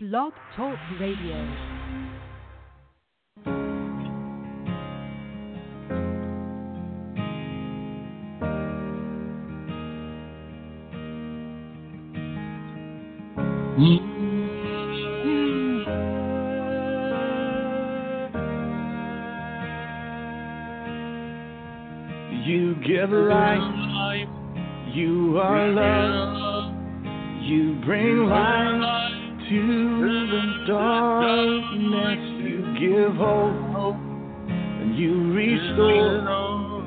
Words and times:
Blog 0.00 0.32
Talk 0.54 0.78
Radio. 1.00 1.34
give 22.86 23.10
life. 23.10 23.58
You 24.94 25.40
are 25.40 25.68
love. 25.68 26.72
You 27.42 27.80
bring 27.84 28.26
life 28.28 28.98
to 29.48 29.87
darkness, 30.68 32.20
you 32.44 32.60
give 32.78 33.16
hope, 33.16 33.96
and 34.50 34.98
you 34.98 35.32
restore 35.32 36.84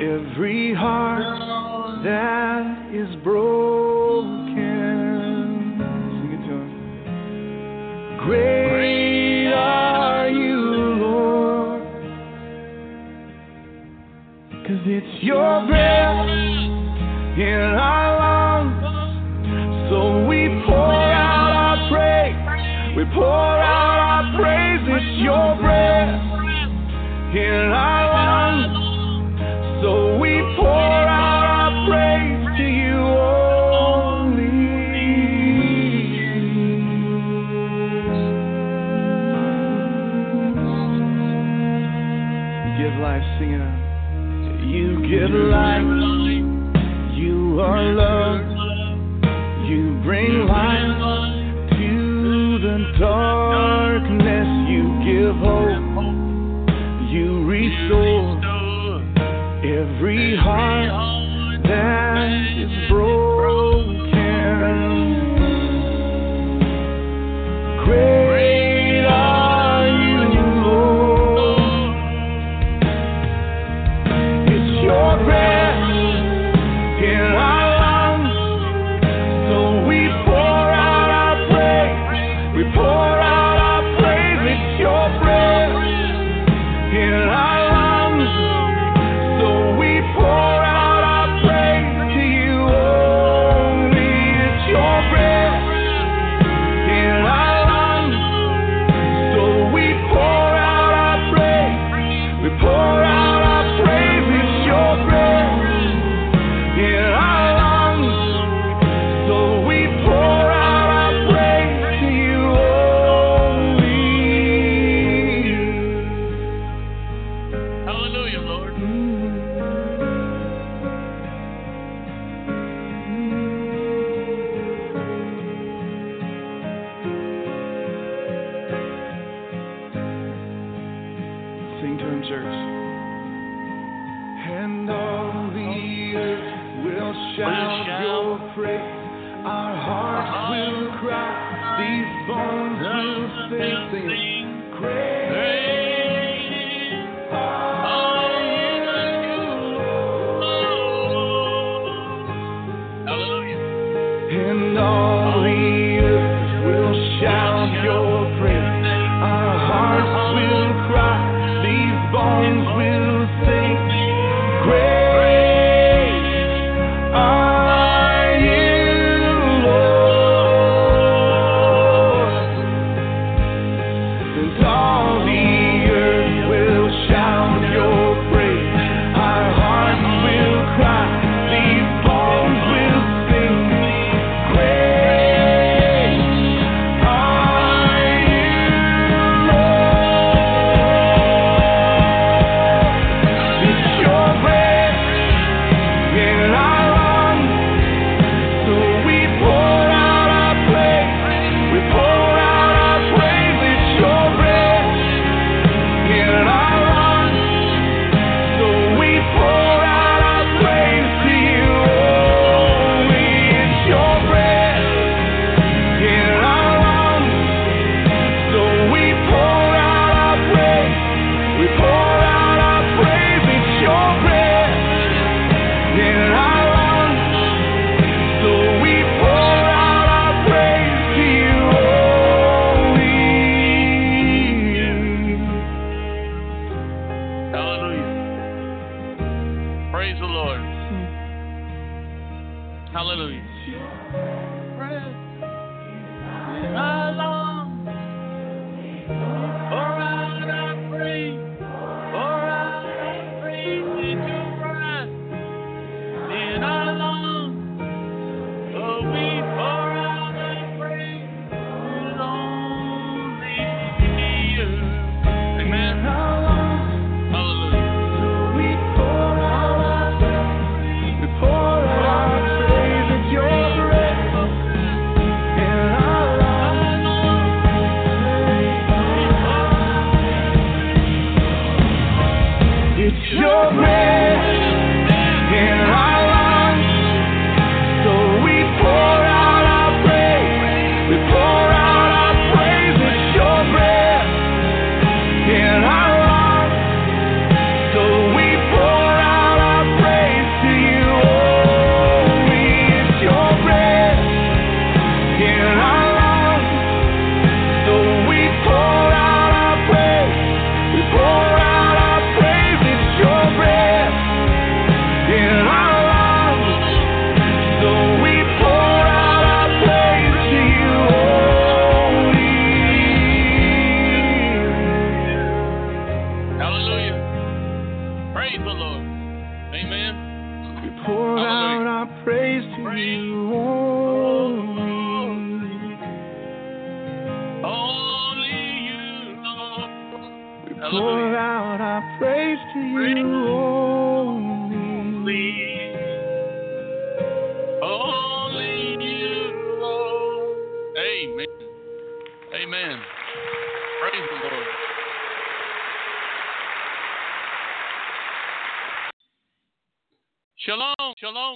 every 0.00 0.74
heart 0.74 2.02
that 2.02 2.90
is 2.92 3.14
broken. 3.22 4.56
Sing 6.18 6.32
it 6.32 6.42
to 6.48 6.54
him. 6.58 6.70
Great 8.26 9.52
are 9.52 10.28
you, 10.28 10.58
Lord, 10.98 11.82
because 14.50 14.82
it's 14.86 15.22
your 15.22 15.66
breath 15.68 16.26
in 17.38 17.78
our 17.78 18.09
pour 23.20 23.28
out 23.28 24.00
our 24.00 24.24
praises, 24.40 25.20
your 25.20 25.54
breath. 25.60 26.08
Here 27.34 27.70
I 27.70 27.99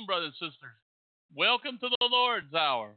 Brothers 0.06 0.35
and 0.41 0.51
sisters. 0.51 0.77
Welcome 1.35 1.79
to 1.81 1.89
the 1.89 2.09
Lord's 2.11 2.53
hour. 2.53 2.91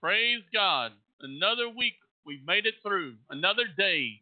Praise 0.00 0.42
God. 0.52 0.90
Another 1.20 1.68
week 1.68 1.94
we've 2.26 2.44
made 2.44 2.66
it 2.66 2.74
through, 2.82 3.14
another 3.30 3.62
day, 3.78 4.20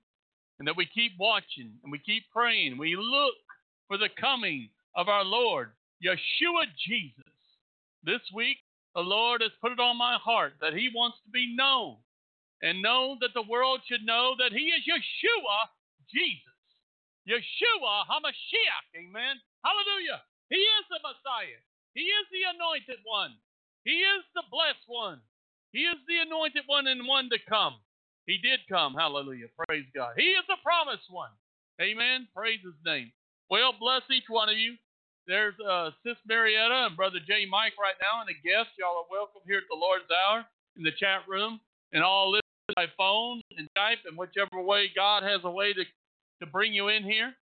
and 0.58 0.68
that 0.68 0.76
we 0.76 0.84
keep 0.84 1.12
watching 1.18 1.72
and 1.82 1.90
we 1.90 1.98
keep 1.98 2.24
praying. 2.30 2.76
We 2.76 2.94
look 2.94 3.34
for 3.88 3.96
the 3.96 4.10
coming 4.20 4.68
of 4.94 5.08
our 5.08 5.24
Lord, 5.24 5.70
Yeshua 6.04 6.68
Jesus. 6.86 7.24
This 8.04 8.20
week, 8.34 8.58
the 8.94 9.00
Lord 9.00 9.40
has 9.40 9.52
put 9.62 9.72
it 9.72 9.80
on 9.80 9.96
my 9.96 10.18
heart 10.22 10.54
that 10.60 10.74
He 10.74 10.90
wants 10.94 11.16
to 11.24 11.30
be 11.30 11.54
known 11.56 11.96
and 12.60 12.82
know 12.82 13.16
that 13.22 13.32
the 13.32 13.48
world 13.48 13.80
should 13.88 14.04
know 14.04 14.34
that 14.38 14.52
He 14.52 14.68
is 14.68 14.84
Yeshua 14.84 15.72
Jesus. 16.12 16.60
Yeshua 17.26 18.04
HaMashiach. 18.12 19.00
Amen. 19.00 19.40
Hallelujah. 19.64 20.20
He 20.50 20.56
is 20.56 20.84
the 20.90 21.00
Messiah. 21.00 21.64
He 21.94 22.06
is 22.06 22.26
the 22.30 22.46
anointed 22.54 23.02
one. 23.04 23.34
He 23.84 24.06
is 24.06 24.22
the 24.34 24.46
blessed 24.50 24.86
one. 24.86 25.20
He 25.72 25.86
is 25.86 25.98
the 26.06 26.22
anointed 26.22 26.64
one 26.66 26.86
and 26.86 27.06
one 27.06 27.30
to 27.30 27.38
come. 27.48 27.74
He 28.26 28.38
did 28.38 28.60
come. 28.68 28.94
Hallelujah. 28.94 29.50
Praise 29.66 29.86
God. 29.94 30.14
He 30.16 30.38
is 30.38 30.44
the 30.46 30.60
promised 30.62 31.10
one. 31.10 31.30
Amen. 31.80 32.28
Praise 32.34 32.60
his 32.62 32.78
name. 32.84 33.10
Well, 33.48 33.74
bless 33.78 34.02
each 34.10 34.28
one 34.28 34.48
of 34.48 34.58
you. 34.58 34.74
There's 35.26 35.54
uh, 35.58 35.90
Sis 36.02 36.18
Marietta 36.26 36.86
and 36.86 36.96
Brother 36.96 37.18
J. 37.26 37.46
Mike 37.46 37.74
right 37.80 37.98
now, 38.02 38.20
and 38.20 38.28
the 38.28 38.38
guests. 38.38 38.74
Y'all 38.78 39.02
are 39.02 39.10
welcome 39.10 39.42
here 39.46 39.58
at 39.58 39.68
the 39.70 39.78
Lord's 39.78 40.10
Hour 40.10 40.44
in 40.76 40.82
the 40.82 40.94
chat 40.98 41.26
room, 41.28 41.60
and 41.92 42.02
all 42.02 42.30
listen 42.30 42.74
by 42.74 42.86
phone 42.96 43.40
and 43.56 43.68
Skype, 43.76 44.06
and 44.06 44.16
whichever 44.16 44.62
way 44.62 44.90
God 44.94 45.22
has 45.22 45.40
a 45.44 45.50
way 45.50 45.72
to, 45.72 45.84
to 46.40 46.46
bring 46.46 46.72
you 46.72 46.88
in 46.88 47.02
here. 47.02 47.34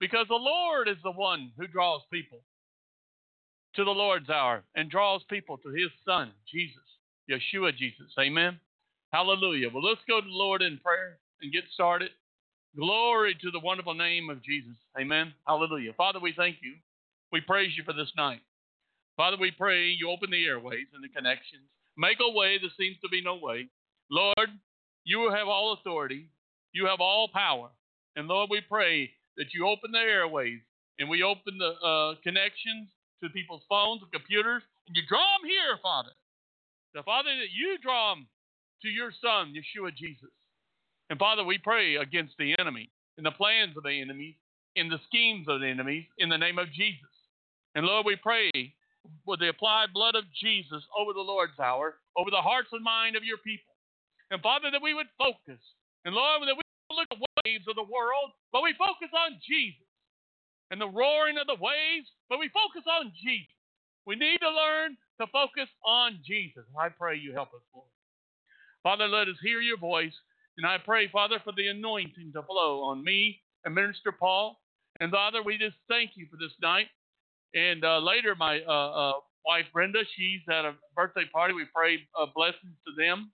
Because 0.00 0.26
the 0.28 0.34
Lord 0.34 0.88
is 0.88 0.96
the 1.04 1.12
one 1.12 1.52
who 1.58 1.66
draws 1.66 2.00
people 2.12 2.40
to 3.76 3.84
the 3.84 3.90
Lord's 3.90 4.30
hour 4.30 4.62
and 4.74 4.90
draws 4.90 5.22
people 5.30 5.58
to 5.58 5.68
his 5.70 5.90
Son, 6.04 6.32
Jesus, 6.50 6.82
Yeshua 7.30 7.76
Jesus. 7.76 8.12
Amen. 8.18 8.58
Hallelujah. 9.12 9.68
Well, 9.72 9.82
let's 9.82 10.00
go 10.08 10.20
to 10.20 10.26
the 10.26 10.32
Lord 10.32 10.62
in 10.62 10.78
prayer 10.78 11.18
and 11.42 11.52
get 11.52 11.64
started. 11.72 12.10
Glory 12.76 13.36
to 13.40 13.50
the 13.50 13.60
wonderful 13.60 13.94
name 13.94 14.30
of 14.30 14.42
Jesus. 14.42 14.76
Amen. 14.98 15.32
Hallelujah. 15.46 15.92
Father, 15.96 16.20
we 16.20 16.32
thank 16.36 16.56
you. 16.62 16.74
We 17.32 17.40
praise 17.40 17.72
you 17.76 17.84
for 17.84 17.92
this 17.92 18.12
night. 18.16 18.40
Father, 19.16 19.36
we 19.38 19.50
pray 19.50 19.86
you 19.86 20.10
open 20.10 20.30
the 20.30 20.46
airways 20.46 20.86
and 20.94 21.02
the 21.02 21.08
connections. 21.08 21.62
Make 21.96 22.18
a 22.20 22.30
way 22.30 22.58
there 22.58 22.70
seems 22.78 22.96
to 23.02 23.08
be 23.08 23.22
no 23.22 23.36
way. 23.36 23.68
Lord, 24.10 24.48
you 25.04 25.30
have 25.30 25.48
all 25.48 25.72
authority. 25.74 26.26
You 26.72 26.86
have 26.86 27.00
all 27.00 27.28
power. 27.32 27.70
And 28.16 28.28
Lord, 28.28 28.48
we 28.50 28.60
pray 28.60 29.10
that 29.36 29.52
you 29.52 29.66
open 29.66 29.92
the 29.92 29.98
airways 29.98 30.60
and 30.98 31.08
we 31.08 31.22
open 31.22 31.58
the 31.58 31.86
uh, 31.86 32.14
connections 32.22 32.88
to 33.22 33.28
people's 33.30 33.62
phones 33.68 34.02
and 34.02 34.12
computers, 34.12 34.62
and 34.86 34.96
you 34.96 35.02
draw 35.08 35.38
them 35.38 35.48
here, 35.48 35.78
Father. 35.82 36.10
The 36.94 37.02
Father, 37.02 37.30
that 37.30 37.52
you 37.52 37.78
draw 37.78 38.14
them 38.14 38.26
to 38.82 38.88
your 38.88 39.12
Son, 39.22 39.54
Yeshua 39.54 39.94
Jesus. 39.94 40.32
And 41.10 41.18
Father, 41.18 41.44
we 41.44 41.58
pray 41.58 41.96
against 41.96 42.34
the 42.38 42.54
enemy 42.58 42.90
and 43.16 43.26
the 43.26 43.30
plans 43.32 43.76
of 43.76 43.82
the 43.82 44.00
enemy, 44.00 44.38
in 44.76 44.88
the 44.88 45.02
schemes 45.06 45.46
of 45.48 45.60
the 45.60 45.66
enemies, 45.66 46.06
in 46.18 46.28
the 46.28 46.38
name 46.38 46.58
of 46.58 46.72
Jesus. 46.72 47.10
And 47.74 47.84
Lord, 47.84 48.06
we 48.06 48.16
pray 48.16 48.50
with 49.26 49.40
the 49.40 49.48
applied 49.48 49.92
blood 49.92 50.14
of 50.14 50.24
Jesus 50.40 50.82
over 50.96 51.12
the 51.12 51.20
Lord's 51.20 51.58
hour, 51.58 51.96
over 52.16 52.30
the 52.30 52.40
hearts 52.40 52.70
and 52.72 52.82
mind 52.82 53.16
of 53.16 53.24
your 53.24 53.38
people. 53.38 53.74
And 54.30 54.40
Father, 54.40 54.70
that 54.70 54.82
we 54.82 54.94
would 54.94 55.10
focus. 55.18 55.60
And 56.04 56.14
Lord, 56.14 56.42
that 56.46 56.56
we 56.56 56.62
look 56.94 57.08
at 57.10 57.18
the 57.18 57.26
waves 57.44 57.66
of 57.68 57.76
the 57.76 57.82
world, 57.82 58.30
but 58.52 58.62
we 58.62 58.74
focus 58.78 59.10
on 59.12 59.42
Jesus 59.42 59.89
and 60.70 60.80
the 60.80 60.88
roaring 60.88 61.38
of 61.38 61.46
the 61.46 61.60
waves, 61.60 62.08
but 62.28 62.38
we 62.38 62.48
focus 62.48 62.86
on 62.88 63.12
Jesus. 63.22 63.54
We 64.06 64.16
need 64.16 64.38
to 64.38 64.50
learn 64.50 64.96
to 65.20 65.26
focus 65.28 65.68
on 65.84 66.18
Jesus. 66.26 66.64
I 66.78 66.88
pray 66.88 67.16
you 67.16 67.32
help 67.32 67.48
us, 67.48 67.62
Lord. 67.74 67.86
Father, 68.82 69.06
let 69.06 69.28
us 69.28 69.36
hear 69.42 69.60
your 69.60 69.76
voice. 69.76 70.14
And 70.56 70.66
I 70.66 70.78
pray, 70.78 71.08
Father, 71.08 71.36
for 71.44 71.52
the 71.56 71.68
anointing 71.68 72.32
to 72.34 72.42
flow 72.42 72.82
on 72.82 73.04
me 73.04 73.40
and 73.64 73.74
Minister 73.74 74.12
Paul. 74.12 74.60
And 75.00 75.10
Father, 75.10 75.42
we 75.42 75.58
just 75.58 75.76
thank 75.88 76.12
you 76.14 76.26
for 76.30 76.36
this 76.36 76.52
night. 76.60 76.86
And 77.54 77.84
uh, 77.84 77.98
later, 77.98 78.34
my 78.34 78.60
uh, 78.66 78.70
uh, 78.70 79.12
wife 79.44 79.66
Brenda, 79.72 80.00
she's 80.16 80.40
at 80.48 80.64
a 80.64 80.74
birthday 80.94 81.24
party. 81.32 81.54
We 81.54 81.64
pray 81.74 81.98
uh, 82.18 82.26
blessings 82.34 82.76
to 82.86 82.92
them. 82.96 83.30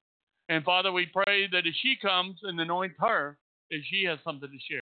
And 0.49 0.65
Father, 0.65 0.93
we 0.93 1.07
pray 1.07 1.49
that 1.51 1.67
as 1.67 1.75
she 1.83 1.97
comes 2.01 2.39
and 2.43 2.61
anoint 2.61 2.93
her, 2.99 3.39
that 3.71 3.81
she 3.91 4.05
has 4.05 4.19
something 4.25 4.49
to 4.49 4.59
share. 4.71 4.81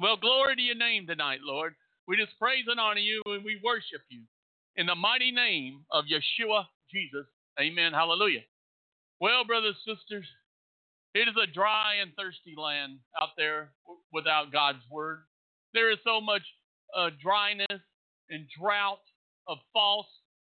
Well, 0.00 0.16
glory 0.16 0.56
to 0.56 0.62
your 0.62 0.74
name 0.74 1.06
tonight, 1.06 1.38
Lord. 1.44 1.74
We 2.08 2.16
just 2.16 2.36
praise 2.38 2.64
and 2.66 2.80
honor 2.80 2.98
you 2.98 3.22
and 3.26 3.44
we 3.44 3.60
worship 3.62 4.02
you. 4.08 4.22
In 4.76 4.86
the 4.86 4.94
mighty 4.94 5.30
name 5.30 5.84
of 5.92 6.04
Yeshua 6.06 6.64
Jesus. 6.90 7.26
Amen. 7.60 7.92
Hallelujah. 7.92 8.42
Well, 9.20 9.44
brothers 9.44 9.76
and 9.86 9.96
sisters, 9.96 10.26
it 11.14 11.28
is 11.28 11.34
a 11.40 11.46
dry 11.46 11.94
and 12.02 12.10
thirsty 12.16 12.54
land 12.58 12.98
out 13.20 13.30
there 13.36 13.70
without 14.12 14.52
God's 14.52 14.82
word. 14.90 15.20
There 15.74 15.92
is 15.92 15.98
so 16.04 16.20
much 16.20 16.42
uh, 16.96 17.10
dryness 17.22 17.80
and 18.30 18.46
drought 18.60 18.98
of 19.46 19.58
false 19.72 20.08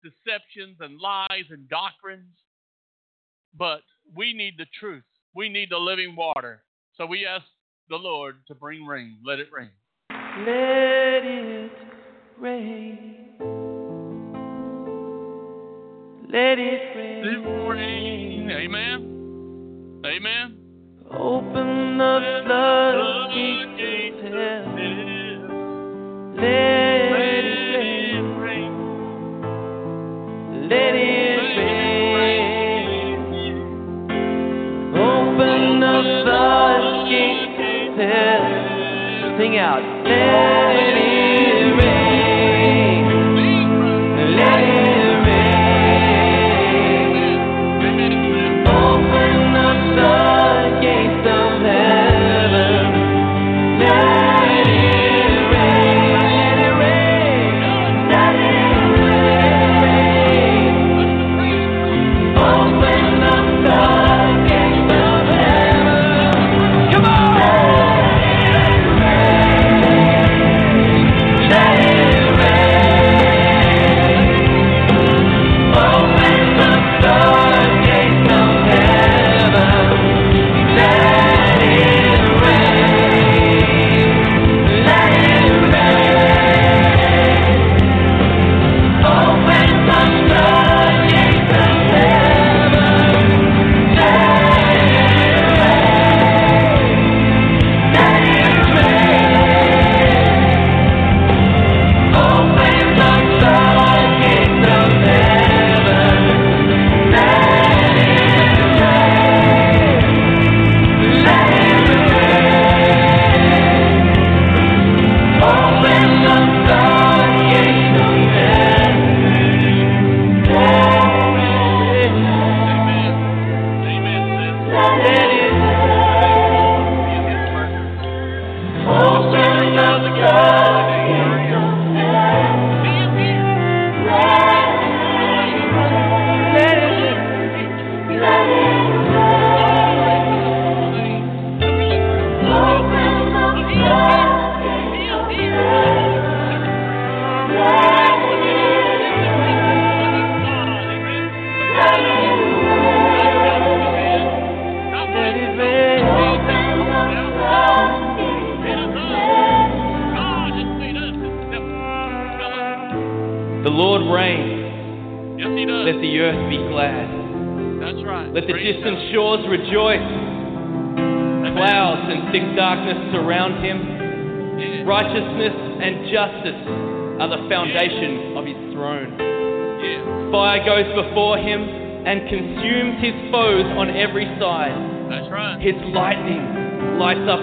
deceptions 0.03 0.77
and 0.79 0.99
lies 0.99 1.45
and 1.51 1.69
doctrines. 1.69 2.33
But 3.55 3.81
we 4.15 4.33
need 4.33 4.55
the 4.57 4.65
truth. 4.79 5.03
We 5.35 5.47
need 5.47 5.69
the 5.69 5.77
living 5.77 6.15
water. 6.15 6.63
So 6.95 7.05
we 7.05 7.27
ask 7.27 7.45
the 7.89 7.95
Lord 7.95 8.35
to 8.47 8.55
bring 8.55 8.85
rain. 8.85 9.17
Let 9.25 9.39
it 9.39 9.47
rain. 9.51 9.69
Let 10.09 11.23
it 11.25 11.71
rain. 12.39 13.07
Let 16.29 16.59
it 16.59 16.95
Let 16.95 16.97
rain. 16.97 17.25
it 17.25 17.39
rain. 17.69 18.51
Amen. 18.51 20.01
Amen. 20.05 20.57
Open 21.09 21.97
the 21.97 22.43
floodgates 22.45 24.19
of 24.19 24.33
heaven. 24.33 24.91
Let 26.35 26.43
it 26.43 27.11
rain. 28.43 28.73
Let 30.69 30.93
it 30.95 31.06
Sing 37.97 39.57
out. 39.57 40.86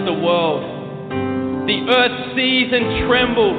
The 0.05 0.13
world. 0.13 0.63
The 1.67 1.81
earth 1.89 2.37
sees 2.37 2.69
and 2.73 3.09
trembles. 3.09 3.54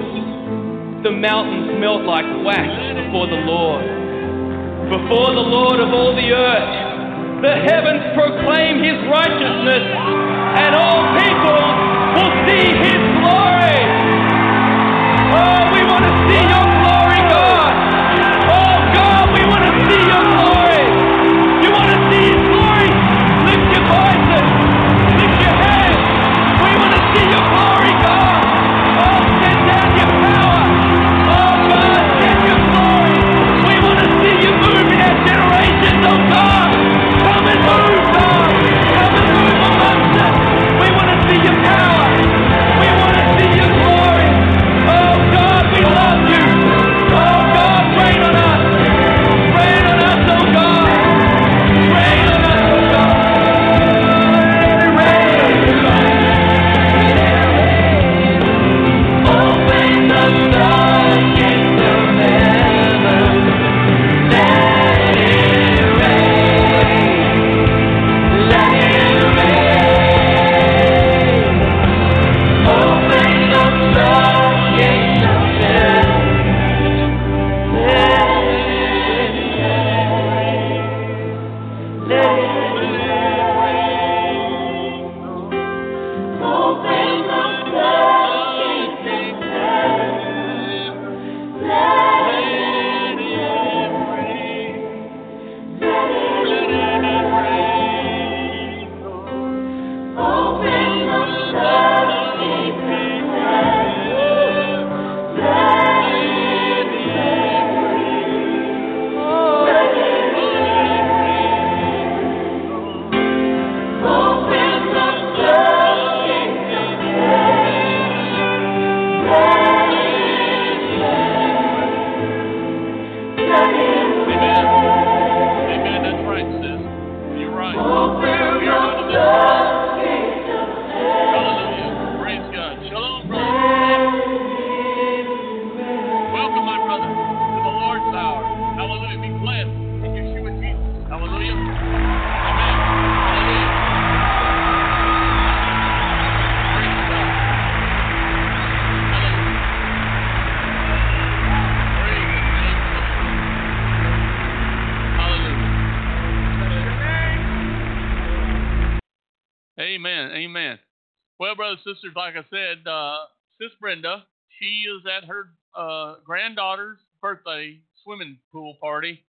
She 164.01 164.83
is 164.87 165.03
at 165.05 165.27
her 165.27 165.49
uh, 165.75 166.15
granddaughter's 166.23 166.99
birthday 167.21 167.79
swimming 168.03 168.37
pool 168.51 168.77
party, 168.79 169.23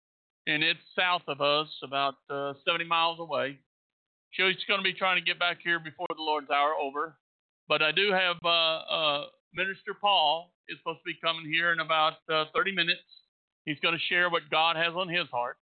and 0.48 0.64
it's 0.64 0.80
south 0.96 1.24
of 1.28 1.42
us, 1.42 1.68
about 1.84 2.16
uh, 2.30 2.54
70 2.66 2.86
miles 2.86 3.20
away. 3.20 3.60
She's 4.32 4.56
going 4.68 4.80
to 4.80 4.84
be 4.84 4.94
trying 4.94 5.18
to 5.18 5.26
get 5.26 5.40
back 5.40 5.58
here 5.64 5.80
before 5.80 6.08
the 6.16 6.22
Lord's 6.22 6.50
hour 6.50 6.74
over. 6.76 7.18
But 7.68 7.82
I 7.82 7.92
do 7.92 8.12
have 8.12 8.36
uh, 8.44 8.50
uh, 8.50 9.26
Minister 9.54 9.94
Paul 10.00 10.52
is 10.70 10.78
supposed 10.80 11.00
to 11.00 11.14
be 11.14 11.18
coming 11.24 11.46
here 11.46 11.72
in 11.72 11.80
about 11.80 12.14
uh, 12.32 12.46
30 12.54 12.74
minutes. 12.74 13.00
He's 13.66 13.80
going 13.80 13.96
to 13.96 14.14
share 14.14 14.30
what 14.30 14.44
God 14.52 14.76
has 14.76 14.94
on 14.94 15.10
his 15.10 15.28
heart, 15.32 15.58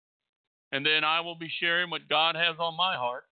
and 0.73 0.87
then 0.87 1.05
I 1.05 1.21
will 1.21 1.35
be 1.35 1.51
sharing 1.61 1.91
what 1.91 2.09
God 2.09 2.35
has 2.35 2.57
on 2.59 2.77
my 2.77 2.97
heart. 2.97 3.25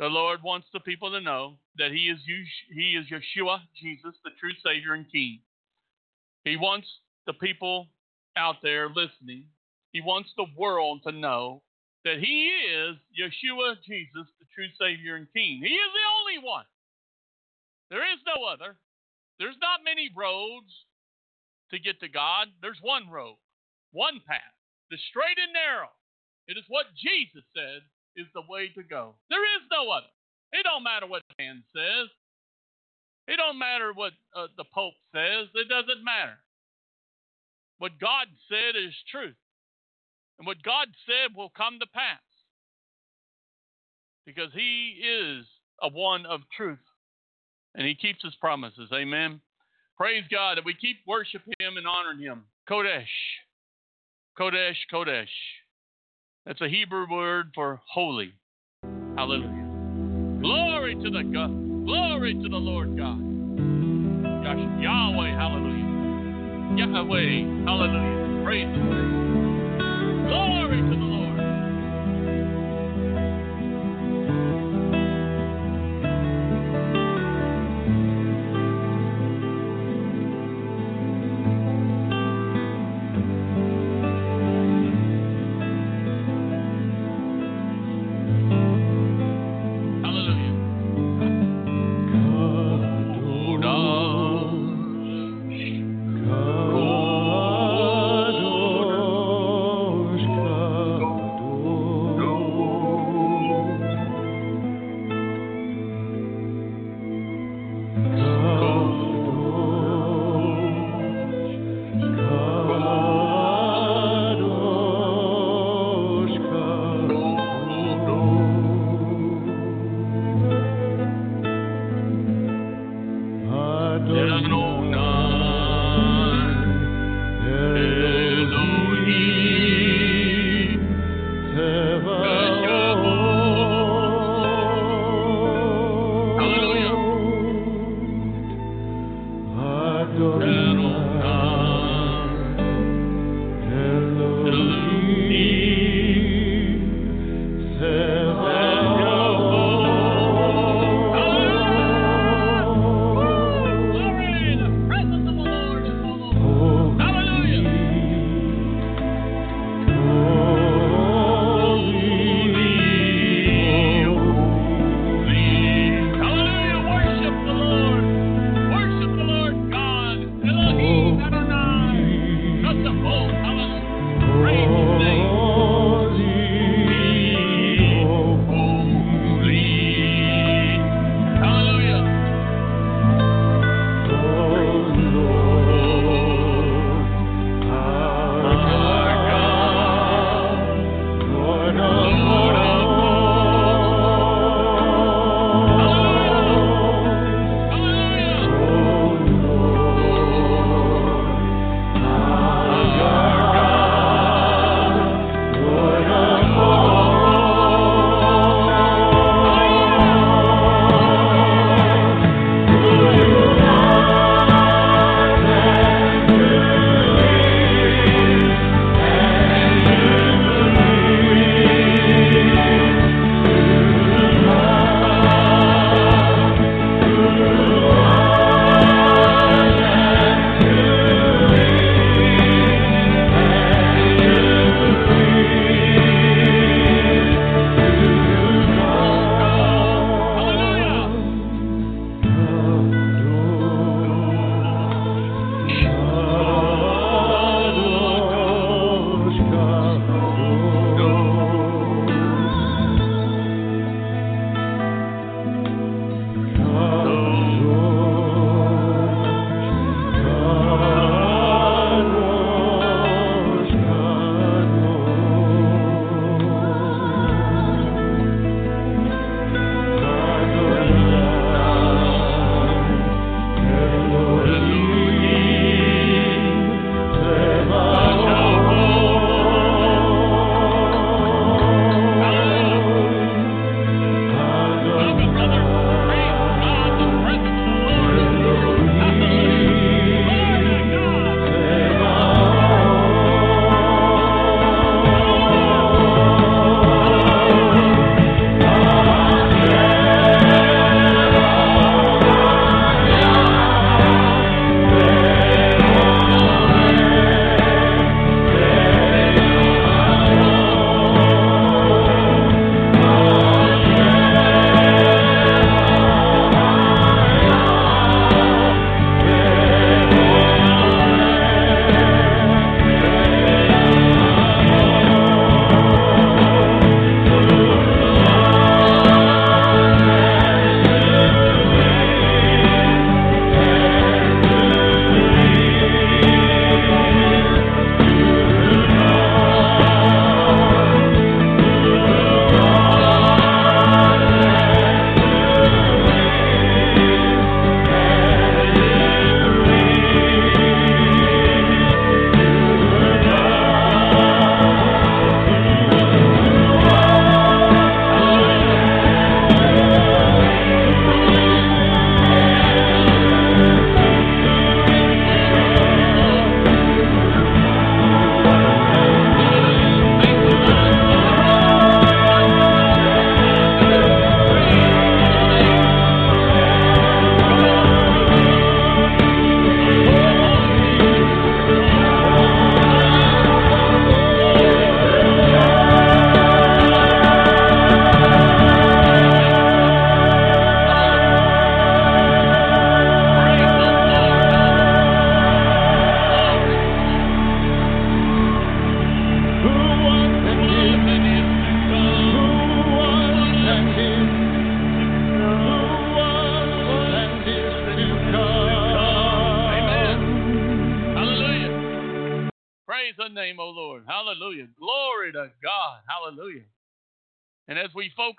The 0.00 0.06
Lord 0.06 0.42
wants 0.42 0.66
the 0.72 0.80
people 0.80 1.10
to 1.10 1.20
know 1.20 1.58
that 1.76 1.92
He 1.92 2.08
is 2.08 2.18
He 2.72 2.96
is 2.96 3.04
Yeshua, 3.12 3.60
Jesus, 3.76 4.16
the 4.24 4.30
true 4.40 4.56
Savior 4.64 4.94
and 4.94 5.04
King. 5.12 5.40
He 6.42 6.56
wants 6.56 6.88
the 7.26 7.34
people 7.34 7.88
out 8.34 8.56
there 8.62 8.88
listening. 8.88 9.44
He 9.92 10.00
wants 10.00 10.30
the 10.38 10.46
world 10.56 11.02
to 11.04 11.12
know 11.12 11.60
that 12.06 12.16
He 12.16 12.48
is 12.48 12.96
Yeshua, 13.12 13.76
Jesus, 13.86 14.24
the 14.40 14.48
true 14.54 14.72
Savior 14.80 15.16
and 15.16 15.30
King. 15.34 15.60
He 15.60 15.74
is 15.74 15.92
the 15.92 16.08
only 16.16 16.48
one. 16.48 16.64
There 17.90 18.10
is 18.10 18.20
no 18.24 18.44
other. 18.48 18.76
There's 19.38 19.60
not 19.60 19.84
many 19.84 20.08
roads 20.16 20.72
to 21.72 21.78
get 21.78 22.00
to 22.00 22.08
God. 22.08 22.48
There's 22.62 22.80
one 22.80 23.10
road, 23.10 23.36
one 23.92 24.22
path, 24.26 24.56
the 24.90 24.96
straight 25.10 25.36
and 25.36 25.52
narrow. 25.52 25.92
It 26.48 26.56
is 26.56 26.64
what 26.68 26.86
Jesus 26.96 27.44
said 27.52 27.82
is 28.16 28.26
the 28.34 28.42
way 28.48 28.68
to 28.74 28.82
go. 28.82 29.14
There 29.28 29.44
is 29.56 29.62
no 29.70 29.90
other. 29.90 30.10
It 30.52 30.64
don't 30.64 30.82
matter 30.82 31.06
what 31.06 31.22
man 31.38 31.62
says. 31.74 32.08
It 33.28 33.36
don't 33.36 33.58
matter 33.58 33.92
what 33.94 34.12
uh, 34.34 34.48
the 34.56 34.64
Pope 34.74 34.94
says. 35.14 35.48
It 35.54 35.68
doesn't 35.68 36.04
matter. 36.04 36.38
What 37.78 37.92
God 38.00 38.26
said 38.48 38.76
is 38.76 38.92
truth. 39.10 39.36
And 40.38 40.46
what 40.46 40.62
God 40.62 40.88
said 41.06 41.36
will 41.36 41.52
come 41.56 41.78
to 41.80 41.86
pass. 41.86 42.20
Because 44.26 44.50
he 44.54 45.00
is 45.02 45.46
a 45.82 45.88
one 45.88 46.26
of 46.26 46.40
truth. 46.56 46.78
And 47.74 47.86
he 47.86 47.94
keeps 47.94 48.24
his 48.24 48.34
promises. 48.40 48.90
Amen. 48.92 49.40
Praise 49.96 50.24
God 50.30 50.56
that 50.56 50.64
we 50.64 50.74
keep 50.74 50.96
worshiping 51.06 51.54
him 51.60 51.76
and 51.76 51.86
honoring 51.86 52.18
him. 52.18 52.44
Kodesh. 52.68 53.04
Kodesh, 54.38 54.76
Kodesh. 54.92 55.26
That's 56.46 56.60
a 56.62 56.68
Hebrew 56.68 57.06
word 57.10 57.52
for 57.54 57.80
holy. 57.92 58.32
Hallelujah. 59.16 60.40
Glory 60.40 60.94
to 60.94 61.10
the 61.10 61.22
God. 61.22 61.50
Glory 61.84 62.34
to 62.34 62.48
the 62.48 62.56
Lord 62.56 62.96
God. 62.96 63.20
Gosh, 64.42 64.58
Yahweh, 64.80 65.36
hallelujah. 65.36 66.78
Yahweh, 66.78 67.64
hallelujah. 67.66 68.44
Praise 68.44 68.68
His 68.68 68.84
name. 68.84 70.26
Glory 70.28 70.80
to 70.80 70.88
the 70.88 71.04
Lord. 71.04 71.29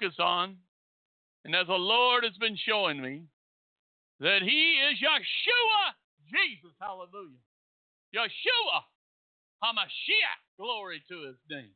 focus 0.02 0.16
on, 0.20 0.58
and 1.46 1.56
as 1.56 1.68
the 1.68 1.74
Lord 1.74 2.24
has 2.24 2.34
been 2.40 2.58
showing 2.68 3.02
me, 3.02 3.24
that 4.20 4.40
He 4.42 4.78
is 4.92 5.00
Yeshua, 5.00 5.94
Jesus, 6.32 6.76
hallelujah. 6.80 7.38
Yeshua, 8.16 8.82
Hamashiach, 9.64 10.42
glory 10.60 11.04
to 11.10 11.28
His 11.28 11.36
name. 11.50 11.72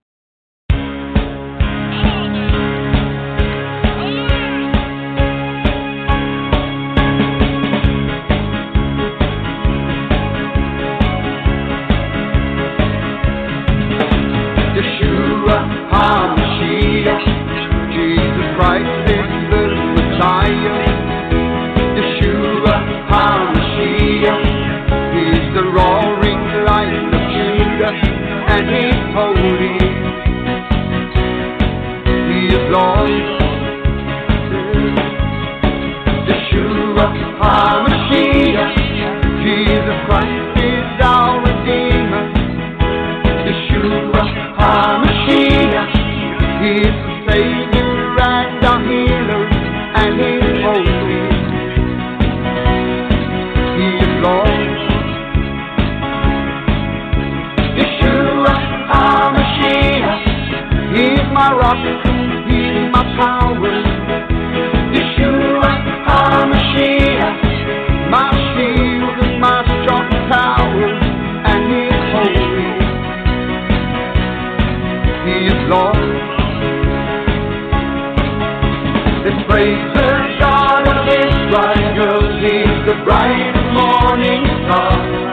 Christ 18.55 19.09
the 19.51 19.67
Messiah, 19.95 20.79
Yeshua 21.97 22.75
the 25.55 25.63
roaring 25.63 26.41
lion 26.63 27.07
of 27.13 27.23
Judah, 27.35 27.93
and. 28.55 28.95
He 32.31 32.47
is 32.47 32.71
Lord. 32.71 33.44
praise 79.47 79.93
the 79.93 80.11
God 80.39 80.87
of 80.87 81.07
Israel; 81.07 82.21
He's 82.41 82.79
the 82.87 83.03
bright 83.03 83.53
morning 83.73 84.43
star. 84.65 85.24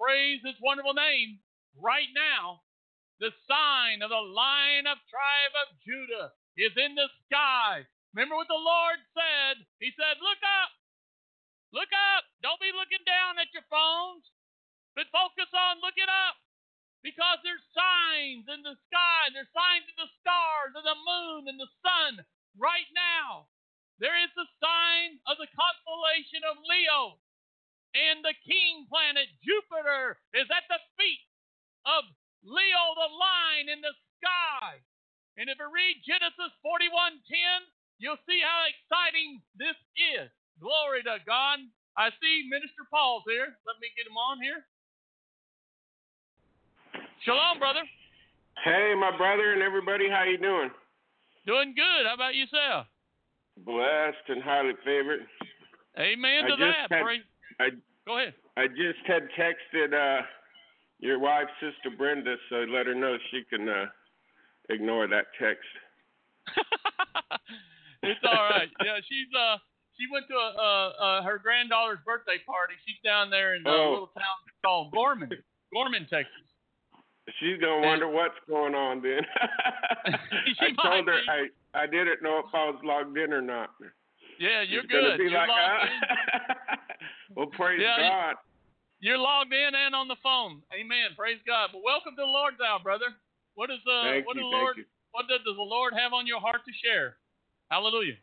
Praise 0.00 0.40
his 0.40 0.56
wonderful 0.64 0.96
name 0.96 1.44
right 1.76 2.08
now. 2.16 2.64
The 3.20 3.32
sign 3.44 4.00
of 4.00 4.08
the 4.08 4.24
lion 4.24 4.88
of 4.88 4.96
tribe 5.12 5.54
of 5.60 5.76
Judah 5.84 6.32
is 6.56 6.72
in 6.76 6.96
the 6.96 7.08
sky. 7.28 7.84
Remember 8.16 8.36
what 8.36 8.48
the 8.48 8.56
Lord 8.56 9.00
said? 9.12 9.60
He 9.76 9.92
said, 9.92 10.16
Look 10.24 10.40
up. 10.40 10.72
Look 11.76 11.92
up. 11.92 12.24
Don't 12.40 12.60
be 12.60 12.72
looking 12.72 13.04
down 13.04 13.36
at 13.36 13.52
your 13.52 13.66
phones, 13.68 14.24
but 14.96 15.12
focus 15.12 15.52
on 15.52 15.84
looking 15.84 16.08
up. 16.08 16.40
Because 17.04 17.38
there's 17.44 17.62
signs 17.76 18.48
in 18.48 18.64
the 18.64 18.74
sky, 18.88 19.28
there's 19.36 19.52
signs 19.52 19.84
in 19.84 19.98
the 20.00 20.12
stars, 20.24 20.72
and 20.72 20.86
the 20.88 20.96
moon, 20.96 21.52
and 21.52 21.60
the 21.60 21.70
sun 21.84 22.24
right 22.56 22.88
now. 22.96 23.52
There 24.00 24.16
is 24.16 24.32
the 24.36 24.48
sign 24.60 25.20
of 25.28 25.36
the 25.36 25.48
constellation 25.52 26.44
of 26.48 26.60
Leo, 26.64 27.20
and 27.96 28.20
the 28.20 28.36
king 28.44 28.84
planet 28.92 29.24
Jupiter 29.40 30.20
is 30.36 30.44
at 30.52 30.68
the 30.68 30.80
feet 31.00 31.24
of 31.88 32.04
Leo 32.44 32.84
the 32.94 33.10
lion 33.16 33.72
in 33.72 33.80
the 33.80 33.94
sky. 34.20 34.76
And 35.40 35.48
if 35.48 35.56
you 35.56 35.68
read 35.72 36.04
Genesis 36.04 36.52
41:10, 36.60 37.64
you'll 37.98 38.20
see 38.28 38.40
how 38.44 38.68
exciting 38.68 39.40
this 39.56 39.76
is. 39.96 40.28
Glory 40.60 41.02
to 41.04 41.18
God. 41.24 41.60
I 41.96 42.12
see 42.20 42.48
Minister 42.48 42.84
Paul's 42.92 43.24
here. 43.26 43.56
Let 43.66 43.80
me 43.80 43.88
get 43.96 44.06
him 44.06 44.16
on 44.16 44.40
here. 44.40 44.64
Shalom, 47.24 47.58
brother. 47.58 47.82
Hey, 48.64 48.94
my 48.98 49.16
brother 49.16 49.52
and 49.52 49.62
everybody, 49.62 50.08
how 50.08 50.24
you 50.24 50.38
doing? 50.38 50.70
Doing 51.46 51.74
good. 51.74 52.06
How 52.06 52.14
about 52.14 52.34
yourself? 52.34 52.86
Blessed 53.58 54.28
and 54.28 54.42
highly 54.42 54.74
favored. 54.84 55.26
Amen 55.98 56.44
I 56.44 56.48
to 56.48 56.56
that. 56.56 56.90
had- 56.90 57.22
I 57.58 57.70
Go 58.06 58.18
ahead. 58.18 58.34
I 58.56 58.68
just 58.68 59.02
had 59.06 59.28
texted 59.38 59.92
uh 59.92 60.22
your 60.98 61.18
wife, 61.18 61.48
Sister 61.60 61.94
Brenda, 61.96 62.36
so 62.48 62.56
let 62.70 62.86
her 62.86 62.94
know 62.94 63.16
she 63.30 63.42
can 63.50 63.68
uh 63.68 63.86
ignore 64.70 65.06
that 65.08 65.26
text. 65.40 65.66
it's 68.02 68.20
all 68.24 68.48
right. 68.50 68.68
Yeah, 68.84 68.98
she's 69.08 69.28
uh 69.36 69.56
she 69.98 70.04
went 70.12 70.26
to 70.28 70.34
a, 70.34 70.48
uh 70.56 70.88
uh 71.04 71.22
her 71.22 71.38
granddaughter's 71.38 71.98
birthday 72.04 72.38
party. 72.46 72.74
She's 72.86 72.96
down 73.04 73.30
there 73.30 73.54
in 73.56 73.66
a 73.66 73.70
Oh. 73.70 73.90
little 73.90 74.06
town 74.14 74.36
called 74.64 74.92
Gorman, 74.92 75.30
Gorman, 75.72 76.06
Texas. 76.08 76.32
She's 77.40 77.58
gonna 77.60 77.84
wonder 77.84 78.08
what's 78.08 78.38
going 78.48 78.74
on 78.74 79.02
then. 79.02 79.20
She 80.46 80.66
I 80.78 80.82
told 80.82 81.08
her 81.08 81.14
be. 81.26 81.28
I 81.74 81.82
I 81.82 81.86
didn't 81.86 82.22
know 82.22 82.38
if 82.38 82.54
I 82.54 82.70
was 82.70 82.80
logged 82.84 83.18
in 83.18 83.32
or 83.32 83.42
not. 83.42 83.70
Yeah, 84.38 84.62
you're 84.62 84.82
She's 84.82 84.90
good. 84.90 85.18
Be 85.18 85.24
You're 85.24 85.32
like, 85.32 85.48
logged 85.48 85.90
"Ah." 86.08 86.76
Well, 87.36 87.46
praise 87.52 87.80
Yeah, 87.80 87.96
God. 88.00 88.34
You're 88.98 89.18
logged 89.18 89.52
in 89.52 89.74
and 89.74 89.94
on 89.94 90.08
the 90.08 90.16
phone. 90.22 90.62
Amen. 90.72 91.12
Praise 91.16 91.38
God. 91.46 91.70
But 91.72 91.82
welcome 91.84 92.16
to 92.16 92.22
the 92.24 92.26
Lord's 92.26 92.56
hour, 92.60 92.80
brother. 92.82 93.12
What 93.54 93.70
is 93.70 93.78
uh 93.86 94.02
Thank 94.04 94.26
what 94.26 94.36
you, 94.36 94.42
does 94.42 94.50
the 94.50 94.56
Lord 94.56 94.76
you. 94.78 94.84
what 95.12 95.28
does 95.28 95.40
the 95.44 95.52
Lord 95.52 95.92
have 95.94 96.12
on 96.12 96.26
your 96.26 96.40
heart 96.40 96.62
to 96.64 96.72
share? 96.82 97.16
Hallelujah. 97.70 98.16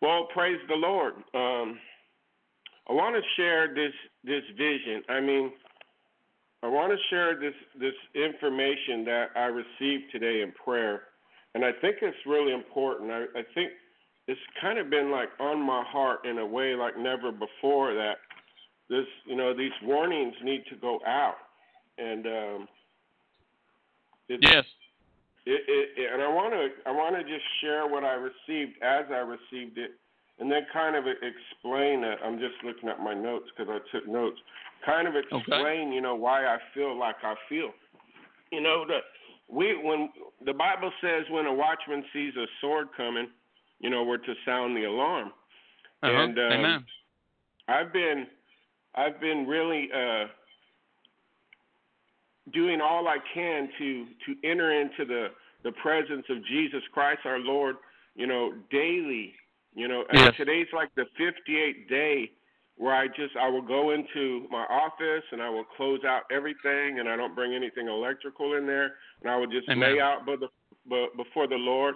Well, 0.00 0.26
praise 0.34 0.58
the 0.68 0.74
Lord. 0.74 1.14
Um, 1.34 1.78
I 2.88 2.92
want 2.92 3.14
to 3.14 3.22
share 3.36 3.72
this 3.74 3.94
this 4.24 4.42
vision. 4.58 5.02
I 5.08 5.20
mean, 5.20 5.52
I 6.62 6.68
want 6.68 6.92
to 6.92 6.98
share 7.10 7.38
this 7.38 7.54
this 7.78 7.94
information 8.14 9.04
that 9.04 9.30
I 9.36 9.46
received 9.46 10.10
today 10.10 10.42
in 10.42 10.52
prayer, 10.52 11.02
and 11.54 11.64
I 11.64 11.70
think 11.80 11.96
it's 12.02 12.16
really 12.26 12.52
important. 12.52 13.10
I, 13.12 13.22
I 13.38 13.42
think 13.54 13.70
it's 14.32 14.40
kind 14.62 14.78
of 14.78 14.88
been 14.88 15.10
like 15.10 15.28
on 15.38 15.60
my 15.60 15.84
heart 15.86 16.24
in 16.24 16.38
a 16.38 16.46
way 16.46 16.74
like 16.74 16.96
never 16.96 17.30
before. 17.30 17.92
That 17.92 18.16
this, 18.88 19.04
you 19.26 19.36
know, 19.36 19.54
these 19.54 19.72
warnings 19.82 20.34
need 20.42 20.64
to 20.70 20.76
go 20.76 21.00
out, 21.06 21.36
and 21.98 22.26
um, 22.26 22.68
it's, 24.30 24.42
Yes. 24.42 24.64
it, 25.44 25.60
it, 25.68 26.12
and 26.14 26.22
I 26.22 26.28
want 26.28 26.54
to 26.54 26.88
I 26.88 26.92
want 26.92 27.14
to 27.16 27.22
just 27.22 27.44
share 27.60 27.86
what 27.86 28.04
I 28.04 28.14
received 28.14 28.82
as 28.82 29.04
I 29.10 29.20
received 29.20 29.76
it, 29.76 29.90
and 30.38 30.50
then 30.50 30.62
kind 30.72 30.96
of 30.96 31.04
explain 31.04 32.02
it. 32.02 32.18
I'm 32.24 32.38
just 32.38 32.56
looking 32.64 32.88
at 32.88 33.00
my 33.00 33.12
notes 33.12 33.50
because 33.54 33.70
I 33.70 33.80
took 33.94 34.08
notes. 34.08 34.40
Kind 34.86 35.06
of 35.06 35.14
explain, 35.14 35.92
you 35.92 36.00
know, 36.00 36.14
why 36.14 36.46
I 36.46 36.56
feel 36.74 36.98
like 36.98 37.16
I 37.22 37.34
feel. 37.50 37.70
You 38.50 38.62
know, 38.62 38.86
the 38.86 39.00
we 39.54 39.76
when 39.76 40.08
the 40.46 40.54
Bible 40.54 40.90
says 41.02 41.24
when 41.30 41.44
a 41.44 41.52
watchman 41.52 42.02
sees 42.14 42.32
a 42.36 42.46
sword 42.62 42.88
coming, 42.96 43.28
you 43.82 43.90
know, 43.90 44.04
we're 44.04 44.16
to 44.16 44.34
sound 44.46 44.76
the 44.76 44.84
alarm. 44.84 45.32
Uh-huh. 46.02 46.12
And, 46.12 46.38
um, 46.38 46.52
Amen. 46.52 46.84
I've 47.68 47.92
been 47.92 48.26
I've 48.94 49.20
been 49.20 49.46
really 49.46 49.88
uh 49.94 50.26
doing 52.52 52.80
all 52.80 53.06
I 53.08 53.18
can 53.34 53.68
to 53.78 54.06
to 54.26 54.48
enter 54.48 54.80
into 54.80 55.04
the 55.04 55.28
the 55.62 55.72
presence 55.72 56.24
of 56.28 56.44
Jesus 56.46 56.82
Christ 56.92 57.20
our 57.24 57.38
Lord, 57.38 57.76
you 58.16 58.26
know, 58.26 58.52
daily. 58.70 59.34
You 59.74 59.88
know, 59.88 60.04
and 60.10 60.18
Yes. 60.18 60.34
today's 60.36 60.66
like 60.74 60.94
the 60.96 61.06
58th 61.18 61.88
day 61.88 62.30
where 62.76 62.94
I 62.94 63.06
just 63.06 63.36
I 63.40 63.48
will 63.48 63.62
go 63.62 63.92
into 63.92 64.46
my 64.50 64.64
office 64.64 65.24
and 65.30 65.40
I 65.40 65.48
will 65.48 65.64
close 65.64 66.04
out 66.04 66.22
everything 66.30 66.98
and 66.98 67.08
I 67.08 67.16
don't 67.16 67.34
bring 67.34 67.54
anything 67.54 67.88
electrical 67.88 68.54
in 68.54 68.66
there 68.66 68.96
and 69.22 69.30
I 69.30 69.36
will 69.36 69.46
just 69.46 69.68
Amen. 69.68 69.94
lay 69.94 70.00
out 70.00 70.26
by 70.26 70.36
the, 70.36 71.06
before 71.16 71.46
the 71.46 71.56
Lord. 71.56 71.94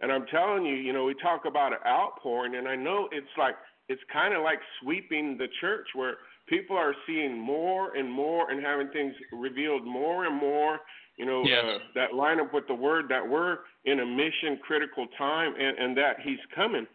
And 0.00 0.12
I'm 0.12 0.26
telling 0.26 0.64
you, 0.64 0.76
you 0.76 0.92
know, 0.92 1.04
we 1.04 1.14
talk 1.14 1.44
about 1.46 1.72
an 1.72 1.78
outpouring 1.86 2.54
and 2.56 2.68
I 2.68 2.76
know 2.76 3.08
it's 3.12 3.26
like 3.36 3.54
it's 3.88 4.02
kind 4.12 4.34
of 4.34 4.42
like 4.42 4.58
sweeping 4.82 5.38
the 5.38 5.48
church 5.60 5.86
where 5.94 6.16
people 6.46 6.76
are 6.76 6.94
seeing 7.06 7.38
more 7.38 7.96
and 7.96 8.10
more 8.10 8.50
and 8.50 8.64
having 8.64 8.88
things 8.90 9.14
revealed 9.32 9.84
more 9.84 10.26
and 10.26 10.36
more 10.36 10.80
you 11.16 11.26
know 11.26 11.42
Yes. 11.44 11.64
uh, 11.64 11.78
that 11.94 12.14
line 12.14 12.40
up 12.40 12.54
with 12.54 12.66
the 12.68 12.74
word 12.74 13.06
that 13.08 13.26
we're 13.26 13.58
in 13.84 14.00
a 14.00 14.06
mission 14.06 14.58
critical 14.62 15.06
time 15.16 15.54
and, 15.58 15.78
and 15.78 15.96
that 15.96 16.16
he's 16.22 16.38
coming 16.54 16.86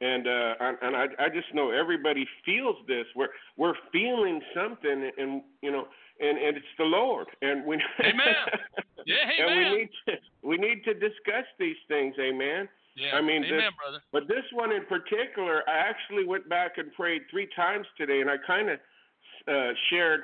and 0.00 0.26
uh 0.26 0.54
and, 0.60 0.76
and 0.82 0.96
I 0.96 1.06
I 1.18 1.28
just 1.28 1.52
know 1.54 1.70
everybody 1.70 2.26
feels 2.44 2.76
this 2.86 3.06
we're 3.16 3.28
we're 3.56 3.74
feeling 3.92 4.40
something 4.54 5.10
and 5.18 5.42
you 5.62 5.72
know 5.72 5.86
and 6.20 6.38
and 6.38 6.56
it's 6.56 6.74
the 6.78 6.84
Lord 6.84 7.26
and 7.42 7.64
we 7.64 7.76
Amen. 8.04 8.34
Yeah, 9.06 9.16
and 9.46 9.56
we 9.58 9.78
need 9.78 9.90
to 10.06 10.12
we 10.42 10.56
need 10.56 10.84
to 10.84 10.94
discuss 10.94 11.46
these 11.58 11.76
things 11.88 12.14
amen 12.20 12.68
Yeah. 12.96 13.16
I 13.16 13.20
mean, 13.20 13.44
Amen, 13.44 13.58
this- 13.58 13.74
brother. 13.82 14.00
but 14.12 14.28
this 14.28 14.44
one 14.52 14.70
in 14.72 14.84
particular, 14.86 15.62
I 15.68 15.76
actually 15.78 16.24
went 16.26 16.48
back 16.48 16.72
and 16.78 16.92
prayed 16.92 17.22
three 17.30 17.48
times 17.56 17.86
today, 17.96 18.20
and 18.20 18.28
I 18.30 18.36
kind 18.46 18.68
of 18.70 18.78
uh, 19.48 19.72
shared 19.90 20.20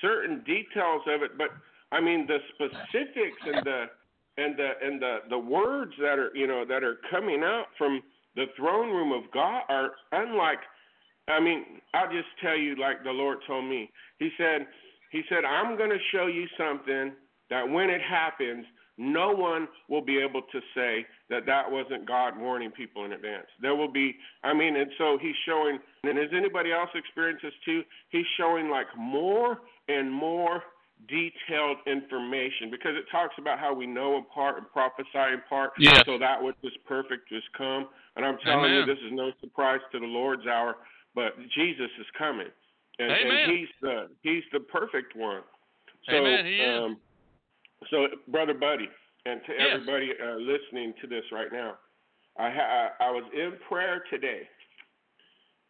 certain 0.00 0.42
details 0.44 1.02
of 1.08 1.22
it. 1.22 1.36
But 1.36 1.48
I 1.90 2.00
mean, 2.00 2.26
the 2.26 2.38
specifics 2.54 3.40
and 3.44 3.64
the 3.66 3.80
and 4.38 4.56
the 4.56 4.70
and 4.86 5.02
the 5.02 5.14
the 5.28 5.38
words 5.38 5.92
that 6.00 6.18
are 6.18 6.30
you 6.34 6.46
know 6.46 6.64
that 6.64 6.82
are 6.84 6.98
coming 7.10 7.42
out 7.42 7.66
from 7.76 8.00
the 8.36 8.46
throne 8.56 8.88
room 8.90 9.12
of 9.12 9.24
God 9.34 9.62
are 9.68 9.90
unlike. 10.12 10.60
I 11.28 11.38
mean, 11.40 11.80
I'll 11.94 12.10
just 12.10 12.28
tell 12.40 12.56
you 12.56 12.76
like 12.76 13.04
the 13.04 13.10
Lord 13.10 13.38
told 13.46 13.64
me. 13.66 13.90
He 14.18 14.30
said, 14.38 14.66
He 15.12 15.22
said, 15.28 15.44
I'm 15.44 15.76
going 15.76 15.90
to 15.90 15.98
show 16.10 16.26
you 16.26 16.46
something 16.58 17.12
that 17.50 17.68
when 17.68 17.90
it 17.90 18.00
happens, 18.00 18.64
no 18.98 19.30
one 19.30 19.68
will 19.88 20.00
be 20.00 20.18
able 20.18 20.42
to 20.42 20.60
say 20.74 21.06
that 21.30 21.46
that 21.46 21.70
wasn't 21.70 22.06
God 22.06 22.38
warning 22.38 22.70
people 22.70 23.04
in 23.04 23.12
advance. 23.12 23.46
There 23.60 23.74
will 23.74 23.92
be, 23.92 24.14
I 24.42 24.54
mean, 24.54 24.76
and 24.76 24.90
so 24.98 25.18
he's 25.20 25.34
showing, 25.46 25.78
and 26.04 26.18
has 26.18 26.28
anybody 26.34 26.72
else 26.72 26.90
experienced 26.94 27.42
this 27.42 27.52
too? 27.64 27.82
He's 28.08 28.26
showing 28.38 28.70
like 28.70 28.86
more 28.96 29.60
and 29.88 30.10
more 30.12 30.62
detailed 31.08 31.78
information 31.86 32.70
because 32.70 32.92
it 32.96 33.04
talks 33.10 33.34
about 33.38 33.58
how 33.58 33.74
we 33.74 33.86
know 33.86 34.16
in 34.16 34.24
part 34.32 34.56
and 34.56 34.70
prophesy 34.70 35.32
in 35.32 35.42
part. 35.48 35.72
Yes. 35.78 36.02
So 36.06 36.18
that 36.18 36.42
which 36.42 36.56
is 36.62 36.72
perfect 36.86 37.32
is 37.32 37.42
come. 37.56 37.88
And 38.16 38.24
I'm 38.24 38.38
telling 38.44 38.72
you, 38.72 38.86
this 38.86 38.98
is 38.98 39.12
no 39.12 39.32
surprise 39.40 39.80
to 39.92 39.98
the 39.98 40.06
Lord's 40.06 40.46
hour, 40.46 40.76
but 41.14 41.36
Jesus 41.54 41.90
is 41.98 42.06
coming. 42.16 42.48
And, 43.10 43.30
and 43.30 43.52
he's 43.52 43.68
the 43.80 44.08
he's 44.22 44.42
the 44.52 44.60
perfect 44.60 45.16
one. 45.16 45.42
So, 46.08 46.16
Amen, 46.16 46.44
he 46.46 46.56
is. 46.56 46.78
Um, 46.82 46.96
so, 47.90 48.06
brother 48.28 48.54
Buddy, 48.54 48.88
and 49.26 49.40
to 49.46 49.52
Yes. 49.52 49.68
everybody 49.74 50.10
uh, 50.22 50.34
listening 50.36 50.94
to 51.00 51.06
this 51.06 51.24
right 51.32 51.52
now, 51.52 51.78
I 52.38 52.50
ha- 52.50 52.90
I 53.00 53.10
was 53.10 53.24
in 53.34 53.52
prayer 53.68 54.04
today, 54.10 54.48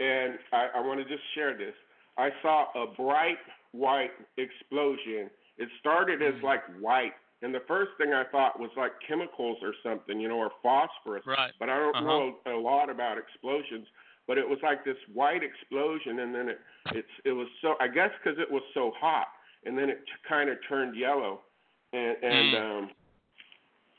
and 0.01 0.39
I, 0.53 0.69
I 0.77 0.81
want 0.81 1.01
to 1.01 1.05
just 1.05 1.23
share 1.35 1.57
this. 1.57 1.75
I 2.19 2.31
saw 2.43 2.67
a 2.75 2.87
bright 2.95 3.39
white 3.73 4.11
explosion. 4.37 5.31
It 5.59 5.69
started 5.81 6.23
as 6.23 6.35
Mm. 6.35 6.43
like 6.43 6.63
white, 6.81 7.13
and 7.43 7.55
the 7.55 7.61
first 7.69 7.91
thing 7.99 8.13
I 8.13 8.25
thought 8.25 8.59
was 8.61 8.71
like 8.77 8.93
chemicals 9.07 9.59
or 9.63 9.75
something, 9.83 10.19
you 10.21 10.29
know, 10.29 10.37
or 10.39 10.51
phosphorus. 10.63 11.25
Right. 11.27 11.53
But 11.59 11.69
I 11.71 11.79
don't 11.79 11.95
Uh-huh. 11.97 12.05
know 12.07 12.39
a 12.47 12.57
lot 12.57 12.89
about 12.91 13.19
explosions. 13.19 13.87
But 14.29 14.39
it 14.39 14.49
was 14.49 14.59
like 14.63 14.85
this 14.85 14.97
white 15.13 15.43
explosion, 15.43 16.21
and 16.21 16.35
then 16.35 16.49
it 16.49 16.59
it's 16.93 17.09
it 17.25 17.33
was 17.33 17.49
so 17.61 17.75
I 17.81 17.89
guess 17.89 18.11
because 18.23 18.39
it 18.39 18.51
was 18.51 18.63
so 18.75 18.93
hot, 18.99 19.27
and 19.65 19.77
then 19.77 19.89
it 19.91 19.99
t- 20.07 20.13
kind 20.29 20.49
of 20.49 20.59
turned 20.69 20.97
yellow, 20.97 21.41
and 21.93 22.17
and 22.23 22.55
Mm. 22.55 22.79
um 22.79 22.91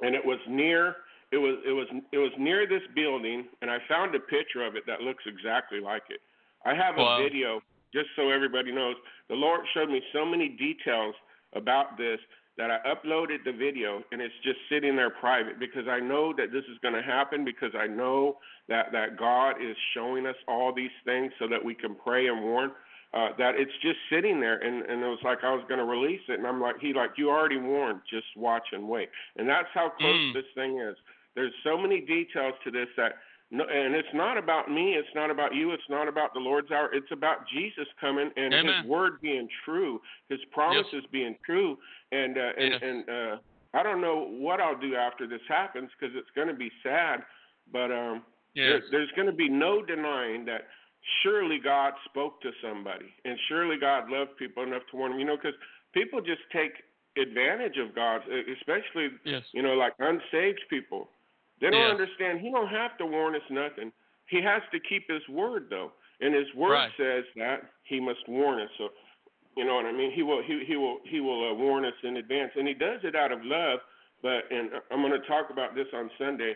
and 0.02 0.16
it 0.16 0.26
was 0.26 0.40
near 0.48 0.96
it 1.32 1.38
was 1.38 1.58
it 1.66 1.72
was 1.72 1.88
it 2.12 2.18
was 2.18 2.32
near 2.38 2.68
this 2.68 2.84
building, 2.96 3.46
and 3.62 3.70
I 3.72 3.78
found 3.90 4.16
a 4.16 4.20
picture 4.20 4.66
of 4.66 4.76
it 4.76 4.86
that 4.88 5.02
looks 5.02 5.24
exactly 5.26 5.80
like 5.80 6.04
it. 6.10 6.22
I 6.66 6.74
have 6.74 6.96
Wow. 6.98 7.20
a 7.20 7.24
video, 7.24 7.62
just 7.94 8.08
so 8.16 8.30
everybody 8.30 8.72
knows. 8.72 8.96
The 9.30 9.36
Lord 9.36 9.62
showed 9.74 9.90
me 9.90 10.02
so 10.14 10.26
many 10.26 10.50
details 10.50 11.16
about 11.54 11.98
this 11.98 12.20
that 12.58 12.70
I 12.70 12.78
uploaded 12.88 13.44
the 13.46 13.52
video 13.52 14.04
and 14.12 14.22
it's 14.22 14.34
just 14.44 14.58
sitting 14.70 14.96
there 14.96 15.10
private 15.10 15.60
because 15.60 15.88
I 15.90 16.00
know 16.00 16.34
that 16.38 16.52
this 16.52 16.64
is 16.72 16.78
going 16.82 16.94
to 16.94 17.02
happen 17.02 17.44
because 17.44 17.72
I 17.78 17.88
know 17.88 18.38
that 18.70 18.92
that 18.92 19.18
God 19.18 19.56
is 19.62 19.76
showing 19.94 20.26
us 20.26 20.36
all 20.48 20.74
these 20.74 20.94
things 21.06 21.32
so 21.40 21.48
that 21.48 21.64
we 21.64 21.74
can 21.74 21.96
pray 21.96 22.28
and 22.28 22.42
warn. 22.42 22.72
Uh, 23.14 23.30
that 23.38 23.54
it's 23.56 23.72
just 23.84 23.98
sitting 24.10 24.40
there, 24.40 24.58
and 24.58 24.82
and 24.90 25.04
it 25.04 25.08
was 25.08 25.20
like 25.24 25.44
I 25.44 25.54
was 25.54 25.64
going 25.68 25.78
to 25.78 25.86
release 25.86 26.22
it, 26.30 26.40
and 26.40 26.48
I'm 26.48 26.60
like, 26.60 26.78
he 26.80 26.94
like 26.94 27.12
you 27.16 27.30
already 27.30 27.58
warned, 27.58 28.00
just 28.10 28.26
watch 28.36 28.66
and 28.72 28.90
wait, 28.90 29.10
and 29.38 29.48
that's 29.48 29.68
how 29.76 29.90
close 30.00 30.18
Mm. 30.18 30.34
this 30.34 30.50
thing 30.56 30.80
is. 30.80 30.96
There's 31.36 31.54
so 31.64 31.78
many 31.78 32.02
details 32.02 32.56
to 32.64 32.72
this 32.72 32.88
that 32.98 33.14
no, 33.54 33.66
and 33.66 33.94
it's 33.94 34.14
not 34.16 34.36
about 34.38 34.70
me. 34.70 34.94
It's 34.96 35.14
not 35.14 35.30
about 35.30 35.54
you. 35.54 35.72
It's 35.72 35.90
not 35.90 36.08
about 36.08 36.34
the 36.34 36.40
Lord's 36.40 36.72
hour. 36.72 36.90
It's 36.92 37.12
about 37.12 37.48
Jesus 37.54 37.88
coming 38.02 38.32
and 38.36 38.52
Amen. 38.52 38.82
His 38.82 38.90
word 38.90 39.22
being 39.22 39.48
true, 39.64 40.02
His 40.28 40.40
promises 40.52 41.04
being 41.12 41.36
true. 41.46 41.78
And 42.12 42.36
uh, 42.38 42.52
and 42.58 42.72
Yes. 42.74 42.82
and 42.84 43.10
uh, 43.10 43.36
I 43.76 43.84
don't 43.84 44.02
know 44.02 44.28
what 44.46 44.60
I'll 44.60 44.80
do 44.80 44.96
after 44.96 45.28
this 45.28 45.42
happens 45.48 45.90
because 45.94 46.16
it's 46.18 46.30
going 46.36 46.48
to 46.48 46.54
be 46.56 46.72
sad. 46.82 47.24
But 47.72 47.92
um, 47.92 48.24
there, 48.70 48.82
there's 48.92 49.12
going 49.16 49.28
to 49.28 49.34
be 49.46 49.50
no 49.50 49.86
denying 49.86 50.46
that 50.46 50.62
surely 51.22 51.60
God 51.64 51.94
spoke 52.06 52.42
to 52.42 52.52
somebody, 52.62 53.14
and 53.24 53.38
surely 53.50 53.78
God 53.80 54.10
loved 54.10 54.36
people 54.38 54.64
enough 54.64 54.82
to 54.92 54.98
warn 54.98 55.12
them. 55.12 55.20
You 55.20 55.26
know, 55.28 55.38
because 55.38 55.58
people 55.94 56.22
just 56.22 56.42
take 56.52 56.74
advantage 57.22 57.78
of 57.78 57.94
God, 57.94 58.22
especially 58.58 59.10
Yes. 59.26 59.44
you 59.54 59.62
know, 59.62 59.74
like 59.76 59.94
unsaved 60.00 60.62
people. 60.70 61.10
They 61.64 61.70
don't 61.72 61.80
Yes. 61.80 61.92
understand. 61.92 62.42
He 62.42 62.52
don't 62.52 62.68
have 62.68 62.98
to 62.98 63.06
warn 63.06 63.36
us 63.36 63.50
nothing. 63.50 63.94
He 64.28 64.42
has 64.42 64.62
to 64.72 64.80
keep 64.82 65.10
his 65.10 65.26
word 65.30 65.70
though, 65.70 65.94
and 66.20 66.36
his 66.36 66.54
word 66.54 66.74
Right. 66.74 66.92
says 66.98 67.24
that 67.38 67.64
he 67.84 68.02
must 68.02 68.28
warn 68.28 68.60
us. 68.60 68.70
So, 68.78 68.92
you 69.56 69.64
know 69.64 69.76
what 69.76 69.86
I 69.86 69.94
mean? 69.94 70.12
He 70.12 70.24
will. 70.24 70.42
He 70.42 70.66
he 70.66 70.76
will. 70.76 71.00
He 71.06 71.22
will 71.22 71.52
uh, 71.52 71.54
warn 71.54 71.86
us 71.86 71.94
in 72.04 72.18
advance, 72.18 72.52
and 72.58 72.68
he 72.68 72.74
does 72.74 73.04
it 73.06 73.16
out 73.16 73.32
of 73.32 73.46
love. 73.46 73.80
But 74.22 74.52
and 74.52 74.72
I'm 74.92 75.02
going 75.02 75.14
to 75.20 75.26
talk 75.26 75.52
about 75.52 75.74
this 75.74 75.88
on 75.94 76.12
Sunday. 76.18 76.56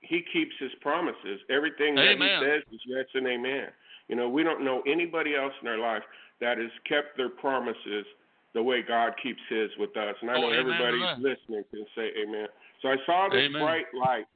He 0.00 0.20
keeps 0.20 0.54
his 0.58 0.74
promises. 0.82 1.40
Everything 1.48 1.94
that 1.94 2.04
he 2.18 2.18
says 2.44 2.62
is 2.70 2.80
yes 2.84 3.06
and 3.14 3.26
amen. 3.26 3.72
You 4.08 4.16
know, 4.16 4.28
we 4.28 4.42
don't 4.42 4.62
know 4.62 4.82
anybody 4.86 5.34
else 5.34 5.54
in 5.62 5.68
our 5.68 5.78
life 5.78 6.02
that 6.40 6.58
has 6.58 6.70
kept 6.86 7.16
their 7.16 7.30
promises 7.30 8.04
the 8.52 8.62
way 8.62 8.82
God 8.82 9.14
keeps 9.22 9.40
his 9.48 9.70
with 9.78 9.96
us. 9.96 10.14
And 10.20 10.30
I 10.30 10.34
Oh, 10.36 10.42
know 10.42 10.46
amen 10.48 10.58
everybody 10.58 10.98
listening 11.16 11.64
can 11.70 11.86
say 11.94 12.12
amen. 12.22 12.48
So 12.82 12.88
I 12.90 12.96
saw 13.06 13.28
this 13.30 13.40
Amen. 13.44 13.62
bright 13.62 13.86
light, 13.94 14.26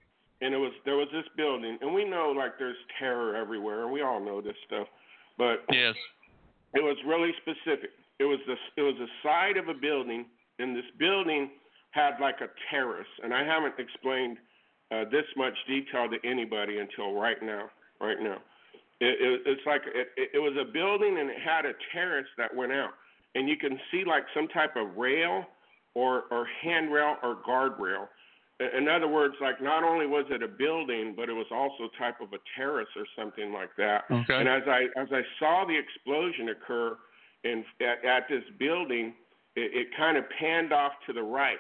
and 0.41 0.55
it 0.55 0.59
was 0.59 0.73
there 0.85 0.97
was 0.97 1.09
this 1.13 1.25
building, 1.37 1.79
and 1.81 1.93
we 1.93 2.05
know 2.05 2.33
like 2.37 2.59
there's 2.59 2.77
terror 2.99 3.37
everywhere, 3.37 3.85
and 3.85 3.93
we 3.93 4.03
all 4.03 4.21
know 4.21 4.41
this 4.41 4.57
stuff, 4.67 4.87
but 5.37 5.65
Yes. 5.71 5.97
it 6.75 6.83
was 6.83 6.97
really 7.07 7.33
specific. 7.43 7.91
It 8.19 8.25
was 8.25 8.39
the 8.47 8.57
it 8.77 8.83
was 8.83 8.95
the 8.99 9.09
side 9.23 9.57
of 9.57 9.69
a 9.69 9.75
building, 9.75 10.27
and 10.59 10.77
this 10.77 10.89
building 10.99 11.51
had 11.91 12.21
like 12.21 12.41
a 12.41 12.49
terrace, 12.71 13.09
and 13.23 13.35
I 13.35 13.45
haven't 13.45 13.75
explained 13.79 14.39
uh, 14.91 15.05
this 15.11 15.25
much 15.37 15.55
detail 15.67 16.09
to 16.09 16.19
anybody 16.29 16.79
until 16.79 17.15
right 17.15 17.43
now. 17.43 17.71
Right 18.01 18.21
now, 18.21 18.39
it, 19.01 19.17
it, 19.21 19.43
it's 19.45 19.67
like 19.67 19.83
it, 19.87 20.09
it, 20.17 20.31
it 20.35 20.39
was 20.39 20.57
a 20.61 20.65
building, 20.65 21.19
and 21.19 21.31
it 21.31 21.41
had 21.45 21.67
a 21.67 21.73
terrace 21.93 22.29
that 22.37 22.55
went 22.55 22.71
out, 22.71 22.91
and 23.35 23.49
you 23.49 23.57
can 23.57 23.79
see 23.91 24.05
like 24.07 24.23
some 24.35 24.47
type 24.49 24.77
of 24.77 24.97
rail 24.97 25.45
or 25.95 26.25
or 26.31 26.47
handrail 26.63 27.17
or 27.25 27.37
guardrail. 27.49 28.07
In 28.61 28.89
other 28.89 29.07
words, 29.07 29.35
like 29.41 29.63
not 29.63 29.85
only 29.85 30.07
was 30.07 30.25
it 30.31 30.43
a 30.43 30.49
building, 30.49 31.15
but 31.17 31.29
it 31.29 31.33
was 31.33 31.47
also 31.53 31.89
type 31.97 32.21
of 32.21 32.33
a 32.33 32.39
terrace 32.57 32.89
or 32.97 33.05
something 33.17 33.53
like 33.53 33.71
that. 33.79 34.03
Okay. 34.11 34.35
And 34.35 34.49
as 34.49 34.63
I 34.67 34.87
as 34.97 35.09
I 35.13 35.23
saw 35.39 35.65
the 35.65 35.79
explosion 35.79 36.49
occur 36.49 36.97
in 37.45 37.65
at, 37.81 38.05
at 38.05 38.29
this 38.29 38.43
building, 38.59 39.15
it, 39.55 39.71
it 39.75 39.87
kind 39.97 40.17
of 40.17 40.25
panned 40.41 40.73
off 40.73 40.93
to 41.07 41.13
the 41.13 41.23
right, 41.23 41.59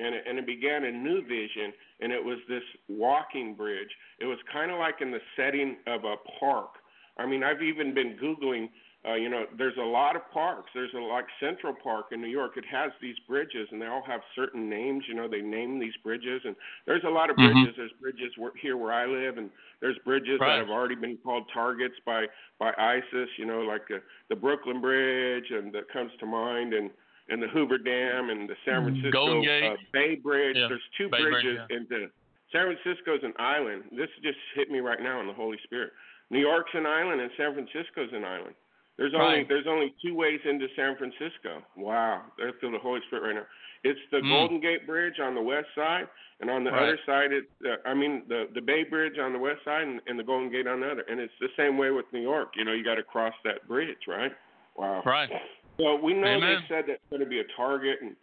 and 0.00 0.16
it, 0.16 0.24
and 0.28 0.36
it 0.36 0.46
began 0.46 0.82
a 0.82 0.90
new 0.90 1.22
vision, 1.22 1.72
and 2.00 2.10
it 2.10 2.24
was 2.24 2.38
this 2.48 2.64
walking 2.88 3.54
bridge. 3.54 3.90
It 4.18 4.26
was 4.26 4.38
kind 4.52 4.72
of 4.72 4.80
like 4.80 4.96
in 5.00 5.12
the 5.12 5.20
setting 5.36 5.76
of 5.86 6.02
a 6.04 6.16
park. 6.40 6.70
I 7.18 7.26
mean, 7.26 7.44
I've 7.44 7.62
even 7.62 7.94
been 7.94 8.16
googling. 8.20 8.68
Uh, 9.04 9.14
you 9.14 9.28
know, 9.28 9.46
there's 9.58 9.76
a 9.78 9.84
lot 9.84 10.14
of 10.14 10.22
parks. 10.30 10.70
There's 10.74 10.92
a 10.94 10.98
like 11.00 11.24
Central 11.40 11.74
Park 11.74 12.06
in 12.12 12.20
New 12.20 12.28
York. 12.28 12.52
It 12.56 12.64
has 12.70 12.92
these 13.00 13.16
bridges, 13.26 13.66
and 13.72 13.82
they 13.82 13.86
all 13.86 14.02
have 14.06 14.20
certain 14.36 14.70
names. 14.70 15.02
You 15.08 15.14
know, 15.14 15.26
they 15.26 15.40
name 15.40 15.80
these 15.80 15.96
bridges, 16.04 16.40
and 16.44 16.54
there's 16.86 17.02
a 17.02 17.08
lot 17.10 17.28
of 17.28 17.34
Mhm. 17.36 17.52
bridges. 17.52 17.74
There's 17.76 17.92
bridges 18.00 18.32
where, 18.38 18.52
here 18.60 18.76
where 18.76 18.92
I 18.92 19.06
live, 19.06 19.38
and 19.38 19.50
there's 19.80 19.98
bridges 20.04 20.38
Right. 20.38 20.50
that 20.50 20.58
have 20.60 20.70
already 20.70 20.94
been 20.94 21.16
called 21.18 21.48
targets 21.52 21.98
by 22.04 22.28
by 22.60 22.72
ISIS. 22.78 23.28
You 23.38 23.46
know, 23.46 23.62
like 23.62 23.90
uh, 23.90 23.98
the 24.28 24.36
Brooklyn 24.36 24.80
Bridge, 24.80 25.50
and 25.50 25.72
that 25.72 25.88
comes 25.88 26.12
to 26.18 26.26
mind, 26.26 26.72
and 26.72 26.90
and 27.28 27.42
the 27.42 27.48
Hoover 27.48 27.78
Dam, 27.78 28.30
and 28.30 28.48
the 28.48 28.56
San 28.64 28.82
Francisco 28.84 29.08
Mm, 29.08 29.12
Golden 29.12 29.42
Gate. 29.42 29.64
uh, 29.64 29.76
Bay 29.92 30.14
Bridge. 30.16 30.56
Yeah, 30.56 30.68
There's 30.68 30.88
two 30.96 31.08
Bay 31.08 31.22
Bridge, 31.22 31.32
bridges, 31.42 31.60
yeah. 31.70 31.76
and 31.76 31.88
the 31.88 32.10
San 32.52 32.66
Francisco's 32.66 33.22
an 33.24 33.32
island. 33.38 33.84
This 33.90 34.10
just 34.22 34.38
hit 34.54 34.70
me 34.70 34.80
right 34.80 35.00
now 35.00 35.18
in 35.20 35.26
the 35.26 35.32
Holy 35.32 35.58
Spirit. 35.64 35.92
New 36.30 36.40
York's 36.40 36.72
an 36.74 36.84
island, 36.86 37.20
and 37.20 37.30
San 37.36 37.52
Francisco's 37.54 38.12
an 38.12 38.24
island. 38.24 38.54
There's 38.98 39.14
only 39.14 39.38
Right. 39.38 39.48
there's 39.48 39.66
only 39.66 39.94
two 40.04 40.14
ways 40.14 40.40
into 40.44 40.68
San 40.76 40.96
Francisco. 40.96 41.62
Wow, 41.76 42.22
feel 42.60 42.70
the 42.70 42.78
Holy 42.78 43.00
Spirit 43.06 43.22
right 43.26 43.34
now. 43.36 43.46
It's 43.84 44.00
the 44.10 44.18
Mm. 44.18 44.28
Golden 44.28 44.60
Gate 44.60 44.86
Bridge 44.86 45.18
on 45.18 45.34
the 45.34 45.42
west 45.42 45.68
side, 45.74 46.06
and 46.40 46.48
on 46.50 46.62
the 46.62 46.70
Right. 46.70 46.82
other 46.82 46.98
side, 47.04 47.32
it's 47.32 47.50
uh, 47.64 47.76
I 47.84 47.94
mean 47.94 48.24
the 48.28 48.48
the 48.52 48.60
Bay 48.60 48.84
Bridge 48.84 49.18
on 49.18 49.32
the 49.32 49.38
west 49.38 49.64
side, 49.64 49.82
and, 49.88 50.00
and 50.06 50.18
the 50.18 50.22
Golden 50.22 50.50
Gate 50.50 50.66
on 50.66 50.80
the 50.80 50.90
other. 50.90 51.02
And 51.08 51.18
it's 51.20 51.36
the 51.40 51.48
same 51.56 51.78
way 51.78 51.90
with 51.90 52.10
New 52.12 52.20
York. 52.20 52.54
You 52.54 52.64
know, 52.64 52.72
you 52.72 52.84
got 52.84 52.96
to 52.96 53.02
cross 53.02 53.34
that 53.44 53.66
bridge, 53.66 54.06
right? 54.06 54.32
Wow. 54.76 55.02
Right. 55.04 55.30
So 55.78 55.96
we 55.96 56.12
know 56.14 56.26
Amen. 56.28 56.62
they 56.62 56.68
said 56.68 56.84
that's 56.86 57.02
going 57.10 57.20
to 57.20 57.26
be 57.28 57.40
a 57.40 57.44
target, 57.56 58.02
and 58.02 58.14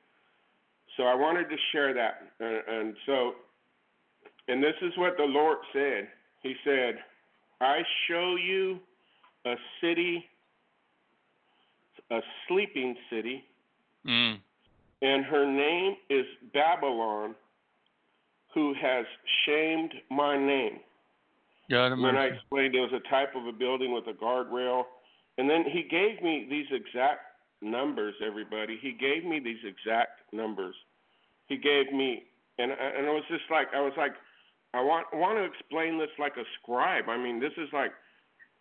so 0.96 1.04
I 1.04 1.16
wanted 1.16 1.50
to 1.50 1.58
share 1.72 1.94
that. 1.94 2.22
And, 2.40 2.64
and 2.68 2.98
so, 3.06 3.36
and 4.48 4.64
this 4.64 4.76
is 4.82 4.96
what 4.98 5.18
the 5.18 5.26
Lord 5.26 5.58
said. 5.74 6.10
He 6.42 6.56
said, 6.64 7.04
"I 7.60 7.84
show 8.08 8.36
you 8.36 8.80
a 9.46 9.56
city, 9.82 10.30
a 12.12 12.22
sleeping 12.48 12.98
city, 13.10 13.46
Mm. 14.06 14.40
and 15.02 15.26
her 15.26 15.46
name 15.46 15.98
is 16.10 16.26
Babylon, 16.54 17.36
who 18.54 18.74
has 18.74 19.06
shamed 19.46 19.94
my 20.10 20.38
name." 20.38 20.80
God 21.70 22.00
when 22.00 22.18
I 22.18 22.26
explained 22.26 22.74
it 22.76 22.82
was 22.82 22.94
a 22.94 23.00
type 23.10 23.36
of 23.36 23.46
a 23.46 23.52
building 23.52 23.92
with 23.92 24.08
a 24.08 24.14
guardrail. 24.14 24.88
And 25.38 25.50
then 25.50 25.64
he 25.64 25.84
gave 25.84 26.22
me 26.22 26.46
these 26.50 26.70
exact 26.72 27.22
numbers, 27.62 28.16
everybody. 28.22 28.78
He 28.78 28.92
gave 28.92 29.24
me 29.24 29.40
these 29.40 29.64
exact 29.64 30.34
numbers. 30.34 30.76
He 31.48 31.58
gave 31.58 31.94
me, 31.94 32.26
and 32.58 32.72
and 32.72 33.06
it 33.06 33.10
was 33.10 33.24
just 33.30 33.50
like 33.50 33.74
I 33.74 33.82
was 33.82 33.94
like, 33.98 34.16
I 34.74 34.82
want 34.82 35.08
want 35.14 35.38
to 35.38 35.44
explain 35.44 35.98
this 35.98 36.10
like 36.18 36.38
a 36.38 36.44
scribe. 36.60 37.08
I 37.08 37.18
mean, 37.18 37.40
this 37.40 37.54
is 37.58 37.72
like 37.72 37.94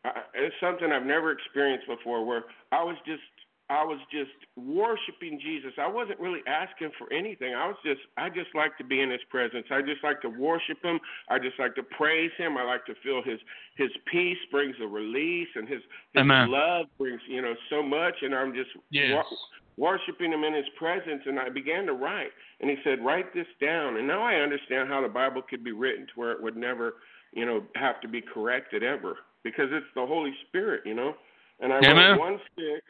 I, 0.05 0.23
it's 0.35 0.55
something 0.61 0.93
I've 0.93 1.07
never 1.07 1.33
experienced 1.33 1.87
before, 1.87 2.25
where 2.25 2.45
I 2.73 2.85
was 2.85 2.97
just 3.07 3.23
I 3.71 3.85
was 3.85 3.99
just 4.11 4.31
worshiping 4.57 5.39
Jesus. 5.41 5.73
I 5.79 5.87
wasn't 5.87 6.19
really 6.21 6.41
asking 6.47 6.91
for 6.99 7.13
anything. 7.13 7.55
I 7.55 7.67
was 7.67 7.77
just 7.85 8.01
I 8.17 8.31
just 8.31 8.55
like 8.55 8.79
to 8.79 8.85
be 8.85 9.01
in 9.01 9.11
His 9.11 9.21
presence. 9.31 9.67
I 9.71 9.83
just 9.83 10.03
like 10.03 10.23
to 10.23 10.29
worship 10.29 10.83
Him. 10.83 10.99
I 11.29 11.39
just 11.39 11.59
like 11.59 11.75
to 11.75 11.83
praise 11.83 12.31
Him. 12.39 12.57
I 12.57 12.65
like 12.65 12.87
to 12.87 12.95
feel 13.03 13.23
His 13.23 13.39
His 13.77 13.91
peace 14.11 14.39
brings 14.51 14.75
a 14.83 14.87
release, 14.87 15.49
and 15.55 15.69
His 15.69 15.83
His 16.15 16.21
Amen. 16.23 16.51
love 16.51 16.87
brings 16.99 17.21
you 17.29 17.43
know 17.43 17.55
so 17.69 17.83
much. 17.83 18.15
And 18.23 18.35
I'm 18.35 18.55
just 18.55 18.71
Yes. 18.91 19.13
wa- 19.13 19.37
worshiping 19.77 20.33
Him 20.33 20.45
in 20.45 20.55
His 20.55 20.69
presence. 20.79 21.23
And 21.27 21.39
I 21.39 21.51
began 21.51 21.85
to 21.87 21.93
write, 21.93 22.33
and 22.61 22.71
He 22.71 22.77
said, 22.85 23.05
"Write 23.05 23.35
this 23.35 23.49
down." 23.61 23.99
And 23.99 24.07
now 24.07 24.23
I 24.23 24.37
understand 24.37 24.89
how 24.89 25.03
the 25.03 25.09
Bible 25.09 25.43
could 25.43 25.63
be 25.63 25.73
written 25.73 26.07
to 26.07 26.13
where 26.15 26.33
it 26.33 26.43
would 26.43 26.57
never 26.57 26.95
you 27.33 27.45
know 27.45 27.63
have 27.75 28.01
to 28.01 28.09
be 28.09 28.23
corrected 28.23 28.83
ever 28.83 29.19
because 29.45 29.69
it's 29.73 29.93
the 29.95 30.07
Holy 30.07 30.33
Spirit, 30.49 30.87
you 30.87 30.95
know. 30.95 31.15
And 31.61 31.73
I 31.73 31.79
Amen. 31.79 32.13
wrote 32.13 32.19
one 32.19 32.41
six 32.57 32.83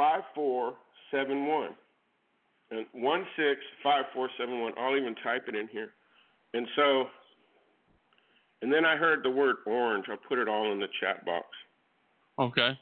five 0.00 0.22
four 0.34 0.74
seven 1.10 1.46
one. 1.46 1.70
And 2.70 2.86
one 2.92 3.26
six 3.36 3.60
five 3.82 4.04
four 4.14 4.30
seven 4.38 4.62
one. 4.62 4.72
I'll 4.78 4.96
even 4.96 5.14
type 5.22 5.44
it 5.46 5.54
in 5.54 5.68
here. 5.68 5.90
And 6.54 6.66
so 6.74 7.04
and 8.62 8.72
then 8.72 8.86
I 8.86 8.96
heard 8.96 9.22
the 9.22 9.30
word 9.30 9.56
orange. 9.66 10.06
I'll 10.10 10.16
put 10.16 10.38
it 10.38 10.48
all 10.48 10.72
in 10.72 10.80
the 10.80 10.88
chat 11.00 11.24
box. 11.26 11.46
Okay. 12.38 12.78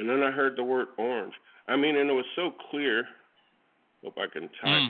And 0.00 0.08
then 0.08 0.22
I 0.22 0.32
heard 0.32 0.56
the 0.56 0.64
word 0.64 0.88
orange. 0.96 1.34
I 1.68 1.76
mean, 1.76 1.96
and 1.96 2.10
it 2.10 2.12
was 2.12 2.24
so 2.34 2.52
clear. 2.70 3.04
Hope 4.02 4.18
I 4.18 4.26
can 4.32 4.42
type. 4.42 4.50
Mm. 4.64 4.88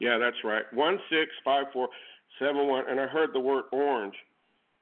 Yeah, 0.00 0.16
that's 0.18 0.36
right. 0.42 0.64
One 0.72 0.98
six 1.10 1.30
five 1.44 1.66
four 1.72 1.88
seven 2.38 2.66
one, 2.68 2.84
and 2.88 2.98
I 2.98 3.06
heard 3.06 3.30
the 3.34 3.40
word 3.40 3.64
orange. 3.72 4.14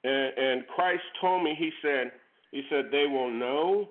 And, 0.04 0.38
and 0.38 0.66
Christ 0.68 1.02
told 1.20 1.42
me, 1.42 1.56
He 1.58 1.70
said, 1.82 2.12
He 2.52 2.62
said, 2.70 2.86
they 2.92 3.06
will 3.06 3.30
know, 3.30 3.88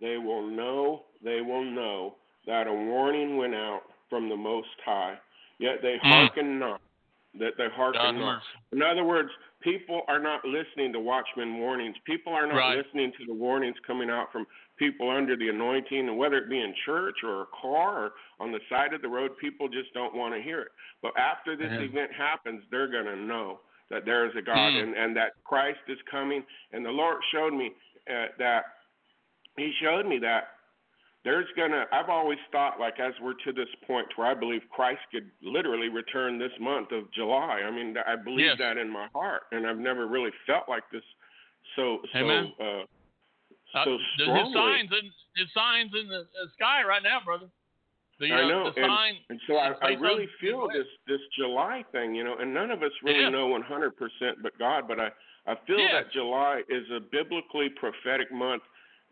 they 0.00 0.16
will 0.18 0.46
know, 0.46 1.04
they 1.22 1.40
will 1.40 1.64
know 1.64 2.16
that 2.46 2.66
a 2.66 2.72
warning 2.72 3.36
went 3.36 3.54
out 3.54 3.82
from 4.08 4.28
the 4.28 4.36
Most 4.36 4.68
High. 4.84 5.18
Yet 5.58 5.82
they 5.82 5.96
Mm. 5.98 6.10
hearken 6.10 6.58
not. 6.58 6.80
that 7.34 7.56
they 7.58 7.68
hearken 7.68 8.18
not. 8.18 8.42
In 8.72 8.82
other 8.82 9.04
words, 9.04 9.30
people 9.60 10.02
are 10.08 10.18
not 10.18 10.44
listening 10.44 10.92
to 10.94 10.98
watchman 10.98 11.58
warnings. 11.58 11.96
People 12.04 12.32
are 12.32 12.46
not 12.46 12.56
Right. 12.56 12.78
listening 12.78 13.12
to 13.12 13.26
the 13.26 13.34
warnings 13.34 13.78
coming 13.86 14.08
out 14.10 14.32
from 14.32 14.46
people 14.76 15.10
under 15.10 15.36
the 15.36 15.48
anointing, 15.50 16.08
and 16.08 16.16
whether 16.16 16.38
it 16.38 16.48
be 16.48 16.60
in 16.60 16.74
church 16.86 17.22
or 17.22 17.42
a 17.42 17.46
car 17.46 18.04
or 18.06 18.14
on 18.40 18.50
the 18.50 18.60
side 18.68 18.92
of 18.94 19.02
the 19.02 19.08
road, 19.08 19.36
people 19.38 19.68
just 19.68 19.92
don't 19.92 20.14
want 20.14 20.34
to 20.34 20.40
hear 20.40 20.62
it. 20.62 20.72
But 21.02 21.16
after 21.18 21.54
this 21.54 21.70
Yeah. 21.72 21.80
event 21.80 22.12
happens, 22.12 22.64
they're 22.70 22.88
going 22.88 23.06
to 23.06 23.16
know 23.16 23.60
that 23.90 24.04
there 24.04 24.26
is 24.26 24.34
a 24.34 24.42
God 24.42 24.72
Mm. 24.72 24.82
and, 24.84 24.96
and 24.96 25.16
that 25.16 25.34
Christ 25.44 25.80
is 25.88 26.00
coming. 26.10 26.44
And 26.72 26.84
the 26.84 26.90
Lord 26.90 27.22
showed 27.30 27.52
me 27.52 27.74
uh, 28.10 28.28
that 28.38 28.64
He 29.58 29.72
showed 29.82 30.06
me 30.06 30.18
that 30.20 30.48
there's 31.24 31.46
gonna 31.56 31.84
I've 31.92 32.08
always 32.08 32.38
thought 32.52 32.78
like 32.80 33.00
as 33.00 33.12
we're 33.20 33.34
to 33.44 33.52
this 33.52 33.68
point 33.86 34.06
where 34.16 34.28
I 34.28 34.34
believe 34.34 34.62
Christ 34.70 35.00
could 35.12 35.30
literally 35.42 35.88
return 35.88 36.38
this 36.38 36.52
month 36.60 36.92
of 36.92 37.10
July. 37.12 37.60
I 37.66 37.70
mean 37.70 37.96
I 38.06 38.16
believe 38.16 38.46
Yes. 38.46 38.58
that 38.58 38.76
in 38.78 38.88
my 38.88 39.08
heart 39.14 39.42
and 39.52 39.66
I've 39.66 39.78
never 39.78 40.06
really 40.06 40.30
felt 40.46 40.68
like 40.68 40.84
this 40.92 41.02
so 41.76 41.98
so 42.12 42.18
Amen. 42.18 42.52
uh 42.60 42.64
Uh, 43.74 43.84
so 43.84 43.98
the- 43.98 44.04
strongly. 44.24 44.44
his 44.44 44.54
signs 44.54 44.90
in 44.92 45.12
his 45.36 45.52
signs 45.52 45.92
in 45.94 46.08
the, 46.08 46.26
sky 46.54 46.82
right 46.84 47.02
now, 47.02 47.20
brother. 47.24 47.48
The, 48.18 48.32
I 48.32 48.42
uh, 48.42 48.48
know, 48.48 48.70
the 48.72 48.82
and, 48.82 48.90
sign. 48.90 49.14
and 49.28 49.40
so 49.46 49.56
I, 49.58 49.74
I 49.82 49.88
really 50.00 50.26
feel 50.40 50.66
this 50.68 50.86
this 51.06 51.20
July 51.36 51.84
thing, 51.92 52.14
you 52.14 52.24
know, 52.24 52.36
and 52.40 52.52
none 52.54 52.70
of 52.70 52.82
us 52.82 52.90
really 53.02 53.20
Yeah. 53.20 53.28
know 53.28 53.46
100% 53.48 54.42
but 54.42 54.58
God. 54.58 54.88
But 54.88 54.98
I 55.00 55.10
I 55.46 55.54
feel 55.66 55.78
Yes. 55.78 55.92
that 56.04 56.12
July 56.12 56.62
is 56.70 56.88
a 56.90 57.00
biblically 57.00 57.68
prophetic 57.68 58.32
month, 58.32 58.62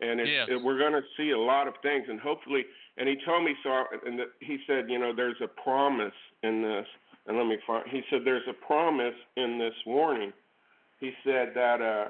and 0.01 0.19
Yes. 0.19 0.47
it, 0.49 0.61
we're 0.63 0.77
going 0.77 0.93
to 0.93 1.01
see 1.17 1.31
a 1.31 1.37
lot 1.39 1.67
of 1.67 1.73
things, 1.81 2.05
and 2.09 2.19
hopefully. 2.19 2.63
And 2.97 3.07
he 3.07 3.15
told 3.25 3.43
me 3.43 3.55
so, 3.63 3.83
and 4.05 4.17
the, 4.19 4.25
he 4.39 4.57
said, 4.67 4.89
you 4.89 4.97
know, 4.99 5.13
there's 5.15 5.39
a 5.43 5.47
promise 5.47 6.13
in 6.43 6.61
this, 6.63 6.85
and 7.27 7.37
let 7.37 7.45
me 7.47 7.57
find. 7.65 7.83
He 7.89 8.01
said 8.09 8.21
there's 8.25 8.47
a 8.49 8.53
promise 8.65 9.13
in 9.35 9.57
this 9.59 9.73
warning. 9.85 10.31
He 10.99 11.11
said 11.23 11.51
that 11.55 11.81
uh, 11.81 12.07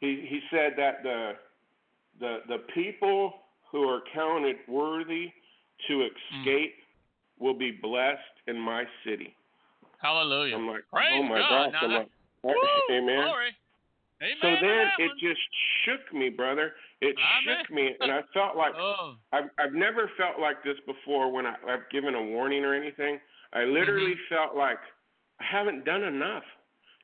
he 0.00 0.26
he 0.28 0.40
said 0.50 0.72
that 0.76 1.02
the 1.02 1.32
the 2.20 2.38
the 2.48 2.58
people 2.74 3.34
who 3.70 3.84
are 3.88 4.00
counted 4.14 4.56
worthy 4.68 5.30
to 5.88 6.06
escape 6.06 6.74
will 7.38 7.54
be 7.54 7.70
blessed 7.70 8.18
in 8.46 8.58
my 8.58 8.84
city. 9.04 9.34
Hallelujah. 10.02 10.56
I'm 10.56 10.66
like, 10.66 10.82
Praise 10.92 11.06
oh 11.12 11.22
my 11.22 11.38
God. 11.38 11.48
gosh, 11.50 11.72
Now 11.72 11.80
I'm 11.82 11.90
that- 11.90 11.98
like, 11.98 12.08
Woo, 12.42 12.94
amen. 12.96 13.24
Glory. 13.24 13.50
Amen. 14.22 14.36
So 14.42 14.56
then 14.60 14.92
it 14.98 15.12
just 15.20 15.40
shook 15.84 16.12
me, 16.12 16.28
brother. 16.30 16.72
It 17.00 17.16
Amen. 17.16 17.64
shook 17.66 17.74
me, 17.74 17.94
and 18.00 18.10
I 18.12 18.20
felt 18.32 18.56
like 18.56 18.74
Oh, 18.78 19.16
I've 19.32 19.50
I've 19.58 19.72
never 19.72 20.10
felt 20.16 20.38
like 20.40 20.62
this 20.64 20.76
before 20.86 21.30
when 21.32 21.46
I, 21.46 21.54
I've 21.68 21.88
given 21.90 22.14
a 22.14 22.22
warning 22.22 22.64
or 22.64 22.74
anything. 22.74 23.18
I 23.52 23.64
literally 23.64 24.14
Mm-hmm. 24.14 24.34
felt 24.34 24.56
like 24.56 24.78
I 25.40 25.44
haven't 25.44 25.84
done 25.84 26.02
enough. 26.04 26.44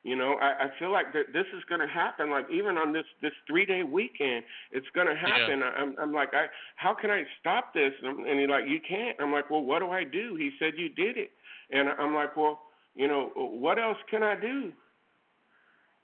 You 0.03 0.15
know, 0.15 0.35
I, 0.41 0.65
I 0.65 0.67
feel 0.79 0.91
like 0.91 1.11
that 1.13 1.33
this 1.33 1.45
is 1.57 1.63
going 1.67 1.81
to 1.81 1.87
happen. 1.87 2.29
Like 2.29 2.45
even 2.51 2.77
on 2.77 2.93
this 2.93 3.05
this 3.21 3.33
three 3.47 3.65
day 3.65 3.83
weekend, 3.83 4.43
it's 4.71 4.87
going 4.95 5.07
to 5.07 5.15
happen. 5.15 5.61
I 5.63 5.69
I'm 5.81 5.95
I'm 5.99 6.13
like, 6.13 6.33
I 6.33 6.47
how 6.75 6.93
can 6.93 7.09
I 7.11 7.23
stop 7.39 7.73
this? 7.73 7.91
And, 8.03 8.25
and 8.27 8.39
he's 8.39 8.49
like, 8.49 8.65
you 8.67 8.79
can't. 8.87 9.17
I'm 9.19 9.31
like, 9.31 9.49
well, 9.49 9.63
what 9.63 9.79
do 9.79 9.89
I 9.91 10.03
do? 10.03 10.35
He 10.35 10.51
said 10.59 10.73
you 10.77 10.89
did 10.89 11.17
it, 11.17 11.31
and 11.71 11.89
I'm 11.89 12.13
like, 12.13 12.37
well, 12.37 12.61
you 12.95 13.07
know, 13.07 13.31
what 13.35 13.79
else 13.79 13.97
can 14.09 14.23
I 14.23 14.39
do? 14.39 14.71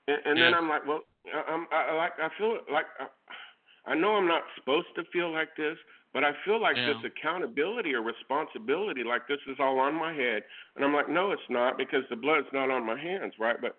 And, 0.08 0.18
and 0.24 0.40
then 0.40 0.54
I'm 0.54 0.68
like, 0.68 0.86
well, 0.86 1.00
I- 1.32 1.52
I'm 1.52 1.66
I, 1.72 1.90
I 1.90 1.94
like 1.94 2.12
I 2.20 2.28
feel 2.38 2.58
like 2.70 2.86
I, 3.00 3.06
I 3.92 3.94
know 3.94 4.16
I'm 4.16 4.26
not 4.28 4.42
supposed 4.56 4.88
to 4.96 5.04
feel 5.12 5.32
like 5.32 5.56
this, 5.56 5.76
but 6.12 6.24
I 6.24 6.32
feel 6.44 6.60
like 6.60 6.76
Yeah. 6.76 6.92
this 6.94 7.04
accountability 7.04 7.94
or 7.94 8.02
responsibility, 8.02 9.04
like 9.04 9.26
this 9.28 9.40
is 9.46 9.56
all 9.58 9.78
on 9.78 9.94
my 9.94 10.12
head. 10.12 10.42
And 10.76 10.84
I'm 10.84 10.94
like, 10.94 11.08
no, 11.08 11.32
it's 11.32 11.50
not 11.50 11.76
because 11.76 12.04
the 12.10 12.16
blood's 12.16 12.46
not 12.52 12.70
on 12.70 12.84
my 12.86 12.98
hands, 12.98 13.34
right? 13.38 13.60
But 13.60 13.76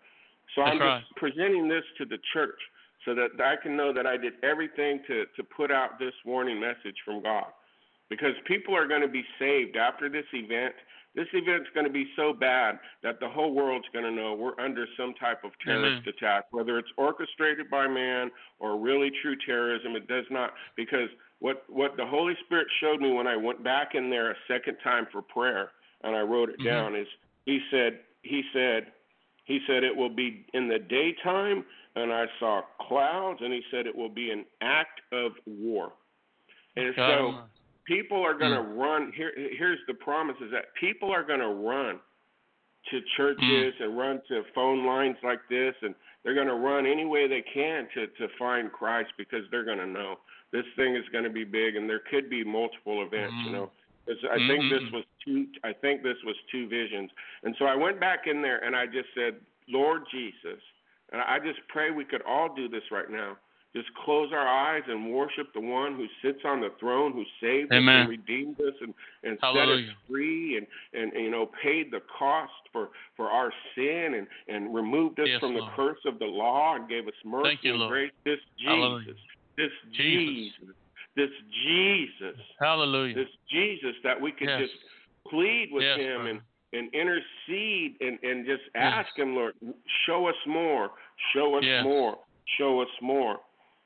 so 0.54 0.62
That's 0.62 0.74
I'm 0.74 0.80
right. 0.82 1.00
just 1.02 1.16
presenting 1.16 1.68
this 1.68 1.84
to 1.98 2.06
the 2.06 2.20
church 2.34 2.60
so 3.04 3.14
that 3.16 3.40
I 3.44 3.56
can 3.62 3.76
know 3.76 3.94
that 3.94 4.06
I 4.08 4.18
did 4.18 4.34
everything 4.44 5.02
to 5.08 5.26
to 5.36 5.44
put 5.44 5.72
out 5.72 6.00
this 6.00 6.14
warning 6.26 6.60
message 6.60 6.98
from 7.06 7.22
God. 7.22 7.46
Because 8.10 8.36
people 8.46 8.76
are 8.76 8.88
going 8.88 9.02
to 9.02 9.08
be 9.08 9.26
saved 9.40 9.76
after 9.76 10.10
this 10.10 10.26
event. 10.34 10.76
This 11.16 11.28
event's 11.34 11.70
going 11.74 11.86
to 11.86 11.92
be 11.92 12.08
so 12.18 12.34
bad 12.34 12.78
that 13.02 13.20
the 13.22 13.30
whole 13.30 13.54
world's 13.54 13.88
going 13.94 14.04
to 14.06 14.12
know 14.12 14.34
we're 14.36 14.60
under 14.60 14.86
some 14.98 15.14
type 15.14 15.44
of 15.46 15.52
terrorist 15.64 16.02
Amen. 16.04 16.14
attack, 16.18 16.46
whether 16.52 16.78
it's 16.78 16.90
orchestrated 16.98 17.70
by 17.70 17.88
man 17.88 18.30
or 18.60 18.78
really 18.78 19.10
true 19.22 19.36
terrorism. 19.46 19.96
It 19.96 20.08
does 20.08 20.26
not 20.30 20.52
because 20.76 21.10
what 21.40 21.64
what 21.70 21.96
the 21.98 22.06
Holy 22.06 22.34
Spirit 22.46 22.68
showed 22.82 23.00
me 23.00 23.12
when 23.12 23.28
I 23.28 23.38
went 23.38 23.64
back 23.64 23.96
in 23.96 24.10
there 24.10 24.32
a 24.32 24.36
second 24.48 24.78
time 24.84 25.08
for 25.12 25.22
prayer 25.22 25.72
and 26.04 26.16
I 26.16 26.22
wrote 26.22 26.50
it 26.50 26.60
Mhm. 26.60 26.66
down 26.66 26.96
is 26.96 27.08
he 27.46 27.62
said 27.72 28.00
he 28.24 28.44
said 28.52 28.92
he 29.46 29.62
said 29.68 29.84
it 29.84 29.96
will 29.96 30.10
be 30.10 30.46
in 30.54 30.68
the 30.68 30.80
daytime 30.80 31.66
and 31.96 32.12
I 32.12 32.26
saw 32.40 32.62
clouds 32.82 33.42
and 33.42 33.54
he 33.54 33.64
said 33.72 33.88
it 33.88 33.96
will 33.96 34.10
be 34.10 34.32
an 34.32 34.46
act 34.62 35.02
of 35.14 35.34
war. 35.46 35.94
And 36.76 36.94
so. 36.96 37.40
People 37.86 38.22
are 38.24 38.38
going 38.38 38.52
to 38.52 38.58
mm. 38.58 38.78
run 38.78 39.12
here 39.16 39.32
here's 39.58 39.80
the 39.88 39.94
promise 39.94 40.36
is 40.44 40.52
that 40.52 40.66
people 40.80 41.12
are 41.12 41.24
going 41.24 41.40
to 41.40 41.48
run 41.48 42.00
to 42.92 43.00
churches 43.18 43.74
mm. 43.80 43.84
and 43.84 43.98
run 43.98 44.22
to 44.28 44.44
phone 44.54 44.86
lines 44.86 45.18
like 45.24 45.40
this 45.50 45.74
and 45.82 45.96
they're 46.24 46.36
going 46.36 46.48
to 46.48 46.56
run 46.56 46.86
any 46.86 47.06
way 47.06 47.28
they 47.28 47.44
can 47.54 47.88
to 47.94 48.08
to 48.08 48.28
find 48.38 48.72
Christ 48.72 49.10
because 49.18 49.44
they're 49.52 49.66
going 49.66 49.78
to 49.78 49.88
know 49.88 50.16
this 50.52 50.66
thing 50.76 50.96
is 50.96 51.04
going 51.12 51.24
to 51.24 51.30
be 51.30 51.44
big 51.44 51.76
and 51.76 51.90
there 51.90 52.02
could 52.10 52.30
be 52.30 52.44
multiple 52.44 53.04
events 53.04 53.34
you 53.46 53.52
mm-hmm. 53.52 53.54
know. 53.54 53.72
know 54.08 54.30
I 54.32 54.38
think 54.48 54.72
this 54.72 54.84
Mhm. 54.84 54.94
was 54.94 55.06
two 55.24 55.48
I 55.64 55.74
think 55.74 56.04
this 56.04 56.18
was 56.24 56.36
two 56.52 56.68
visions. 56.68 57.12
And 57.44 57.56
so 57.58 57.66
I 57.66 57.76
went 57.76 58.00
back 58.00 58.28
in 58.28 58.42
there 58.42 58.64
and 58.64 58.76
I 58.76 58.86
just 58.86 59.10
said 59.16 59.36
Lord 59.68 60.04
Jesus 60.12 60.62
and 61.12 61.22
I 61.22 61.40
just 61.40 61.60
pray 61.70 61.92
we 61.92 62.06
could 62.06 62.22
all 62.24 62.54
do 62.54 62.68
this 62.68 62.84
right 62.92 63.10
now 63.10 63.38
just 63.76 63.90
close 64.06 64.30
our 64.32 64.48
eyes 64.48 64.84
and 64.88 65.12
worship 65.12 65.48
the 65.54 65.60
one 65.60 65.96
who 65.96 66.06
sits 66.24 66.40
on 66.46 66.62
the 66.62 66.70
throne, 66.80 67.12
who 67.12 67.24
saved 67.42 67.74
us 67.74 67.78
and 67.78 68.10
redeemed 68.10 68.60
us 68.62 68.74
and, 68.80 68.94
and 69.24 69.38
set 69.42 69.68
us 69.68 69.82
free 70.10 70.58
and, 70.58 70.66
and, 70.94 71.12
and, 71.14 71.26
you 71.26 71.30
know, 71.32 71.50
paid 71.62 71.92
the 71.92 72.00
cost 72.18 72.54
for, 72.72 72.90
for 73.18 73.28
our 73.28 73.52
sin 73.76 74.14
and, 74.16 74.28
and 74.48 74.74
removed 74.74 75.20
us 75.20 75.28
Yes, 75.30 75.42
from 75.42 75.56
Lord. 75.56 75.66
the 75.70 75.76
curse 75.76 76.00
of 76.06 76.20
the 76.20 76.26
law 76.26 76.76
and 76.76 76.88
gave 76.88 77.06
us 77.08 77.14
mercy 77.26 77.50
Thank 77.50 77.64
you, 77.64 77.72
and 77.72 77.80
Lord. 77.82 77.92
grace. 77.92 78.12
This 78.24 78.40
Hallelujah. 78.66 79.06
Jesus, 79.08 79.20
this 79.58 79.72
Jesus. 79.92 80.54
Jesus, 80.56 80.76
this 81.18 81.30
Jesus, 81.66 82.42
Hallelujah. 82.60 83.16
this 83.16 83.28
Jesus 83.52 83.96
that 84.04 84.20
we 84.20 84.32
could 84.32 84.48
Yes. 84.48 84.62
just 84.62 84.74
plead 85.30 85.70
with 85.74 85.84
Yes, 85.84 86.00
him 86.00 86.16
brother. 86.22 86.30
and, 86.30 86.42
and 86.74 86.94
intercede 86.94 87.96
and, 88.00 88.20
and 88.24 88.46
just 88.46 88.64
ask 88.76 89.10
him, 89.18 89.36
Lord, 89.36 89.54
show 90.06 90.28
us 90.28 90.36
more, 90.48 90.92
show 91.34 91.56
us 91.58 91.64
more, 91.84 92.18
show 92.58 92.80
us 92.82 92.90
more. 93.02 93.38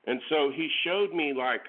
And 0.07 0.19
so 0.29 0.51
he 0.55 0.69
showed 0.83 1.13
me 1.13 1.33
like 1.33 1.61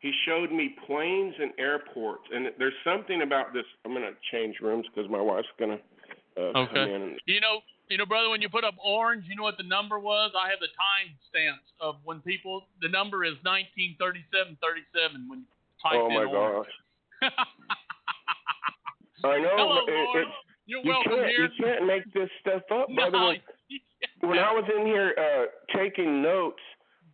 he 0.00 0.12
showed 0.26 0.52
me 0.52 0.76
planes 0.86 1.34
and 1.40 1.50
airports, 1.58 2.22
and 2.32 2.46
there's 2.58 2.72
something 2.84 3.22
about 3.22 3.52
this. 3.52 3.64
I'm 3.84 3.92
gonna 3.92 4.12
change 4.32 4.56
rooms 4.62 4.86
because 4.94 5.10
my 5.10 5.20
wife's 5.20 5.48
gonna 5.58 5.78
uh, 6.36 6.52
come 6.52 6.76
in. 6.76 7.02
And, 7.02 7.20
You 7.26 7.40
know, 7.40 7.60
you 7.90 7.98
know, 7.98 8.06
brother, 8.06 8.28
when 8.30 8.40
you 8.40 8.48
put 8.48 8.62
up 8.64 8.74
orange, 8.84 9.24
you 9.28 9.34
know 9.34 9.42
what 9.42 9.56
the 9.56 9.64
number 9.64 9.98
was? 9.98 10.30
I 10.40 10.48
have 10.50 10.60
the 10.60 10.68
time 10.68 11.16
stamps 11.28 11.66
of 11.80 11.96
when 12.04 12.20
people. 12.20 12.66
The 12.80 12.88
number 12.88 13.24
is 13.24 13.34
193737 13.42 15.28
when 15.28 15.40
you 15.40 15.46
type 15.82 15.98
oh 15.98 16.06
in 16.08 16.14
my 16.14 16.24
orange. 16.24 16.66
gosh, 17.20 17.32
I 19.24 19.38
know. 19.40 19.56
Hello, 19.56 19.78
it- 19.86 19.90
Lord. 19.90 20.26
You're 20.66 20.82
you 20.84 20.90
welcome 20.90 21.12
can't 21.12 21.26
here. 21.30 21.42
you 21.44 21.64
can't 21.64 21.86
make 21.86 22.12
this 22.12 22.28
stuff 22.42 22.62
up, 22.70 22.88
no, 22.90 23.10
brother. 23.10 23.26
When- 23.26 23.40
when 24.20 24.38
I 24.38 24.52
was 24.52 24.64
in 24.78 24.86
here 24.86 25.12
uh, 25.18 25.46
taking 25.76 26.22
notes, 26.22 26.60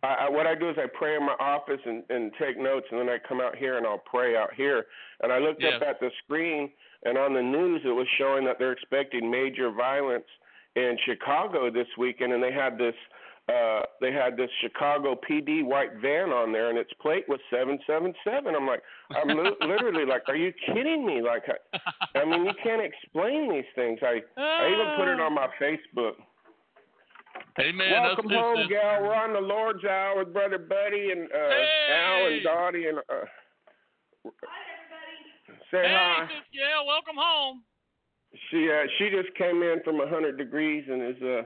I, 0.03 0.25
I, 0.25 0.29
what 0.29 0.45
I 0.47 0.55
do 0.55 0.69
is 0.69 0.75
I 0.77 0.87
pray 0.93 1.15
in 1.15 1.25
my 1.25 1.35
office 1.39 1.79
and, 1.85 2.03
and 2.09 2.31
take 2.39 2.57
notes, 2.57 2.87
and 2.91 2.99
then 2.99 3.09
I 3.09 3.17
come 3.27 3.41
out 3.41 3.55
here 3.55 3.77
and 3.77 3.85
I'll 3.87 3.97
pray 4.05 4.35
out 4.35 4.53
here. 4.53 4.85
And 5.21 5.31
I 5.31 5.39
looked 5.39 5.61
up 5.75 5.81
at 5.87 5.99
the 5.99 6.09
screen, 6.23 6.69
and 7.03 7.17
on 7.17 7.33
the 7.33 7.41
news 7.41 7.81
it 7.85 7.89
was 7.89 8.07
showing 8.17 8.45
that 8.45 8.57
they're 8.59 8.71
expecting 8.73 9.29
major 9.29 9.71
violence 9.71 10.25
in 10.75 10.97
Chicago 11.05 11.69
this 11.71 11.87
weekend, 11.97 12.33
and 12.33 12.43
they 12.43 12.51
had 12.51 12.77
this. 12.77 12.95
Uh, 13.47 13.83
they 14.01 14.11
had 14.11 14.35
this 14.35 14.49
Chicago 14.59 15.15
PD 15.29 15.63
white 15.63 15.93
van 16.01 16.31
on 16.31 16.51
there, 16.51 16.69
and 16.71 16.79
its 16.79 16.89
plate 16.99 17.25
was 17.29 17.39
seven 17.51 17.77
seven 17.85 18.11
seven. 18.23 18.55
I'm 18.55 18.65
like, 18.65 18.81
I'm 19.15 19.27
li- 19.37 19.51
literally 19.61 20.03
like, 20.03 20.23
are 20.27 20.35
you 20.35 20.51
kidding 20.65 21.05
me? 21.05 21.21
Like, 21.21 21.43
I, 21.47 22.19
I 22.19 22.25
mean, 22.25 22.43
you 22.45 22.53
can't 22.63 22.81
explain 22.81 23.51
these 23.51 23.69
things. 23.75 23.99
I 24.01 24.23
I 24.35 24.65
even 24.73 24.87
put 24.97 25.07
it 25.07 25.19
on 25.19 25.33
my 25.35 25.47
Facebook. 25.61 26.13
Amen. 27.59 27.91
Welcome 28.03 28.25
That's 28.29 28.41
home, 28.41 28.67
gal. 28.69 29.01
We're 29.01 29.15
on 29.15 29.33
the 29.33 29.39
Lord's 29.39 29.83
hour 29.85 30.19
with 30.19 30.33
brother 30.33 30.57
Buddy 30.57 31.11
and 31.11 31.23
uh, 31.31 31.49
Hey! 31.49 31.93
Al 31.93 32.25
and 32.27 32.43
Dottie 32.43 32.87
and. 32.87 32.97
Uh, 32.99 33.25
Say 35.71 35.81
Hey, 35.81 35.93
hi. 35.97 36.27
sis, 36.27 36.43
yeah, 36.53 36.83
welcome 36.85 37.15
home. 37.17 37.63
She 38.51 38.69
uh, 38.69 38.83
she 38.97 39.09
just 39.09 39.35
came 39.37 39.63
in 39.63 39.81
from 39.83 39.99
a 40.01 40.07
hundred 40.09 40.37
degrees 40.37 40.83
and 40.89 41.01
is 41.15 41.21
uh. 41.23 41.41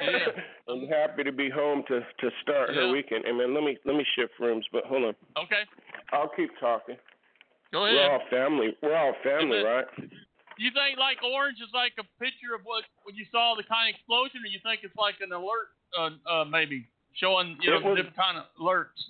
Yeah. 0.00 0.26
I'm 0.68 0.86
happy 0.88 1.24
to 1.24 1.32
be 1.32 1.48
home 1.48 1.82
to 1.88 2.00
to 2.00 2.30
start 2.42 2.70
Yeah. 2.74 2.82
her 2.82 2.92
weekend. 2.92 3.24
And 3.24 3.38
man, 3.38 3.54
let 3.54 3.62
me 3.64 3.78
let 3.86 3.96
me 3.96 4.04
shift 4.16 4.32
rooms, 4.38 4.66
but 4.72 4.84
hold 4.84 5.04
on. 5.04 5.14
Okay, 5.44 5.62
I'll 6.12 6.28
keep 6.36 6.50
talking. 6.60 6.96
go 7.72 7.84
ahead. 7.86 7.94
We're 7.96 8.10
all 8.10 8.20
family. 8.30 8.76
We're 8.82 8.96
all 8.96 9.14
family, 9.24 9.60
Amen. 9.60 9.64
right? 9.64 9.86
Do 10.58 10.64
you 10.64 10.70
think 10.72 10.98
like 10.98 11.18
orange 11.22 11.58
is 11.60 11.72
like 11.72 11.92
a 11.98 12.06
picture 12.22 12.54
of 12.54 12.62
what 12.64 12.84
when 13.04 13.14
you 13.16 13.24
saw 13.32 13.54
the 13.56 13.64
kind 13.64 13.88
of 13.88 13.96
explosion, 13.96 14.40
or 14.44 14.48
you 14.48 14.60
think 14.62 14.80
it's 14.84 14.96
like 14.96 15.16
an 15.20 15.32
alert, 15.32 15.72
uh, 15.98 16.10
uh, 16.28 16.44
maybe 16.44 16.86
showing 17.16 17.56
you 17.60 17.70
know 17.70 17.80
was- 17.80 17.96
different 17.96 18.16
kind 18.16 18.36
of 18.38 18.44
alerts? 18.60 19.00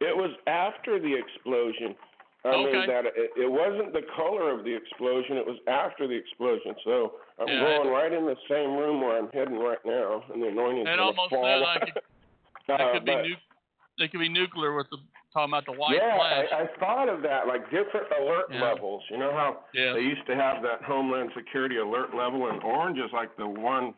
It 0.00 0.14
was 0.14 0.30
after 0.46 1.00
the 1.00 1.14
explosion. 1.16 1.96
I 2.44 2.62
mean 2.62 2.86
that 2.86 3.06
it, 3.16 3.32
it 3.34 3.50
wasn't 3.50 3.92
the 3.92 4.02
color 4.14 4.52
of 4.52 4.62
the 4.62 4.70
explosion; 4.70 5.36
it 5.36 5.46
was 5.46 5.56
after 5.66 6.06
the 6.06 6.14
explosion. 6.14 6.76
So 6.84 7.18
I'm 7.40 7.48
Yeah, 7.48 7.60
going 7.82 7.88
right 7.90 8.12
in 8.12 8.24
the 8.24 8.36
same 8.48 8.76
room 8.76 9.00
where 9.00 9.18
I'm 9.18 9.28
heading 9.32 9.58
right 9.58 9.82
now, 9.84 10.22
and 10.32 10.40
the 10.42 10.48
anointing's 10.48 10.86
It 10.86 11.00
almost 11.00 11.30
fall. 11.30 11.42
sounded 11.42 11.64
like 11.64 11.88
it, 11.88 11.96
Uh, 12.68 12.74
it 12.74 12.92
could 12.94 13.04
be 13.06 13.14
nu- 13.16 14.04
It 14.04 14.10
could 14.10 14.20
be 14.20 14.28
nuclear 14.28 14.74
with 14.76 14.86
the 14.90 14.98
talking 15.36 15.52
about 15.52 15.66
the 15.66 15.72
white 15.78 15.96
yeah, 16.00 16.16
flash. 16.16 16.46
I, 16.50 16.62
I 16.64 16.66
thought 16.80 17.08
of 17.12 17.20
that, 17.22 17.46
like 17.46 17.64
different 17.70 18.06
alert 18.18 18.46
Yeah. 18.50 18.62
levels. 18.62 19.02
You 19.10 19.18
know 19.18 19.32
how 19.32 19.60
yeah. 19.74 19.92
they 19.92 20.00
used 20.00 20.24
to 20.26 20.34
have 20.34 20.62
that 20.62 20.82
Homeland 20.82 21.30
Security 21.36 21.76
alert 21.76 22.14
level, 22.14 22.48
and 22.48 22.62
orange 22.62 22.98
is 22.98 23.12
like 23.12 23.36
the 23.36 23.46
one. 23.46 23.92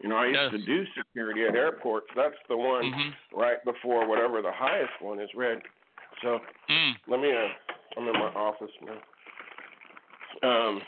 You 0.00 0.08
know, 0.08 0.16
I 0.16 0.26
used 0.26 0.38
Yes. 0.38 0.50
to 0.52 0.58
do 0.58 0.86
security 0.96 1.44
at 1.46 1.56
airports. 1.56 2.06
That's 2.14 2.38
the 2.48 2.56
one 2.56 2.84
Mhm. 2.92 3.14
right 3.32 3.62
before 3.64 4.06
whatever 4.06 4.40
the 4.40 4.52
highest 4.52 4.92
one 5.00 5.18
is 5.18 5.34
red. 5.34 5.60
So 6.22 6.40
Mm. 6.68 6.96
let 7.08 7.20
me. 7.20 7.32
Uh, 7.32 7.48
I'm 7.96 8.06
in 8.06 8.12
my 8.12 8.32
office 8.34 8.70
now. 8.82 9.00
Um, 10.48 10.82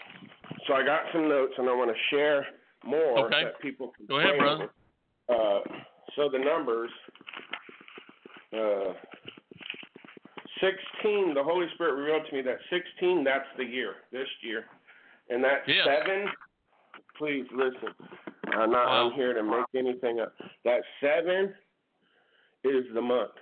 so 0.67 0.75
I 0.75 0.85
got 0.85 1.11
some 1.11 1.29
notes, 1.29 1.55
and 1.59 1.69
I 1.69 1.73
want 1.73 1.91
to 1.91 2.03
share 2.05 2.47
more 2.85 3.19
Okay. 3.27 3.43
that 3.45 3.59
people 3.59 3.89
can 3.97 4.07
Go 4.07 4.19
ahead, 4.21 4.39
brother. 4.39 4.71
Uh, 5.29 5.61
so 6.15 6.29
the 6.29 6.39
numbers. 6.39 6.93
Uh, 8.53 8.95
16, 10.61 11.35
the 11.35 11.43
Holy 11.43 11.67
Spirit 11.75 11.95
revealed 11.95 12.27
to 12.29 12.37
me 12.37 12.43
that 12.43 12.59
16, 12.71 13.25
that's 13.25 13.47
the 13.57 13.65
year, 13.65 13.95
this 14.13 14.29
year. 14.43 14.67
And 15.29 15.43
that 15.45 15.67
Yes. 15.67 15.87
7, 15.87 16.29
please 17.17 17.47
listen. 17.53 17.95
I'm 18.53 18.71
not 18.71 18.87
Wow. 18.87 19.07
I'm 19.07 19.13
here 19.13 19.33
to 19.33 19.43
make 19.43 19.65
anything 19.75 20.21
up. 20.21 20.35
That 20.65 20.83
7 21.01 21.55
is 22.65 22.85
the 22.95 23.01
month. 23.01 23.33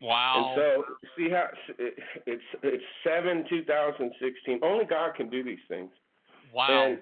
Wow. 0.00 0.54
And 0.54 0.56
so, 0.56 0.94
see 1.16 1.30
how 1.30 1.48
it, 1.78 1.94
it's 2.26 2.42
it's 2.62 2.84
7 3.02 3.44
2016. 3.48 4.60
Only 4.62 4.84
God 4.84 5.14
can 5.16 5.28
do 5.28 5.42
these 5.42 5.58
things. 5.68 5.90
wow. 6.54 6.68
And 6.86 6.98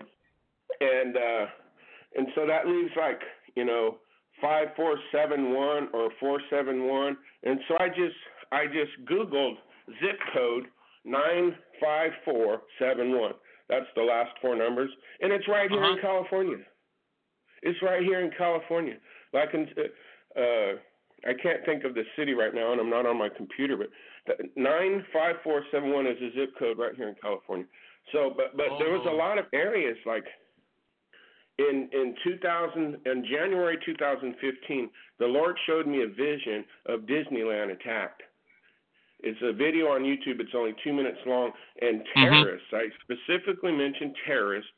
and 0.80 1.16
uh 1.16 1.46
and 2.16 2.28
so 2.34 2.46
that 2.46 2.66
leaves 2.66 2.92
like, 2.96 3.20
you 3.54 3.64
know, 3.64 3.98
5471 4.40 5.88
or 5.92 6.10
471. 6.18 7.16
And 7.44 7.60
so 7.68 7.76
I 7.78 7.88
just 7.88 8.16
I 8.52 8.66
just 8.66 8.92
googled 9.10 9.56
zip 10.00 10.18
code 10.34 10.66
95471. 11.04 13.32
That's 13.68 13.86
the 13.96 14.02
last 14.02 14.30
four 14.40 14.54
numbers 14.56 14.90
and 15.20 15.32
it's 15.32 15.46
right 15.48 15.70
here 15.70 15.82
in 15.84 15.92
Uh-huh. 15.92 16.00
California. 16.00 16.58
It's 17.62 17.80
right 17.82 18.02
here 18.02 18.20
in 18.20 18.30
California. 18.32 18.98
Like 19.32 19.54
in, 19.54 19.68
uh 20.36 20.76
I 21.26 21.32
can't 21.42 21.64
think 21.64 21.84
of 21.84 21.94
the 21.94 22.04
city 22.16 22.34
right 22.34 22.54
now 22.54 22.72
and 22.72 22.80
I'm 22.80 22.90
not 22.90 23.06
on 23.06 23.16
my 23.16 23.28
computer 23.28 23.76
but 23.76 23.90
the 24.26 24.34
95471 24.56 26.06
is 26.06 26.22
a 26.22 26.30
zip 26.34 26.56
code 26.58 26.78
right 26.78 26.94
here 26.94 27.08
in 27.08 27.14
California. 27.16 27.66
So, 28.12 28.30
but 28.36 28.56
but 28.56 28.78
there 28.78 28.90
was 28.92 29.04
a 29.06 29.10
Oh. 29.10 29.16
lot 29.16 29.38
of 29.38 29.46
areas 29.52 29.96
like 30.06 30.26
in 31.58 31.88
in 31.92 32.14
2000 32.22 32.98
in 33.06 33.24
January 33.24 33.78
2015, 33.84 34.90
the 35.18 35.26
Lord 35.26 35.58
showed 35.66 35.86
me 35.86 36.02
a 36.02 36.06
vision 36.06 36.64
of 36.86 37.00
Disneyland 37.02 37.70
attacked. 37.72 38.22
It's 39.20 39.40
a 39.42 39.52
video 39.52 39.86
on 39.88 40.02
YouTube. 40.02 40.40
It's 40.40 40.54
only 40.54 40.74
two 40.84 40.92
minutes 40.92 41.18
long. 41.26 41.52
And 41.80 42.00
mm-hmm. 42.00 42.20
terrorists, 42.20 42.68
I 42.72 42.88
specifically 43.02 43.72
mentioned 43.72 44.14
terrorists. 44.26 44.70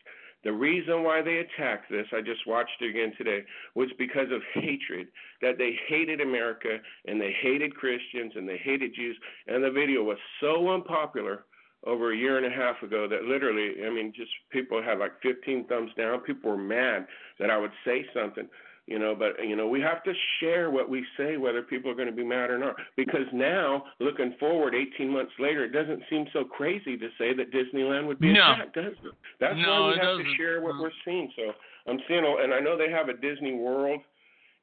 The 0.44 0.52
reason 0.52 1.02
why 1.02 1.20
they 1.20 1.38
attacked 1.38 1.90
this, 1.90 2.06
I 2.12 2.20
just 2.20 2.46
watched 2.46 2.80
it 2.80 2.90
again 2.90 3.12
today, 3.18 3.40
was 3.74 3.88
because 3.98 4.30
of 4.30 4.40
hatred. 4.54 5.08
That 5.42 5.58
they 5.58 5.76
hated 5.88 6.20
America 6.20 6.78
and 7.06 7.20
they 7.20 7.34
hated 7.42 7.74
Christians 7.74 8.32
and 8.36 8.48
they 8.48 8.58
hated 8.58 8.94
Jews. 8.94 9.18
And 9.48 9.64
the 9.64 9.70
video 9.70 10.04
was 10.04 10.18
so 10.40 10.68
unpopular 10.72 11.44
over 11.86 12.12
a 12.12 12.16
year 12.16 12.36
and 12.36 12.46
a 12.46 12.50
half 12.50 12.82
ago 12.82 13.06
that 13.08 13.24
literally, 13.24 13.84
I 13.86 13.90
mean, 13.90 14.12
just 14.14 14.30
people 14.50 14.82
had 14.82 14.98
like 14.98 15.12
15 15.22 15.66
thumbs 15.66 15.90
down. 15.96 16.20
People 16.20 16.50
were 16.50 16.56
mad 16.56 17.06
that 17.38 17.50
I 17.50 17.58
would 17.58 17.70
say 17.84 18.04
something, 18.12 18.48
you 18.88 18.98
know, 18.98 19.14
but, 19.14 19.32
you 19.46 19.54
know, 19.54 19.68
we 19.68 19.80
have 19.82 20.02
to 20.04 20.12
share 20.40 20.70
what 20.70 20.88
we 20.88 21.04
say, 21.16 21.36
whether 21.36 21.62
people 21.62 21.90
are 21.90 21.94
going 21.94 22.08
to 22.08 22.14
be 22.14 22.24
mad 22.24 22.50
or 22.50 22.58
not. 22.58 22.76
Because 22.96 23.26
now, 23.32 23.84
looking 24.00 24.34
forward 24.40 24.74
18 24.74 25.10
months 25.10 25.32
later, 25.38 25.64
it 25.64 25.72
doesn't 25.72 26.02
seem 26.08 26.26
so 26.32 26.44
crazy 26.44 26.96
to 26.96 27.08
say 27.18 27.34
that 27.34 27.52
Disneyland 27.52 28.06
would 28.06 28.18
be 28.18 28.32
No. 28.32 28.52
attacked, 28.52 28.74
does 28.74 28.94
it? 29.04 29.12
That's 29.40 29.58
No, 29.60 29.82
why 29.82 29.88
we 29.90 29.98
have 29.98 30.16
to 30.16 30.22
doesn't. 30.22 30.36
share 30.36 30.60
what 30.62 30.78
we're 30.80 30.90
seeing. 31.04 31.30
So 31.36 31.52
I'm 31.86 32.00
seeing, 32.08 32.24
and 32.24 32.54
I 32.54 32.60
know 32.60 32.76
they 32.76 32.90
have 32.90 33.08
a 33.08 33.14
Disney 33.14 33.52
World 33.54 34.00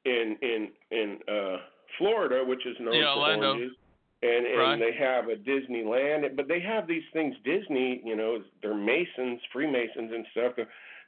in 0.04 0.36
in 0.42 0.68
in 0.90 1.18
uh 1.28 1.58
Florida, 1.98 2.44
which 2.44 2.64
is 2.66 2.76
known 2.80 2.94
Yeah, 2.94 3.14
for 3.14 3.20
Orlando. 3.20 3.48
oranges 3.54 3.76
and 4.22 4.46
and 4.46 4.58
Right. 4.58 4.78
they 4.78 4.92
have 4.92 5.28
a 5.28 5.36
Disneyland, 5.36 6.36
but 6.36 6.48
they 6.48 6.60
have 6.60 6.86
these 6.86 7.04
things. 7.12 7.36
Disney, 7.44 8.00
you 8.04 8.16
know, 8.16 8.42
they're 8.62 8.74
Masons, 8.74 9.40
Freemasons, 9.52 10.12
and 10.12 10.26
stuff. 10.32 10.52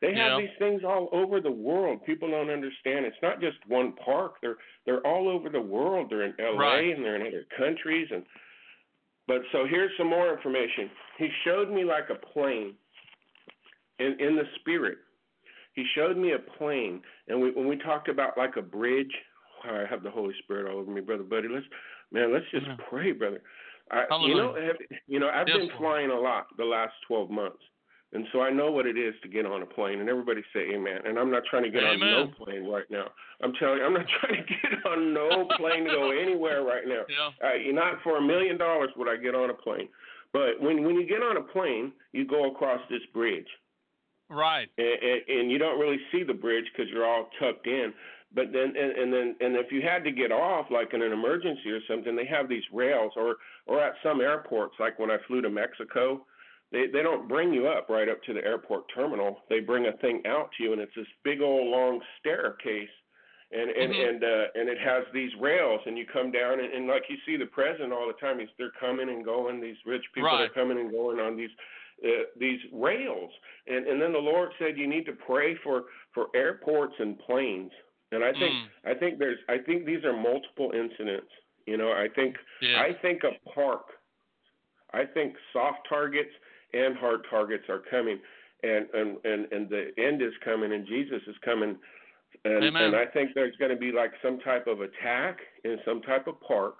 They 0.01 0.15
have 0.15 0.33
Yeah. 0.33 0.39
these 0.39 0.57
things 0.59 0.85
all 0.85 1.09
over 1.13 1.41
the 1.41 1.51
world. 1.51 2.05
People 2.05 2.31
don't 2.31 2.51
understand. 2.51 3.05
It's 3.05 3.21
not 3.23 3.41
just 3.41 3.59
one 3.67 3.93
park. 3.95 4.41
They're 4.41 4.59
they're 4.87 5.05
all 5.07 5.29
over 5.29 5.49
the 5.49 5.61
world. 5.61 6.09
They're 6.11 6.23
in 6.23 6.35
L.A. 6.39 6.57
Right. 6.57 6.95
and 6.97 7.05
they're 7.05 7.17
in 7.17 7.27
other 7.27 7.47
countries. 7.57 8.09
And 8.13 8.25
but 9.27 9.43
so 9.53 9.67
here's 9.67 9.91
some 9.99 10.07
more 10.09 10.33
information. 10.33 10.91
He 11.19 11.29
showed 11.45 11.71
me 11.71 11.85
like 11.85 12.11
a 12.11 12.15
plane 12.15 12.75
in 13.99 14.17
in 14.21 14.37
the 14.37 14.45
spirit. 14.61 14.99
He 15.75 15.85
showed 15.95 16.17
me 16.17 16.33
a 16.33 16.39
plane, 16.39 17.03
and 17.29 17.41
we, 17.41 17.53
when 17.53 17.69
we 17.69 17.77
talked 17.77 18.09
about 18.09 18.37
like 18.37 18.57
a 18.57 18.63
bridge, 18.63 19.13
I 19.65 19.85
have 19.89 20.03
the 20.03 20.11
Holy 20.11 20.35
Spirit 20.43 20.69
all 20.73 20.79
over 20.81 20.91
me, 20.91 21.01
brother 21.01 21.23
buddy. 21.23 21.49
Let's 21.49 21.67
man, 22.11 22.33
let's 22.33 22.51
just 22.51 22.67
Yeah. 22.67 22.77
pray, 22.89 23.13
brother. 23.13 23.43
I, 23.91 24.05
you 24.21 24.35
know, 24.35 24.55
have, 24.55 24.77
you 25.07 25.19
know, 25.19 25.31
I've 25.31 25.49
Yes, 25.49 25.57
been 25.57 25.71
flying 25.79 26.11
a 26.11 26.19
lot 26.19 26.55
the 26.57 26.65
last 26.65 26.93
12 27.07 27.31
months, 27.31 27.63
and 28.13 28.25
so 28.33 28.41
I 28.41 28.51
know 28.51 28.71
what 28.71 28.87
it 28.87 28.97
is 28.97 29.15
to 29.23 29.29
get 29.29 29.45
on 29.45 29.63
a 29.63 29.67
plane. 29.67 30.01
And 30.01 30.09
everybody 30.09 30.43
say 30.55 30.71
Amen. 30.75 31.01
And 31.05 31.19
I'm 31.19 31.31
not 31.31 31.43
trying 31.51 31.65
to 31.65 31.71
get 31.71 31.83
on 31.85 32.01
no 32.01 32.29
plane 32.45 32.65
right 32.67 32.91
now. 32.91 33.07
I'm 33.43 33.53
telling 33.55 33.79
you, 33.79 33.85
I'm 33.85 33.93
not 33.93 34.07
trying 34.21 34.43
to 34.45 34.49
get 34.49 34.87
on 34.87 35.13
no 35.13 35.47
plane 35.59 35.85
to 35.85 35.91
go 35.91 36.11
anywhere 36.11 36.63
right 36.63 36.87
now. 36.87 37.03
Yeah. 37.09 37.47
Uh, 37.49 37.73
not 37.73 38.03
for 38.03 38.17
a 38.17 38.23
million 38.23 38.57
dollars 38.57 38.91
would 38.97 39.09
I 39.09 39.17
get 39.17 39.35
on 39.35 39.51
a 39.51 39.55
plane. 39.55 39.89
But 40.33 40.61
when 40.61 40.85
when 40.85 40.95
you 40.97 41.07
get 41.07 41.23
on 41.23 41.37
a 41.37 41.43
plane, 41.43 41.93
you 42.13 42.27
go 42.27 42.51
across 42.51 42.81
this 42.91 43.01
bridge, 43.15 43.47
Right. 44.31 44.69
and, 44.77 44.87
and, 45.03 45.39
and 45.41 45.51
you 45.51 45.59
don't 45.59 45.81
really 45.81 45.99
see 46.13 46.23
the 46.23 46.35
bridge 46.35 46.67
because 46.73 46.91
you're 46.93 47.07
all 47.07 47.31
tucked 47.41 47.67
in. 47.67 47.93
But 48.35 48.53
then 48.53 48.75
and, 48.77 48.93
and 48.93 49.13
then 49.13 49.37
and 49.41 49.57
if 49.57 49.73
you 49.73 49.81
had 49.81 50.05
to 50.05 50.11
get 50.11 50.31
off, 50.31 50.67
like 50.71 50.93
in 50.93 51.01
an 51.01 51.13
emergency 51.13 51.71
or 51.71 51.81
something, 51.89 52.15
they 52.15 52.27
have 52.27 52.47
these 52.49 52.65
rails, 52.73 53.13
or 53.17 53.37
or 53.67 53.81
at 53.83 53.95
some 54.03 54.21
airports, 54.21 54.75
like 54.79 54.99
when 54.99 55.11
I 55.11 55.17
flew 55.27 55.41
to 55.41 55.49
Mexico, 55.49 56.27
they 56.73 56.87
they 56.89 57.03
don't 57.03 57.29
bring 57.29 57.53
you 57.53 57.67
up 57.69 57.89
right 57.89 58.09
up 58.09 58.23
to 58.25 58.33
the 58.35 58.45
airport 58.45 58.85
terminal. 58.95 59.43
They 59.49 59.61
bring 59.61 59.87
a 59.87 59.93
thing 59.99 60.23
out 60.27 60.51
to 60.57 60.63
you, 60.65 60.73
and 60.73 60.81
it's 60.81 60.95
this 60.95 61.07
big 61.25 61.41
old 61.41 61.69
long 61.69 62.01
staircase 62.21 62.91
and 63.51 63.71
and 63.71 63.93
Mhm. 63.95 64.09
and 64.09 64.25
uh 64.25 64.47
and 64.57 64.69
it 64.69 64.79
has 64.79 65.05
these 65.15 65.35
rails 65.37 65.81
and 65.87 65.97
you 65.97 66.05
come 66.07 66.31
down 66.31 66.61
and, 66.61 66.71
and 66.73 66.87
like 66.87 67.05
you 67.09 67.17
see 67.25 67.37
the 67.37 67.47
president 67.47 67.93
all 67.95 68.07
the 68.07 68.13
time 68.15 68.39
he's 68.39 68.49
they're 68.59 68.71
coming 68.79 69.09
and 69.09 69.25
going 69.25 69.59
these 69.61 69.79
rich 69.87 70.05
people 70.15 70.29
Right. 70.29 70.43
are 70.51 70.53
coming 70.53 70.79
and 70.79 70.91
going 70.91 71.19
on 71.19 71.35
these 71.37 71.51
uh, 72.05 72.25
these 72.37 72.61
rails 72.73 73.33
and 73.67 73.87
and 73.87 74.01
then 74.03 74.13
the 74.13 74.19
lord 74.19 74.51
said 74.59 74.77
you 74.77 74.87
need 74.87 75.07
to 75.07 75.15
pray 75.15 75.55
for 75.65 75.85
for 76.13 76.27
airports 76.35 76.95
and 76.99 77.19
planes 77.21 77.73
and 78.13 78.23
i 78.23 78.33
think 78.33 78.53
Mm. 78.55 78.69
i 78.85 78.93
think 78.95 79.19
there's 79.19 79.39
i 79.49 79.57
think 79.57 79.87
these 79.87 80.05
are 80.05 80.13
multiple 80.13 80.71
incidents 80.73 81.33
you 81.67 81.79
know 81.79 81.91
i 81.93 82.07
think 82.09 82.37
Yeah. 82.61 82.83
i 82.83 82.93
think 82.93 83.25
a 83.25 83.33
park 83.55 83.87
i 84.93 85.07
think 85.07 85.37
soft 85.55 85.89
targets 85.89 86.35
and 86.73 86.97
hard 86.97 87.21
targets 87.31 87.65
are 87.69 87.83
coming 87.91 88.19
and 88.63 88.87
and 88.93 89.17
and 89.25 89.53
and 89.53 89.69
the 89.69 89.91
end 89.99 90.21
is 90.23 90.33
coming 90.45 90.73
and 90.73 90.87
jesus 90.87 91.23
is 91.27 91.37
coming 91.45 91.77
and 92.45 92.65
and 92.87 92.97
I 92.97 93.07
think 93.07 93.31
there's 93.35 93.57
going 93.57 93.71
to 93.71 93.77
be 93.77 93.93
like 93.93 94.13
some 94.23 94.39
type 94.41 94.67
of 94.67 94.81
attack 94.81 95.39
in 95.65 95.79
some 95.85 96.03
type 96.03 96.27
of 96.27 96.41
park, 96.41 96.77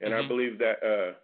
and 0.00 0.14
I 0.14 0.22
Mhm. 0.22 0.28
believe 0.28 0.58
that 0.58 0.82
uh, 0.82 1.14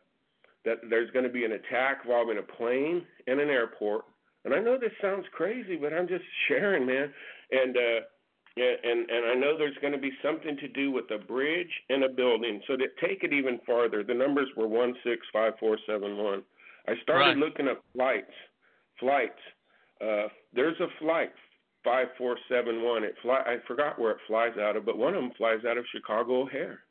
that 0.65 0.89
there's 0.91 1.11
going 1.13 1.25
to 1.25 1.31
be 1.31 1.45
an 1.45 1.53
attack 1.53 2.01
involving 2.05 2.39
a 2.39 2.43
plane 2.43 3.07
and 3.27 3.41
an 3.41 3.49
airport. 3.49 4.05
And 4.45 4.55
I 4.55 4.59
know 4.59 4.77
this 4.77 4.93
sounds 5.01 5.27
crazy, 5.29 5.77
but 5.77 5.93
I'm 5.93 6.09
just 6.09 6.25
sharing, 6.47 6.85
man. 6.85 7.13
And 7.53 7.77
uh, 7.77 8.01
yeah, 8.57 8.75
and 8.83 9.11
and 9.11 9.27
I 9.27 9.35
know 9.35 9.57
there's 9.57 9.79
going 9.79 9.93
to 9.93 9.99
be 9.99 10.13
something 10.21 10.57
to 10.59 10.69
do 10.69 10.91
with 10.91 11.11
a 11.11 11.19
bridge 11.19 11.73
and 11.89 12.05
a 12.05 12.09
building. 12.09 12.61
So 12.67 12.77
to 12.77 12.89
take 13.01 13.25
it 13.25 13.33
even 13.33 13.59
farther, 13.61 14.03
the 14.03 14.15
numbers 14.15 14.49
were 14.57 14.69
one 14.69 14.95
six 15.05 15.27
five 15.33 15.59
four 15.59 15.79
seven 15.87 16.19
one. 16.19 16.45
I 16.89 16.97
started 17.03 17.25
Right. 17.25 17.37
looking 17.37 17.69
up 17.69 17.83
flights. 17.93 18.33
Flights. 18.99 19.41
Uh, 20.01 20.29
there's 20.53 20.79
a 20.81 20.89
flight 20.99 21.33
five 21.85 22.09
four 22.17 22.37
seven 22.49 22.83
one. 22.83 23.05
It 23.05 23.17
fly. 23.23 23.41
I 23.47 23.59
forgot 23.67 23.99
where 23.99 24.13
it 24.13 24.21
flies 24.27 24.57
out 24.59 24.77
of, 24.77 24.85
but 24.85 24.97
one 24.99 25.15
of 25.15 25.23
them 25.23 25.33
flies 25.33 25.65
out 25.65 25.77
of 25.79 25.87
Chicago 25.89 26.43
O'Hare. 26.43 26.83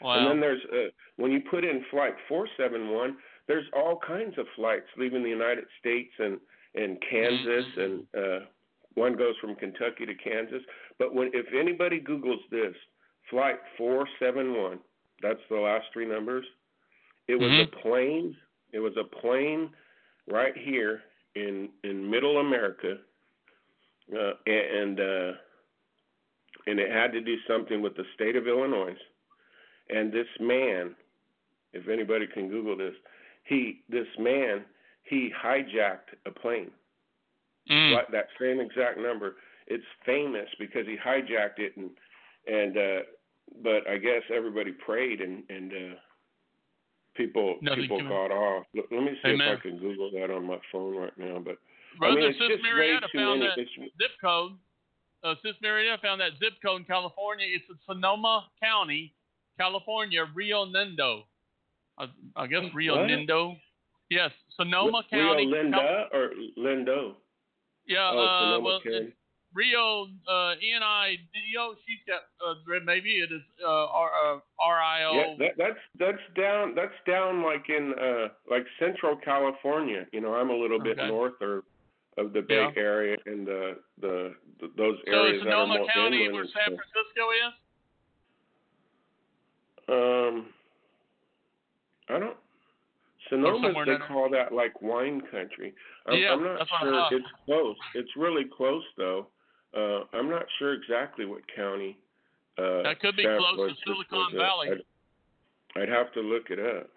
Wow. 0.00 0.18
And 0.18 0.26
then 0.30 0.40
there's 0.40 0.64
uh, 0.66 0.90
when 1.16 1.32
you 1.32 1.40
put 1.50 1.64
in 1.64 1.84
flight 1.90 2.14
four 2.28 2.46
seven 2.56 2.90
one. 2.90 3.16
There's 3.46 3.66
all 3.74 3.98
kinds 3.98 4.38
of 4.38 4.46
flights 4.56 4.86
leaving 4.96 5.22
the 5.22 5.28
United 5.28 5.64
States 5.78 6.12
and 6.18 6.38
and 6.74 7.00
Kansas, 7.02 7.66
Mhm. 7.76 7.84
and 7.84 8.06
uh, 8.16 8.46
one 8.94 9.14
goes 9.14 9.36
from 9.38 9.54
Kentucky 9.56 10.06
to 10.06 10.14
Kansas. 10.14 10.62
But 10.98 11.14
when 11.14 11.30
if 11.34 11.46
anybody 11.52 12.00
Googles 12.00 12.46
this, 12.50 12.74
flight 13.30 13.60
471, 13.76 14.80
that's 15.22 15.40
the 15.48 15.56
last 15.56 15.86
three 15.92 16.06
numbers. 16.06 16.46
It 17.28 17.36
was 17.36 17.50
Mhm. 17.50 17.62
a 17.62 17.66
plane. 17.82 18.36
It 18.74 18.80
was 18.80 18.92
a 18.98 19.04
plane 19.04 19.70
right 20.28 20.54
here 20.56 21.00
in 21.36 21.68
in 21.84 22.10
Middle 22.10 22.38
America, 22.38 22.96
uh, 24.12 24.32
and 24.46 24.98
uh, 24.98 25.32
and 26.66 26.80
it 26.80 26.90
had 26.90 27.12
to 27.12 27.20
do 27.20 27.36
something 27.48 27.80
with 27.80 27.96
the 27.96 28.04
state 28.14 28.34
of 28.34 28.48
Illinois. 28.48 28.96
And 29.90 30.12
this 30.12 30.26
man, 30.40 30.96
if 31.72 31.88
anybody 31.88 32.26
can 32.26 32.48
Google 32.48 32.76
this, 32.76 32.94
he 33.44 33.82
this 33.88 34.08
man 34.18 34.64
he 35.04 35.30
hijacked 35.40 36.16
a 36.26 36.30
plane. 36.32 36.70
Mm. 37.70 37.92
Like 37.92 38.10
that 38.10 38.26
same 38.40 38.60
exact 38.60 38.98
number. 38.98 39.36
It's 39.68 39.84
famous 40.04 40.48
because 40.58 40.86
he 40.86 40.96
hijacked 40.96 41.58
it 41.58 41.76
and 41.76 41.90
and 42.46 42.76
uh 42.76 43.02
but 43.62 43.88
I 43.88 43.98
guess 43.98 44.22
everybody 44.34 44.72
prayed 44.72 45.20
and 45.20 45.44
and 45.48 45.72
uh 45.72 45.94
people 47.16 47.56
Nothing 47.62 47.82
people 47.82 48.02
got 48.02 48.30
off. 48.30 48.66
Let, 48.74 48.90
me 48.90 49.12
see 49.22 49.30
Amen. 49.30 49.48
if 49.48 49.58
I 49.58 49.62
can 49.62 49.78
Google 49.78 50.10
that 50.12 50.30
on 50.30 50.46
my 50.46 50.58
phone 50.70 50.96
right 50.96 51.16
now. 51.18 51.38
But 51.44 51.56
Brother 51.98 52.18
I 52.18 52.20
mean, 52.20 52.30
it's 52.30 52.38
Sis 52.38 52.62
Marietta 52.62 53.06
found 53.14 53.40
many. 53.40 53.50
that 53.56 53.62
It's, 53.62 53.70
zip 53.98 54.10
code. 54.20 54.52
Uh, 55.22 55.34
Sis 55.42 55.54
Marietta 55.62 56.00
found 56.02 56.20
that 56.20 56.32
zip 56.38 56.54
code 56.64 56.80
in 56.80 56.86
California. 56.86 57.46
It's 57.48 57.64
in 57.68 57.76
Sonoma 57.86 58.46
County, 58.62 59.14
California, 59.58 60.24
Rio 60.34 60.66
Nendo. 60.66 61.22
I, 61.98 62.06
I 62.36 62.46
guess 62.46 62.64
Rio 62.74 62.96
What? 62.96 63.08
Nendo. 63.08 63.56
Yes, 64.10 64.30
Sonoma 64.56 65.02
County. 65.10 65.46
Rio 65.46 65.62
Linda 65.62 66.08
or 66.12 66.30
Lindo? 66.58 67.14
yeah, 67.86 68.10
oh, 68.12 68.18
uh, 68.18 68.40
Sonoma 68.40 68.64
well, 68.64 68.80
County. 68.82 69.12
Rio 69.54 70.06
uh, 70.28 70.50
N 70.50 70.82
I 70.82 71.16
D 71.32 71.38
O. 71.58 71.74
She's 71.86 72.00
got 72.06 72.22
uh, 72.44 72.54
maybe 72.84 73.10
it 73.16 73.32
is 73.32 73.42
uh, 73.64 73.68
R 73.86 74.10
uh, 74.26 74.38
R 74.60 74.80
I 74.80 75.04
O. 75.04 75.14
Yeah, 75.14 75.34
that, 75.38 75.52
that's 75.56 75.78
that's 75.98 76.36
down 76.36 76.74
that's 76.74 76.94
down 77.06 77.42
like 77.42 77.68
in 77.68 77.94
uh 77.94 78.28
like 78.50 78.66
Central 78.78 79.16
California. 79.16 80.06
You 80.12 80.20
know, 80.20 80.34
I'm 80.34 80.50
a 80.50 80.56
little 80.56 80.80
bit 80.80 80.98
Okay. 80.98 81.08
north 81.08 81.40
or 81.40 81.62
of 82.16 82.32
the 82.32 82.42
Bay 82.42 82.68
Yeah. 82.74 82.82
Area 82.82 83.16
and 83.26 83.46
the, 83.46 83.78
the 84.00 84.34
the 84.60 84.70
those 84.76 84.98
so 85.06 85.12
areas 85.12 85.38
is 85.38 85.44
that 85.44 85.52
are 85.54 85.66
Sonoma 85.66 85.86
County 85.92 86.28
where 86.30 86.44
San. 86.44 86.76
Francisco 86.76 87.30
is? 87.46 87.54
Um, 89.88 90.46
I 92.08 92.18
don't. 92.18 92.36
Sonoma, 93.28 93.72
they 93.86 93.96
call 94.06 94.28
that 94.30 94.52
like 94.52 94.80
wine 94.82 95.20
country. 95.30 95.74
I'm, 96.06 96.18
Yeah, 96.18 96.32
I'm 96.32 96.44
not 96.44 96.58
that's 96.58 96.70
what 96.70 96.82
I 96.82 97.08
sure. 97.08 97.18
It's 97.18 97.28
close. 97.44 97.76
It's 97.94 98.10
really 98.16 98.44
close 98.44 98.84
though. 98.96 99.28
Uh, 99.76 100.04
I'm 100.12 100.30
not 100.30 100.44
sure 100.58 100.72
exactly 100.74 101.24
what 101.26 101.42
county. 101.54 101.98
Uh, 102.56 102.82
That 102.82 103.00
could 103.00 103.16
be 103.16 103.24
close 103.24 103.70
to 103.70 103.74
Silicon. 103.84 104.36
Valley. 104.38 104.68
I'd, 105.76 105.82
I'd 105.82 105.88
have 105.88 106.12
to 106.14 106.20
look 106.20 106.50
it 106.50 106.58
up. 106.60 106.88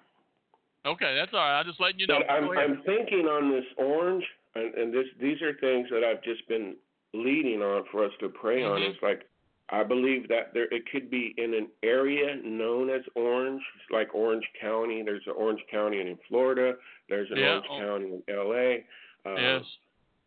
Okay, 0.86 1.15
that's 1.15 1.34
all 1.34 1.39
right. 1.39 1.59
I'm 1.59 1.65
just 1.65 1.80
letting 1.82 1.99
you 1.99 2.07
know. 2.07 2.19
I'm, 2.30 2.49
I'm 2.57 2.82
thinking 2.86 3.25
on 3.25 3.51
this 3.51 3.65
orange, 3.78 4.23
and, 4.55 4.73
and 4.75 4.93
this 4.93 5.07
these 5.19 5.41
are 5.41 5.53
things 5.55 5.88
that 5.91 6.03
I've 6.03 6.23
just 6.23 6.47
been 6.47 6.75
leading 7.13 7.61
on 7.61 7.84
for 7.91 8.05
us 8.05 8.11
to 8.21 8.30
pray 8.30 8.63
on. 8.63 8.80
Mhm. 8.82 8.91
It's 8.91 9.01
like 9.01 9.23
I 9.69 9.84
believe 9.84 10.30
that 10.30 10.53
there 10.53 10.67
it 10.71 10.84
could 10.91 11.09
be 11.09 11.34
in 11.38 11.53
an 11.55 11.67
area 11.84 12.38
known 12.43 12.89
as 12.89 13.01
Orange, 13.15 13.61
like 13.91 14.13
Orange 14.15 14.45
County. 14.61 15.01
There's 15.03 15.23
an 15.25 15.34
Orange 15.36 15.59
County 15.69 15.99
in 15.99 16.17
Florida. 16.30 16.75
There's 17.09 17.30
an 17.32 17.38
Yeah. 17.38 17.59
Orange 17.59 17.67
County 17.67 18.05
in 18.28 18.34
L.A. 18.34 18.86
Uh, 19.25 19.36
yes. 19.36 19.63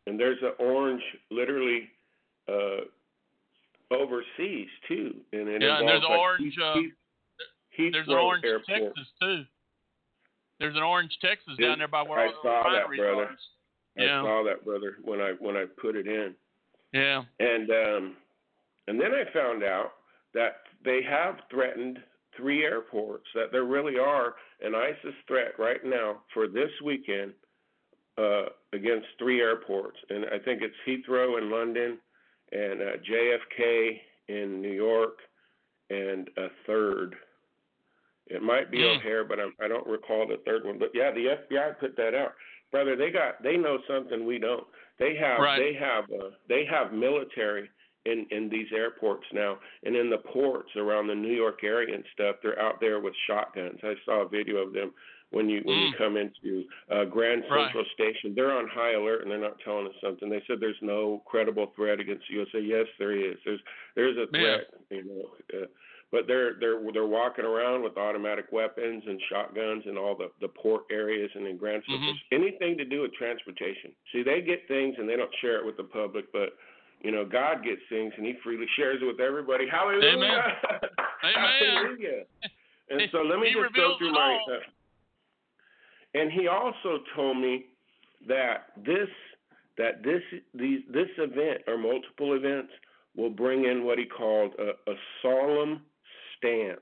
and 0.06 0.20
there's 0.20 0.42
an 0.42 0.52
Orange 0.58 1.02
literally 1.30 1.88
uh, 2.50 3.94
overseas 3.94 4.68
too, 4.88 5.14
and 5.32 5.48
it 5.48 5.62
Yeah, 5.62 5.78
and 5.78 5.88
there's 5.88 6.02
like 6.02 6.18
Orange, 6.18 6.54
Heath- 6.54 6.62
uh, 6.62 6.74
Heath- 7.70 7.92
There's 7.92 8.08
an 8.08 8.14
Orange, 8.14 8.44
Airport. 8.44 8.66
Texas 8.96 9.08
too. 9.20 9.44
There's 10.58 10.76
an 10.76 10.82
Orange, 10.82 11.16
Texas 11.20 11.56
down 11.58 11.78
there 11.78 11.88
by 11.88 12.02
where 12.02 12.20
I 12.20 12.32
saw 12.42 12.62
that, 12.70 12.86
brother. 12.88 13.24
are. 13.24 13.36
I 13.98 14.02
Yeah. 14.02 14.22
saw 14.22 14.42
that, 14.44 14.64
brother, 14.64 14.98
when 15.02 15.20
I 15.20 15.32
when 15.34 15.56
I 15.56 15.64
put 15.80 15.96
it 15.96 16.06
in. 16.06 16.34
Yeah. 16.92 17.24
And 17.38 17.70
um, 17.70 18.16
and 18.88 19.00
then 19.00 19.12
I 19.14 19.24
found 19.32 19.62
out 19.64 19.92
that 20.34 20.62
they 20.84 21.02
have 21.02 21.40
threatened 21.50 22.02
three 22.36 22.64
airports. 22.64 23.26
That 23.34 23.52
there 23.52 23.64
really 23.64 23.98
are 23.98 24.36
an 24.60 24.74
ISIS 24.74 25.14
threat 25.26 25.58
right 25.58 25.82
now 25.84 26.22
for 26.34 26.46
this 26.46 26.70
weekend 26.84 27.32
uh, 28.18 28.46
against 28.72 29.06
three 29.18 29.40
airports, 29.40 29.98
and 30.10 30.26
I 30.26 30.38
think 30.38 30.62
it's 30.62 30.76
Heathrow 30.86 31.38
in 31.38 31.50
London, 31.50 31.98
and 32.52 32.80
uh, 32.82 32.96
JFK 33.08 34.00
in 34.28 34.60
New 34.60 34.72
York, 34.72 35.18
and 35.90 36.28
a 36.36 36.48
third. 36.66 37.14
It 38.26 38.42
might 38.42 38.70
be 38.70 38.78
Hmm. 38.82 38.98
O'Hare, 38.98 39.24
but 39.24 39.40
I'm, 39.40 39.54
I 39.60 39.66
don't 39.68 39.86
recall 39.86 40.26
the 40.26 40.38
third 40.46 40.64
one. 40.64 40.78
But 40.78 40.90
yeah, 40.94 41.10
the 41.10 41.36
FBI 41.50 41.78
put 41.80 41.96
that 41.96 42.14
out, 42.14 42.32
brother. 42.70 42.94
They 42.96 43.10
got 43.10 43.42
they 43.42 43.56
know 43.56 43.78
something 43.88 44.24
we 44.26 44.38
don't. 44.38 44.64
They 44.98 45.16
have 45.16 45.40
Right. 45.40 45.58
they 45.58 45.74
have 45.78 46.04
uh, 46.04 46.30
they 46.48 46.64
have 46.70 46.92
military 46.92 47.68
in 48.06 48.26
in 48.30 48.48
these 48.48 48.68
airports 48.74 49.26
now, 49.32 49.58
and 49.82 49.96
in 49.96 50.10
the 50.10 50.18
ports 50.18 50.70
around 50.76 51.08
the 51.08 51.14
New 51.14 51.34
York 51.34 51.64
area 51.64 51.94
and 51.94 52.04
stuff. 52.14 52.36
They're 52.42 52.60
out 52.60 52.80
there 52.80 53.00
with 53.00 53.14
shotguns. 53.26 53.80
I 53.82 53.94
saw 54.04 54.22
a 54.24 54.28
video 54.28 54.58
of 54.58 54.72
them 54.72 54.92
when 55.30 55.48
you 55.48 55.60
when 55.64 55.78
you 55.78 55.92
Mm. 55.92 55.96
come 55.98 56.16
into 56.16 56.64
uh, 56.90 57.04
Grand 57.04 57.44
Right. 57.50 57.64
Central 57.64 57.84
Station. 57.94 58.34
They're 58.34 58.52
on 58.52 58.66
high 58.68 58.92
alert 58.92 59.22
and 59.22 59.30
they're 59.30 59.38
not 59.38 59.58
telling 59.60 59.86
us 59.86 59.94
something. 60.02 60.28
They 60.28 60.42
said 60.46 60.58
there's 60.60 60.80
no 60.82 61.22
credible 61.26 61.72
threat 61.76 62.00
against 62.00 62.26
the 62.28 62.34
USA. 62.34 62.60
Yes, 62.60 62.86
there 62.98 63.12
is. 63.12 63.36
There's 63.44 63.60
there's 63.94 64.16
a 64.16 64.26
Yeah. 64.32 64.40
threat. 64.40 64.74
You 64.90 65.04
know. 65.04 65.60
Uh, 65.62 65.66
but 66.12 66.26
they're 66.26 66.54
they're 66.54 66.80
they're 66.92 67.06
walking 67.06 67.44
around 67.44 67.82
with 67.84 67.96
automatic 67.96 68.50
weapons 68.50 69.04
and 69.06 69.20
shotguns 69.28 69.86
in 69.86 69.96
all 69.96 70.16
the 70.16 70.30
the 70.40 70.48
port 70.48 70.82
areas 70.90 71.30
and 71.36 71.46
in 71.46 71.56
Grand 71.56 71.84
Central. 71.86 72.12
Mhm. 72.14 72.20
Anything 72.32 72.76
to 72.78 72.84
do 72.84 73.02
with 73.02 73.14
transportation. 73.14 73.92
See, 74.12 74.24
they 74.24 74.40
get 74.42 74.66
things 74.66 74.96
and 74.98 75.08
they 75.08 75.14
don't 75.14 75.32
share 75.36 75.56
it 75.58 75.64
with 75.64 75.76
the 75.76 75.84
public, 75.84 76.32
but 76.32 76.56
you 77.02 77.12
know, 77.12 77.24
God 77.24 77.62
gets 77.62 77.80
things 77.88 78.12
and 78.16 78.26
He 78.26 78.34
freely 78.42 78.66
shares 78.74 79.00
it 79.00 79.04
with 79.06 79.20
everybody. 79.20 79.68
Hallelujah! 79.68 80.08
Amen. 80.18 80.40
Hallelujah! 81.22 82.24
And 82.90 83.02
so 83.12 83.22
let 83.22 83.38
me 83.38 83.48
He 83.48 83.54
just 83.54 83.74
go 83.74 83.96
through 83.98 84.12
my. 84.12 84.36
Uh, 84.50 84.58
and 86.14 86.30
He 86.32 86.48
also 86.48 87.00
told 87.14 87.38
me 87.38 87.66
that 88.28 88.66
this 88.84 89.08
that 89.78 90.02
this 90.02 90.22
these 90.54 90.80
this 90.92 91.08
event 91.18 91.62
or 91.66 91.78
multiple 91.78 92.34
events 92.34 92.72
will 93.16 93.30
bring 93.30 93.64
in 93.64 93.84
what 93.84 93.98
He 93.98 94.04
called 94.04 94.52
a, 94.58 94.90
a 94.90 94.94
solemn 95.22 95.82
stance. 96.36 96.80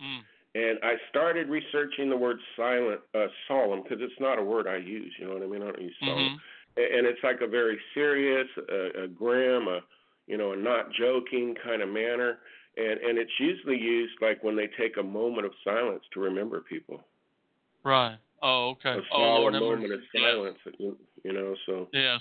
Mm. 0.00 0.20
And 0.56 0.78
I 0.84 0.94
started 1.10 1.48
researching 1.48 2.08
the 2.08 2.16
word 2.16 2.38
silent, 2.56 3.00
uh, 3.14 3.26
solemn, 3.48 3.82
because 3.82 3.98
it's 4.00 4.20
not 4.20 4.38
a 4.38 4.42
word 4.42 4.68
I 4.68 4.76
use. 4.76 5.12
You 5.18 5.26
know 5.26 5.34
what 5.34 5.42
I 5.42 5.46
mean? 5.46 5.62
I 5.62 5.66
don't 5.66 5.82
use 5.82 5.96
solemn. 5.98 6.16
Mhm. 6.16 6.38
And 6.76 7.06
it's 7.06 7.22
like 7.22 7.40
a 7.40 7.46
very 7.46 7.78
serious, 7.92 8.48
a, 8.68 9.04
a 9.04 9.08
grim, 9.08 9.68
a 9.68 9.80
you 10.26 10.36
know, 10.38 10.52
a 10.52 10.56
not 10.56 10.92
joking 10.92 11.54
kind 11.62 11.82
of 11.82 11.88
manner. 11.88 12.38
And 12.76 12.98
and 13.00 13.18
it's 13.18 13.38
usually 13.38 13.78
used 13.78 14.14
like 14.20 14.42
when 14.42 14.56
they 14.56 14.68
take 14.78 14.96
a 14.96 15.02
moment 15.02 15.46
of 15.46 15.52
silence 15.62 16.04
to 16.12 16.20
remember 16.20 16.60
people. 16.60 17.04
Right. 17.84 18.16
Oh, 18.42 18.70
okay. 18.70 18.90
A 18.90 19.02
oh, 19.12 19.18
Lord, 19.18 19.54
solemn 19.54 19.54
have 19.54 19.62
moment 19.62 19.92
of 19.92 20.00
silence. 20.12 20.58
You, 20.78 20.96
you 21.22 21.32
know, 21.32 21.54
so 21.66 21.88
Yes. 21.92 22.20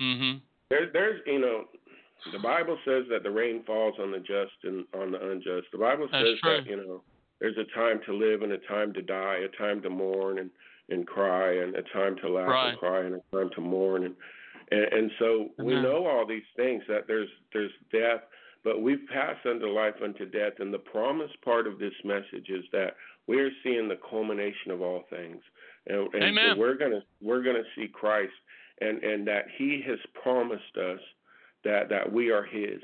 Mhm. 0.00 0.40
there, 0.70 0.90
there's 0.92 1.20
you 1.26 1.40
know, 1.40 1.64
the 2.32 2.38
Bible 2.38 2.78
says 2.84 3.04
that 3.10 3.22
the 3.22 3.30
rain 3.30 3.62
falls 3.64 3.94
on 3.98 4.12
the 4.12 4.18
just 4.18 4.52
and 4.64 4.84
on 4.94 5.12
the 5.12 5.30
unjust. 5.30 5.66
The 5.72 5.78
Bible 5.78 6.08
says 6.12 6.38
that 6.42 6.66
you 6.66 6.76
know, 6.76 7.02
there's 7.40 7.56
a 7.56 7.64
time 7.74 8.00
to 8.06 8.12
live 8.12 8.42
and 8.42 8.52
a 8.52 8.58
time 8.58 8.92
to 8.94 9.02
die, 9.02 9.38
a 9.44 9.56
time 9.56 9.82
to 9.82 9.90
mourn 9.90 10.38
and 10.38 10.50
and 10.90 11.06
cry, 11.06 11.52
and 11.52 11.74
a 11.74 11.82
time 11.82 12.16
to 12.22 12.28
laugh 12.28 12.48
Right. 12.48 12.70
and 12.70 12.78
cry, 12.78 13.00
and 13.00 13.14
a 13.14 13.36
time 13.36 13.50
to 13.54 13.60
mourn, 13.60 14.04
and 14.04 14.14
and, 14.70 14.92
and 14.92 15.10
so 15.18 15.50
we 15.58 15.74
know 15.74 16.06
all 16.06 16.26
these 16.26 16.48
things 16.56 16.82
that 16.88 17.06
there's 17.06 17.28
there's 17.52 17.72
death, 17.92 18.22
but 18.68 18.82
we've 18.82 19.06
passed 19.10 19.46
unto 19.46 19.66
life 19.66 19.94
unto 20.04 20.26
death, 20.26 20.52
and 20.58 20.74
the 20.74 20.78
promise 20.78 21.30
part 21.42 21.66
of 21.66 21.78
this 21.78 21.94
message 22.04 22.50
is 22.50 22.66
that 22.70 22.96
we're 23.26 23.50
seeing 23.64 23.88
the 23.88 23.98
culmination 24.10 24.70
of 24.70 24.82
all 24.82 25.04
things, 25.08 25.40
and, 25.86 26.12
and 26.12 26.22
Amen. 26.22 26.50
so 26.52 26.60
we're 26.60 26.76
gonna 26.76 27.00
we're 27.22 27.42
gonna 27.42 27.62
see 27.74 27.88
Christ, 27.88 28.34
and 28.82 29.02
and 29.02 29.26
that 29.26 29.46
He 29.56 29.82
has 29.86 29.98
promised 30.22 30.76
us 30.76 31.00
that 31.64 31.88
that 31.88 32.12
we 32.12 32.30
are 32.30 32.44
His 32.44 32.78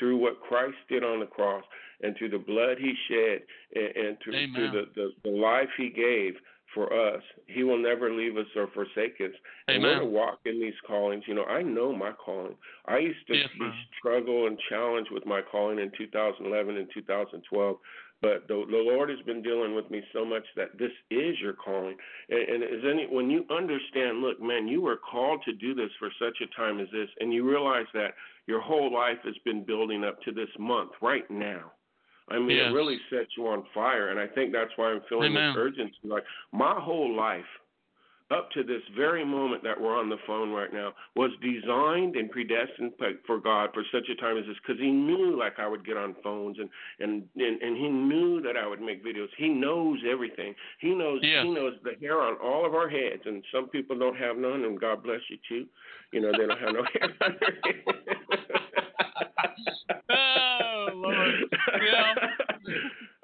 through 0.00 0.16
what 0.16 0.40
Christ 0.40 0.74
did 0.88 1.04
on 1.04 1.20
the 1.20 1.26
cross, 1.26 1.62
and 2.02 2.16
through 2.16 2.30
the 2.30 2.38
blood 2.38 2.78
He 2.80 2.92
shed, 3.08 3.42
and, 3.76 4.06
and 4.06 4.16
through, 4.24 4.34
Amen. 4.34 4.54
through 4.54 4.70
the, 4.72 4.86
the 4.96 5.30
the 5.30 5.36
life 5.36 5.68
He 5.76 5.90
gave 5.90 6.34
for 6.74 6.92
us. 6.92 7.22
He 7.46 7.62
will 7.64 7.80
never 7.80 8.12
leave 8.12 8.36
us 8.36 8.46
or 8.56 8.68
forsake 8.68 9.20
us. 9.20 9.32
Amen. 9.68 9.74
And 9.74 9.82
we're 9.82 10.00
to 10.00 10.06
walk 10.06 10.40
in 10.44 10.60
these 10.60 10.74
callings. 10.86 11.24
You 11.26 11.34
know, 11.34 11.44
I 11.44 11.62
know 11.62 11.94
my 11.94 12.12
calling. 12.12 12.54
I 12.86 12.98
used 12.98 13.26
to 13.28 13.36
Yes, 13.36 13.48
struggle 13.98 14.46
and 14.46 14.58
challenge 14.68 15.08
with 15.10 15.26
my 15.26 15.40
calling 15.42 15.78
in 15.78 15.90
2011 15.96 16.76
and 16.76 16.88
2012, 16.92 17.76
But 18.22 18.46
the, 18.48 18.64
the 18.70 18.76
Lord 18.76 19.08
has 19.10 19.20
been 19.20 19.42
dealing 19.42 19.74
with 19.74 19.90
me 19.90 20.02
so 20.12 20.24
much 20.24 20.44
that 20.56 20.78
this 20.78 20.92
is 21.10 21.38
your 21.40 21.54
calling. 21.54 21.96
And, 22.28 22.40
and 22.40 22.62
is 22.62 22.84
any 22.88 23.06
when 23.06 23.30
you 23.30 23.44
understand, 23.50 24.20
look, 24.20 24.40
man, 24.40 24.68
you 24.68 24.80
were 24.80 24.96
called 24.96 25.42
to 25.44 25.52
do 25.52 25.74
this 25.74 25.90
for 25.98 26.10
such 26.20 26.38
a 26.40 26.56
time 26.56 26.80
as 26.80 26.88
this, 26.92 27.08
and 27.20 27.32
you 27.32 27.48
realize 27.48 27.86
that 27.94 28.14
your 28.46 28.60
whole 28.60 28.92
life 28.92 29.18
has 29.24 29.34
been 29.44 29.64
building 29.64 30.04
up 30.04 30.20
to 30.22 30.32
this 30.32 30.48
month 30.58 30.92
right 31.00 31.28
now. 31.30 31.72
I 32.30 32.38
mean, 32.38 32.56
Yes. 32.56 32.70
it 32.70 32.74
really 32.74 32.98
sets 33.10 33.30
you 33.36 33.46
on 33.48 33.64
fire, 33.74 34.08
and 34.10 34.20
I 34.20 34.26
think 34.26 34.52
that's 34.52 34.70
why 34.76 34.90
I'm 34.92 35.00
feeling 35.08 35.32
Amen. 35.32 35.52
this 35.54 35.60
urgency. 35.60 35.96
Like 36.04 36.24
my 36.52 36.74
whole 36.78 37.14
life, 37.14 37.44
up 38.30 38.48
to 38.52 38.62
this 38.62 38.82
very 38.96 39.24
moment 39.24 39.60
that 39.64 39.80
we're 39.80 39.98
on 39.98 40.08
the 40.08 40.16
phone 40.24 40.52
right 40.52 40.72
now, 40.72 40.92
was 41.16 41.32
designed 41.42 42.14
and 42.14 42.30
predestined 42.30 42.92
for 43.26 43.40
God 43.40 43.70
for 43.74 43.82
such 43.90 44.08
a 44.08 44.14
time 44.14 44.36
as 44.38 44.46
this, 44.46 44.56
because 44.64 44.80
He 44.80 44.92
knew 44.92 45.36
like 45.36 45.58
I 45.58 45.66
would 45.66 45.84
get 45.84 45.96
on 45.96 46.14
phones 46.22 46.58
and 46.60 46.68
and 47.00 47.24
and, 47.36 47.60
and 47.60 47.76
He 47.76 47.88
knew 47.88 48.40
that 48.42 48.56
I 48.56 48.68
would 48.68 48.80
make 48.80 49.04
videos. 49.04 49.26
He 49.36 49.48
knows 49.48 49.98
everything. 50.08 50.54
He 50.78 50.94
knows 50.94 51.18
Yes. 51.24 51.42
He 51.44 51.50
knows 51.50 51.74
the 51.82 51.94
hair 52.00 52.20
on 52.20 52.36
all 52.36 52.64
of 52.64 52.74
our 52.74 52.88
heads, 52.88 53.22
and 53.26 53.42
some 53.52 53.68
people 53.68 53.98
don't 53.98 54.16
have 54.16 54.36
none, 54.36 54.64
and 54.64 54.80
God 54.80 55.02
bless 55.02 55.20
you 55.28 55.38
too. 55.48 55.66
You 56.12 56.20
know 56.20 56.30
they 56.30 56.46
don't 56.46 56.60
have 56.60 56.74
no 56.74 56.84
hair 56.94 57.10
on 57.22 57.36
their 57.40 57.58
head. 57.64 58.59
Oh, 60.10 60.86
Lord. 60.94 61.30
Yeah. 61.82 62.14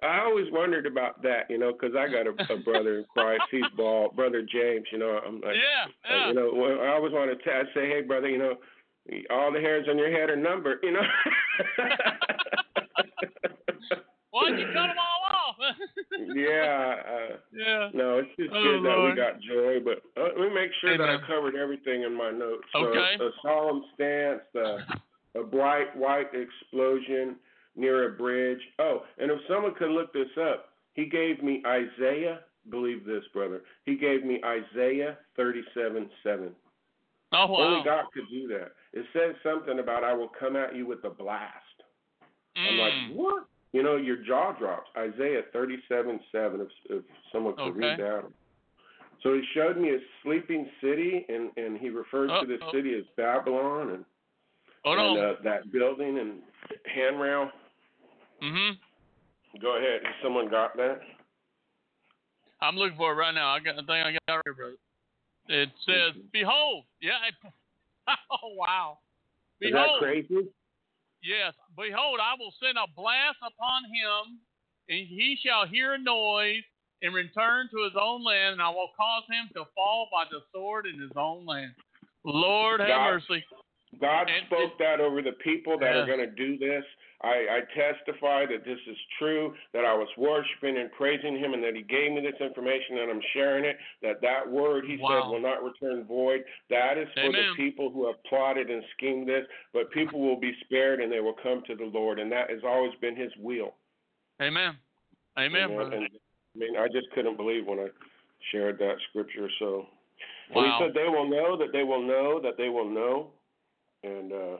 I 0.02 0.20
always 0.20 0.46
wondered 0.52 0.86
about 0.86 1.22
that, 1.22 1.48
you 1.50 1.58
know, 1.58 1.72
because 1.72 1.96
I 1.96 2.06
got 2.06 2.26
a, 2.26 2.52
a 2.52 2.58
brother 2.58 2.98
in 2.98 3.04
Christ. 3.12 3.42
He's 3.50 3.62
bald, 3.76 4.14
brother 4.14 4.42
James. 4.42 4.84
You 4.92 4.98
know, 4.98 5.20
I'm 5.26 5.40
like, 5.40 5.54
Yeah, 5.56 5.86
uh, 6.10 6.16
yeah. 6.16 6.28
you 6.28 6.34
know, 6.34 6.50
well, 6.54 6.80
I 6.82 6.88
always 6.94 7.12
want 7.12 7.30
to 7.30 7.36
t- 7.36 7.50
I'd 7.50 7.66
say, 7.74 7.88
hey, 7.88 8.02
brother, 8.02 8.28
you 8.28 8.38
know, 8.38 8.54
all 9.30 9.52
the 9.52 9.60
hairs 9.60 9.86
on 9.88 9.98
your 9.98 10.10
head 10.10 10.30
are 10.30 10.36
numbered, 10.36 10.78
you 10.82 10.92
know. 10.92 11.00
Why'd 14.30 14.58
you 14.58 14.66
cut 14.66 14.88
them 14.88 14.96
all 15.00 15.22
off? 15.48 15.56
yeah. 16.34 16.94
Uh, 17.08 17.36
yeah. 17.52 17.88
no, 17.94 18.18
it's 18.18 18.28
just 18.38 18.50
Oh, 18.52 18.62
good 18.62 18.84
that 18.84 19.02
we 19.02 19.14
got 19.16 19.40
joy, 19.40 19.80
but 19.82 20.02
uh, 20.20 20.28
let 20.38 20.48
me 20.48 20.54
make 20.54 20.70
sure 20.80 20.98
that 20.98 21.08
I 21.08 21.16
covered 21.26 21.54
everything 21.56 22.02
in 22.02 22.12
my 22.14 22.30
notes. 22.30 22.64
So, 22.72 22.80
Okay. 22.86 23.14
A 23.24 23.30
solemn 23.42 23.82
stance, 23.94 24.42
the, 24.52 24.78
a 25.38 25.44
bright 25.44 25.94
white 25.96 26.28
explosion 26.34 27.36
near 27.76 28.08
a 28.12 28.16
bridge. 28.16 28.60
Oh, 28.78 29.02
and 29.18 29.30
if 29.30 29.38
someone 29.48 29.74
could 29.74 29.90
look 29.90 30.12
this 30.12 30.28
up, 30.40 30.70
he 30.94 31.06
gave 31.06 31.42
me 31.42 31.62
Isaiah. 31.66 32.40
Believe 32.70 33.04
this, 33.04 33.22
brother. 33.32 33.62
He 33.84 33.96
gave 33.96 34.24
me 34.24 34.40
Isaiah 34.44 35.18
37 35.36 36.10
7. 36.24 36.50
Oh, 37.32 37.46
wow. 37.46 37.58
Only 37.58 37.84
God 37.84 38.06
could 38.14 38.28
do 38.30 38.48
that. 38.48 38.72
It 38.92 39.04
says 39.12 39.34
something 39.42 39.78
about 39.78 40.04
I 40.04 40.14
will 40.14 40.30
come 40.40 40.56
at 40.56 40.74
you 40.74 40.86
with 40.86 41.04
a 41.04 41.10
blast. 41.10 41.52
I'm 42.56 42.74
Mm. 42.74 42.78
like, 42.78 42.94
what? 43.16 43.44
You 43.72 43.82
know, 43.82 43.96
your 43.96 44.16
jaw 44.16 44.52
drops. 44.52 44.90
Isaiah 44.96 45.42
37 45.52 46.20
7, 46.32 46.60
if, 46.60 46.68
if 46.90 47.04
someone 47.30 47.54
could 47.56 47.76
read 47.76 48.00
Okay. 48.00 48.02
that. 48.02 48.24
So 49.22 49.34
he 49.34 49.42
showed 49.54 49.76
me 49.76 49.90
a 49.94 49.98
sleeping 50.22 50.70
city, 50.80 51.26
and, 51.28 51.50
and 51.56 51.76
he 51.78 51.90
refers 51.90 52.30
to 52.40 52.46
this 52.46 52.60
Uh-oh. 52.62 52.70
city 52.72 52.94
as 52.94 53.04
Babylon 53.16 53.90
and, 53.90 54.04
Hold 54.86 54.98
and 54.98 55.18
on. 55.18 55.18
uh, 55.18 55.34
that 55.42 55.72
building 55.72 56.18
and 56.18 56.38
handrail. 56.94 57.50
mm-hmm. 58.42 59.60
Go 59.60 59.78
ahead. 59.78 60.00
Someone 60.22 60.48
got 60.48 60.76
that? 60.76 61.00
I'm 62.60 62.76
looking 62.76 62.96
for 62.96 63.12
it 63.12 63.16
right 63.16 63.34
now. 63.34 63.48
I 63.48 63.58
got 63.58 63.74
the 63.76 63.82
thing 63.82 64.00
I 64.00 64.12
got 64.12 64.34
right 64.34 64.42
here, 64.44 64.54
brother. 64.54 64.76
It 65.48 65.70
says. 65.86 66.22
"Behold." 66.32 66.84
Yeah. 67.00 67.18
It, 67.26 67.52
oh 68.30 68.54
wow. 68.54 68.98
Is 69.60 69.72
that 69.72 69.88
crazy? 69.98 70.46
Yes. 71.22 71.54
Behold, 71.76 72.20
I 72.22 72.34
will 72.38 72.52
send 72.62 72.78
a 72.78 72.86
blast 72.94 73.38
upon 73.42 73.84
him, 73.84 74.38
and 74.88 75.08
he 75.08 75.36
shall 75.44 75.66
hear 75.66 75.94
a 75.94 75.98
noise 75.98 76.62
and 77.02 77.14
return 77.14 77.68
to 77.72 77.82
his 77.84 77.94
own 78.00 78.22
land, 78.22 78.54
and 78.54 78.62
I 78.62 78.68
will 78.68 78.90
cause 78.96 79.24
him 79.28 79.48
to 79.54 79.64
fall 79.74 80.08
by 80.12 80.24
the 80.30 80.40
sword 80.54 80.86
in 80.86 81.00
his 81.00 81.10
own 81.16 81.44
land. 81.44 81.72
Lord 82.24 82.80
have 82.80 82.88
God- 82.88 83.10
mercy. 83.14 83.44
God 84.00 84.28
And 84.28 84.46
spoke 84.46 84.78
that 84.78 85.00
over 85.00 85.22
the 85.22 85.32
people 85.44 85.78
that 85.78 85.94
are 85.96 86.06
going 86.06 86.18
to 86.18 86.30
do 86.30 86.58
this. 86.58 86.84
I, 87.22 87.46
I 87.48 87.60
testify 87.72 88.44
that 88.44 88.64
this 88.66 88.78
is 88.86 88.96
true, 89.18 89.54
that 89.72 89.86
I 89.86 89.94
was 89.94 90.08
worshiping 90.18 90.76
and 90.76 90.92
praising 90.92 91.38
Him, 91.38 91.54
and 91.54 91.64
that 91.64 91.74
He 91.74 91.82
gave 91.82 92.12
me 92.12 92.20
this 92.20 92.38
information, 92.40 92.98
and 92.98 93.10
I'm 93.10 93.22
sharing 93.32 93.64
it. 93.64 93.76
That 94.02 94.20
that 94.20 94.50
word 94.50 94.84
He 94.86 94.98
Wow. 94.98 95.22
said 95.22 95.30
will 95.32 95.40
not 95.40 95.64
return 95.64 96.04
void. 96.04 96.44
That 96.68 96.98
is 96.98 97.08
for 97.14 97.30
Amen. 97.30 97.32
the 97.32 97.56
people 97.56 97.90
who 97.90 98.06
have 98.06 98.22
plotted 98.24 98.70
and 98.70 98.82
schemed 98.96 99.26
this, 99.28 99.46
but 99.72 99.90
people 99.92 100.20
will 100.20 100.38
be 100.38 100.52
spared 100.64 101.00
and 101.00 101.10
they 101.10 101.20
will 101.20 101.36
come 101.42 101.62
to 101.66 101.74
the 101.74 101.86
Lord, 101.86 102.18
and 102.18 102.30
that 102.32 102.50
has 102.50 102.60
always 102.64 102.92
been 103.00 103.16
His 103.16 103.32
will. 103.38 103.74
Amen. 104.40 104.76
Amen, 105.38 105.62
You 105.62 105.68
know, 105.68 105.74
brother. 105.76 105.96
And, 105.96 106.04
I 106.04 106.58
mean, 106.58 106.76
I 106.76 106.86
just 106.88 107.10
couldn't 107.14 107.36
believe 107.36 107.66
when 107.66 107.78
I 107.78 107.88
shared 108.52 108.78
that 108.78 108.96
scripture. 109.08 109.48
So, 109.58 109.86
and 110.48 110.56
Wow. 110.56 110.78
He 110.78 110.84
said 110.84 110.94
they 110.94 111.08
will 111.08 111.28
know 111.28 111.56
that 111.56 111.72
they 111.72 111.82
will 111.82 112.02
know 112.02 112.40
that 112.42 112.56
they 112.56 112.68
will 112.68 112.88
know, 112.88 113.32
and 114.06 114.32
uh, 114.32 114.56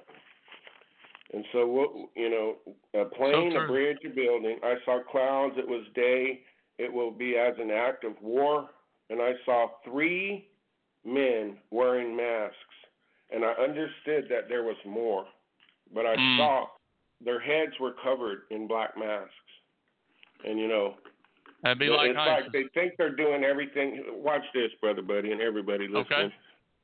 and 1.35 1.45
so 1.53 1.67
what 1.67 1.91
you 2.17 2.31
know, 2.31 2.57
a 3.01 3.05
plane, 3.07 3.53
So 3.55 3.65
a 3.65 3.67
bridge, 3.67 3.99
a 4.05 4.09
building. 4.11 4.59
I 4.63 4.75
saw 4.85 5.01
clouds. 5.11 5.55
It 5.59 5.69
was 5.69 5.85
day. 5.95 6.41
It 6.79 6.93
will 6.93 7.11
be 7.11 7.37
as 7.37 7.55
an 7.59 7.71
act 7.71 8.05
of 8.05 8.13
war. 8.23 8.71
And 9.09 9.21
I 9.23 9.33
saw 9.45 9.69
three 9.85 10.49
men 11.05 11.57
wearing 11.71 12.17
masks, 12.17 12.57
and 13.31 13.45
I 13.45 13.53
understood 13.53 14.27
that 14.31 14.49
there 14.49 14.65
was 14.65 14.77
more, 14.85 15.27
but 15.95 16.05
I 16.07 16.17
Mm. 16.17 16.37
saw 16.37 16.67
their 17.21 17.39
heads 17.39 17.79
were 17.79 17.93
covered 17.93 18.43
in 18.51 18.67
black 18.67 18.97
masks, 18.97 19.33
and 20.45 20.59
you 20.59 20.67
know. 20.69 20.97
That'd 21.63 21.79
be 21.79 21.89
like 21.89 22.11
it's 22.11 22.19
ISIS. 22.19 22.45
like 22.45 22.53
they 22.53 22.65
think 22.81 22.97
they're 22.99 23.15
doing 23.15 23.45
everything. 23.45 24.05
Watch 24.23 24.45
this, 24.53 24.73
brother, 24.81 25.03
buddy, 25.03 25.33
and 25.33 25.41
everybody 25.41 25.87
listening. 25.89 26.27
Okay. 26.27 26.35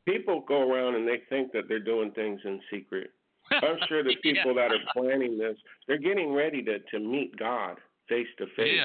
People 0.07 0.41
go 0.47 0.69
around 0.71 0.97
and 0.97 1.07
they 1.07 1.23
think 1.29 1.53
that 1.53 1.69
they're 1.69 1.79
doing 1.79 2.11
things 2.13 2.41
in 2.45 2.61
secret. 2.71 3.11
I'm 3.51 3.79
sure 3.89 4.03
the 4.03 4.17
Yeah. 4.25 4.33
people 4.35 4.55
that 4.55 4.73
are 4.73 4.79
planning 4.93 5.39
this, 5.39 5.57
they're 5.87 5.99
getting 5.99 6.33
ready 6.33 6.63
to 6.65 6.79
to 6.79 6.99
meet 6.99 7.37
God 7.37 7.79
face 8.09 8.27
to 8.39 8.47
face, 8.57 8.77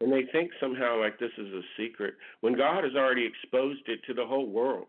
and 0.00 0.12
they 0.12 0.24
think 0.32 0.50
somehow 0.60 0.98
like 1.00 1.18
this 1.18 1.32
is 1.38 1.52
a 1.52 1.62
secret 1.76 2.14
when 2.40 2.54
God 2.56 2.84
has 2.84 2.94
already 2.94 3.24
exposed 3.24 3.82
it 3.88 4.00
to 4.06 4.14
the 4.14 4.24
whole 4.26 4.46
world 4.46 4.88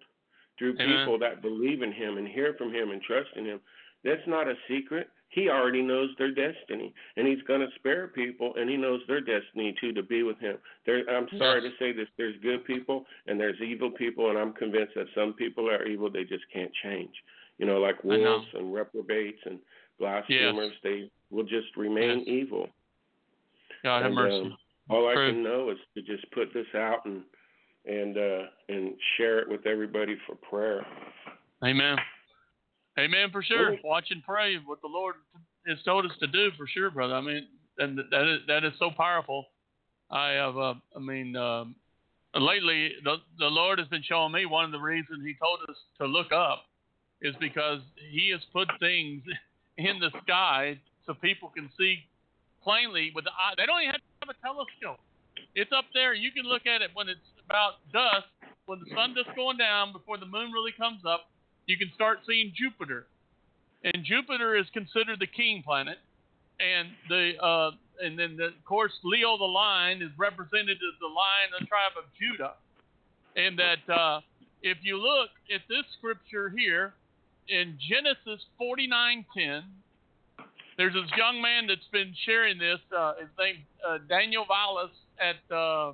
through 0.60 0.76
Amen. 0.80 0.98
people 1.00 1.18
that 1.20 1.42
believe 1.42 1.82
in 1.82 1.92
Him 1.92 2.18
and 2.18 2.28
hear 2.28 2.54
from 2.58 2.74
Him 2.74 2.92
and 2.92 3.02
trust 3.02 3.30
in 3.36 3.46
Him. 3.46 3.60
That's 4.04 4.28
not 4.28 4.48
a 4.48 4.56
secret. 4.68 5.10
He 5.32 5.50
already 5.50 5.82
knows 5.82 6.10
their 6.18 6.32
destiny, 6.32 6.94
and 7.16 7.26
He's 7.26 7.42
going 7.48 7.62
to 7.62 7.74
spare 7.76 8.08
people, 8.10 8.54
and 8.58 8.70
He 8.70 8.78
knows 8.78 9.02
their 9.08 9.22
destiny 9.22 9.74
too 9.80 9.94
to 9.94 10.04
be 10.04 10.24
with 10.24 10.38
Him. 10.40 10.58
There, 10.86 11.10
I'm 11.10 11.28
sorry 11.38 11.64
Yes. 11.64 11.72
to 11.72 11.78
say 11.80 11.92
this: 11.94 12.08
there's 12.18 12.36
good 12.44 12.66
people 12.66 13.06
and 13.28 13.40
there's 13.40 13.60
evil 13.62 13.90
people, 13.92 14.30
and 14.30 14.38
I'm 14.38 14.54
convinced 14.54 14.94
that 14.96 15.08
some 15.16 15.34
people 15.34 15.70
are 15.70 15.86
evil. 15.86 16.10
They 16.10 16.24
just 16.26 16.44
can't 16.54 16.72
change. 16.84 17.14
You 17.58 17.66
know, 17.66 17.80
like 17.80 17.96
I 18.04 18.08
know. 18.18 18.34
wolves 18.34 18.48
and 18.54 18.74
reprobates 18.74 19.40
and 19.46 19.60
blasphemers. 20.00 20.74
They 20.84 21.10
will 21.30 21.44
just 21.46 21.76
remain 21.78 22.20
Yes. 22.20 22.28
evil. 22.28 22.70
God 23.84 24.04
have 24.04 24.12
mercy. 24.12 24.46
um, 24.48 24.58
all 24.90 25.08
I 25.08 25.16
can 25.16 25.42
know 25.44 25.70
is 25.70 25.78
to 25.96 26.02
just 26.02 26.30
put 26.32 26.54
this 26.54 26.68
out 26.76 27.06
and 27.06 27.24
and 27.86 28.18
uh 28.18 28.44
and 28.70 28.94
share 29.18 29.40
it 29.40 29.48
with 29.50 29.66
everybody 29.66 30.16
for 30.28 30.36
prayer. 30.36 30.86
Amen. 31.64 31.98
Amen 33.00 33.30
for 33.32 33.42
sure. 33.42 33.78
Watch 33.84 34.08
and 34.10 34.24
pray 34.24 34.58
what 34.66 34.82
the 34.82 34.88
Lord 34.88 35.16
has 35.68 35.78
told 35.86 36.06
us 36.06 36.12
to 36.20 36.28
do 36.28 36.50
for 36.58 36.68
sure, 36.68 36.92
brother. 36.92 37.16
I 37.16 37.22
mean, 37.22 37.48
and 37.78 37.98
that 37.98 38.34
is 38.34 38.40
that 38.48 38.64
is 38.64 38.74
so 38.80 38.92
powerful. 38.96 39.46
I 40.10 40.32
have, 40.32 40.58
uh, 40.58 40.74
I 40.96 41.00
mean, 41.00 41.36
um, 41.36 41.76
lately 42.36 42.92
the 43.04 43.18
the 43.40 43.48
Lord 43.48 43.80
has 43.80 43.88
been 43.88 44.04
showing 44.04 44.34
me 44.34 44.46
one 44.46 44.66
of 44.66 44.72
the 44.72 44.80
reasons 44.80 45.24
He 45.26 45.36
told 45.36 45.60
us 45.70 45.76
to 46.00 46.06
look 46.06 46.32
up 46.32 46.66
is 47.22 47.36
because 47.40 47.80
He 48.12 48.30
has 48.32 48.42
put 48.52 48.68
things 48.80 49.24
in 49.78 50.00
the 50.00 50.12
sky 50.24 50.80
so 51.06 51.14
people 51.14 51.50
can 51.50 51.70
see 51.78 52.00
plainly 52.64 53.12
with 53.16 53.26
the 53.26 53.32
eye. 53.32 53.54
They 53.58 53.66
don't 53.66 53.82
even 53.82 53.96
have 53.96 54.02
to 54.02 54.28
have 54.28 54.36
a 54.36 54.40
telescope. 54.46 55.00
It's 55.56 55.72
up 55.76 55.86
there. 55.94 56.14
You 56.14 56.32
can 56.32 56.44
look 56.44 56.68
at 56.68 56.82
it 56.82 56.92
when 56.94 57.10
it's 57.10 57.20
about 57.46 57.82
dusk, 57.92 58.28
when 58.66 58.80
the 58.80 58.94
sun 58.96 59.16
just 59.16 59.36
going 59.36 59.58
down 59.58 59.92
before 59.92 60.18
the 60.18 60.26
moon 60.26 60.52
really 60.52 60.74
comes 60.78 61.02
up. 61.08 61.32
You 61.68 61.78
can 61.78 61.92
start 61.96 62.20
seeing 62.28 62.54
Jupiter, 62.56 63.08
and 63.84 64.04
Jupiter 64.04 64.56
is 64.56 64.66
considered 64.74 65.20
the 65.20 65.28
king 65.28 65.64
planet, 65.64 65.98
and 66.60 66.90
the 67.10 67.34
uh, 67.42 67.72
and 68.04 68.18
then 68.18 68.38
the, 68.38 68.46
of 68.48 68.66
course 68.66 68.92
Leo 69.04 69.38
the 69.38 69.46
lion 69.46 70.02
is 70.02 70.10
represented 70.18 70.78
as 70.78 70.96
the 71.00 71.08
lion 71.08 71.50
of 71.54 71.62
the 71.62 71.68
tribe 71.68 71.94
of 71.98 72.06
Judah, 72.20 72.54
and 73.36 73.58
that 73.60 73.94
uh, 73.94 74.22
if 74.62 74.78
you 74.82 74.98
look 74.98 75.30
at 75.54 75.62
this 75.70 75.86
scripture 75.98 76.50
here 76.50 76.94
in 77.48 77.78
Genesis 77.80 78.46
49:10, 78.60 79.64
there's 80.78 80.94
this 80.94 81.12
young 81.18 81.42
man 81.42 81.68
that's 81.68 81.88
been 81.92 82.14
sharing 82.26 82.58
this. 82.58 82.80
Uh, 82.96 83.14
his 83.20 83.30
name 83.38 83.58
uh, 83.88 83.98
Daniel 84.10 84.46
Vallis 84.48 84.92
at 85.20 85.56
uh, 85.56 85.94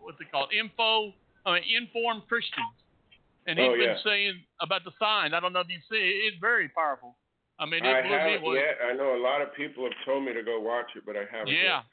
what's 0.00 0.20
it 0.20 0.30
called? 0.30 0.50
Info, 0.52 1.12
I 1.46 1.54
mean, 1.54 1.62
Informed 1.76 2.22
Christians, 2.28 2.76
and 3.48 3.58
oh, 3.58 3.62
he's 3.62 3.72
Oh, 3.72 3.78
been 3.80 3.96
yeah. 3.96 4.04
saying 4.04 4.34
about 4.60 4.84
the 4.84 4.92
sign. 5.00 5.32
I 5.34 5.40
don't 5.40 5.52
know 5.52 5.60
if 5.64 5.68
you 5.72 5.80
see 5.90 5.96
it. 5.96 6.30
It's 6.30 6.36
very 6.40 6.68
powerful. 6.68 7.16
I 7.58 7.66
mean, 7.66 7.82
it 7.84 7.88
I 7.90 8.02
blew 8.02 8.10
me 8.12 8.16
haven't 8.16 8.46
away. 8.46 8.56
yet. 8.62 8.76
I 8.86 8.92
know 8.94 9.16
a 9.16 9.22
lot 9.22 9.40
of 9.42 9.52
people 9.56 9.82
have 9.82 9.96
told 10.06 10.22
me 10.24 10.32
to 10.32 10.44
go 10.44 10.60
watch 10.60 10.92
it, 10.94 11.02
but 11.04 11.16
I 11.16 11.24
haven't. 11.32 11.48
Yeah. 11.48 11.82
Yet. 11.82 11.90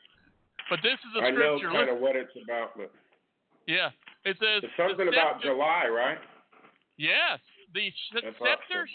But 0.70 0.80
this 0.84 0.94
is 1.00 1.12
a 1.18 1.26
I 1.26 1.32
know 1.32 1.58
scripture. 1.58 1.72
kind 1.74 1.90
of 1.90 1.98
what 2.00 2.16
it's 2.16 2.34
about, 2.44 2.76
but 2.78 2.92
yeah, 3.68 3.90
it 4.26 4.38
says 4.40 4.62
it's 4.62 4.74
something 4.78 5.08
about 5.08 5.42
July, 5.42 5.88
right? 5.90 6.18
Yes, 6.98 7.40
the 7.74 7.92
That's 8.14 8.26
scepter, 8.38 8.88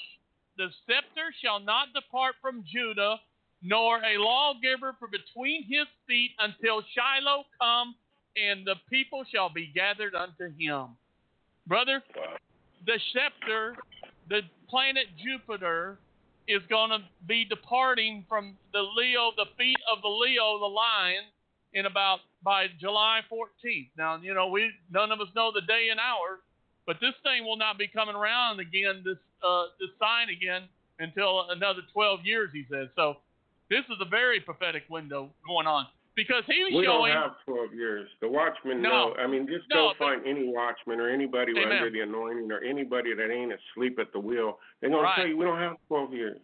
the 0.56 0.68
scepter 0.86 1.34
shall 1.42 1.60
not 1.60 1.88
depart 1.94 2.34
from 2.42 2.64
Judah, 2.66 3.18
nor 3.62 3.98
a 3.98 4.18
lawgiver 4.18 4.94
from 4.98 5.10
between 5.10 5.62
his 5.64 5.86
feet 6.06 6.30
until 6.38 6.82
Shiloh 6.94 7.44
come, 7.60 7.94
and 8.36 8.66
the 8.66 8.76
people 8.88 9.24
shall 9.32 9.48
be 9.50 9.70
gathered 9.74 10.14
unto 10.14 10.50
him. 10.58 10.96
Brother, 11.66 12.02
Wow. 12.16 12.36
The 12.86 12.98
scepter, 13.12 13.76
the 14.28 14.40
planet 14.68 15.06
Jupiter, 15.22 15.98
is 16.48 16.62
going 16.68 16.90
to 16.90 16.98
be 17.26 17.44
departing 17.44 18.24
from 18.28 18.56
the 18.72 18.82
Leo, 18.96 19.30
the 19.36 19.46
feet 19.56 19.78
of 19.90 20.02
the 20.02 20.08
Leo, 20.08 20.58
the 20.58 20.66
lion, 20.66 21.24
in 21.74 21.86
about 21.86 22.18
by 22.42 22.66
July 22.80 23.20
14th. 23.30 23.90
Now, 23.96 24.16
you 24.20 24.34
know, 24.34 24.48
we 24.48 24.70
none 24.90 25.12
of 25.12 25.20
us 25.20 25.28
know 25.36 25.52
the 25.54 25.60
day 25.60 25.88
and 25.90 26.00
hour, 26.00 26.40
but 26.86 26.96
this 27.00 27.14
thing 27.22 27.44
will 27.44 27.58
not 27.58 27.78
be 27.78 27.86
coming 27.86 28.16
around 28.16 28.58
again, 28.58 29.02
this 29.04 29.18
uh, 29.46 29.64
this 29.78 29.90
sign 29.98 30.28
again, 30.30 30.62
until 30.98 31.50
another 31.50 31.82
12 31.92 32.20
years, 32.24 32.50
he 32.52 32.64
says. 32.70 32.88
So, 32.96 33.18
this 33.68 33.84
is 33.88 33.96
a 34.00 34.08
very 34.08 34.40
prophetic 34.40 34.82
window 34.88 35.30
going 35.46 35.66
on 35.66 35.86
because 36.20 36.44
he 36.44 36.60
was 36.64 36.76
We 36.76 36.84
don't 36.84 37.08
have 37.08 37.40
12 37.46 37.72
years. 37.72 38.04
The 38.20 38.28
watchmen 38.28 38.82
No. 38.82 39.08
know. 39.08 39.14
I 39.16 39.26
mean, 39.26 39.46
just 39.48 39.64
No, 39.70 39.92
go 39.92 39.94
find 39.96 40.20
any 40.26 40.44
watchman 40.52 41.00
or 41.00 41.08
anybody 41.08 41.52
Amen. 41.56 41.72
under 41.80 41.90
the 41.90 42.00
anointing 42.00 42.52
or 42.52 42.60
anybody 42.60 43.14
that 43.14 43.30
ain't 43.32 43.52
asleep 43.56 43.98
at 43.98 44.12
the 44.12 44.20
wheel. 44.20 44.60
They're 44.80 44.90
going 44.90 45.02
Right. 45.02 45.14
to 45.16 45.20
tell 45.22 45.28
you 45.28 45.36
we 45.38 45.44
don't 45.46 45.58
have 45.58 45.78
12 45.88 46.12
years. 46.12 46.40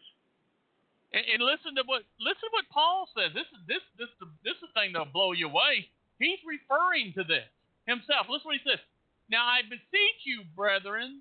And, 1.12 1.24
and 1.26 1.42
listen 1.44 1.74
to 1.76 1.82
what 1.84 2.04
listen 2.18 2.48
to 2.48 2.52
what 2.52 2.68
Paul 2.70 3.08
says. 3.16 3.32
This 3.34 3.46
is 3.52 3.60
this 3.68 3.82
this 3.98 4.08
this 4.42 4.54
is 4.56 4.60
the 4.62 4.80
thing 4.80 4.92
that'll 4.92 5.12
blow 5.12 5.32
you 5.32 5.46
away. 5.48 5.88
He's 6.18 6.38
referring 6.44 7.12
to 7.14 7.24
this 7.24 7.44
himself. 7.86 8.26
Listen 8.28 8.46
what 8.48 8.56
he 8.56 8.64
says. 8.68 8.80
Now 9.28 9.44
I 9.44 9.60
beseech 9.62 10.20
you, 10.24 10.42
brethren, 10.56 11.20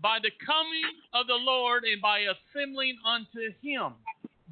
by 0.00 0.18
the 0.22 0.30
coming 0.44 0.84
of 1.12 1.26
the 1.26 1.34
Lord 1.34 1.84
and 1.84 2.00
by 2.00 2.20
assembling 2.30 2.98
unto 3.04 3.52
him, 3.62 3.94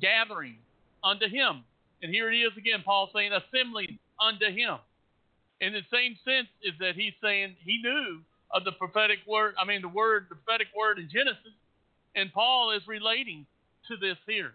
gathering 0.01 0.59
unto 1.05 1.29
him. 1.29 1.65
And 2.03 2.13
here 2.13 2.31
it 2.31 2.37
is 2.37 2.53
again, 2.57 2.83
Paul 2.85 3.11
saying 3.15 3.33
assembling 3.33 3.99
unto 4.21 4.47
him. 4.47 4.79
In 5.61 5.73
the 5.73 5.83
same 5.93 6.17
sense 6.25 6.49
is 6.63 6.75
that 6.81 6.95
he's 6.95 7.15
saying 7.23 7.57
he 7.65 7.81
knew 7.83 8.21
of 8.53 8.65
the 8.65 8.73
prophetic 8.73 9.19
word, 9.27 9.55
I 9.61 9.65
mean 9.65 9.83
the 9.83 9.89
word, 9.89 10.27
the 10.29 10.37
prophetic 10.37 10.69
word 10.77 10.99
in 10.99 11.09
Genesis, 11.09 11.57
and 12.15 12.33
Paul 12.33 12.73
is 12.73 12.83
relating 12.87 13.47
to 13.89 13.97
this 13.97 14.17
here 14.27 14.53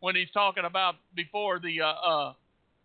when 0.00 0.16
he's 0.16 0.30
talking 0.32 0.64
about 0.64 0.96
before 1.14 1.58
the 1.58 1.80
uh 1.80 1.86
uh 1.86 2.32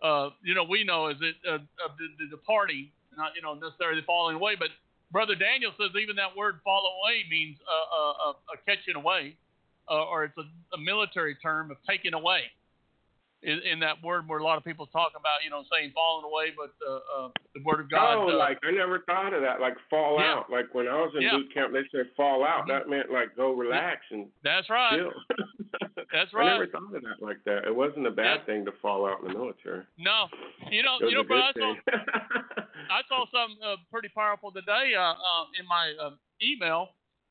uh 0.03 0.29
you 0.43 0.53
know 0.53 0.63
we 0.63 0.83
know 0.83 1.07
is 1.07 1.17
it 1.21 1.35
uh, 1.49 1.57
the, 1.97 2.07
the 2.19 2.29
departing 2.29 2.89
not 3.17 3.31
you 3.35 3.41
know 3.41 3.53
necessarily 3.53 4.01
falling 4.05 4.35
away 4.35 4.55
but 4.57 4.69
brother 5.11 5.35
Daniel 5.35 5.71
says 5.79 5.89
even 6.01 6.15
that 6.15 6.35
word 6.35 6.59
fall 6.63 6.83
away 7.01 7.23
means 7.29 7.57
uh, 7.63 7.95
uh, 7.95 8.29
uh, 8.29 8.33
a 8.53 8.57
catching 8.65 8.95
away 8.95 9.35
uh, 9.89 10.05
or 10.05 10.25
it's 10.25 10.37
a, 10.37 10.75
a 10.75 10.77
military 10.77 11.35
term 11.35 11.71
of 11.71 11.77
taking 11.87 12.13
away 12.13 12.51
in, 13.45 13.59
in 13.61 13.79
that 13.79 14.01
word 14.03 14.27
where 14.27 14.39
a 14.39 14.43
lot 14.43 14.57
of 14.57 14.63
people 14.63 14.87
talk 14.87 15.11
about 15.15 15.43
you 15.43 15.49
know 15.49 15.63
saying 15.71 15.91
falling 15.93 16.25
away 16.25 16.51
but 16.57 16.73
uh, 16.83 16.99
uh, 17.15 17.29
the 17.53 17.61
word 17.63 17.79
of 17.79 17.89
God 17.89 18.15
oh, 18.17 18.29
uh, 18.29 18.37
like 18.37 18.57
I 18.63 18.71
never 18.71 18.99
thought 19.05 19.33
of 19.33 19.41
that. 19.41 19.61
Like 19.61 19.75
fall 19.89 20.19
Yeah. 20.19 20.33
out. 20.33 20.49
Like 20.49 20.73
when 20.73 20.87
I 20.87 20.95
was 20.95 21.13
in 21.15 21.21
Yeah. 21.21 21.37
boot 21.37 21.53
camp, 21.53 21.71
they 21.73 21.83
said 21.91 22.09
fall 22.17 22.43
out. 22.43 22.65
Mhm. 22.65 22.67
That 22.67 22.89
meant 22.89 23.11
like 23.11 23.35
go 23.35 23.51
relax 23.53 24.01
and 24.11 24.27
that's 24.43 24.69
right 24.69 24.99
that's 26.11 26.31
I 26.35 26.43
never 26.43 26.67
thought 26.67 26.95
of 26.95 27.01
that 27.03 27.21
like 27.21 27.43
that. 27.45 27.65
It 27.65 27.75
wasn't 27.75 28.07
a 28.07 28.11
bad 28.11 28.39
Yeah. 28.41 28.45
thing 28.45 28.65
to 28.65 28.71
fall 28.81 29.05
out 29.05 29.21
in 29.21 29.27
the 29.27 29.33
military. 29.33 29.83
no 29.97 30.27
you 30.71 30.83
know 30.83 30.97
you 31.01 31.15
know 31.15 31.23
bro 31.23 31.39
that's 31.39 31.57
all, 31.61 31.75
thing. 31.85 31.99
I 32.89 33.01
saw 33.07 33.25
something 33.31 33.57
uh, 33.63 33.77
pretty 33.91 34.09
powerful 34.09 34.51
today 34.51 34.93
uh, 34.97 35.13
uh, 35.13 35.45
in 35.59 35.65
my 35.67 35.93
uh, 36.01 36.11
email. 36.41 36.89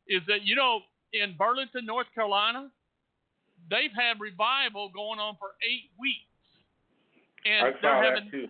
Is 0.09 0.23
that 0.29 0.43
you 0.43 0.55
know 0.57 0.81
in 1.13 1.37
Burlington, 1.37 1.87
North 1.87 2.09
Carolina, 2.15 2.71
they've 3.71 3.95
had 3.95 4.21
revival 4.21 4.91
going 4.95 5.21
on 5.21 5.37
for 5.39 5.55
eight 5.63 5.91
weeks, 5.99 6.31
and 7.45 7.69
I 7.69 7.71
they're 7.81 8.05
having. 8.05 8.25
that 8.27 8.31
too. 8.31 8.49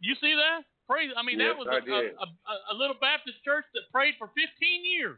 You 0.00 0.14
see 0.20 0.34
that? 0.34 0.64
Praise! 0.88 1.10
I 1.16 1.22
mean, 1.24 1.38
that 1.38 1.56
was 1.56 1.66
a, 1.66 1.80
a, 1.80 2.28
a, 2.28 2.56
a 2.72 2.74
little 2.76 2.96
Baptist 3.00 3.40
church 3.42 3.64
that 3.72 3.88
prayed 3.90 4.14
for 4.18 4.28
15 4.36 4.44
years, 4.84 5.16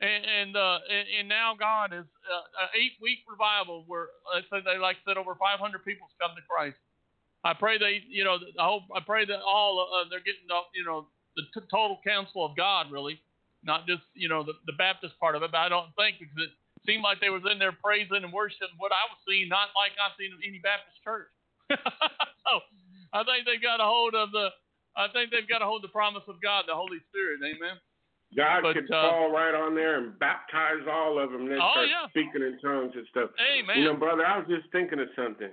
and 0.00 0.22
and 0.22 0.56
uh, 0.56 0.78
and, 0.86 1.06
and 1.20 1.26
now 1.28 1.58
God 1.58 1.90
is 1.90 2.06
uh, 2.06 2.62
an 2.62 2.68
eight-week 2.78 3.26
revival 3.26 3.82
where 3.88 4.14
uh, 4.30 4.46
so 4.50 4.62
they 4.62 4.78
like 4.78 4.96
said 5.02 5.18
over 5.18 5.34
500 5.34 5.58
people 5.82 6.06
have 6.06 6.18
come 6.22 6.36
to 6.38 6.44
Christ. 6.46 6.78
I 7.42 7.52
pray 7.52 7.76
they, 7.76 8.00
you 8.08 8.24
know, 8.24 8.38
I 8.58 8.64
hope 8.64 8.84
I 8.94 9.00
pray 9.04 9.26
that 9.26 9.42
all 9.42 9.82
uh, 9.82 10.08
they're 10.08 10.24
getting, 10.24 10.48
the, 10.48 10.58
you 10.72 10.84
know, 10.84 11.06
the 11.36 11.42
t- 11.52 11.66
total 11.70 12.00
counsel 12.06 12.46
of 12.46 12.56
God, 12.56 12.90
really, 12.90 13.20
not 13.62 13.86
just 13.86 14.02
you 14.14 14.28
know 14.28 14.42
the, 14.42 14.54
the 14.66 14.72
Baptist 14.78 15.18
part 15.18 15.36
of 15.36 15.42
it. 15.42 15.50
But 15.52 15.58
I 15.58 15.68
don't 15.68 15.90
think 15.96 16.18
because 16.20 16.38
it 16.38 16.50
seemed 16.86 17.02
like 17.02 17.20
they 17.20 17.30
was 17.30 17.42
in 17.50 17.58
there 17.58 17.72
praising 17.72 18.22
and 18.24 18.32
worshiping 18.32 18.76
what 18.78 18.92
I 18.92 19.04
was 19.08 19.18
seeing, 19.26 19.48
not 19.48 19.72
like 19.76 19.92
I've 19.96 20.16
seen 20.20 20.32
in 20.32 20.40
any 20.44 20.60
Baptist 20.60 21.00
church. 21.02 21.32
so 22.44 22.52
I 23.12 23.24
think 23.24 23.46
they've 23.48 23.62
got 23.62 23.80
a 23.80 23.88
hold 23.88 24.14
of 24.14 24.32
the, 24.32 24.48
I 24.96 25.08
think 25.12 25.30
they've 25.32 25.48
got 25.48 25.62
a 25.62 25.66
hold 25.66 25.84
of 25.84 25.90
the 25.90 25.96
promise 25.96 26.24
of 26.28 26.40
God, 26.40 26.64
the 26.68 26.76
Holy 26.76 27.00
Spirit. 27.10 27.40
Amen. 27.42 27.80
God 28.36 28.62
But, 28.62 28.74
could 28.74 28.90
uh, 28.90 29.00
fall 29.00 29.30
right 29.30 29.54
on 29.54 29.74
there 29.74 29.98
and 29.98 30.18
baptize 30.18 30.84
all 30.90 31.18
of 31.18 31.30
them. 31.30 31.48
They 31.48 31.56
Oh, 31.56 31.70
start 31.72 31.88
yeah. 31.88 32.06
speaking 32.10 32.42
in 32.42 32.58
tongues 32.60 32.92
and 32.94 33.06
stuff. 33.10 33.30
Amen. 33.40 33.78
You 33.78 33.84
know, 33.84 33.96
brother, 33.96 34.26
I 34.26 34.38
was 34.38 34.46
just 34.48 34.70
thinking 34.72 34.98
of 35.00 35.08
something. 35.16 35.50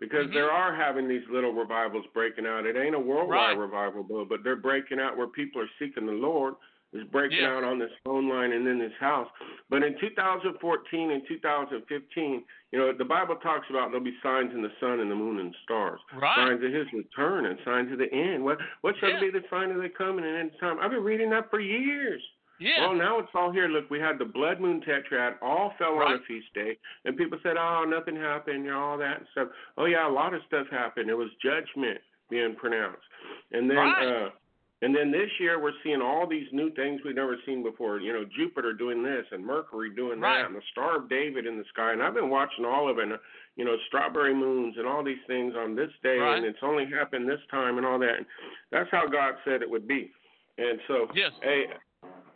Because 0.00 0.28
Mhm. 0.28 0.32
there 0.32 0.50
are 0.50 0.74
having 0.74 1.08
these 1.08 1.26
little 1.28 1.52
revivals 1.52 2.06
breaking 2.14 2.46
out. 2.46 2.64
It 2.64 2.74
ain't 2.74 2.94
a 2.94 2.98
worldwide 2.98 3.52
Right. 3.52 3.58
revival, 3.58 4.02
but 4.24 4.42
they're 4.42 4.56
breaking 4.56 4.98
out 4.98 5.16
where 5.16 5.26
people 5.26 5.60
are 5.60 5.68
seeking 5.78 6.06
the 6.06 6.12
Lord. 6.12 6.54
It's 6.92 7.08
breaking 7.10 7.38
Yeah. 7.38 7.56
out 7.56 7.62
on 7.64 7.78
this 7.78 7.92
phone 8.04 8.28
line 8.28 8.50
and 8.52 8.66
in 8.66 8.78
this 8.78 8.92
house. 8.98 9.28
But 9.68 9.84
in 9.84 9.96
2014 10.00 11.10
and 11.12 11.22
2015, 11.28 12.44
you 12.72 12.78
know, 12.78 12.92
the 12.92 13.04
Bible 13.04 13.36
talks 13.36 13.68
about 13.70 13.90
there'll 13.90 14.04
be 14.04 14.16
signs 14.22 14.52
in 14.52 14.62
the 14.62 14.72
sun 14.80 14.98
and 15.00 15.10
the 15.10 15.14
moon 15.14 15.38
and 15.38 15.52
the 15.52 15.58
stars. 15.62 16.00
Right. 16.14 16.34
Signs 16.36 16.64
of 16.64 16.72
his 16.72 16.92
return 16.92 17.46
and 17.46 17.58
signs 17.64 17.92
of 17.92 17.98
the 17.98 18.12
end. 18.12 18.44
What 18.44 18.58
what 18.80 18.96
shall 18.98 19.10
Yeah. 19.10 19.20
be 19.20 19.30
the 19.30 19.44
sign 19.48 19.70
of 19.70 19.80
the 19.80 19.88
coming 19.88 20.24
and 20.24 20.36
end 20.36 20.58
time? 20.58 20.78
I've 20.80 20.90
been 20.90 21.04
reading 21.04 21.30
that 21.30 21.50
for 21.50 21.60
years. 21.60 22.22
yeah. 22.58 22.80
Well, 22.88 22.94
now 22.94 23.18
it's 23.18 23.34
all 23.34 23.50
here. 23.50 23.68
Look, 23.68 23.88
we 23.88 23.98
had 24.00 24.18
the 24.18 24.26
blood 24.26 24.60
moon 24.60 24.82
tetrad, 24.82 25.38
all 25.40 25.70
fell 25.78 25.96
on 26.02 26.12
a 26.12 26.18
feast 26.20 26.52
day, 26.52 26.76
and 27.06 27.16
people 27.16 27.38
said, 27.42 27.56
"Oh, 27.56 27.84
nothing 27.84 28.14
happened," 28.16 28.66
and 28.66 28.74
all 28.74 28.98
that 28.98 29.16
and 29.18 29.26
stuff. 29.28 29.48
Oh 29.78 29.86
yeah, 29.86 30.06
a 30.06 30.10
lot 30.10 30.34
of 30.34 30.42
stuff 30.44 30.68
happened. 30.68 31.08
There 31.08 31.16
was 31.16 31.32
judgment 31.36 32.02
being 32.28 32.54
pronounced, 32.56 33.06
and 33.52 33.70
then 33.70 33.78
Right. 33.78 34.06
uh, 34.06 34.30
and 34.82 34.94
then 34.94 35.10
this 35.10 35.30
year 35.38 35.60
we're 35.60 35.72
seeing 35.82 36.00
all 36.00 36.26
these 36.26 36.46
new 36.52 36.70
things 36.72 37.00
we've 37.04 37.14
never 37.14 37.36
seen 37.44 37.62
before. 37.62 38.00
You 38.00 38.12
know, 38.12 38.24
Jupiter 38.36 38.72
doing 38.72 39.02
this 39.02 39.26
and 39.30 39.44
Mercury 39.44 39.90
doing 39.90 40.20
Right. 40.20 40.40
that, 40.42 40.46
and 40.46 40.56
the 40.56 40.62
Star 40.72 40.96
of 40.96 41.08
David 41.08 41.46
in 41.46 41.58
the 41.58 41.64
sky. 41.64 41.92
And 41.92 42.02
I've 42.02 42.14
been 42.14 42.30
watching 42.30 42.64
all 42.64 42.88
of 42.88 42.98
it. 42.98 43.04
And, 43.08 43.18
you 43.56 43.64
know, 43.64 43.76
strawberry 43.88 44.32
moons 44.34 44.76
and 44.78 44.86
all 44.86 45.02
these 45.02 45.20
things 45.26 45.54
on 45.54 45.74
this 45.74 45.90
day, 46.02 46.18
Right. 46.18 46.36
and 46.38 46.46
it's 46.46 46.62
only 46.62 46.86
happened 46.86 47.28
this 47.28 47.44
time 47.50 47.76
and 47.76 47.86
all 47.86 47.98
that. 47.98 48.16
And 48.16 48.26
that's 48.70 48.90
how 48.90 49.06
God 49.06 49.36
said 49.44 49.60
it 49.60 49.68
would 49.68 49.86
be. 49.86 50.10
And 50.56 50.80
so, 50.88 51.10
Yes. 51.14 51.32
hey, 51.42 51.66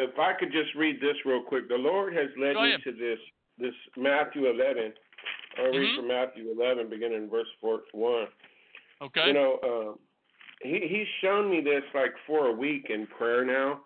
if 0.01 0.19
I 0.19 0.35
could 0.35 0.53
just 0.53 0.75
read 0.75 1.01
this 1.01 1.17
real 1.25 1.43
quick. 1.43 1.69
The 1.69 1.79
Lord 1.79 2.13
has 2.15 2.29
led 2.37 2.57
me 2.57 2.77
to 2.83 2.93
this 2.93 3.21
this 3.57 3.75
Matthew 3.97 4.47
11. 4.49 4.93
I'll 5.59 5.71
read 5.71 5.91
Mhm. 5.91 5.97
from 5.97 6.09
Matthew 6.09 6.51
11, 6.51 6.89
beginning 6.89 7.19
in 7.19 7.31
verse 7.31 7.49
4, 7.61 7.85
1. 7.93 8.27
Okay. 9.01 9.29
You 9.29 9.33
know, 9.33 9.61
um, 9.63 9.99
he 10.65 10.81
he's 10.89 11.07
shown 11.21 11.51
me 11.51 11.61
this 11.61 11.83
like 11.95 12.15
for 12.27 12.47
a 12.49 12.53
week 12.53 12.87
in 12.91 13.07
prayer 13.07 13.45
now. 13.45 13.81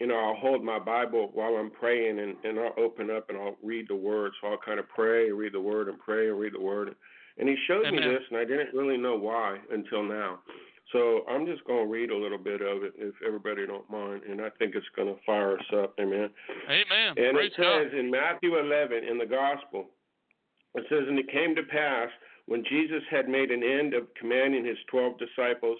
You 0.00 0.06
know, 0.06 0.16
I'll 0.16 0.36
hold 0.36 0.62
my 0.62 0.78
Bible 0.78 1.30
while 1.32 1.54
I'm 1.56 1.70
praying, 1.70 2.18
and 2.18 2.36
and 2.44 2.58
I'll 2.58 2.74
open 2.76 3.10
up 3.10 3.30
and 3.30 3.38
I'll 3.38 3.56
read 3.62 3.86
the 3.88 3.96
Word. 3.96 4.32
So 4.40 4.48
I'll 4.48 4.58
kind 4.58 4.78
of 4.78 4.88
pray, 4.88 5.30
read 5.30 5.54
the 5.54 5.60
Word, 5.60 5.88
and 5.88 5.98
pray 5.98 6.28
and 6.28 6.38
read 6.38 6.54
the 6.54 6.60
Word. 6.60 6.94
And 7.38 7.48
he 7.48 7.56
showed 7.68 7.88
me 7.92 7.98
this, 8.00 8.22
and 8.30 8.38
I 8.38 8.44
didn't 8.44 8.74
really 8.74 8.96
know 8.96 9.16
why 9.16 9.58
until 9.70 10.02
now. 10.02 10.40
So 10.92 11.24
I'm 11.28 11.46
just 11.46 11.64
going 11.64 11.86
to 11.86 11.92
read 11.92 12.10
a 12.10 12.16
little 12.16 12.38
bit 12.38 12.62
of 12.62 12.82
it, 12.82 12.94
if 12.96 13.14
everybody 13.24 13.66
don't 13.66 13.88
mind, 13.90 14.22
and 14.28 14.40
I 14.40 14.48
think 14.58 14.74
it's 14.74 14.86
going 14.96 15.08
to 15.08 15.20
fire 15.24 15.58
us 15.58 15.64
up. 15.76 15.94
Amen. 16.00 16.30
Amen. 16.66 17.14
And 17.16 17.36
Praise 17.36 17.52
it 17.56 17.60
God. 17.60 17.82
says 17.82 17.92
in 17.98 18.10
Matthew 18.10 18.58
11 18.58 19.04
in 19.04 19.18
the 19.18 19.26
Gospel, 19.26 19.86
it 20.74 20.84
says, 20.88 21.04
And 21.06 21.18
it 21.18 21.30
came 21.30 21.54
to 21.56 21.62
pass 21.62 22.08
when 22.46 22.64
Jesus 22.64 23.02
had 23.10 23.28
made 23.28 23.50
an 23.50 23.62
end 23.62 23.92
of 23.92 24.06
commanding 24.18 24.64
his 24.64 24.78
twelve 24.90 25.14
disciples, 25.18 25.78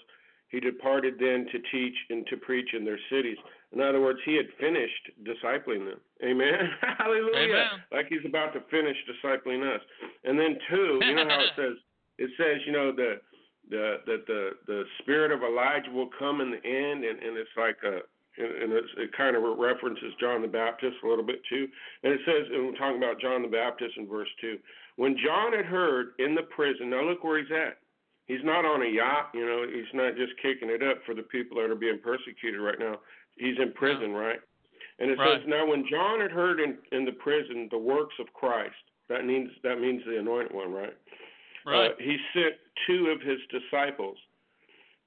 he 0.49 0.59
departed 0.59 1.15
then 1.19 1.45
to 1.51 1.59
teach 1.71 1.95
and 2.09 2.25
to 2.27 2.37
preach 2.37 2.73
in 2.73 2.83
their 2.83 2.99
cities. 3.11 3.37
In 3.71 3.81
other 3.81 4.01
words, 4.01 4.19
he 4.25 4.35
had 4.35 4.47
finished 4.59 5.11
discipling 5.23 5.85
them. 5.85 5.99
Amen. 6.23 6.71
Hallelujah. 6.97 7.53
Amen. 7.53 7.67
Like 7.91 8.07
he's 8.09 8.25
about 8.25 8.53
to 8.53 8.61
finish 8.71 8.97
discipling 9.05 9.63
us. 9.63 9.81
And 10.23 10.39
then 10.39 10.57
two, 10.69 10.99
you 11.03 11.15
know 11.15 11.27
how 11.27 11.41
it 11.41 11.51
says 11.55 11.77
it 12.17 12.29
says, 12.37 12.61
you 12.65 12.71
know, 12.71 12.91
the 12.91 13.21
the 13.69 13.97
that 14.05 14.25
the 14.27 14.51
the 14.67 14.83
spirit 15.01 15.31
of 15.31 15.43
Elijah 15.43 15.91
will 15.91 16.09
come 16.17 16.41
in 16.41 16.51
the 16.51 16.63
end 16.65 17.05
and, 17.05 17.19
and 17.21 17.37
it's 17.37 17.49
like 17.55 17.77
a 17.85 18.01
and 18.37 18.71
it 18.71 19.11
kind 19.17 19.35
of 19.35 19.43
references 19.57 20.13
John 20.19 20.41
the 20.41 20.47
Baptist 20.47 20.95
a 21.03 21.07
little 21.07 21.25
bit 21.25 21.41
too. 21.49 21.67
And 22.03 22.13
it 22.13 22.21
says, 22.25 22.47
and 22.53 22.67
we're 22.67 22.77
talking 22.77 22.97
about 22.97 23.19
John 23.19 23.41
the 23.41 23.49
Baptist 23.49 23.97
in 23.97 24.07
verse 24.07 24.29
2. 24.39 24.57
When 24.95 25.17
John 25.25 25.53
had 25.53 25.65
heard 25.65 26.11
in 26.19 26.35
the 26.35 26.43
prison, 26.43 26.89
now 26.89 27.03
look 27.03 27.23
where 27.23 27.39
he's 27.39 27.51
at. 27.51 27.79
He's 28.29 28.43
not 28.43 28.63
on 28.63 28.83
a 28.83 28.87
yacht, 28.87 29.31
you 29.33 29.43
know. 29.43 29.65
He's 29.67 29.91
not 29.93 30.15
just 30.15 30.33
kicking 30.39 30.69
it 30.69 30.83
up 30.83 30.99
for 31.03 31.15
the 31.15 31.23
people 31.23 31.57
that 31.57 31.71
are 31.71 31.75
being 31.75 31.97
persecuted 31.97 32.61
right 32.61 32.77
now. 32.79 32.99
He's 33.37 33.57
in 33.57 33.73
prison, 33.73 34.13
right? 34.13 34.39
And 34.99 35.09
it 35.09 35.17
Right. 35.17 35.39
says, 35.39 35.47
now 35.47 35.65
when 35.65 35.83
John 35.89 36.21
had 36.21 36.29
heard 36.29 36.59
in, 36.59 36.77
in 36.91 37.05
the 37.05 37.11
prison 37.13 37.67
the 37.71 37.77
works 37.79 38.13
of 38.19 38.31
Christ, 38.33 38.75
that 39.07 39.25
means 39.25 39.49
that 39.63 39.81
means 39.81 40.03
the 40.05 40.19
anointed 40.19 40.53
one, 40.53 40.71
right? 40.71 40.93
Right. 41.65 41.91
Uh, 41.91 41.95
he 41.97 42.17
sent 42.33 42.53
two 42.85 43.07
of 43.09 43.19
his 43.21 43.39
disciples, 43.49 44.17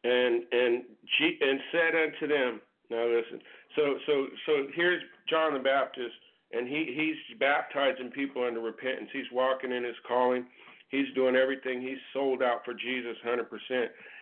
and 0.03 0.43
and 0.51 0.83
G, 1.19 1.39
and 1.41 1.61
said 1.71 1.95
unto 1.95 2.27
them, 2.27 2.61
now 2.91 3.07
listen. 3.07 3.41
So 3.77 3.99
so 4.07 4.27
so 4.47 4.67
here's 4.75 5.03
John 5.31 5.53
the 5.55 5.61
Baptist, 5.61 6.17
and 6.51 6.67
he 6.67 6.93
he's 6.97 7.39
baptizing 7.39 8.11
people 8.11 8.49
into 8.49 8.59
repentance. 8.61 9.11
He's 9.13 9.31
walking 9.31 9.71
in 9.71 9.85
his 9.85 9.97
calling. 10.09 10.45
He's 10.93 11.09
doing 11.15 11.37
everything. 11.37 11.81
He's 11.81 11.99
sold 12.13 12.43
out 12.43 12.67
for 12.67 12.75
Jesus 12.75 13.17
100%. 13.27 13.49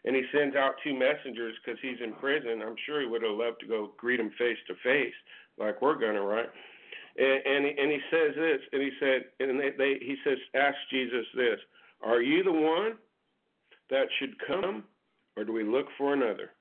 And 0.05 0.15
he 0.15 0.23
sends 0.33 0.55
out 0.55 0.75
two 0.85 0.95
messengers 0.95 1.57
because 1.59 1.79
he's 1.83 1.99
in 2.03 2.15
prison. 2.15 2.63
I'm 2.63 2.77
sure 2.87 3.01
he 3.01 3.09
would 3.09 3.23
have 3.23 3.37
loved 3.37 3.59
to 3.61 3.67
go 3.67 3.91
greet 3.99 4.21
him 4.21 4.31
face 4.39 4.57
to 4.69 4.75
face, 4.85 5.15
like 5.59 5.83
we're 5.83 5.99
gonna, 5.99 6.23
right? 6.23 6.49
And 7.19 7.43
and 7.45 7.65
he, 7.67 7.73
and 7.77 7.91
he 7.91 7.99
says 8.09 8.35
this, 8.37 8.61
and 8.73 8.81
he 8.81 8.91
said, 9.01 9.23
and 9.41 9.59
they, 9.59 9.71
they 9.77 9.99
he 10.01 10.17
says, 10.25 10.39
ask 10.55 10.77
Jesus 10.91 11.27
this: 11.35 11.59
Are 12.03 12.23
you 12.23 12.45
the 12.45 12.53
one 12.53 12.93
that 13.91 14.07
should 14.21 14.37
come, 14.47 14.85
or 15.37 15.43
do 15.43 15.53
we 15.53 15.65
look 15.65 15.87
for 15.99 16.15
another? 16.15 16.53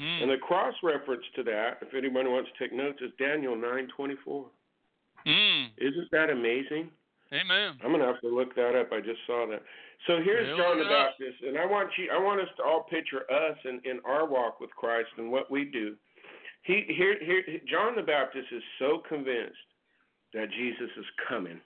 Mm. 0.00 0.22
And 0.22 0.30
the 0.30 0.36
cross 0.36 0.74
reference 0.84 1.24
to 1.34 1.42
that, 1.42 1.78
if 1.82 1.94
anybody 1.94 2.28
wants 2.28 2.48
to 2.56 2.64
take 2.64 2.72
notes, 2.72 3.00
is 3.02 3.10
Daniel 3.18 3.56
9:24. 3.56 4.44
Mm. 5.26 5.66
Isn't 5.78 6.10
that 6.12 6.30
amazing? 6.30 6.90
Amen. 7.32 7.74
I'm 7.82 7.90
gonna 7.90 8.06
have 8.06 8.20
to 8.20 8.28
look 8.28 8.54
that 8.54 8.78
up. 8.78 8.92
I 8.92 9.00
just 9.00 9.18
saw 9.26 9.46
that. 9.50 9.62
So 10.06 10.22
here's 10.22 10.46
Yeah, 10.46 10.56
John 10.56 10.78
the 10.78 10.84
look 10.84 10.92
it 10.92 10.96
up. 10.96 11.18
Baptist, 11.18 11.42
and 11.42 11.58
I 11.58 11.66
want 11.66 11.90
you, 11.98 12.10
I 12.12 12.18
want 12.18 12.40
us 12.40 12.48
to 12.58 12.62
all 12.62 12.84
picture 12.84 13.22
us 13.30 13.58
in, 13.64 13.80
in 13.84 13.98
our 14.04 14.26
walk 14.26 14.60
with 14.60 14.70
Christ 14.70 15.08
and 15.18 15.32
what 15.32 15.50
we 15.50 15.64
do. 15.64 15.96
He 16.62 16.84
here 16.88 17.16
here 17.24 17.42
John 17.68 17.96
the 17.96 18.02
Baptist 18.02 18.46
is 18.52 18.62
so 18.78 19.02
convinced 19.08 19.58
that 20.34 20.50
Jesus 20.50 20.90
is 20.96 21.06
coming. 21.28 21.60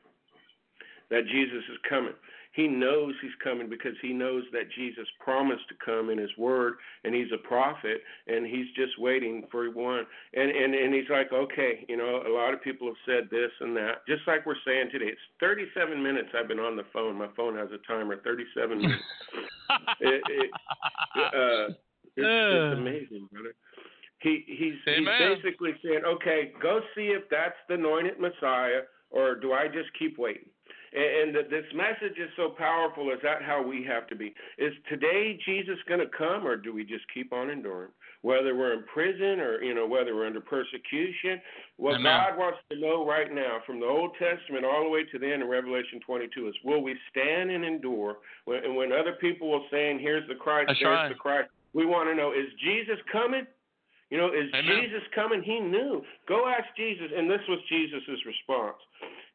That 1.10 1.26
Jesus 1.26 1.64
is 1.70 1.78
coming. 1.88 2.14
He 2.60 2.68
knows 2.68 3.14
he's 3.22 3.30
coming 3.42 3.70
because 3.70 3.94
he 4.02 4.12
knows 4.12 4.44
that 4.52 4.70
Jesus 4.76 5.08
promised 5.18 5.66
to 5.70 5.74
come 5.82 6.10
in 6.10 6.18
his 6.18 6.28
word 6.36 6.74
and 7.04 7.14
he's 7.14 7.32
a 7.32 7.38
prophet 7.48 8.02
and 8.26 8.44
he's 8.44 8.66
just 8.76 8.98
waiting 8.98 9.44
for 9.50 9.70
one. 9.70 10.04
And 10.34 10.50
and 10.50 10.74
and 10.74 10.92
he's 10.92 11.08
like, 11.08 11.32
"Okay, 11.32 11.86
you 11.88 11.96
know, 11.96 12.22
a 12.26 12.28
lot 12.28 12.52
of 12.52 12.62
people 12.62 12.86
have 12.88 13.00
said 13.06 13.30
this 13.30 13.50
and 13.60 13.74
that." 13.78 14.06
Just 14.06 14.20
like 14.26 14.44
we're 14.44 14.60
saying 14.66 14.90
today. 14.92 15.06
It's 15.06 15.20
37 15.40 16.02
minutes 16.02 16.28
I've 16.38 16.48
been 16.48 16.58
on 16.58 16.76
the 16.76 16.84
phone. 16.92 17.16
My 17.16 17.28
phone 17.34 17.56
has 17.56 17.70
a 17.72 17.78
timer, 17.90 18.20
37 18.22 18.76
minutes. 18.76 19.02
it, 20.00 20.22
it, 20.28 20.50
uh, 21.16 21.72
it's, 22.14 22.18
it's 22.18 22.78
amazing, 22.78 23.26
brother. 23.32 23.54
He 24.18 24.44
he's, 24.46 24.74
he's 24.84 25.06
basically 25.06 25.72
saying, 25.82 26.02
okay, 26.06 26.52
go 26.60 26.80
see 26.94 27.06
if 27.16 27.22
that's 27.30 27.56
the 27.70 27.74
anointed 27.76 28.20
Messiah, 28.20 28.82
or 29.08 29.34
do 29.34 29.54
I 29.54 29.66
just 29.66 29.88
keep 29.98 30.18
waiting? 30.18 30.49
And, 30.92 31.04
and 31.04 31.34
th- 31.34 31.50
this 31.50 31.64
message 31.74 32.18
is 32.18 32.30
so 32.36 32.50
powerful. 32.50 33.10
Is 33.10 33.18
that 33.22 33.42
how 33.42 33.62
we 33.62 33.84
have 33.84 34.06
to 34.08 34.16
be? 34.16 34.34
Is 34.58 34.72
today 34.88 35.38
Jesus 35.44 35.76
going 35.88 36.00
to 36.00 36.10
come, 36.16 36.46
or 36.46 36.56
do 36.56 36.74
we 36.74 36.84
just 36.84 37.04
keep 37.12 37.32
on 37.32 37.50
enduring? 37.50 37.90
Whether 38.22 38.54
we're 38.54 38.74
in 38.74 38.84
prison 38.92 39.40
or 39.40 39.62
you 39.62 39.74
know 39.74 39.86
whether 39.86 40.14
we're 40.14 40.26
under 40.26 40.42
persecution, 40.42 41.40
what 41.78 41.94
Amen. 41.94 42.04
God 42.04 42.38
wants 42.38 42.58
to 42.70 42.78
know 42.78 43.06
right 43.06 43.32
now, 43.32 43.60
from 43.64 43.80
the 43.80 43.86
Old 43.86 44.10
Testament 44.18 44.66
all 44.66 44.84
the 44.84 44.90
way 44.90 45.04
to 45.04 45.18
the 45.18 45.32
end 45.32 45.42
of 45.42 45.48
Revelation 45.48 46.00
22, 46.04 46.48
is 46.48 46.54
will 46.62 46.82
we 46.82 46.94
stand 47.10 47.50
and 47.50 47.64
endure? 47.64 48.18
When, 48.44 48.62
and 48.62 48.76
when 48.76 48.92
other 48.92 49.16
people 49.20 49.50
will 49.50 49.64
saying, 49.70 50.00
"Here's 50.00 50.28
the 50.28 50.34
Christ," 50.34 50.68
That's 50.68 50.80
there's 50.80 50.96
right. 50.96 51.08
the 51.08 51.14
Christ, 51.14 51.48
we 51.72 51.86
want 51.86 52.10
to 52.10 52.14
know: 52.14 52.32
Is 52.32 52.52
Jesus 52.62 52.98
coming? 53.10 53.46
You 54.10 54.18
know, 54.18 54.26
is 54.26 54.50
Amen. 54.52 54.82
Jesus 54.82 55.06
coming? 55.14 55.40
He 55.40 55.60
knew. 55.60 56.02
Go 56.28 56.48
ask 56.48 56.66
Jesus, 56.76 57.06
and 57.16 57.30
this 57.30 57.40
was 57.48 57.60
Jesus' 57.68 58.02
response. 58.26 58.76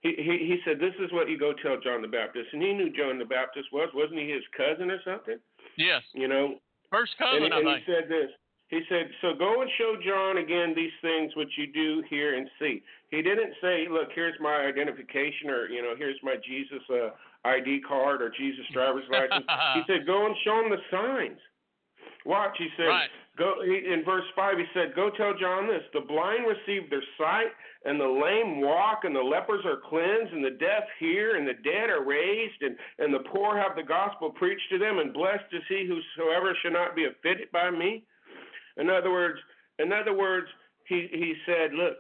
He, 0.06 0.14
he 0.22 0.38
he 0.46 0.58
said, 0.64 0.78
"This 0.80 0.94
is 1.02 1.12
what 1.12 1.28
you 1.30 1.38
go 1.38 1.52
tell 1.52 1.80
John 1.82 2.04
the 2.04 2.08
Baptist," 2.08 2.50
and 2.54 2.62
he 2.62 2.74
knew 2.74 2.92
John 2.94 3.18
the 3.18 3.26
Baptist 3.26 3.74
was. 3.74 3.90
Wasn't 3.96 4.20
he 4.20 4.30
his 4.30 4.44
cousin 4.56 4.92
or 4.92 5.02
something? 5.04 5.40
yes. 5.78 6.04
You 6.14 6.28
know, 6.28 6.62
First 6.92 7.14
and, 7.18 7.26
cousin, 7.26 7.42
he- 7.52 7.58
and 7.58 7.68
I 7.68 7.80
he 7.80 7.86
think. 7.86 7.88
said 7.90 8.06
this. 8.10 8.30
He 8.70 8.82
said, 8.90 9.10
"So 9.22 9.34
go 9.34 9.62
and 9.62 9.70
show 9.80 9.96
John 10.06 10.38
again 10.38 10.74
these 10.76 10.94
things 11.02 11.36
which 11.36 11.50
you 11.58 11.66
do 11.74 12.04
hear 12.08 12.36
and 12.38 12.48
see." 12.60 12.84
He 13.10 13.24
didn't 13.24 13.56
say, 13.62 13.88
"Look, 13.90 14.10
here's 14.14 14.40
my 14.40 14.66
identification," 14.70 15.50
or 15.50 15.68
you 15.70 15.82
know, 15.82 15.96
"Here's 15.98 16.22
my 16.22 16.36
Jesus 16.46 16.82
uh, 16.90 17.10
ID 17.44 17.82
card 17.82 18.22
or 18.22 18.30
Jesus 18.30 18.66
driver's 18.74 19.10
license." 19.10 19.46
he 19.74 19.82
said, 19.88 20.06
"Go 20.06 20.28
and 20.28 20.36
show 20.44 20.60
him 20.62 20.70
the 20.70 20.82
signs." 20.92 21.40
Watch, 22.26 22.56
he 22.58 22.68
said. 22.78 22.88
Right. 22.88 23.10
Go 23.38 23.62
in 23.64 24.04
verse 24.06 24.24
five. 24.36 24.58
He 24.58 24.66
said, 24.74 24.96
"Go 24.96 25.10
tell 25.10 25.34
John 25.34 25.68
this: 25.68 25.84
the 25.94 26.02
blind 26.02 26.46
receive 26.48 26.90
their 26.90 27.04
sight, 27.18 27.52
and 27.84 28.00
the 28.00 28.08
lame 28.08 28.62
walk, 28.62 29.04
and 29.04 29.14
the 29.14 29.22
lepers 29.22 29.66
are 29.66 29.82
cleansed, 29.90 30.32
and 30.32 30.44
the 30.44 30.52
deaf 30.52 30.84
hear, 31.00 31.36
and 31.36 31.46
the 31.46 31.54
dead 31.56 31.90
are 31.90 32.04
raised, 32.04 32.62
and 32.62 32.78
and 33.00 33.14
the 33.14 33.20
poor 33.20 33.58
have 33.58 33.76
the 33.76 33.84
gospel 33.84 34.30
preached 34.30 34.70
to 34.72 34.78
them, 34.78 35.00
and 35.00 35.14
blessed 35.14 35.52
is 35.52 35.64
he 35.68 35.86
whosoever 35.86 36.56
shall 36.62 36.72
not 36.72 36.96
be 36.96 37.06
offended 37.06 37.52
by 37.52 37.70
me." 37.70 38.04
In 38.78 38.90
other 38.90 39.12
words, 39.12 39.40
in 39.80 39.92
other 39.92 40.14
words, 40.14 40.48
he 40.88 41.08
he 41.12 41.36
said, 41.46 41.74
"Look, 41.74 41.98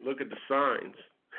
look 0.00 0.20
at 0.20 0.30
the 0.30 0.38
signs. 0.46 0.94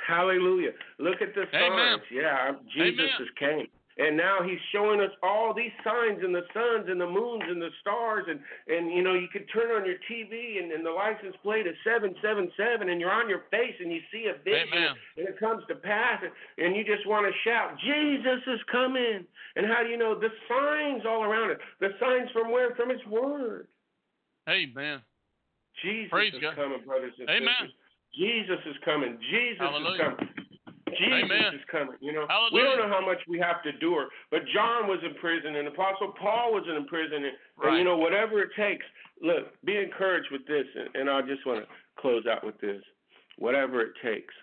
Hallelujah! 0.06 0.72
Look 1.00 1.22
at 1.22 1.34
the 1.36 1.48
Amen. 1.56 2.00
signs. 2.00 2.12
Yeah, 2.12 2.52
Jesus 2.74 3.00
Amen. 3.00 3.10
has 3.18 3.30
came." 3.39 3.68
And 3.98 4.16
now 4.16 4.45
he's 4.45 4.62
showing 4.72 5.02
us 5.02 5.10
all 5.24 5.54
these 5.54 5.74
signs 5.84 6.22
in 6.24 6.32
the 6.32 6.45
suns 6.54 6.86
and 6.88 7.02
the 7.02 7.10
moons 7.10 7.43
and 7.48 7.62
the 7.62 7.70
stars 7.82 8.26
and 8.30 8.39
and 8.68 8.91
you 8.91 9.02
know 9.02 9.14
you 9.14 9.28
can 9.28 9.45
turn 9.48 9.72
on 9.74 9.86
your 9.86 9.98
TV 10.06 10.62
and, 10.62 10.72
and 10.72 10.86
the 10.86 10.91
license 10.91 11.36
plate 11.41 11.66
is 11.66 11.76
seven 11.84 12.14
seven 12.22 12.52
seven 12.56 12.89
and 12.89 13.02
you're 13.02 13.12
on 13.12 13.28
your 13.28 13.43
face 13.50 13.74
and 13.80 13.91
you 13.91 14.00
see 14.12 14.30
a 14.30 14.38
vision 14.43 14.70
Amen. 14.74 14.93
and 15.18 15.28
it 15.28 15.39
comes 15.39 15.64
to 15.68 15.76
pass 15.76 16.22
and, 16.22 16.32
and 16.64 16.76
you 16.76 16.86
just 16.86 17.08
want 17.08 17.26
to 17.26 17.34
shout 17.50 17.74
Jesus 17.82 18.41
is 18.45 18.60
coming 18.72 19.26
and 19.56 19.66
how 19.66 19.82
do 19.82 19.89
you 19.89 19.98
know 19.98 20.14
the 20.14 20.30
signs 20.48 21.04
all 21.08 21.24
around 21.24 21.52
it 21.52 21.58
the 21.80 21.89
signs 22.00 22.30
from 22.32 22.52
where 22.52 22.76
from 22.76 22.89
His 22.89 23.04
Word 23.10 23.68
Amen. 24.48 25.02
Jesus 25.84 26.10
Praise 26.12 26.34
is 26.34 26.41
God. 26.41 26.56
coming 26.56 26.86
brothers 26.86 27.14
and 27.20 27.30
Amen. 27.30 27.50
sisters 27.66 27.74
Jesus 28.14 28.62
is 28.70 28.78
coming 28.86 29.18
Jesus 29.32 29.58
Hallelujah. 29.60 29.93
is 29.93 30.18
coming 30.18 30.47
Jesus 30.98 31.26
Amen. 31.26 31.56
is 31.56 31.62
coming. 31.72 31.95
You 32.02 32.14
know, 32.14 32.28
we 32.52 32.62
don't 32.62 32.78
know 32.78 32.89
how 32.89 33.06
much 33.06 33.20
we 33.28 33.39
have 33.39 33.64
to 33.64 33.70
endure, 33.70 34.08
but 34.32 34.41
John 34.54 34.88
was 34.88 35.00
in 35.04 35.14
prison, 35.16 35.56
and 35.56 35.68
Apostle 35.68 36.14
Paul 36.20 36.54
was 36.54 36.64
in 36.68 36.86
prison, 36.86 37.26
and, 37.26 37.36
and 37.64 37.78
you 37.78 37.84
know, 37.84 37.98
whatever 37.98 38.41
it 38.41 38.50
takes. 38.58 38.86
Look, 39.22 39.54
be 39.66 39.78
encouraged 39.78 40.28
with 40.32 40.45
this, 40.48 40.66
and, 40.76 40.95
and 40.95 41.10
I 41.10 41.22
just 41.22 41.45
want 41.45 41.64
to 41.64 41.68
close 42.00 42.26
out 42.26 42.45
with 42.45 42.60
this. 42.62 42.82
Whatever 43.38 43.82
it 43.82 43.93
takes, 44.04 44.34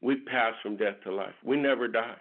we 0.00 0.16
pass 0.16 0.54
from 0.62 0.76
death 0.76 0.96
to 1.04 1.12
life. 1.12 1.34
We 1.44 1.56
never 1.56 1.88
die. 1.88 2.16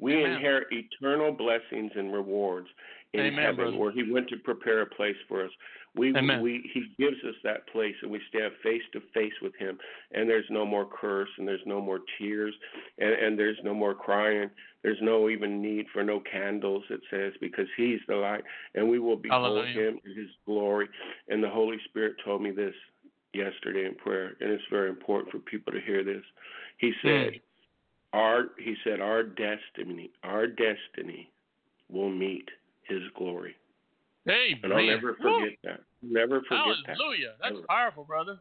We 0.00 0.14
Amen. 0.14 0.32
inherit 0.32 0.68
eternal 0.70 1.32
blessings 1.32 1.92
and 1.94 2.12
rewards 2.12 2.68
in 3.12 3.20
Amen, 3.20 3.44
heaven, 3.44 3.56
brother. 3.56 3.76
where 3.76 3.92
He 3.92 4.10
went 4.10 4.28
to 4.28 4.36
prepare 4.38 4.82
a 4.82 4.86
place 4.86 5.16
for 5.28 5.44
us. 5.44 5.50
We, 5.96 6.14
Amen. 6.16 6.40
we 6.40 6.70
He 6.72 6.86
gives 6.98 7.16
us 7.28 7.34
that 7.44 7.68
place, 7.68 7.94
and 8.02 8.10
we 8.10 8.20
stand 8.28 8.52
face 8.62 8.82
to 8.92 9.00
face 9.12 9.32
with 9.42 9.54
Him. 9.56 9.78
And 10.12 10.28
there's 10.28 10.44
no 10.48 10.64
more 10.64 10.86
curse, 10.86 11.28
and 11.36 11.46
there's 11.46 11.60
no 11.66 11.80
more 11.80 12.00
tears, 12.18 12.54
and, 12.98 13.12
and 13.12 13.38
there's 13.38 13.58
no 13.64 13.74
more 13.74 13.94
crying. 13.94 14.48
There's 14.82 14.98
no 15.02 15.28
even 15.28 15.60
need 15.60 15.86
for 15.92 16.02
no 16.02 16.20
candles. 16.20 16.84
It 16.88 17.00
says 17.10 17.32
because 17.40 17.66
He's 17.76 18.00
the 18.08 18.16
light, 18.16 18.44
and 18.74 18.88
we 18.88 18.98
will 18.98 19.16
behold 19.16 19.44
Hallelujah. 19.44 19.88
Him 19.88 20.00
in 20.04 20.16
His 20.16 20.30
glory. 20.46 20.88
And 21.28 21.42
the 21.42 21.50
Holy 21.50 21.76
Spirit 21.88 22.14
told 22.24 22.40
me 22.42 22.52
this 22.52 22.74
yesterday 23.34 23.86
in 23.86 23.94
prayer, 23.96 24.36
and 24.40 24.50
it's 24.50 24.62
very 24.70 24.88
important 24.88 25.32
for 25.32 25.38
people 25.38 25.72
to 25.72 25.80
hear 25.80 26.04
this. 26.04 26.22
He 26.78 26.92
said, 27.02 27.32
hmm. 27.32 27.49
"Our," 28.12 28.50
He 28.58 28.74
said, 28.84 29.00
"Our 29.00 29.22
destiny, 29.22 30.10
our 30.22 30.46
destiny, 30.46 31.30
will 31.88 32.10
meet 32.10 32.48
His 32.82 33.02
glory." 33.16 33.56
Amen. 34.28 34.60
And 34.62 34.72
I'll 34.72 34.84
never 34.86 35.16
Woo. 35.22 35.40
forget 35.40 35.58
that. 35.64 35.80
Never 36.02 36.40
forget 36.42 36.76
that. 36.86 36.96
Hallelujah. 36.96 37.32
That's 37.40 37.56
Ever. 37.56 37.66
powerful, 37.68 38.04
brother. 38.04 38.38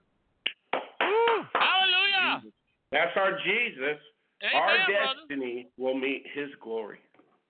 Woo. 0.73 1.45
Hallelujah. 1.53 2.43
That's 2.91 3.15
our 3.15 3.37
Jesus. 3.43 3.97
our 4.53 4.75
Amen, 4.75 4.85
brother. 4.87 5.19
destiny 5.27 5.67
will 5.77 5.95
meet 5.97 6.25
His 6.33 6.49
glory. 6.61 6.99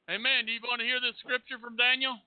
Amen. 0.10 0.46
Do 0.46 0.52
you 0.52 0.60
want 0.64 0.80
to 0.82 0.86
hear 0.86 1.00
this 1.00 1.16
scripture 1.20 1.58
from 1.60 1.76
Daniel? 1.76 2.18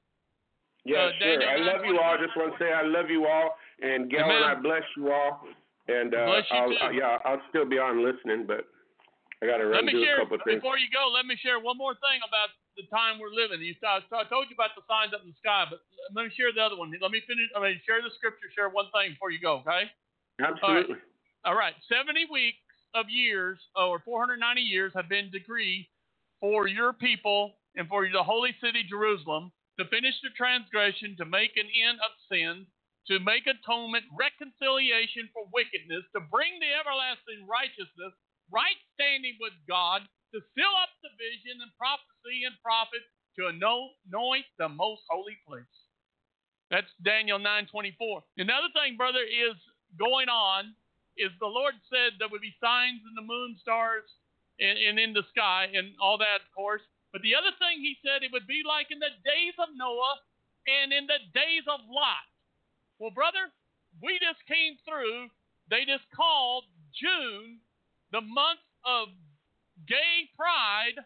Yeah, 0.85 0.99
Uh, 0.99 1.11
sure. 1.19 1.39
Daniel 1.39 1.51
I 1.51 1.57
love 1.77 1.85
you 1.85 1.99
all. 1.99 2.15
I 2.15 2.17
just 2.25 2.37
want 2.37 2.53
to 2.57 2.59
say 2.59 2.73
I 2.73 2.83
love 2.83 3.11
you 3.11 3.27
all, 3.27 3.57
and 3.83 4.11
Gail 4.11 4.25
and 4.31 4.45
I 4.45 4.55
bless 4.55 4.83
you 4.97 5.13
all. 5.13 5.43
And 5.89 6.15
uh, 6.15 6.27
Bless 6.27 6.45
you 6.51 6.57
I'll, 6.57 6.69
too. 6.71 6.77
uh, 6.81 6.91
yeah, 6.91 7.19
I'll 7.25 7.43
still 7.51 7.65
be 7.67 7.79
on 7.79 8.05
listening, 8.05 8.47
but 8.47 8.67
I 9.43 9.47
got 9.51 9.59
to 9.59 9.67
Let 9.67 9.83
run 9.83 9.91
me 9.91 9.99
do 9.99 10.03
a 10.03 10.07
share 10.07 10.19
couple 10.23 10.39
of 10.39 10.47
things. 10.47 10.63
before 10.63 10.79
you 10.79 10.87
go. 10.95 11.11
Let 11.11 11.27
me 11.27 11.35
share 11.35 11.59
one 11.59 11.75
more 11.75 11.99
thing 11.99 12.23
about 12.23 12.55
the 12.79 12.87
time 12.95 13.19
we're 13.19 13.35
living. 13.35 13.59
You, 13.59 13.75
I, 13.83 13.99
I 14.15 14.25
told 14.31 14.47
you 14.47 14.55
about 14.55 14.79
the 14.79 14.87
signs 14.87 15.11
up 15.11 15.27
in 15.27 15.35
the 15.35 15.41
sky, 15.43 15.67
but 15.67 15.83
let 16.15 16.25
me 16.25 16.33
share 16.39 16.55
the 16.55 16.63
other 16.63 16.79
one. 16.79 16.95
Let 16.95 17.11
me 17.11 17.19
finish. 17.27 17.51
I 17.53 17.59
mean, 17.59 17.83
share 17.83 17.99
the 17.99 18.15
scripture. 18.15 18.47
Share 18.55 18.71
one 18.71 18.87
thing 18.95 19.19
before 19.19 19.35
you 19.35 19.43
go. 19.43 19.67
Okay. 19.67 19.91
Absolutely. 20.39 21.03
All 21.43 21.59
right. 21.59 21.75
Seventy 21.91 22.25
weeks 22.31 22.63
of 22.95 23.11
years, 23.11 23.59
or 23.75 23.99
490 24.05 24.39
years, 24.63 24.93
have 24.95 25.09
been 25.09 25.27
decreed 25.35 25.89
for 26.39 26.69
your 26.69 26.93
people 26.93 27.59
and 27.75 27.89
for 27.89 28.07
the 28.07 28.23
holy 28.23 28.55
city 28.63 28.85
Jerusalem 28.87 29.51
to 29.81 29.89
finish 29.89 30.15
the 30.23 30.31
transgression, 30.37 31.17
to 31.17 31.25
make 31.25 31.57
an 31.57 31.67
end 31.73 31.99
of 32.05 32.13
sin, 32.29 32.69
to 33.09 33.19
make 33.19 33.49
atonement, 33.49 34.05
reconciliation 34.13 35.27
for 35.33 35.49
wickedness, 35.51 36.05
to 36.13 36.21
bring 36.31 36.61
the 36.61 36.69
everlasting 36.77 37.49
righteousness, 37.49 38.13
right 38.53 38.79
standing 38.95 39.41
with 39.41 39.57
God, 39.67 40.05
to 40.37 40.39
fill 40.55 40.75
up 40.81 40.93
the 41.01 41.13
vision 41.17 41.61
and 41.61 41.73
prophecy 41.77 42.45
and 42.45 42.55
prophet, 42.63 43.03
to 43.41 43.49
anoint 43.49 44.47
the 44.61 44.69
most 44.69 45.03
holy 45.09 45.37
place. 45.49 45.77
That's 46.71 46.89
Daniel 47.05 47.39
9:24. 47.39 48.23
Another 48.37 48.69
thing, 48.73 48.97
brother, 48.97 49.25
is 49.25 49.57
going 49.99 50.29
on 50.29 50.75
is 51.17 51.33
the 51.41 51.47
Lord 51.49 51.75
said 51.93 52.17
there 52.19 52.29
would 52.29 52.41
be 52.41 52.57
signs 52.61 53.01
in 53.05 53.15
the 53.15 53.23
moon, 53.25 53.57
stars, 53.61 54.09
and, 54.61 54.79
and 54.79 54.99
in 54.99 55.13
the 55.13 55.25
sky, 55.29 55.69
and 55.75 55.93
all 56.01 56.17
that, 56.17 56.41
of 56.41 56.51
course. 56.55 56.81
But 57.13 57.21
the 57.21 57.35
other 57.35 57.53
thing 57.61 57.81
He 57.81 58.01
said 58.01 58.23
it 58.23 58.33
would 58.33 58.47
be 58.47 58.63
like 58.65 58.89
in 58.91 58.99
the 58.99 59.13
days 59.25 59.53
of 59.61 59.69
Noah 59.77 60.17
and 60.67 60.93
in 60.93 61.07
the 61.07 61.21
days 61.35 61.65
of 61.69 61.81
Lot. 61.89 62.25
Well, 62.99 63.13
brother, 63.13 63.53
we 64.01 64.19
just 64.21 64.41
came 64.49 64.79
through. 64.89 65.29
They 65.69 65.85
just 65.85 66.09
called 66.17 66.65
June 66.97 67.61
the 68.13 68.21
month 68.21 68.61
of 68.85 69.09
gay 69.89 70.29
pride, 70.37 71.01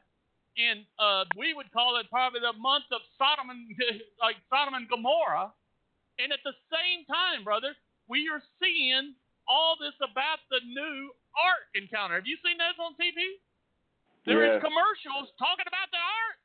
and 0.58 0.84
uh, 0.98 1.24
we 1.38 1.54
would 1.54 1.70
call 1.72 1.96
it 2.00 2.06
probably 2.10 2.40
the 2.40 2.52
month 2.58 2.84
of 2.92 3.00
Sodom 3.16 3.50
and 3.50 3.70
like 4.22 4.36
Sodom 4.50 4.74
and 4.74 4.88
Gomorrah. 4.88 5.52
And 6.18 6.32
at 6.32 6.40
the 6.44 6.56
same 6.72 7.04
time, 7.06 7.44
brother, 7.44 7.76
we 8.08 8.28
are 8.32 8.40
seeing 8.60 9.12
all 9.46 9.76
this 9.78 9.94
about 10.00 10.40
the 10.50 10.60
new 10.64 11.12
Ark 11.36 11.68
encounter. 11.76 12.16
Have 12.16 12.26
you 12.26 12.40
seen 12.40 12.56
those 12.56 12.76
on 12.80 12.96
TV? 12.96 13.36
There 14.24 14.42
is 14.42 14.58
commercials 14.64 15.30
talking 15.38 15.68
about 15.68 15.86
the 15.92 16.00
Ark, 16.02 16.40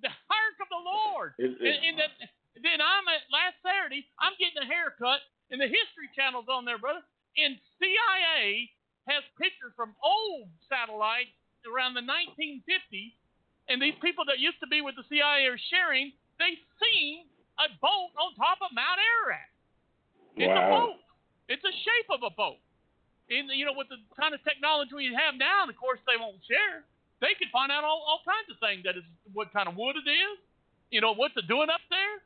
the 0.00 0.08
Ark 0.08 0.56
of 0.62 0.68
the 0.70 0.80
Lord. 0.80 1.34
Is 1.36 1.52
it- 1.60 1.66
And, 1.66 1.78
and 1.84 1.94
then, 1.98 2.10
then 2.62 2.78
I'm 2.80 3.04
at 3.10 3.26
last 3.28 3.58
Saturday. 3.60 4.06
I'm 4.22 4.32
getting 4.38 4.62
a 4.62 4.68
haircut, 4.70 5.20
and 5.50 5.60
the 5.60 5.68
History 5.68 6.08
Channel's 6.16 6.48
on 6.48 6.64
there, 6.64 6.78
brother. 6.78 7.02
And 7.36 7.58
CIA 7.82 8.70
has 9.08 9.24
pictures 9.40 9.72
from 9.74 9.96
old 10.04 10.52
satellites 10.68 11.32
around 11.64 11.96
the 11.96 12.04
1950s, 12.04 13.16
and 13.68 13.80
these 13.80 13.96
people 14.04 14.24
that 14.28 14.38
used 14.38 14.60
to 14.60 14.68
be 14.68 14.80
with 14.80 14.96
the 14.96 15.04
CIA 15.08 15.48
are 15.48 15.60
sharing. 15.72 16.12
They 16.38 16.56
seen 16.78 17.26
a 17.58 17.68
boat 17.82 18.14
on 18.14 18.36
top 18.38 18.62
of 18.62 18.70
Mount 18.70 19.00
Ararat. 19.00 19.50
It's 20.38 20.54
a 20.54 20.66
boat. 20.70 21.00
It's 21.50 21.64
a 21.64 21.74
shape 21.74 22.08
of 22.14 22.22
a 22.22 22.30
boat. 22.30 22.62
And 23.28 23.50
you 23.52 23.66
know, 23.68 23.76
with 23.76 23.92
the 23.92 24.00
kind 24.16 24.32
of 24.32 24.40
technology 24.44 24.94
we 24.94 25.12
have 25.12 25.36
now, 25.36 25.66
and 25.66 25.70
of 25.72 25.76
course 25.76 26.00
they 26.08 26.16
won't 26.16 26.40
share. 26.48 26.86
They 27.20 27.34
could 27.34 27.50
find 27.50 27.74
out 27.74 27.82
all, 27.82 28.06
all 28.06 28.22
kinds 28.22 28.46
of 28.46 28.56
things. 28.62 28.86
That 28.86 28.94
is 28.94 29.04
what 29.34 29.50
kind 29.50 29.66
of 29.66 29.74
wood 29.74 29.98
it 29.98 30.06
is. 30.06 30.38
You 30.94 31.02
know, 31.02 31.12
what's 31.12 31.34
it 31.36 31.50
doing 31.50 31.68
up 31.68 31.82
there? 31.90 32.22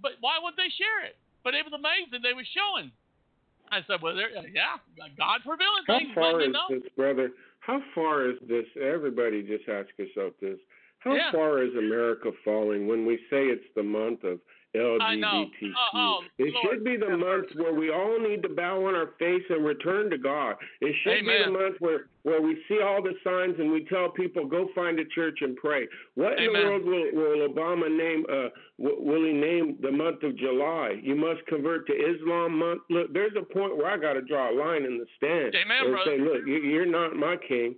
But 0.00 0.18
why 0.24 0.40
would 0.40 0.56
they 0.56 0.72
share 0.72 1.04
it? 1.04 1.14
But 1.44 1.54
it 1.54 1.62
was 1.62 1.76
amazing. 1.76 2.24
They 2.24 2.34
were 2.34 2.48
showing. 2.48 2.90
I 3.72 3.80
said, 3.86 4.02
well, 4.02 4.14
there, 4.14 4.28
yeah, 4.30 4.76
God's 5.18 5.44
revealing 5.46 5.82
How 5.86 5.98
things. 5.98 6.10
far 6.14 6.40
is 6.40 6.46
you 6.46 6.52
know. 6.52 6.66
this, 6.68 6.82
brother? 6.94 7.30
How 7.60 7.80
far 7.94 8.28
is 8.28 8.36
this? 8.46 8.66
Everybody 8.80 9.42
just 9.42 9.68
ask 9.68 9.88
yourself 9.98 10.34
this. 10.40 10.58
How 10.98 11.14
Yeah. 11.14 11.32
far 11.32 11.62
is 11.62 11.74
America 11.74 12.30
falling 12.44 12.86
when 12.86 13.06
we 13.06 13.16
say 13.30 13.46
it's 13.48 13.64
the 13.74 13.82
month 13.82 14.24
of. 14.24 14.38
LGBTQ? 14.74 15.72
Oh, 15.76 15.88
oh, 15.94 16.20
it 16.38 16.52
Lord. 16.54 16.66
should 16.70 16.84
be 16.84 16.96
the 16.96 17.16
month 17.16 17.46
where 17.56 17.74
we 17.74 17.90
all 17.90 18.18
need 18.18 18.42
to 18.42 18.48
bow 18.48 18.86
on 18.86 18.94
our 18.94 19.10
face 19.18 19.42
and 19.50 19.64
return 19.64 20.10
to 20.10 20.18
God. 20.18 20.56
It 20.80 20.94
should 21.02 21.20
be 21.26 21.42
the 21.44 21.50
month 21.50 21.76
where, 21.80 22.06
where 22.22 22.40
we 22.40 22.56
see 22.68 22.80
all 22.80 23.02
the 23.02 23.14
signs 23.24 23.56
and 23.58 23.70
we 23.70 23.84
tell 23.84 24.10
people, 24.10 24.46
go 24.46 24.68
find 24.74 24.98
a 24.98 25.04
church 25.06 25.38
and 25.42 25.56
pray. 25.56 25.86
What 26.14 26.38
in 26.38 26.52
the 26.52 26.58
world 26.60 26.84
will, 26.84 27.10
will 27.12 27.48
Obama 27.48 27.94
name? 27.94 28.24
Uh, 28.32 28.48
will 28.78 29.24
he 29.24 29.32
name 29.32 29.76
the 29.82 29.92
month 29.92 30.22
of 30.22 30.36
July? 30.36 30.98
You 31.02 31.14
must 31.16 31.44
convert 31.46 31.86
to 31.88 31.92
Islam 31.92 32.58
month. 32.58 32.80
Look, 32.90 33.12
there's 33.12 33.32
a 33.38 33.42
point 33.52 33.76
where 33.76 33.90
I 33.90 33.96
got 33.98 34.14
to 34.14 34.22
draw 34.22 34.50
a 34.50 34.54
line 34.56 34.84
in 34.84 34.98
the 34.98 35.06
stand 35.16 35.54
Amen, 35.54 35.84
and 35.84 35.92
brother. 35.92 36.10
say, 36.10 36.18
look, 36.20 36.46
you- 36.46 36.62
you're 36.62 36.86
not 36.86 37.14
my 37.14 37.36
king. 37.36 37.74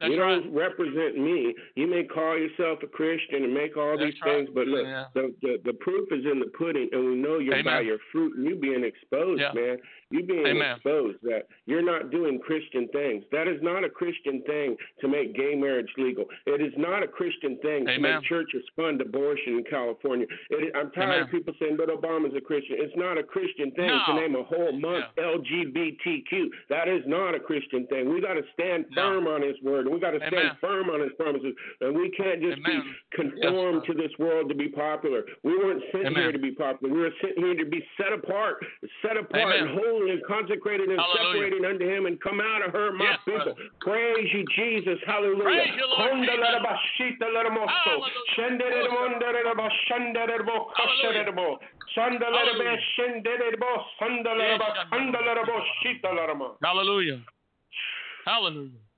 That's 0.00 0.12
you 0.12 0.22
right. 0.22 0.40
don't 0.42 0.54
represent 0.54 1.18
me. 1.18 1.54
You 1.74 1.86
may 1.86 2.04
call 2.04 2.38
yourself 2.38 2.78
a 2.82 2.86
Christian 2.86 3.44
and 3.44 3.52
make 3.52 3.76
all 3.76 3.98
That's 3.98 4.12
these 4.12 4.20
right. 4.24 4.36
things, 4.46 4.48
but 4.54 4.66
look, 4.66 4.86
Yeah. 4.86 5.04
the, 5.14 5.34
the 5.42 5.60
the 5.64 5.72
proof 5.74 6.08
is 6.10 6.24
in 6.24 6.40
the 6.40 6.46
pudding, 6.56 6.88
and 6.92 7.04
we 7.04 7.14
know 7.16 7.38
you're 7.38 7.62
by 7.62 7.80
your 7.80 7.98
fruit. 8.10 8.36
And 8.36 8.46
you 8.46 8.56
being 8.56 8.82
exposed, 8.84 9.40
Yeah. 9.42 9.52
man. 9.52 9.78
You 10.10 10.22
being 10.24 10.46
Amen. 10.46 10.74
exposed 10.76 11.18
that 11.22 11.46
you're 11.66 11.82
not 11.84 12.10
doing 12.10 12.38
Christian 12.40 12.88
things. 12.88 13.24
That 13.32 13.46
is 13.46 13.62
not 13.62 13.84
a 13.84 13.88
Christian 13.88 14.42
thing 14.46 14.76
to 15.00 15.08
make 15.08 15.34
gay 15.34 15.54
marriage 15.54 15.88
legal. 15.98 16.24
It 16.46 16.60
is 16.60 16.72
not 16.76 17.02
a 17.02 17.08
Christian 17.08 17.58
thing 17.62 17.86
to 17.86 17.98
make 17.98 18.22
churches 18.24 18.62
fund 18.76 19.00
abortion 19.00 19.58
in 19.58 19.64
California. 19.70 20.26
It, 20.50 20.74
I'm 20.76 20.90
tired 20.90 21.22
of 21.22 21.30
people 21.30 21.54
saying, 21.60 21.76
"But 21.76 21.88
Obama's 21.88 22.34
a 22.36 22.40
Christian." 22.40 22.76
It's 22.80 22.96
not 22.96 23.18
a 23.18 23.22
Christian 23.22 23.70
thing 23.72 23.90
to 24.06 24.14
name 24.14 24.34
a 24.34 24.42
whole 24.42 24.72
month 24.72 25.04
LGBTQ. 25.16 26.50
That 26.68 26.88
is 26.88 27.02
not 27.06 27.34
a 27.34 27.40
Christian 27.40 27.86
thing. 27.86 28.12
We 28.12 28.20
got 28.20 28.34
to 28.34 28.42
stand 28.54 28.86
No. 28.90 29.14
firm 29.14 29.26
on 29.28 29.42
His 29.42 29.60
word, 29.62 29.88
we 29.88 29.98
got 30.00 30.12
to 30.12 30.18
stand 30.18 30.34
Amen. 30.34 30.56
firm 30.60 30.90
on 30.90 31.00
His 31.00 31.12
promises, 31.18 31.54
and 31.80 31.96
we 31.96 32.10
can't 32.10 32.40
just 32.42 32.58
Amen. 32.66 32.82
be 32.82 33.16
conformed 33.16 33.84
Yes, 33.86 33.96
to 33.96 34.02
this 34.02 34.18
world 34.18 34.48
to 34.48 34.54
be 34.54 34.68
popular. 34.68 35.24
We 35.42 35.56
weren't 35.56 35.82
sent 35.92 36.06
Amen. 36.06 36.22
here 36.22 36.32
to 36.32 36.38
be 36.38 36.52
popular. 36.52 36.92
We 36.92 37.00
were 37.00 37.12
sent 37.20 37.38
here 37.38 37.54
to 37.54 37.64
be 37.64 37.84
set 37.96 38.12
apart, 38.12 38.64
set 39.02 39.16
apart, 39.16 39.54
Amen. 39.54 39.68
and 39.68 39.78
holy, 39.78 39.99
and 40.08 40.22
consecrated, 40.24 40.88
and 40.88 40.96
Hallelujah. 40.96 41.50
separated 41.50 41.64
unto 41.68 41.84
Him, 41.84 42.06
and 42.06 42.16
come 42.22 42.40
out 42.40 42.64
of 42.64 42.72
her, 42.72 42.92
my 42.92 43.04
Yes, 43.04 43.18
people. 43.26 43.52
brother. 43.52 43.54
Praise 43.84 44.28
you, 44.32 44.44
Jesus. 44.56 44.98
Hallelujah. 45.04 45.44
Praise 45.44 45.74
you, 45.76 45.86
Lord 45.90 46.00
Konda 46.00 46.32
Jesus. 46.32 46.40
la 46.40 46.60
ba 46.64 46.72
shita 46.96 47.26
la 47.28 47.40
la 47.42 47.50
mo 47.50 47.66
so. 47.66 47.90
Hallelujah. 47.90 48.32
Shende 48.38 48.66
la 48.70 48.88
mo 48.88 49.02
nda 49.12 49.28
la 49.34 49.40
la 49.44 49.54
ba 49.54 49.68
shanda 49.84 50.22
la 50.24 50.36
la 50.36 50.42
bo 50.46 50.70
kasha 50.76 51.08
la 51.12 51.22
la 51.28 51.32
bo. 51.32 51.58
Shanda 51.92 52.26
la 52.30 52.30
la 52.30 52.52
ba 52.56 52.64
Hallelujah. 52.64 52.80
shende 52.96 53.32
la 53.38 53.46
la 53.50 53.56
bo 53.60 53.72
sanda 53.98 54.32
la 54.32 54.44
la 54.46 54.58
ba 54.58 54.68
Yes, 54.70 54.86
kanda 54.88 55.20
la 55.20 55.32
la 55.34 55.44
bo 55.44 55.56
shita 55.82 56.14
la 56.14 56.24
la 56.24 56.34
mo. 56.34 56.56
Hallelujah. 56.62 57.20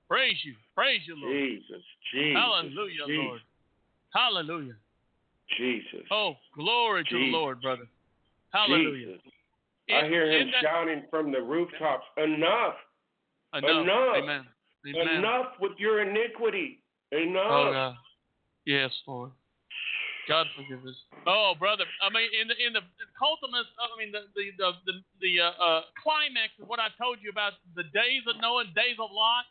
Praise 0.07 0.37
you. 0.45 0.53
Praise 0.75 1.01
you, 1.07 1.15
Lord. 1.15 1.33
Jesus, 1.33 1.83
Jesus. 2.11 2.35
Hallelujah, 2.37 3.05
Jesus, 3.07 3.17
Lord. 3.17 3.41
Hallelujah. 4.13 4.75
Jesus. 5.57 6.05
Oh, 6.11 6.35
glory 6.55 7.03
to 7.09 7.17
the 7.17 7.25
Lord, 7.31 7.61
brother. 7.61 7.87
Hallelujah. 8.51 9.17
Jesus. 9.17 9.31
I 9.89 10.07
hear 10.07 10.31
him 10.31 10.49
shouting 10.61 11.03
from 11.09 11.31
the 11.31 11.41
rooftops, 11.41 12.05
enough, 12.17 12.75
Enough. 13.53 13.83
enough. 13.83 14.15
Amen. 14.17 14.45
Amen. 14.87 15.15
enough 15.15 15.53
with 15.59 15.73
your 15.77 16.01
iniquity. 16.01 16.81
Enough. 17.11 17.51
Oh 17.51 17.71
God. 17.71 17.95
Yes, 18.65 18.91
Lord. 19.07 19.31
God 20.27 20.47
forgive 20.55 20.87
us. 20.87 20.95
Oh, 21.27 21.53
brother. 21.59 21.83
I 21.99 22.07
mean, 22.07 22.29
in 22.31 22.47
the 22.47 22.55
in 22.55 22.71
the 22.73 22.83
culminus, 23.19 23.67
I 23.75 23.91
mean, 23.99 24.11
the 24.11 24.23
the 24.35 24.55
the 24.57 24.71
the, 24.87 24.93
the 25.19 25.33
uh, 25.43 25.51
uh, 25.59 25.81
climax 25.99 26.55
of 26.61 26.67
what 26.67 26.79
I 26.79 26.87
told 26.95 27.19
you 27.21 27.29
about 27.29 27.53
the 27.75 27.83
days 27.91 28.23
of 28.27 28.39
Noah, 28.39 28.65
days 28.71 28.95
of 29.03 29.11
Lot, 29.11 29.45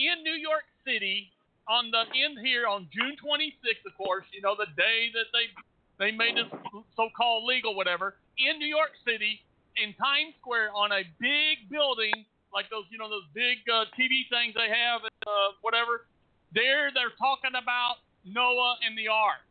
in 0.00 0.24
New 0.24 0.34
York 0.34 0.64
City, 0.88 1.30
on 1.68 1.92
the 1.92 2.08
in 2.16 2.40
here 2.44 2.66
on 2.66 2.88
June 2.92 3.16
26th, 3.20 3.84
of 3.84 3.94
course. 3.96 4.24
You 4.32 4.40
know 4.40 4.56
the 4.56 4.72
day 4.76 5.12
that 5.12 5.28
they 5.36 5.52
they 6.00 6.10
made 6.16 6.36
this 6.36 6.48
so-called 6.96 7.44
legal, 7.44 7.76
whatever, 7.76 8.16
in 8.40 8.58
New 8.58 8.68
York 8.68 8.92
City, 9.04 9.40
in 9.76 9.92
Times 9.94 10.34
Square, 10.40 10.72
on 10.72 10.92
a 10.92 11.04
big 11.20 11.68
building 11.70 12.24
like 12.52 12.72
those, 12.72 12.88
you 12.88 12.96
know, 12.96 13.12
those 13.12 13.28
big 13.36 13.60
uh, 13.68 13.84
TV 13.92 14.24
things 14.32 14.56
they 14.56 14.72
have, 14.72 15.04
uh, 15.04 15.52
whatever. 15.60 16.08
There, 16.56 16.88
they're 16.94 17.12
talking 17.20 17.52
about 17.52 18.00
Noah 18.24 18.80
and 18.80 18.96
the 18.96 19.12
ark, 19.12 19.44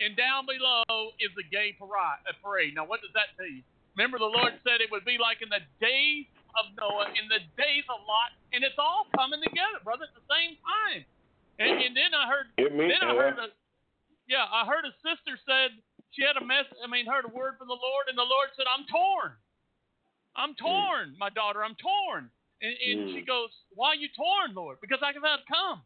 and 0.00 0.16
down 0.16 0.48
below 0.48 1.12
is 1.20 1.28
the 1.36 1.44
gay 1.52 1.76
parade. 1.76 2.22
uh, 2.24 2.32
parade. 2.40 2.72
Now, 2.72 2.88
what 2.88 3.04
does 3.04 3.12
that 3.12 3.36
tell 3.36 3.50
you? 3.50 3.60
Remember, 3.92 4.16
the 4.16 4.28
Lord 4.28 4.56
said 4.64 4.80
it 4.80 4.88
would 4.88 5.04
be 5.04 5.20
like 5.20 5.44
in 5.44 5.52
the 5.52 5.60
days 5.80 6.28
of 6.56 6.72
Noah, 6.80 7.12
in 7.12 7.28
the 7.28 7.44
days 7.60 7.84
of 7.92 8.00
Lot, 8.08 8.32
and 8.56 8.64
it's 8.64 8.80
all 8.80 9.08
coming 9.12 9.40
together, 9.44 9.80
brother, 9.84 10.08
at 10.08 10.16
the 10.16 10.24
same 10.28 10.56
time. 10.64 11.04
And, 11.60 11.72
and 11.80 11.92
then 11.96 12.12
I 12.12 12.24
heard, 12.28 12.46
means 12.56 12.92
then 12.92 13.04
I 13.04 13.12
heard, 13.16 13.36
a, 13.40 13.48
yeah, 14.28 14.44
I 14.48 14.64
heard 14.68 14.84
a 14.84 14.92
sister 15.00 15.36
said 15.44 15.76
she 16.12 16.24
had 16.24 16.36
a 16.40 16.44
mess. 16.44 16.68
I 16.80 16.88
mean, 16.88 17.08
heard 17.08 17.24
a 17.28 17.32
word 17.32 17.60
from 17.60 17.68
the 17.68 17.76
Lord, 17.76 18.08
and 18.08 18.16
the 18.16 18.24
Lord 18.24 18.52
said, 18.56 18.68
"I'm 18.68 18.84
torn. 18.88 19.36
I'm 20.36 20.54
torn, 20.54 21.16
my 21.18 21.30
daughter. 21.30 21.64
I'm 21.64 21.74
torn." 21.76 22.30
And, 22.62 22.72
and 22.72 23.10
she 23.12 23.20
Mm. 23.20 23.26
goes, 23.26 23.50
"Why 23.74 23.88
are 23.90 24.00
you 24.00 24.08
torn, 24.16 24.54
Lord? 24.54 24.80
Because 24.80 25.02
I 25.02 25.12
to 25.12 25.20
come. 25.48 25.82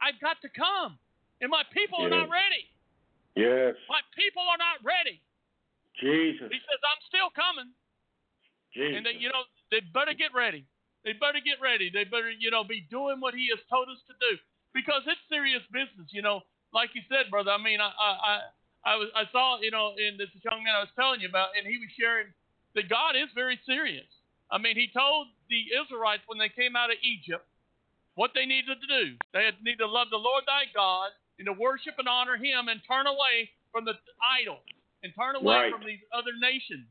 I've 0.00 0.18
got 0.20 0.40
to 0.42 0.48
come, 0.48 0.98
and 1.40 1.50
my 1.50 1.62
people 1.72 2.02
are 2.02 2.10
not 2.10 2.28
ready. 2.28 2.68
Yes. 3.34 3.74
My 3.88 4.02
people 4.14 4.42
are 4.42 4.58
not 4.58 4.82
ready." 4.84 5.20
Jesus. 6.00 6.50
He 6.50 6.58
says, 6.58 6.80
"I'm 6.82 7.02
still 7.08 7.30
coming." 7.30 7.72
Jesus. 8.72 8.96
And 8.96 9.06
they, 9.06 9.12
you 9.20 9.28
know, 9.28 9.44
they 9.70 9.80
better 9.80 10.14
get 10.14 10.32
ready. 10.34 10.64
They 11.04 11.12
better 11.12 11.40
get 11.40 11.60
ready. 11.60 11.90
They 11.90 12.04
better, 12.04 12.30
you 12.30 12.50
know, 12.50 12.64
be 12.64 12.80
doing 12.88 13.20
what 13.20 13.34
He 13.34 13.48
has 13.50 13.60
told 13.68 13.88
us 13.88 14.00
to 14.06 14.14
do 14.18 14.38
because 14.72 15.02
it's 15.06 15.20
serious 15.28 15.62
business. 15.72 16.08
You 16.10 16.22
know, 16.22 16.42
like 16.72 16.94
you 16.94 17.02
said, 17.08 17.30
brother. 17.30 17.50
I 17.50 17.58
mean, 17.58 17.80
I, 17.80 17.90
I, 17.90 18.10
I, 18.10 18.34
I 18.84 18.96
was, 18.96 19.08
I 19.14 19.24
saw, 19.30 19.60
you 19.60 19.70
know, 19.70 19.94
in 19.98 20.16
this 20.16 20.30
young 20.42 20.64
man 20.64 20.74
I 20.74 20.80
was 20.80 20.92
telling 20.96 21.20
you 21.20 21.28
about, 21.28 21.54
and 21.58 21.66
he 21.66 21.78
was 21.78 21.90
sharing 21.98 22.32
that 22.74 22.88
God 22.88 23.16
is 23.16 23.28
very 23.34 23.58
serious. 23.66 24.06
I 24.50 24.58
mean, 24.58 24.76
He 24.76 24.88
told 24.92 25.28
the 25.48 25.62
Israelites 25.80 26.22
when 26.26 26.38
they 26.38 26.48
came 26.50 26.76
out 26.76 26.90
of 26.90 26.96
Egypt 27.02 27.44
what 28.14 28.32
they 28.34 28.44
needed 28.44 28.76
to 28.80 28.88
do. 28.88 29.16
They 29.32 29.44
had 29.44 29.56
need 29.64 29.78
to 29.80 29.88
love 29.88 30.08
the 30.10 30.20
Lord 30.20 30.44
thy 30.46 30.68
God 30.74 31.10
and 31.38 31.46
to 31.46 31.52
worship 31.56 31.94
and 31.98 32.08
honor 32.08 32.36
Him 32.36 32.68
and 32.68 32.80
turn 32.84 33.06
away 33.06 33.48
from 33.72 33.84
the 33.84 33.96
idols 34.20 34.64
and 35.02 35.12
turn 35.16 35.36
away 35.36 35.68
Right. 35.68 35.72
from 35.72 35.84
these 35.84 36.02
other 36.12 36.32
nations. 36.40 36.86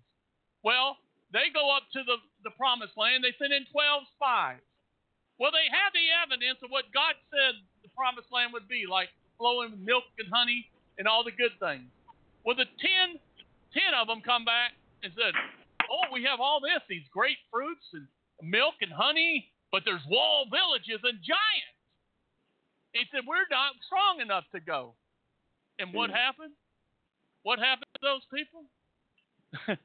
Well, 0.63 0.97
they 1.31 1.47
go 1.53 1.69
up 1.71 1.83
to 1.93 2.01
the, 2.03 2.17
the 2.43 2.51
promised 2.57 2.97
land. 2.97 3.23
They 3.23 3.33
send 3.39 3.53
in 3.53 3.65
12 3.71 4.03
spies. 4.17 4.61
Well, 5.39 5.49
they 5.53 5.65
have 5.73 5.93
the 5.93 6.05
evidence 6.21 6.59
of 6.61 6.69
what 6.69 6.91
God 6.93 7.15
said 7.31 7.55
the 7.81 7.89
promised 7.97 8.29
land 8.33 8.53
would 8.53 8.67
be, 8.67 8.85
like 8.89 9.09
flowing 9.37 9.73
milk 9.85 10.03
and 10.19 10.27
honey 10.29 10.69
and 10.97 11.07
all 11.07 11.23
the 11.23 11.31
good 11.33 11.53
things. 11.57 11.89
Well, 12.45 12.57
the 12.57 12.65
10, 12.77 13.17
10 13.73 13.93
of 13.97 14.05
them 14.09 14.21
come 14.21 14.45
back 14.45 14.73
and 15.01 15.13
said, 15.17 15.33
Oh, 15.91 16.07
we 16.13 16.23
have 16.25 16.39
all 16.41 16.61
this, 16.61 16.81
these 16.89 17.07
great 17.13 17.37
fruits 17.51 17.85
and 17.93 18.07
milk 18.43 18.75
and 18.81 18.93
honey, 18.93 19.51
but 19.71 19.83
there's 19.85 20.05
wall 20.09 20.45
villages 20.51 21.01
and 21.03 21.19
giants. 21.21 21.77
He 22.93 23.03
said, 23.11 23.23
We're 23.27 23.49
not 23.51 23.73
strong 23.87 24.21
enough 24.21 24.45
to 24.53 24.61
go. 24.61 24.95
And 25.79 25.93
what 25.93 26.09
Hmm. 26.09 26.15
happened? 26.15 26.53
What 27.43 27.59
happened 27.59 27.87
to 27.95 28.01
those 28.03 28.25
people? 28.33 28.65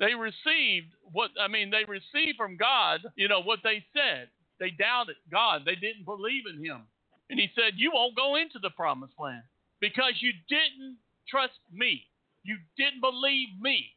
they 0.00 0.14
received 0.14 0.94
what 1.12 1.30
I 1.40 1.48
mean, 1.48 1.70
they 1.70 1.84
received 1.88 2.36
from 2.38 2.56
God, 2.56 3.02
you 3.16 3.28
know, 3.28 3.42
what 3.42 3.60
they 3.64 3.84
said. 3.94 4.28
They 4.60 4.70
doubted 4.70 5.16
God. 5.30 5.62
They 5.66 5.76
didn't 5.76 6.04
believe 6.06 6.44
in 6.46 6.64
him. 6.64 6.82
And 7.30 7.40
he 7.40 7.50
said, 7.56 7.74
You 7.76 7.92
won't 7.94 8.16
go 8.16 8.36
into 8.36 8.58
the 8.60 8.70
promised 8.70 9.14
land 9.18 9.44
because 9.80 10.14
you 10.20 10.32
didn't 10.48 10.98
trust 11.28 11.58
me. 11.72 12.04
You 12.44 12.58
didn't 12.78 13.00
believe 13.02 13.50
me. 13.60 13.95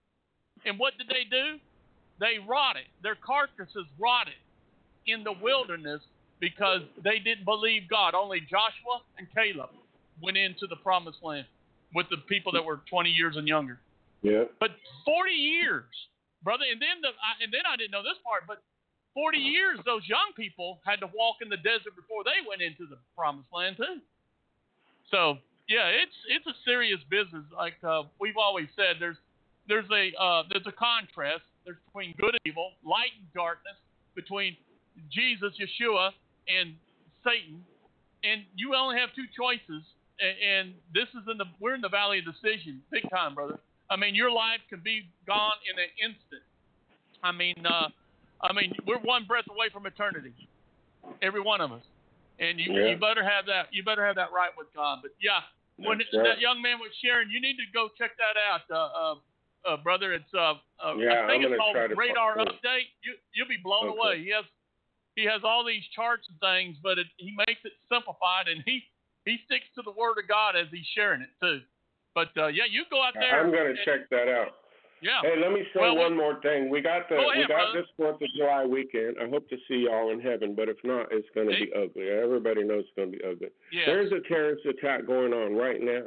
And 0.65 0.79
what 0.79 0.97
did 0.97 1.07
they 1.07 1.23
do? 1.29 1.59
They 2.19 2.37
rotted. 2.45 2.87
Their 3.01 3.15
carcasses 3.15 3.87
rotted 3.99 4.39
in 5.07 5.23
the 5.23 5.33
wilderness 5.41 6.01
because 6.39 6.81
they 7.03 7.19
didn't 7.19 7.45
believe 7.45 7.83
God. 7.89 8.13
Only 8.13 8.39
Joshua 8.41 9.03
and 9.17 9.27
Caleb 9.33 9.69
went 10.21 10.37
into 10.37 10.67
the 10.67 10.75
promised 10.75 11.19
land 11.23 11.45
with 11.93 12.07
the 12.09 12.17
people 12.27 12.51
that 12.51 12.63
were 12.63 12.81
20 12.89 13.09
years 13.09 13.35
and 13.37 13.47
younger. 13.47 13.79
Yeah. 14.21 14.43
But 14.59 14.71
40 15.05 15.31
years, 15.31 15.87
brother, 16.43 16.63
and 16.69 16.81
then 16.81 17.01
the 17.01 17.09
I, 17.09 17.43
and 17.43 17.51
then 17.53 17.63
I 17.63 17.77
didn't 17.77 17.91
know 17.91 18.03
this 18.03 18.19
part, 18.23 18.43
but 18.47 18.61
40 19.15 19.37
years 19.37 19.79
those 19.85 20.03
young 20.05 20.35
people 20.35 20.79
had 20.85 20.99
to 20.99 21.07
walk 21.15 21.37
in 21.41 21.49
the 21.49 21.57
desert 21.57 21.95
before 21.95 22.23
they 22.23 22.43
went 22.47 22.61
into 22.61 22.85
the 22.85 22.99
promised 23.15 23.47
land 23.51 23.77
too. 23.77 24.03
So 25.09 25.39
yeah, 25.67 25.87
it's 25.87 26.15
it's 26.27 26.47
a 26.47 26.57
serious 26.65 26.99
business. 27.09 27.47
Like 27.55 27.79
uh, 27.83 28.03
we've 28.19 28.37
always 28.37 28.67
said, 28.75 28.99
there's 28.99 29.19
there's 29.69 29.87
a 29.93 30.11
uh, 30.19 30.43
there's 30.49 30.67
a 30.67 30.73
contrast. 30.73 31.45
There's 31.63 31.77
between 31.85 32.15
good 32.19 32.33
and 32.33 32.41
evil, 32.45 32.73
light 32.83 33.13
and 33.17 33.29
darkness, 33.33 33.77
between 34.15 34.57
Jesus, 35.13 35.53
Yeshua, 35.61 36.11
and 36.49 36.73
Satan, 37.23 37.63
and 38.25 38.41
you 38.55 38.73
only 38.75 38.97
have 38.97 39.09
two 39.15 39.29
choices. 39.31 39.85
And, 40.19 40.35
and 40.43 40.65
this 40.93 41.07
is 41.15 41.23
in 41.31 41.37
the 41.37 41.45
we're 41.61 41.75
in 41.75 41.81
the 41.81 41.93
valley 41.93 42.19
of 42.19 42.25
decision, 42.25 42.81
big 42.91 43.07
time, 43.09 43.35
brother. 43.35 43.59
I 43.89 43.95
mean, 43.95 44.13
your 44.15 44.31
life 44.31 44.59
can 44.69 44.81
be 44.83 45.07
gone 45.25 45.57
in 45.69 45.79
an 45.79 45.89
instant. 46.01 46.43
I 47.23 47.31
mean, 47.31 47.55
uh, 47.65 47.89
I 48.41 48.53
mean, 48.53 48.73
we're 48.85 48.99
one 48.99 49.25
breath 49.25 49.45
away 49.49 49.69
from 49.71 49.85
eternity, 49.85 50.33
every 51.21 51.41
one 51.41 51.61
of 51.61 51.71
us. 51.71 51.83
And 52.39 52.59
you, 52.59 52.71
Yeah. 52.71 52.91
you 52.91 52.97
better 52.97 53.23
have 53.23 53.45
that. 53.47 53.67
You 53.71 53.83
better 53.83 54.05
have 54.05 54.15
that 54.15 54.31
right 54.31 54.51
with 54.57 54.67
God. 54.73 54.99
But 55.01 55.11
yeah, 55.21 55.41
when 55.77 55.97
That's 55.99 56.11
that 56.11 56.19
right. 56.19 56.39
young 56.39 56.61
man 56.61 56.79
was 56.79 56.91
sharing, 57.03 57.29
you 57.29 57.41
need 57.41 57.57
to 57.57 57.67
go 57.73 57.89
check 57.97 58.11
that 58.17 58.35
out, 58.39 58.63
uh, 58.71 58.75
uh, 58.75 59.15
uh, 59.67 59.77
brother. 59.77 60.13
It's 60.13 60.31
uh, 60.33 60.55
uh 60.83 60.95
Yeah, 60.95 61.23
I 61.25 61.27
think 61.27 61.45
I'm 61.45 61.53
it's 61.53 61.59
called 61.59 61.75
try 61.75 61.87
to 61.87 61.95
Radar. 61.95 62.37
Update. 62.37 62.91
You 63.03 63.15
you'll 63.33 63.47
be 63.47 63.57
blown 63.63 63.89
Okay. 63.89 63.97
away. 63.97 64.23
He 64.23 64.31
has 64.31 64.45
he 65.15 65.25
has 65.25 65.41
all 65.43 65.65
these 65.65 65.83
charts 65.95 66.27
and 66.29 66.39
things, 66.39 66.77
but 66.81 66.97
it, 66.97 67.07
he 67.17 67.33
makes 67.47 67.59
it 67.65 67.73
simplified, 67.91 68.47
and 68.47 68.63
he 68.65 68.83
he 69.25 69.37
sticks 69.45 69.65
to 69.75 69.81
the 69.83 69.91
Word 69.91 70.17
of 70.17 70.27
God 70.27 70.55
as 70.55 70.67
he's 70.71 70.87
sharing 70.95 71.21
it 71.21 71.29
too. 71.41 71.61
But 72.15 72.29
uh, 72.37 72.47
yeah, 72.47 72.63
you 72.69 72.83
go 72.89 73.03
out 73.03 73.13
there. 73.15 73.39
I'm 73.39 73.51
gonna 73.51 73.71
and- 73.71 73.79
check 73.85 74.09
that 74.11 74.27
out. 74.27 74.55
Yeah. 75.01 75.21
Hey, 75.23 75.39
let 75.39 75.53
me 75.53 75.63
say 75.73 75.79
Well, 75.79 75.95
we- 75.95 76.01
one 76.01 76.17
more 76.17 76.41
thing. 76.41 76.67
We 76.69 76.81
got 76.81 77.07
the 77.07 77.15
Go 77.15 77.31
ahead, 77.31 77.47
we 77.47 77.47
got 77.47 77.71
brother. 77.71 77.81
this 77.83 77.89
Fourth 77.95 78.21
of 78.21 78.27
July 78.35 78.65
weekend. 78.65 79.15
I 79.21 79.29
hope 79.29 79.47
to 79.47 79.55
see 79.65 79.85
y'all 79.87 80.11
in 80.11 80.19
heaven, 80.19 80.55
but 80.55 80.67
if 80.67 80.75
not, 80.83 81.07
it's 81.11 81.27
gonna 81.33 81.53
Hey. 81.55 81.65
be 81.67 81.73
ugly. 81.73 82.09
Everybody 82.09 82.63
knows 82.65 82.83
it's 82.83 82.93
gonna 82.97 83.11
be 83.11 83.23
ugly. 83.23 83.47
yeah. 83.71 83.85
There's 83.85 84.11
a 84.11 84.19
terrorist 84.27 84.65
attack 84.65 85.05
going 85.05 85.31
on 85.33 85.55
right 85.55 85.79
now. 85.81 86.03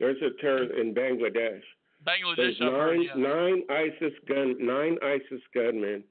There's 0.00 0.16
a 0.22 0.30
terror 0.40 0.64
in 0.80 0.94
Bangladesh. 0.94 1.62
Bangladesh. 2.06 2.58
Heard, 2.60 2.98
nine 2.98 3.02
yeah. 3.02 3.14
nine 3.16 3.62
ISIS 3.70 4.12
gun 4.28 4.56
nine 4.60 4.96
ISIS 5.02 5.42
gunmen 5.54 6.04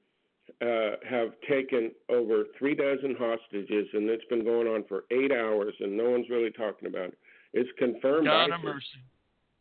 uh, 0.62 0.96
have 1.08 1.30
taken 1.48 1.90
over 2.08 2.44
three 2.58 2.74
dozen 2.74 3.16
hostages, 3.18 3.88
and 3.92 4.08
it's 4.08 4.24
been 4.26 4.44
going 4.44 4.66
on 4.68 4.84
for 4.88 5.04
eight 5.10 5.32
hours, 5.32 5.74
and 5.80 5.96
no 5.96 6.10
one's 6.10 6.28
really 6.30 6.50
talking 6.50 6.86
about 6.88 7.08
it. 7.08 7.18
It's 7.52 7.70
confirmed 7.78 8.26
God 8.26 8.50
ISIS, 8.50 8.64
mercy. 8.64 8.86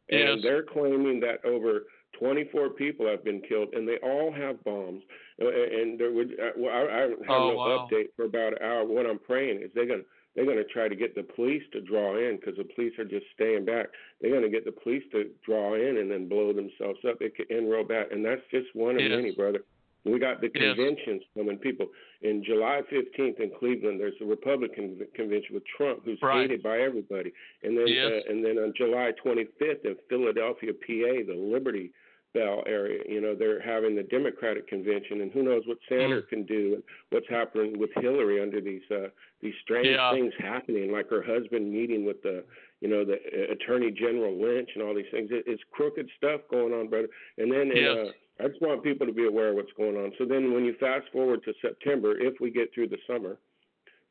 and 0.09 0.19
Yes. 0.19 0.39
they're 0.43 0.63
claiming 0.63 1.19
that 1.21 1.43
over 1.45 1.85
24 2.19 2.69
people 2.71 3.07
have 3.07 3.23
been 3.23 3.41
killed, 3.41 3.73
and 3.73 3.87
they 3.87 3.97
all 3.97 4.31
have 4.31 4.63
bombs. 4.63 5.03
Uh, 5.41 5.47
And 5.49 5.99
there 5.99 6.11
would, 6.13 6.39
uh, 6.39 6.51
well, 6.57 6.73
I, 6.73 6.81
I 6.97 6.99
have 7.01 7.11
Oh, 7.27 7.49
no 7.49 7.55
wow. 7.55 7.87
update 7.91 8.07
for 8.15 8.23
about 8.25 8.53
an 8.53 8.59
hour. 8.61 8.85
What 8.85 9.05
I'm 9.05 9.19
praying 9.19 9.61
is 9.61 9.71
they're 9.73 9.85
gonna 9.85 10.03
they're 10.35 10.45
gonna 10.45 10.63
try 10.65 10.87
to 10.87 10.95
get 10.95 11.15
the 11.15 11.23
police 11.23 11.63
to 11.71 11.81
draw 11.81 12.17
in 12.17 12.35
because 12.35 12.57
the 12.57 12.63
police 12.75 12.93
are 12.99 13.05
just 13.05 13.25
staying 13.33 13.65
back. 13.65 13.87
They're 14.21 14.33
gonna 14.33 14.49
get 14.49 14.65
the 14.65 14.71
police 14.71 15.03
to 15.11 15.29
draw 15.45 15.75
in 15.75 15.97
and 15.97 16.11
then 16.11 16.27
blow 16.27 16.51
themselves 16.53 16.99
up. 17.07 17.21
It 17.21 17.35
could 17.35 17.49
end 17.49 17.69
real 17.71 17.83
bad, 17.83 18.11
and 18.11 18.23
that's 18.23 18.41
just 18.51 18.67
one 18.75 18.95
of 18.95 19.01
Yes. 19.01 19.11
many, 19.11 19.31
brother. 19.31 19.63
We 20.03 20.19
got 20.19 20.39
the 20.39 20.51
Yes. 20.53 20.75
conventions 20.75 21.23
coming. 21.35 21.57
People 21.57 21.87
in 22.21 22.43
July 22.43 22.83
15th 22.91 23.39
in 23.39 23.49
Cleveland, 23.49 23.99
there's 23.99 24.19
a 24.21 24.25
Republican 24.25 25.03
convention 25.15 25.55
with 25.55 25.65
Trump, 25.65 26.05
who's 26.05 26.21
Right. 26.21 26.41
hated 26.41 26.61
by 26.61 26.79
everybody, 26.81 27.33
and 27.63 27.75
then 27.75 27.87
Yes. 27.87 28.11
uh, 28.27 28.31
and 28.31 28.45
then 28.45 28.59
on 28.59 28.73
July 28.73 29.13
25th 29.13 29.83
in 29.85 29.95
Philadelphia, 30.09 30.73
PA, 30.73 31.23
the 31.23 31.33
Liberty 31.33 31.91
Bell 32.35 32.63
area, 32.67 33.01
you 33.07 33.21
know, 33.21 33.33
they're 33.33 33.61
having 33.61 33.95
the 33.95 34.03
Democratic 34.03 34.67
convention, 34.67 35.21
and 35.21 35.31
who 35.31 35.41
knows 35.41 35.63
what 35.65 35.77
Sanders 35.87 36.25
Mm. 36.25 36.29
can 36.29 36.43
do 36.43 36.73
and 36.75 36.83
what's 37.09 37.27
happening 37.29 37.79
with 37.79 37.89
Hillary 37.95 38.41
under 38.41 38.59
these 38.61 38.83
uh, 38.91 39.09
these 39.41 39.55
strange 39.61 39.87
Yeah. 39.87 40.11
things 40.11 40.33
happening, 40.37 40.91
like 40.91 41.09
her 41.09 41.21
husband 41.23 41.71
meeting 41.71 42.03
with 42.03 42.21
the 42.21 42.43
you 42.81 42.89
know 42.89 43.05
the 43.05 43.15
uh, 43.15 43.53
Attorney 43.53 43.89
General 43.91 44.35
Lynch 44.35 44.69
and 44.75 44.83
all 44.83 44.93
these 44.93 45.09
things. 45.11 45.31
It, 45.31 45.45
it's 45.47 45.63
crooked 45.71 46.07
stuff 46.17 46.41
going 46.51 46.73
on, 46.73 46.89
brother. 46.89 47.09
And 47.37 47.49
then 47.51 47.67
Yes. 47.73 47.97
uh, 47.97 48.43
I 48.43 48.49
just 48.49 48.61
want 48.61 48.83
people 48.83 49.07
to 49.07 49.13
be 49.13 49.25
aware 49.27 49.49
of 49.49 49.55
what's 49.55 49.71
going 49.73 49.95
on. 49.95 50.11
So 50.17 50.25
then, 50.25 50.51
when 50.53 50.65
you 50.65 50.73
fast 50.73 51.07
forward 51.13 51.41
to 51.45 51.53
September, 51.61 52.17
if 52.19 52.41
we 52.41 52.51
get 52.51 52.73
through 52.73 52.89
the 52.89 52.99
summer, 53.07 53.37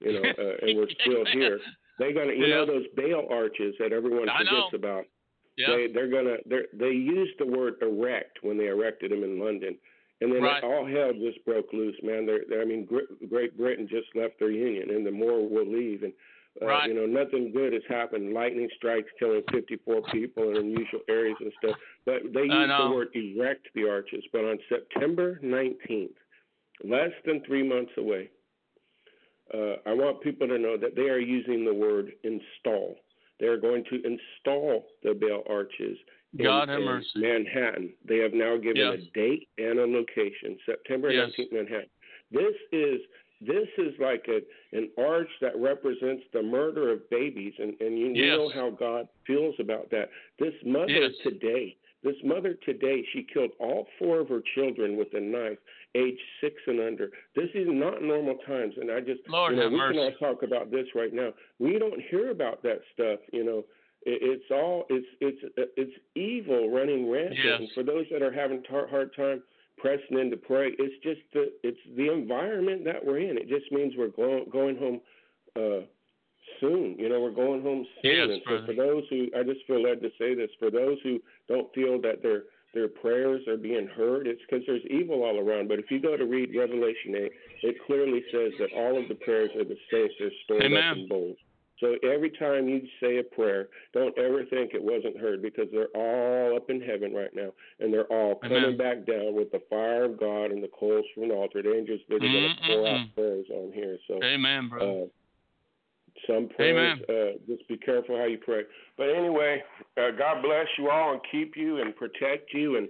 you 0.01 0.13
know, 0.15 0.23
uh, 0.39 0.57
and 0.67 0.77
we're 0.79 0.89
still 1.03 1.25
here, 1.27 1.61
they're 1.99 2.15
gonna, 2.15 2.33
you 2.33 2.49
know, 2.49 2.65
those 2.65 2.87
Baal 2.97 3.29
arches 3.31 3.75
that 3.79 3.93
everyone 3.93 4.29
forgets 4.39 4.73
about. 4.73 5.05
Yeah. 5.57 5.69
They 5.77 5.87
they're 5.93 6.09
gonna 6.11 6.37
They're, 6.47 6.67
they 6.73 6.91
used 6.91 7.35
the 7.39 7.47
word 7.47 7.75
erect 7.83 8.39
when 8.43 8.59
they 8.59 8.67
erected 8.69 9.11
them 9.13 9.23
in 9.23 9.39
London, 9.39 9.77
and 10.21 10.33
then 10.33 10.43
Right. 10.43 10.63
all 10.65 10.85
hell 10.87 11.13
just 11.13 11.45
broke 11.45 11.73
loose, 11.73 11.97
man. 12.03 12.27
They're, 12.27 12.45
they're 12.49 12.63
I 12.63 12.65
mean, 12.65 12.85
Gr- 12.85 13.13
Great 13.29 13.57
Britain 13.57 13.87
just 13.89 14.09
left 14.15 14.39
their 14.39 14.51
union, 14.51 14.91
and 14.91 15.07
the 15.07 15.11
more 15.13 15.47
will 15.49 15.67
leave, 15.67 16.03
and 16.03 16.13
uh, 16.63 16.67
Right. 16.67 16.89
you 16.89 16.95
know 16.95 17.07
nothing 17.07 17.53
good 17.53 17.73
has 17.73 17.83
happened. 17.89 18.33
Lightning 18.33 18.69
strikes 18.77 19.11
killing 19.19 19.43
54 19.53 20.03
people 20.13 20.51
in 20.51 20.57
unusual 20.57 21.01
areas 21.09 21.37
and 21.41 21.53
stuff. 21.63 21.77
But 22.05 22.33
they 22.33 22.43
used 22.45 22.53
the 22.91 22.95
word 22.95 23.09
erect 23.15 23.69
the 23.75 23.89
arches. 23.89 24.25
But 24.33 24.45
on 24.45 24.59
September 24.69 25.39
19th, 25.43 26.15
less 26.85 27.13
than 27.27 27.43
three 27.45 27.63
months 27.63 27.93
away, 27.97 28.31
uh, 29.53 29.77
I 29.87 29.93
want 29.93 30.21
people 30.23 30.49
to 30.49 30.59
know 30.59 30.77
that 30.77 30.95
they 30.97 31.11
are 31.11 31.19
using 31.19 31.65
the 31.65 31.75
word 31.75 32.13
install. 32.23 32.97
They 33.41 33.47
are 33.47 33.57
going 33.57 33.85
to 33.91 33.97
install 33.97 34.87
the 35.03 35.15
Baal 35.15 35.43
arches 35.49 35.99
in, 36.39 36.45
God 36.45 36.69
have 36.69 36.79
in 36.81 36.85
mercy. 36.85 37.09
Manhattan. 37.17 37.93
They 38.07 38.19
have 38.19 38.33
now 38.33 38.57
given 38.57 38.77
Yes. 38.77 39.01
a 39.01 39.11
date 39.19 39.49
and 39.59 39.79
a 39.79 39.87
location, 39.87 40.59
September 40.67 41.11
Yes. 41.11 41.31
19th, 41.37 41.53
Manhattan. 41.53 41.91
This 42.31 42.55
is 42.73 43.01
this 43.41 43.69
is 43.79 43.93
like 43.99 44.27
a 44.29 44.41
an 44.77 44.89
arch 44.97 45.29
that 45.41 45.55
represents 45.57 46.23
the 46.33 46.43
murder 46.43 46.91
of 46.91 47.09
babies, 47.11 47.53
and 47.59 47.79
and 47.81 47.99
you, 47.99 48.13
Yes. 48.15 48.37
know 48.39 48.49
how 48.49 48.71
God 48.71 49.09
feels 49.27 49.55
about 49.59 49.91
that. 49.91 50.11
This 50.39 50.55
mother 50.65 51.11
today, 51.23 51.77
this 52.03 52.17
mother 52.23 52.55
today, 52.55 53.05
she 53.13 53.23
killed 53.25 53.51
all 53.59 53.89
four 53.99 54.21
of 54.21 54.29
her 54.29 54.41
children 54.55 54.97
with 54.97 55.13
a 55.15 55.21
knife, 55.21 55.59
age 55.95 56.19
six 56.41 56.57
and 56.67 56.81
under. 56.81 57.11
This 57.37 57.49
is 57.55 57.67
not 57.69 58.03
normal 58.03 58.37
times, 58.47 58.75
and 58.81 58.91
I 58.91 59.01
just 59.01 59.21
Lord 59.29 59.53
you 59.53 59.59
know 59.59 59.63
have 59.65 59.73
we 59.73 59.79
mercy. 59.79 59.99
can 59.99 60.15
all 60.23 60.33
talk 60.33 60.43
about 60.43 60.71
this 60.71 60.87
right 60.95 61.13
now. 61.13 61.31
We 61.59 61.79
don't 61.79 62.01
hear 62.11 62.31
about 62.31 62.63
that 62.63 62.81
stuff, 62.93 63.21
you 63.33 63.45
know. 63.45 63.65
It, 64.03 64.19
it's 64.23 64.51
all 64.51 64.85
it's 64.91 65.07
it's 65.21 65.39
it's 65.77 65.93
evil 66.15 66.71
running 66.71 67.11
rampant. 67.11 67.39
Yes. 67.43 67.61
And 67.61 67.69
for 67.75 67.83
those 67.83 68.07
that 68.13 68.23
are 68.23 68.33
having 68.33 68.63
tar- 68.65 68.89
hard 68.89 69.15
time 69.17 69.43
pressing 69.79 70.19
in 70.19 70.31
to 70.31 70.37
pray, 70.37 70.71
it's 70.79 71.03
just 71.03 71.21
the 71.33 71.53
it's 71.63 71.79
the 71.97 72.13
environment 72.13 72.85
that 72.85 73.05
we're 73.05 73.19
in. 73.19 73.39
It 73.39 73.49
just 73.49 73.71
means 73.73 73.95
we're 73.97 74.09
going 74.09 74.47
going 74.51 74.77
home 74.77 75.01
uh, 75.57 75.87
soon. 76.61 76.97
You 76.99 77.09
know, 77.09 77.21
we're 77.21 77.31
going 77.31 77.63
home 77.63 77.87
soon. 78.03 78.13
Yes, 78.17 78.29
and 78.31 78.43
so 78.47 78.67
for 78.67 78.75
those 78.75 79.05
who, 79.11 79.29
I 79.39 79.43
just 79.43 79.67
feel 79.67 79.83
led 79.83 80.03
to 80.03 80.11
say 80.19 80.35
this. 80.35 80.51
For 80.59 80.71
those 80.71 80.99
who 81.03 81.21
don't 81.49 81.73
feel 81.75 82.01
that 82.03 82.23
their 82.23 82.43
their 82.75 82.89
prayers 82.89 83.43
are 83.49 83.57
being 83.57 83.87
heard, 83.87 84.27
it's 84.27 84.41
because 84.49 84.65
there's 84.67 84.85
evil 84.91 85.23
all 85.23 85.39
around. 85.39 85.69
But 85.69 85.79
if 85.79 85.91
you 85.91 86.01
go 86.01 86.17
to 86.17 86.25
read 86.25 86.55
Revelation 86.57 87.15
8, 87.15 87.33
it 87.63 87.77
clearly 87.87 88.23
says 88.31 88.53
that 88.59 88.73
all 88.77 89.01
of 89.01 89.09
the 89.09 89.15
prayers 89.15 89.51
of 89.59 89.69
the 89.69 89.77
saints 89.91 90.15
are 90.21 90.31
stored 90.45 90.73
up 90.73 90.97
in 90.97 91.09
bowls. 91.09 91.37
So 91.81 91.97
every 92.09 92.31
time 92.31 92.69
you 92.69 92.83
say 93.01 93.19
a 93.19 93.23
prayer, 93.23 93.69
don't 93.93 94.17
ever 94.17 94.45
think 94.45 94.75
it 94.75 94.83
wasn't 94.83 95.19
heard 95.19 95.43
because 95.43 95.67
they're 95.73 95.89
all 95.95 96.57
up 96.57 96.71
in 96.71 96.81
heaven 96.81 97.13
right 97.13 97.35
now, 97.35 97.51
and 97.81 97.93
they're 97.93 98.07
all 98.07 98.37
coming 98.37 98.57
Amen. 98.57 98.77
back 98.77 99.07
down 99.07 99.35
with 99.35 99.51
the 99.51 99.61
fire 99.69 100.05
of 100.05 100.19
God 100.19 100.53
and 100.53 100.63
the 100.63 100.71
coals 100.79 101.05
from 101.15 101.29
the 101.29 101.35
altar. 101.35 101.63
The 101.63 101.75
angels 101.75 102.01
they're 102.09 102.21
going 102.21 102.33
to 102.33 102.67
pour 102.67 102.87
out 102.87 103.07
prayers 103.15 103.47
on 103.53 103.73
here. 103.73 103.99
So 104.07 104.23
Amen, 104.23 104.69
brother. 104.69 105.03
uh, 105.03 105.05
some 106.27 106.49
prayers, 106.49 106.99
uh, 107.09 107.39
just 107.47 107.67
be 107.69 107.77
careful 107.77 108.17
how 108.17 108.25
you 108.25 108.39
pray. 108.39 108.63
But 108.97 109.09
anyway, 109.11 109.63
uh, 109.97 110.11
God 110.17 110.43
bless 110.43 110.67
you 110.79 110.91
all 110.91 111.13
and 111.13 111.21
keep 111.31 111.57
you 111.57 111.81
and 111.81 111.95
protect 111.97 112.53
you. 112.53 112.77
And 112.77 112.89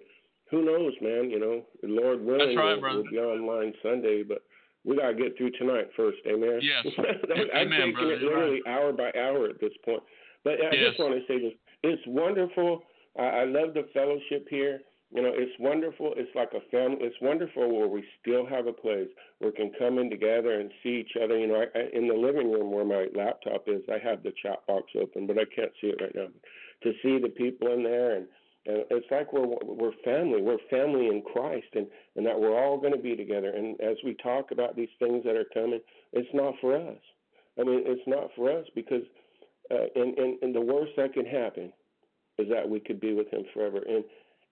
who 0.50 0.64
knows, 0.64 0.92
man? 1.00 1.30
You 1.30 1.40
know, 1.40 1.62
Lord 1.82 2.24
willing, 2.24 2.56
right, 2.56 2.80
we'll, 2.80 3.02
we'll 3.02 3.10
be 3.10 3.18
online 3.18 3.72
Sunday. 3.82 4.22
But 4.22 4.42
we 4.84 4.96
gotta 4.96 5.14
get 5.14 5.36
through 5.36 5.52
tonight 5.52 5.88
first. 5.96 6.18
Amen. 6.26 6.60
Yes. 6.62 6.86
I'm 6.98 7.50
Amen, 7.56 7.80
taking 7.80 7.92
brother. 7.94 8.12
it 8.12 8.22
literally 8.22 8.60
hour 8.66 8.92
by 8.92 9.10
hour 9.18 9.48
at 9.48 9.60
this 9.60 9.72
point. 9.84 10.02
But 10.44 10.54
I 10.60 10.74
Yes. 10.74 10.90
just 10.90 11.00
want 11.00 11.14
to 11.14 11.26
say 11.26 11.40
this: 11.40 11.52
it's 11.82 12.02
wonderful. 12.06 12.82
I, 13.18 13.22
I 13.22 13.44
love 13.44 13.74
the 13.74 13.86
fellowship 13.94 14.46
here. 14.50 14.80
You 15.14 15.22
know, 15.22 15.30
it's 15.32 15.54
wonderful. 15.60 16.12
It's 16.16 16.34
like 16.34 16.50
a 16.54 16.70
family. 16.72 16.98
It's 17.02 17.14
wonderful 17.22 17.70
where 17.70 17.86
we 17.86 18.02
still 18.20 18.44
have 18.46 18.66
a 18.66 18.72
place 18.72 19.06
where 19.38 19.52
we 19.52 19.56
can 19.56 19.70
come 19.78 19.98
in 19.98 20.10
together 20.10 20.58
and 20.58 20.72
see 20.82 21.06
each 21.06 21.12
other. 21.22 21.38
You 21.38 21.46
know, 21.46 21.62
I, 21.62 21.78
I, 21.78 21.82
in 21.96 22.08
the 22.08 22.14
living 22.14 22.50
room 22.50 22.72
where 22.72 22.84
my 22.84 23.06
laptop 23.14 23.68
is, 23.68 23.82
I 23.88 24.04
have 24.04 24.24
the 24.24 24.32
chat 24.42 24.66
box 24.66 24.90
open, 25.00 25.28
but 25.28 25.38
I 25.38 25.44
can't 25.54 25.70
see 25.80 25.86
it 25.86 26.02
right 26.02 26.14
now. 26.16 26.26
To 26.82 26.92
see 27.00 27.20
the 27.22 27.28
people 27.28 27.72
in 27.72 27.84
there, 27.84 28.16
and, 28.16 28.26
and 28.66 28.84
it's 28.90 29.06
like 29.12 29.32
we're 29.32 29.46
we're 29.46 29.94
family. 30.04 30.42
We're 30.42 30.58
family 30.68 31.06
in 31.06 31.22
Christ, 31.32 31.68
and 31.74 31.86
and 32.16 32.26
that 32.26 32.38
we're 32.38 32.58
all 32.58 32.76
going 32.76 32.96
to 32.96 32.98
be 32.98 33.14
together. 33.14 33.50
And 33.54 33.80
as 33.80 33.96
we 34.04 34.16
talk 34.20 34.50
about 34.50 34.74
these 34.74 34.92
things 34.98 35.22
that 35.26 35.36
are 35.36 35.46
coming, 35.54 35.80
it's 36.12 36.34
not 36.34 36.54
for 36.60 36.74
us. 36.74 36.98
I 37.56 37.62
mean, 37.62 37.84
it's 37.86 38.02
not 38.08 38.30
for 38.34 38.50
us 38.50 38.66
because, 38.74 39.02
uh, 39.70 39.86
and, 39.94 40.18
and 40.18 40.42
and 40.42 40.52
the 40.52 40.60
worst 40.60 40.90
that 40.96 41.14
can 41.14 41.24
happen 41.24 41.72
is 42.36 42.48
that 42.50 42.68
we 42.68 42.80
could 42.80 42.98
be 42.98 43.14
with 43.14 43.30
Him 43.30 43.44
forever. 43.54 43.78
And 43.86 44.02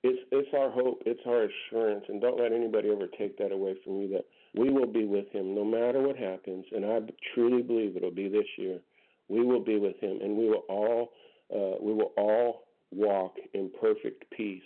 it's 0.02 0.18
it's 0.32 0.48
our 0.54 0.70
hope, 0.70 1.02
it's 1.06 1.20
our 1.26 1.44
assurance, 1.44 2.04
and 2.08 2.20
don't 2.20 2.38
let 2.38 2.52
anybody 2.52 2.90
ever 2.90 3.06
take 3.18 3.38
that 3.38 3.52
away 3.52 3.76
from 3.84 4.00
you 4.00 4.08
that 4.08 4.24
we 4.54 4.70
will 4.70 4.86
be 4.86 5.04
with 5.04 5.30
Him 5.30 5.54
no 5.54 5.64
matter 5.64 6.00
what 6.00 6.16
happens. 6.16 6.64
And 6.72 6.84
I 6.84 7.00
truly 7.34 7.62
believe 7.62 7.96
it'll 7.96 8.10
be 8.10 8.28
this 8.28 8.46
year. 8.58 8.80
We 9.28 9.44
will 9.44 9.62
be 9.62 9.78
with 9.78 9.98
Him, 10.00 10.18
and 10.22 10.36
we 10.36 10.48
will 10.48 10.64
all 10.68 11.12
uh, 11.54 11.76
we 11.80 11.92
will 11.92 12.12
all 12.16 12.64
walk 12.90 13.36
in 13.54 13.70
perfect 13.80 14.24
peace 14.36 14.62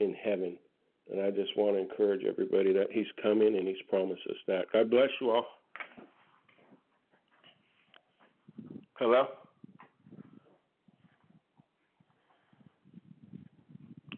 in 0.00 0.14
heaven. 0.14 0.56
And 1.10 1.20
I 1.20 1.30
just 1.30 1.56
want 1.56 1.76
to 1.76 1.82
encourage 1.82 2.24
everybody 2.24 2.72
that 2.72 2.88
He's 2.90 3.06
coming 3.22 3.56
and 3.56 3.66
He's 3.66 3.82
promised 3.88 4.22
us 4.28 4.36
that. 4.48 4.66
God 4.72 4.90
bless 4.90 5.10
you 5.20 5.30
all. 5.30 5.46
Hello? 8.98 9.26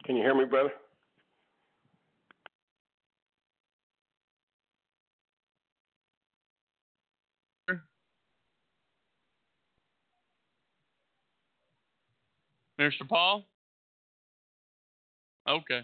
Can 0.07 0.17
you 0.17 0.23
hear 0.23 0.37
me, 0.37 0.45
brother? 0.45 0.73
Mr. 12.79 13.09
Paul? 13.09 13.45
Okay. 15.49 15.81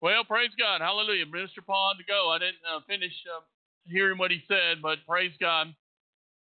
Well, 0.00 0.24
praise 0.24 0.50
God. 0.58 0.80
Hallelujah. 0.80 1.26
Mr. 1.26 1.64
Paul 1.66 1.94
to 1.98 2.04
go. 2.04 2.30
I 2.30 2.38
didn't 2.38 2.62
uh, 2.64 2.80
finish 2.86 3.12
uh, 3.36 3.40
hearing 3.84 4.16
what 4.16 4.30
he 4.30 4.40
said, 4.46 4.80
but 4.80 4.98
praise 5.08 5.32
God. 5.40 5.74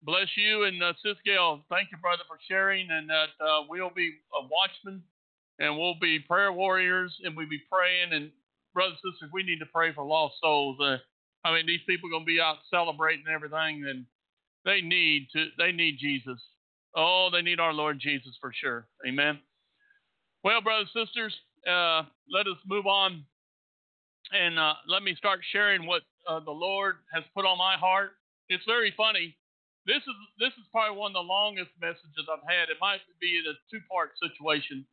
Bless 0.02 0.28
you 0.36 0.64
and 0.64 0.80
uh, 0.82 0.92
Sis 1.02 1.16
Gail. 1.24 1.64
Thank 1.70 1.90
you, 1.90 1.98
brother, 1.98 2.22
for 2.28 2.38
sharing, 2.46 2.88
and 2.90 3.08
that 3.08 3.30
uh, 3.40 3.64
we'll 3.68 3.90
be 3.90 4.12
a 4.34 4.46
watchmen 4.46 5.02
and 5.58 5.76
we'll 5.76 5.98
be 6.00 6.18
prayer 6.18 6.52
warriors 6.52 7.16
and 7.24 7.36
we'll 7.36 7.48
be 7.48 7.62
praying. 7.70 8.12
And, 8.12 8.30
brothers 8.74 8.98
and 9.02 9.12
sisters, 9.12 9.30
we 9.32 9.42
need 9.42 9.58
to 9.58 9.66
pray 9.66 9.92
for 9.92 10.04
lost 10.04 10.36
souls. 10.40 10.78
Uh, 10.80 10.98
I 11.44 11.54
mean, 11.54 11.66
these 11.66 11.80
people 11.88 12.08
are 12.08 12.12
going 12.12 12.24
to 12.24 12.26
be 12.26 12.40
out 12.40 12.58
celebrating 12.70 13.24
everything, 13.32 13.84
and 13.88 14.04
they 14.64 14.80
need 14.80 15.28
to. 15.32 15.46
They 15.58 15.72
need 15.72 15.98
Jesus. 15.98 16.40
Oh, 16.94 17.28
they 17.32 17.42
need 17.42 17.60
our 17.60 17.72
Lord 17.72 17.98
Jesus 17.98 18.36
for 18.40 18.52
sure. 18.52 18.86
Amen. 19.06 19.38
Well, 20.44 20.60
brothers 20.60 20.88
and 20.94 21.06
sisters, 21.06 21.34
uh, 21.66 22.02
let 22.30 22.46
us 22.46 22.56
move 22.66 22.86
on 22.86 23.24
and 24.32 24.58
uh, 24.58 24.74
let 24.86 25.02
me 25.02 25.14
start 25.14 25.40
sharing 25.52 25.86
what 25.86 26.02
uh, 26.28 26.40
the 26.40 26.50
Lord 26.50 26.96
has 27.12 27.24
put 27.34 27.44
on 27.44 27.58
my 27.58 27.76
heart. 27.76 28.12
It's 28.48 28.64
very 28.64 28.92
funny. 28.96 29.36
This 29.86 30.02
is 30.04 30.16
this 30.38 30.52
is 30.60 30.68
probably 30.70 30.98
one 30.98 31.10
of 31.12 31.14
the 31.14 31.28
longest 31.28 31.70
messages 31.80 32.28
I've 32.28 32.44
had. 32.44 32.68
It 32.68 32.76
might 32.80 33.00
be 33.20 33.40
a 33.40 33.54
two-part 33.70 34.12
situation. 34.20 34.84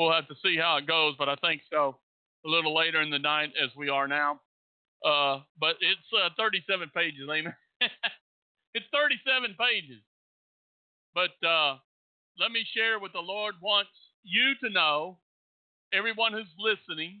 We'll 0.00 0.16
have 0.16 0.28
to 0.28 0.34
see 0.42 0.56
how 0.56 0.78
it 0.78 0.86
goes, 0.88 1.12
but 1.18 1.28
I 1.28 1.36
think 1.44 1.60
so. 1.68 2.00
A 2.46 2.48
little 2.48 2.74
later 2.74 3.02
in 3.02 3.10
the 3.10 3.18
night, 3.18 3.52
as 3.62 3.68
we 3.76 3.90
are 3.90 4.08
now. 4.08 4.40
Uh, 5.04 5.44
but 5.60 5.76
it's 5.84 6.08
uh, 6.16 6.30
37 6.38 6.88
pages, 6.96 7.28
amen. 7.28 7.52
it's 8.74 8.86
37 8.96 9.54
pages. 9.60 10.00
But 11.12 11.36
uh, 11.46 11.76
let 12.40 12.50
me 12.50 12.64
share 12.72 12.98
what 12.98 13.12
the 13.12 13.20
Lord 13.20 13.56
wants 13.60 13.92
you 14.24 14.54
to 14.64 14.72
know, 14.72 15.18
everyone 15.92 16.32
who's 16.32 16.48
listening, 16.56 17.20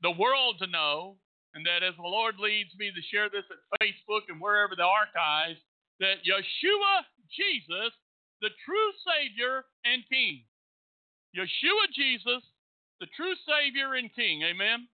the 0.00 0.16
world 0.16 0.56
to 0.60 0.66
know, 0.68 1.16
and 1.52 1.66
that 1.66 1.84
as 1.84 1.96
the 1.96 2.08
Lord 2.08 2.36
leads 2.40 2.72
me 2.78 2.92
to 2.96 3.08
share 3.12 3.28
this 3.28 3.44
at 3.52 3.60
Facebook 3.76 4.32
and 4.32 4.40
wherever 4.40 4.72
the 4.74 4.88
archives, 4.88 5.60
that 6.00 6.24
Yeshua, 6.24 7.04
Jesus, 7.28 7.92
the 8.40 8.56
true 8.64 8.90
Savior 9.04 9.68
and 9.84 10.00
King. 10.08 10.48
Yeshua, 11.36 11.92
Jesus, 11.92 12.40
the 12.98 13.12
true 13.12 13.36
Savior 13.44 13.92
and 13.92 14.08
King. 14.16 14.40
Amen. 14.40 14.88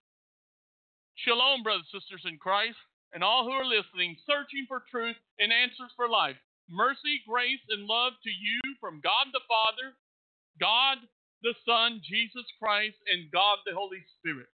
Shalom, 1.23 1.63
brothers 1.63 1.87
and 1.87 2.01
sisters 2.03 2.27
in 2.27 2.35
Christ, 2.35 2.75
and 3.15 3.23
all 3.23 3.47
who 3.47 3.55
are 3.55 3.63
listening, 3.63 4.19
searching 4.27 4.67
for 4.67 4.83
truth 4.91 5.15
and 5.39 5.55
answers 5.55 5.95
for 5.95 6.11
life. 6.11 6.35
Mercy, 6.67 7.23
grace, 7.23 7.63
and 7.69 7.87
love 7.87 8.19
to 8.27 8.29
you 8.29 8.59
from 8.83 8.99
God 8.99 9.31
the 9.31 9.39
Father, 9.47 9.95
God 10.59 10.99
the 11.47 11.55
Son, 11.63 12.03
Jesus 12.03 12.47
Christ, 12.59 12.99
and 13.07 13.31
God 13.31 13.63
the 13.63 13.71
Holy 13.71 14.03
Spirit. 14.19 14.51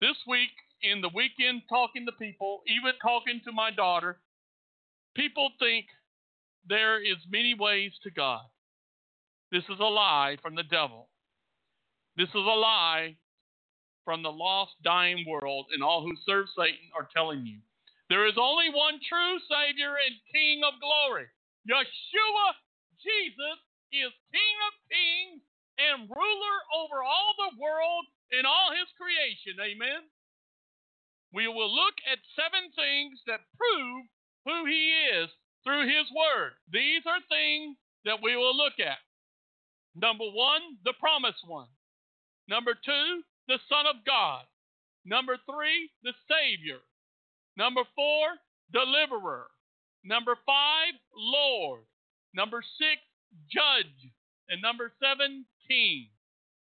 This 0.00 0.18
week, 0.26 0.54
in 0.82 1.00
the 1.00 1.14
weekend, 1.14 1.62
talking 1.68 2.02
to 2.06 2.12
people, 2.18 2.62
even 2.66 2.98
talking 2.98 3.40
to 3.46 3.52
my 3.52 3.70
daughter, 3.70 4.18
people 5.14 5.50
think 5.58 5.86
there 6.66 6.98
is 6.98 7.18
many 7.30 7.54
ways 7.54 7.92
to 8.02 8.10
God. 8.10 8.42
This 9.54 9.70
is 9.70 9.78
a 9.78 9.86
lie 9.86 10.34
from 10.42 10.58
the 10.58 10.66
devil. 10.66 11.06
This 12.18 12.26
is 12.26 12.42
a 12.42 12.58
lie 12.58 13.14
from 14.02 14.26
the 14.26 14.34
lost, 14.34 14.74
dying 14.82 15.22
world, 15.30 15.70
and 15.70 15.78
all 15.78 16.02
who 16.02 16.18
serve 16.26 16.50
Satan 16.58 16.90
are 16.90 17.06
telling 17.14 17.46
you. 17.46 17.62
There 18.10 18.26
is 18.26 18.34
only 18.34 18.74
one 18.74 18.98
true 19.06 19.38
Savior 19.46 19.94
and 19.94 20.18
King 20.34 20.66
of 20.66 20.82
glory. 20.82 21.30
Yeshua, 21.70 22.58
Jesus, 22.98 23.58
is 23.94 24.10
King 24.34 24.56
of 24.66 24.74
kings 24.90 25.42
and 25.78 26.10
ruler 26.10 26.58
over 26.74 27.06
all 27.06 27.38
the 27.38 27.54
world 27.54 28.10
and 28.34 28.42
all 28.50 28.74
his 28.74 28.90
creation. 28.98 29.54
Amen. 29.62 30.02
We 31.30 31.46
will 31.46 31.70
look 31.70 31.94
at 32.10 32.18
seven 32.34 32.74
things 32.74 33.22
that 33.30 33.46
prove 33.54 34.02
who 34.50 34.66
he 34.66 35.14
is 35.14 35.30
through 35.62 35.86
his 35.86 36.10
word. 36.10 36.58
These 36.74 37.06
are 37.06 37.22
things 37.30 37.78
that 38.02 38.18
we 38.18 38.34
will 38.34 38.58
look 38.58 38.82
at. 38.82 38.98
Number 39.96 40.24
one, 40.24 40.62
the 40.84 40.92
promised 40.98 41.46
one. 41.46 41.68
Number 42.48 42.74
two, 42.74 43.22
the 43.48 43.58
Son 43.68 43.86
of 43.86 44.04
God. 44.04 44.44
Number 45.04 45.36
three, 45.46 45.90
the 46.02 46.12
Savior. 46.28 46.80
Number 47.56 47.82
four, 47.94 48.36
deliverer. 48.72 49.46
Number 50.04 50.36
five, 50.44 50.94
Lord. 51.16 51.82
Number 52.34 52.62
six, 52.78 53.00
judge. 53.50 54.10
And 54.48 54.60
number 54.60 54.92
seven, 55.00 55.44
king. 55.68 56.08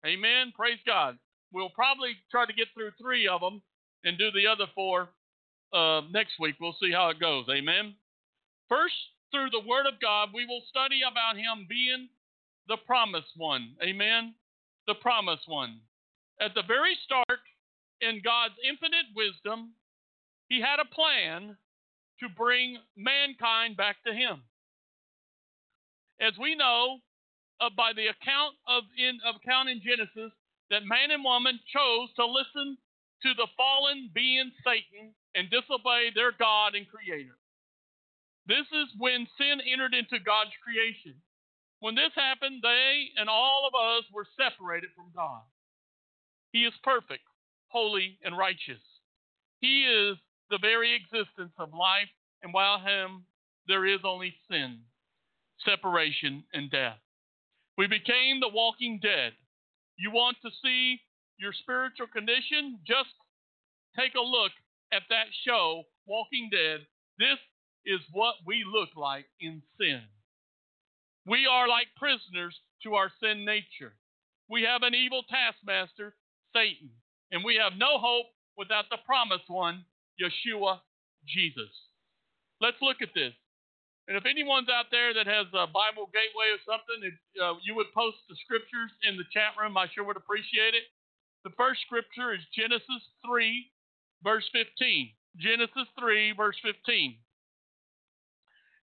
Amen. 0.06 0.52
Praise 0.54 0.78
God. 0.86 1.18
We'll 1.52 1.70
probably 1.70 2.16
try 2.30 2.46
to 2.46 2.52
get 2.52 2.68
through 2.74 2.92
three 3.00 3.28
of 3.28 3.40
them 3.40 3.62
and 4.04 4.18
do 4.18 4.30
the 4.30 4.46
other 4.46 4.66
four 4.74 5.08
uh, 5.72 6.02
next 6.10 6.38
week. 6.38 6.56
We'll 6.60 6.76
see 6.80 6.92
how 6.92 7.10
it 7.10 7.20
goes. 7.20 7.46
Amen. 7.50 7.94
First, 8.68 8.94
through 9.30 9.50
the 9.50 9.66
Word 9.66 9.86
of 9.86 10.00
God, 10.00 10.30
we 10.34 10.46
will 10.46 10.62
study 10.68 11.00
about 11.08 11.36
Him 11.36 11.66
being 11.68 12.08
the 12.68 12.76
promised 12.86 13.32
one. 13.36 13.74
Amen. 13.82 14.34
The 14.86 14.94
promised 14.94 15.48
one. 15.48 15.80
At 16.40 16.54
the 16.54 16.62
very 16.66 16.96
start, 17.04 17.40
in 18.00 18.20
God's 18.24 18.54
infinite 18.68 19.06
wisdom, 19.14 19.72
He 20.48 20.60
had 20.60 20.80
a 20.80 20.94
plan 20.94 21.56
to 22.20 22.28
bring 22.28 22.78
mankind 22.96 23.76
back 23.76 23.96
to 24.06 24.12
Him. 24.12 24.42
As 26.20 26.34
we 26.38 26.54
know, 26.54 26.98
uh, 27.60 27.70
by 27.76 27.92
the 27.94 28.08
account 28.08 28.54
of 28.66 28.84
in 28.98 29.18
of 29.24 29.36
account 29.36 29.68
in 29.68 29.80
Genesis, 29.82 30.32
that 30.70 30.84
man 30.84 31.10
and 31.10 31.22
woman 31.22 31.58
chose 31.72 32.08
to 32.16 32.26
listen 32.26 32.76
to 33.22 33.34
the 33.34 33.46
fallen 33.56 34.10
being 34.14 34.50
Satan 34.66 35.14
and 35.34 35.48
disobey 35.50 36.10
their 36.14 36.32
God 36.32 36.74
and 36.74 36.86
Creator. 36.88 37.38
This 38.46 38.66
is 38.74 38.88
when 38.98 39.26
sin 39.38 39.62
entered 39.62 39.94
into 39.94 40.18
God's 40.18 40.50
creation. 40.58 41.14
When 41.82 41.96
this 41.96 42.14
happened, 42.14 42.62
they 42.62 43.10
and 43.18 43.28
all 43.28 43.66
of 43.66 43.74
us 43.74 44.04
were 44.14 44.26
separated 44.38 44.90
from 44.94 45.10
God. 45.16 45.42
He 46.52 46.62
is 46.62 46.72
perfect, 46.84 47.26
holy, 47.66 48.20
and 48.22 48.38
righteous. 48.38 48.78
He 49.58 49.82
is 49.82 50.16
the 50.48 50.62
very 50.62 50.94
existence 50.94 51.50
of 51.58 51.74
life, 51.74 52.08
and 52.40 52.54
without 52.54 52.86
him, 52.86 53.24
there 53.66 53.84
is 53.84 53.98
only 54.04 54.32
sin, 54.48 54.78
separation, 55.64 56.44
and 56.52 56.70
death. 56.70 57.02
We 57.76 57.88
became 57.88 58.38
the 58.38 58.54
walking 58.54 59.00
dead. 59.02 59.32
You 59.98 60.12
want 60.12 60.36
to 60.42 60.50
see 60.62 61.00
your 61.36 61.52
spiritual 61.52 62.06
condition? 62.14 62.78
Just 62.86 63.10
take 63.98 64.14
a 64.14 64.20
look 64.22 64.52
at 64.92 65.02
that 65.10 65.26
show, 65.44 65.82
Walking 66.06 66.48
Dead. 66.52 66.86
This 67.18 67.38
is 67.84 68.00
what 68.12 68.36
we 68.46 68.62
look 68.72 68.90
like 68.94 69.26
in 69.40 69.62
sin. 69.80 70.02
We 71.26 71.46
are 71.46 71.68
like 71.68 71.86
prisoners 71.96 72.56
to 72.82 72.94
our 72.94 73.10
sin 73.22 73.44
nature. 73.44 73.94
We 74.50 74.62
have 74.62 74.82
an 74.82 74.94
evil 74.94 75.22
taskmaster, 75.30 76.14
Satan, 76.52 76.90
and 77.30 77.44
we 77.44 77.56
have 77.56 77.78
no 77.78 77.98
hope 77.98 78.26
without 78.58 78.90
the 78.90 78.98
promised 79.06 79.48
one, 79.48 79.84
Yeshua, 80.20 80.80
Jesus. 81.26 81.70
Let's 82.60 82.82
look 82.82 83.00
at 83.00 83.14
this. 83.14 83.32
And 84.08 84.16
if 84.18 84.26
anyone's 84.26 84.68
out 84.68 84.90
there 84.90 85.14
that 85.14 85.30
has 85.30 85.46
a 85.54 85.70
Bible 85.70 86.10
gateway 86.10 86.50
or 86.50 86.60
something, 86.66 87.06
if 87.06 87.14
uh, 87.38 87.54
you 87.62 87.74
would 87.78 87.94
post 87.94 88.18
the 88.28 88.34
scriptures 88.42 88.90
in 89.06 89.16
the 89.16 89.28
chat 89.30 89.54
room, 89.54 89.78
I 89.78 89.86
sure 89.94 90.02
would 90.02 90.18
appreciate 90.18 90.74
it. 90.74 90.90
The 91.44 91.54
first 91.54 91.82
scripture 91.86 92.34
is 92.34 92.42
Genesis 92.54 93.02
3, 93.26 93.70
verse 94.22 94.46
15. 94.52 95.10
Genesis 95.38 95.88
3, 95.98 96.34
verse 96.36 96.58
15. 96.62 97.16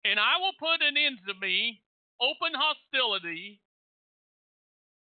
And 0.06 0.18
I 0.18 0.38
will 0.38 0.54
put 0.58 0.86
an 0.86 0.96
end 0.96 1.18
to 1.26 1.34
me, 1.42 1.82
open 2.20 2.52
hostility 2.54 3.60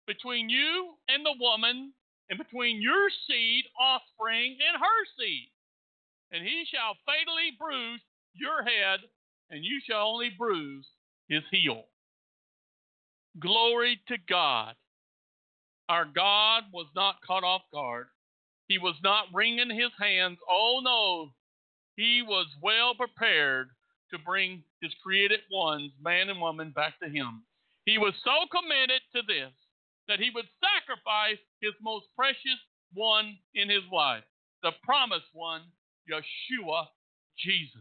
between 0.06 0.48
you 0.48 0.94
and 1.08 1.24
the 1.24 1.34
woman, 1.40 1.92
and 2.30 2.38
between 2.38 2.80
your 2.80 3.08
seed, 3.26 3.64
offspring, 3.78 4.52
and 4.52 4.80
her 4.80 5.04
seed. 5.18 5.48
And 6.32 6.42
he 6.42 6.64
shall 6.72 6.96
fatally 7.04 7.56
bruise 7.58 8.00
your 8.34 8.62
head, 8.62 9.00
and 9.50 9.64
you 9.64 9.80
shall 9.88 10.08
only 10.08 10.30
bruise 10.36 10.86
his 11.28 11.42
heel. 11.50 11.84
Glory 13.40 14.00
to 14.08 14.16
God. 14.28 14.74
Our 15.88 16.04
God 16.04 16.64
was 16.72 16.86
not 16.96 17.22
caught 17.24 17.44
off 17.44 17.62
guard. 17.72 18.06
He 18.68 18.78
was 18.78 18.96
not 19.04 19.26
wringing 19.32 19.70
his 19.70 19.92
hands. 19.98 20.38
Oh 20.50 20.80
no, 20.82 21.32
he 21.94 22.22
was 22.22 22.46
well 22.60 22.94
prepared 22.94 23.68
to 24.10 24.18
bring 24.18 24.62
his 24.80 24.92
created 25.02 25.40
ones, 25.50 25.92
man 26.02 26.28
and 26.28 26.40
woman, 26.40 26.70
back 26.70 26.98
to 27.00 27.08
him. 27.08 27.42
He 27.84 27.98
was 27.98 28.14
so 28.24 28.46
committed 28.50 29.00
to 29.14 29.22
this 29.26 29.52
that 30.08 30.20
he 30.20 30.30
would 30.34 30.46
sacrifice 30.60 31.38
his 31.60 31.72
most 31.82 32.06
precious 32.16 32.60
one 32.94 33.36
in 33.54 33.68
his 33.68 33.82
life, 33.92 34.24
the 34.62 34.72
promised 34.82 35.30
one, 35.32 35.62
Yeshua 36.10 36.86
Jesus. 37.38 37.80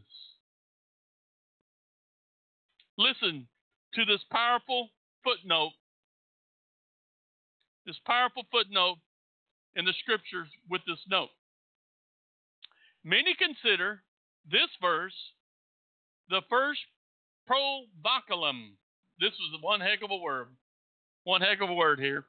Listen 2.98 3.48
to 3.94 4.06
this 4.06 4.22
powerful 4.32 4.90
footnote, 5.24 5.72
this 7.86 7.98
powerful 8.06 8.44
footnote 8.52 8.98
in 9.76 9.86
the 9.86 9.94
scriptures 10.00 10.48
with 10.70 10.82
this 10.88 11.00
note. 11.10 11.30
Many 13.04 13.36
consider 13.36 14.02
this 14.50 14.70
verse 14.82 15.14
the 16.30 16.42
first 16.50 16.82
probaculum. 17.50 18.74
This 19.20 19.34
was 19.38 19.62
one 19.62 19.80
heck 19.80 20.02
of 20.04 20.12
a 20.12 20.18
word. 20.18 20.48
One 21.24 21.42
heck 21.42 21.62
of 21.62 21.70
a 21.70 21.74
word 21.74 22.00
here. 22.00 22.26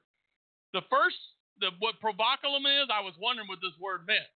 The 0.72 0.82
first, 0.90 1.16
the, 1.60 1.70
what 1.80 2.00
probaculum 2.00 2.64
is, 2.68 2.88
I 2.92 3.00
was 3.00 3.14
wondering 3.20 3.48
what 3.48 3.60
this 3.60 3.76
word 3.80 4.06
meant. 4.06 4.28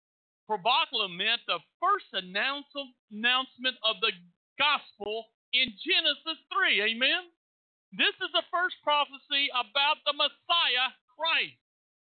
Probaculum 0.50 1.16
meant 1.16 1.42
the 1.46 1.60
first 1.78 2.10
announce, 2.14 2.68
announcement 3.12 3.78
of 3.86 4.02
the 4.02 4.12
gospel 4.58 5.30
in 5.54 5.70
Genesis 5.78 6.40
3. 6.50 6.96
Amen? 6.96 7.30
This 7.94 8.14
is 8.22 8.32
the 8.34 8.46
first 8.54 8.78
prophecy 8.82 9.50
about 9.54 10.02
the 10.06 10.14
Messiah, 10.14 10.94
Christ, 11.14 11.58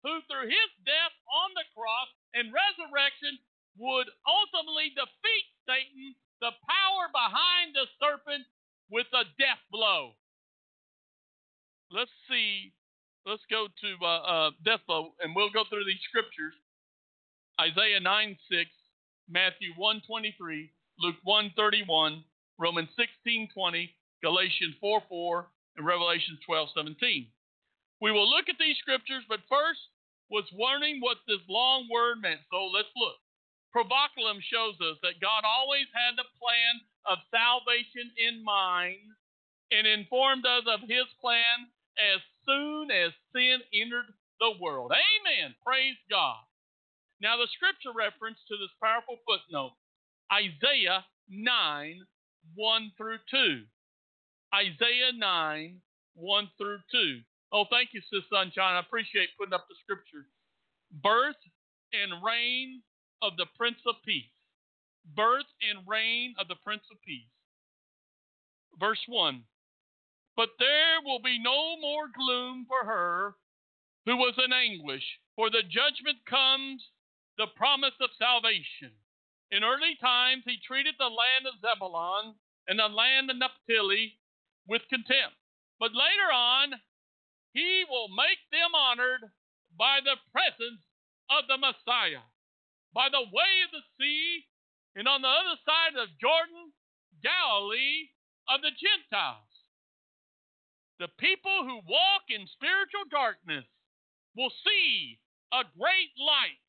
who 0.04 0.22
through 0.26 0.50
his 0.50 0.70
death 0.86 1.16
on 1.30 1.50
the 1.54 1.66
cross 1.74 2.10
and 2.34 2.54
resurrection 2.54 3.38
would 3.78 4.10
ultimately 4.26 4.90
defeat 4.98 5.46
Satan 5.70 6.18
the 6.42 6.52
power 6.66 7.06
behind 7.12 7.74
the 7.74 7.86
serpent 7.98 8.46
with 8.92 9.08
a 9.14 9.26
death 9.38 9.62
blow. 9.72 10.14
Let's 11.92 12.12
see. 12.30 12.74
Let's 13.26 13.44
go 13.50 13.68
to 13.68 13.90
uh, 14.06 14.08
uh, 14.08 14.52
death 14.64 14.82
blow, 14.88 15.12
and 15.22 15.36
we'll 15.36 15.52
go 15.52 15.64
through 15.70 15.86
these 15.86 16.04
scriptures. 16.08 16.56
Isaiah 17.60 18.00
9 18.00 18.38
6, 18.50 18.70
Matthew 19.30 19.74
1 19.76 20.02
23, 20.08 20.72
Luke 21.00 21.16
1 21.24 21.52
31, 21.58 22.24
Romans 22.60 22.90
16 22.96 23.50
20, 23.54 23.96
Galatians 24.24 24.76
4 24.80 25.02
4, 25.10 25.48
and 25.78 25.86
Revelation 25.86 26.38
12 26.46 26.70
17. 26.76 27.28
We 28.00 28.12
will 28.12 28.30
look 28.30 28.48
at 28.48 28.56
these 28.60 28.78
scriptures, 28.78 29.24
but 29.28 29.40
first 29.50 29.82
was 30.30 30.46
wondering 30.54 31.00
what 31.02 31.18
this 31.28 31.42
long 31.50 31.88
word 31.92 32.22
meant. 32.22 32.42
So 32.52 32.70
let's 32.72 32.92
look. 32.96 33.18
Probaculum 33.78 34.42
shows 34.42 34.74
us 34.82 34.98
that 35.06 35.22
God 35.22 35.46
always 35.46 35.86
had 35.94 36.18
the 36.18 36.26
plan 36.42 36.82
of 37.06 37.22
salvation 37.30 38.10
in 38.18 38.42
mind 38.42 39.06
and 39.70 39.86
informed 39.86 40.50
us 40.50 40.66
of 40.66 40.82
his 40.90 41.06
plan 41.22 41.70
as 42.02 42.18
soon 42.42 42.90
as 42.90 43.14
sin 43.30 43.62
entered 43.78 44.10
the 44.42 44.58
world. 44.58 44.90
Amen. 44.90 45.54
Praise 45.62 45.94
God. 46.10 46.42
Now, 47.22 47.38
the 47.38 47.46
scripture 47.54 47.94
reference 47.94 48.42
to 48.50 48.58
this 48.58 48.74
powerful 48.82 49.22
footnote 49.30 49.78
Isaiah 50.34 51.06
9 51.30 52.02
1 52.58 52.92
through 52.98 53.22
2. 53.30 53.62
Isaiah 54.58 55.14
9 55.14 55.78
1 56.16 56.50
through 56.58 56.82
2. 56.92 57.22
Oh, 57.54 57.66
thank 57.70 57.94
you, 57.94 58.02
Sis 58.10 58.26
Sunshine. 58.34 58.74
I 58.74 58.80
appreciate 58.80 59.38
putting 59.38 59.54
up 59.54 59.70
the 59.70 59.78
scripture. 59.86 60.26
Birth 60.90 61.38
and 61.94 62.26
reign 62.26 62.82
of 63.22 63.38
the 63.38 63.48
Prince 63.58 63.80
of 63.86 63.96
Peace. 64.06 64.32
Birth 65.16 65.48
and 65.62 65.88
reign 65.88 66.36
of 66.40 66.48
the 66.48 66.60
Prince 66.64 66.84
of 66.92 67.02
Peace. 67.02 67.32
Verse 68.80 69.02
1 69.08 69.44
But 70.36 70.50
there 70.60 71.02
will 71.04 71.22
be 71.22 71.40
no 71.40 71.80
more 71.80 72.08
gloom 72.14 72.66
for 72.68 72.86
her 72.86 73.36
who 74.06 74.18
was 74.18 74.36
in 74.44 74.54
anguish, 74.54 75.04
for 75.36 75.50
the 75.50 75.64
judgment 75.64 76.18
comes, 76.30 76.82
the 77.38 77.48
promise 77.56 77.96
of 78.00 78.10
salvation. 78.18 78.92
In 79.52 79.64
early 79.64 79.96
times, 80.00 80.44
he 80.46 80.58
treated 80.66 80.96
the 80.98 81.06
land 81.12 81.48
of 81.48 81.60
Zebulun 81.62 82.36
and 82.68 82.80
the 82.80 82.88
land 82.88 83.32
of 83.32 83.38
Naphtali 83.38 84.20
with 84.68 84.82
contempt. 84.90 85.36
But 85.80 85.96
later 85.96 86.32
on, 86.34 86.74
he 87.54 87.86
will 87.90 88.10
make 88.10 88.40
them 88.52 88.76
honored 88.76 89.32
by 89.78 90.00
the 90.04 90.16
presence 90.32 90.84
of 91.30 91.48
the 91.48 91.58
Messiah 91.58 92.24
by 92.98 93.14
the 93.14 93.30
way 93.30 93.54
of 93.62 93.70
the 93.70 93.86
sea, 94.02 94.42
and 94.98 95.06
on 95.06 95.22
the 95.22 95.30
other 95.30 95.54
side 95.62 95.94
of 96.02 96.18
Jordan, 96.18 96.74
Galilee 97.22 98.10
of 98.50 98.66
the 98.66 98.74
Gentiles. 98.74 99.54
The 100.98 101.14
people 101.22 101.62
who 101.62 101.86
walk 101.86 102.26
in 102.34 102.50
spiritual 102.58 103.06
darkness 103.14 103.70
will 104.34 104.50
see 104.66 105.22
a 105.54 105.62
great 105.78 106.10
light. 106.18 106.66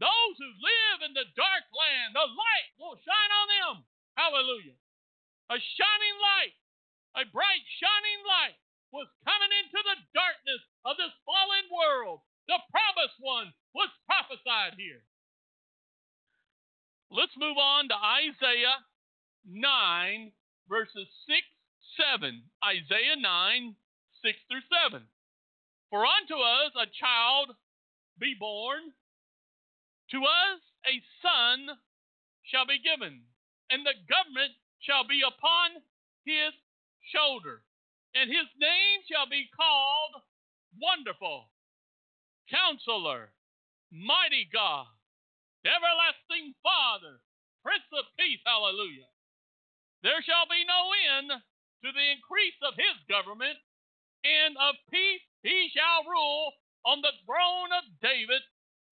Those 0.00 0.34
who 0.40 0.64
live 0.64 1.04
in 1.04 1.12
the 1.12 1.28
dark 1.36 1.68
land, 1.76 2.16
the 2.16 2.24
light 2.24 2.72
will 2.80 2.96
shine 3.04 3.32
on 3.36 3.48
them. 3.52 3.74
Hallelujah. 4.16 4.80
A 5.52 5.60
shining 5.60 6.16
light, 6.24 6.56
a 7.20 7.28
bright 7.28 7.64
shining 7.76 8.20
light 8.24 8.56
was 8.96 9.12
coming 9.28 9.52
into 9.60 9.80
the 9.84 10.08
darkness 10.16 10.64
of 10.88 10.96
this 10.96 11.12
fallen 11.28 11.68
world. 11.68 12.24
The 12.48 12.56
promised 12.72 13.20
one 13.20 13.52
was 13.76 13.92
prophesied 14.08 14.80
here. 14.80 15.04
Let's 17.10 17.34
move 17.34 17.58
on 17.58 17.90
to 17.90 17.98
Isaiah 17.98 18.86
9, 19.42 20.30
verses 20.70 21.10
6, 21.26 21.42
7. 21.98 22.38
Isaiah 22.62 23.18
9, 23.18 23.74
6 24.22 24.38
through 24.46 24.66
7. 24.70 25.02
For 25.90 26.06
unto 26.06 26.38
us 26.38 26.70
a 26.78 26.86
child 26.86 27.50
be 28.14 28.38
born, 28.38 28.94
to 30.14 30.18
us 30.22 30.62
a 30.86 31.02
son 31.18 31.74
shall 32.46 32.70
be 32.70 32.78
given, 32.78 33.26
and 33.74 33.82
the 33.82 33.98
government 34.06 34.54
shall 34.78 35.02
be 35.02 35.26
upon 35.26 35.82
his 36.22 36.54
shoulder, 37.10 37.66
and 38.14 38.30
his 38.30 38.46
name 38.54 39.02
shall 39.10 39.26
be 39.26 39.50
called 39.50 40.22
Wonderful, 40.78 41.50
Counselor, 42.46 43.34
Mighty 43.90 44.46
God 44.46 44.86
everlasting 45.66 46.54
Father, 46.62 47.20
Prince 47.64 47.88
of 47.92 48.06
Peace, 48.18 48.40
hallelujah. 48.46 49.08
there 50.02 50.22
shall 50.22 50.46
be 50.46 50.62
no 50.66 50.82
end 51.18 51.30
to 51.82 51.88
the 51.92 52.08
increase 52.14 52.58
of 52.62 52.76
his 52.78 52.96
government, 53.10 53.58
and 54.24 54.56
of 54.58 54.76
peace 54.92 55.24
he 55.42 55.70
shall 55.74 56.04
rule 56.08 56.52
on 56.86 57.02
the 57.02 57.14
throne 57.26 57.72
of 57.76 57.84
David 58.02 58.42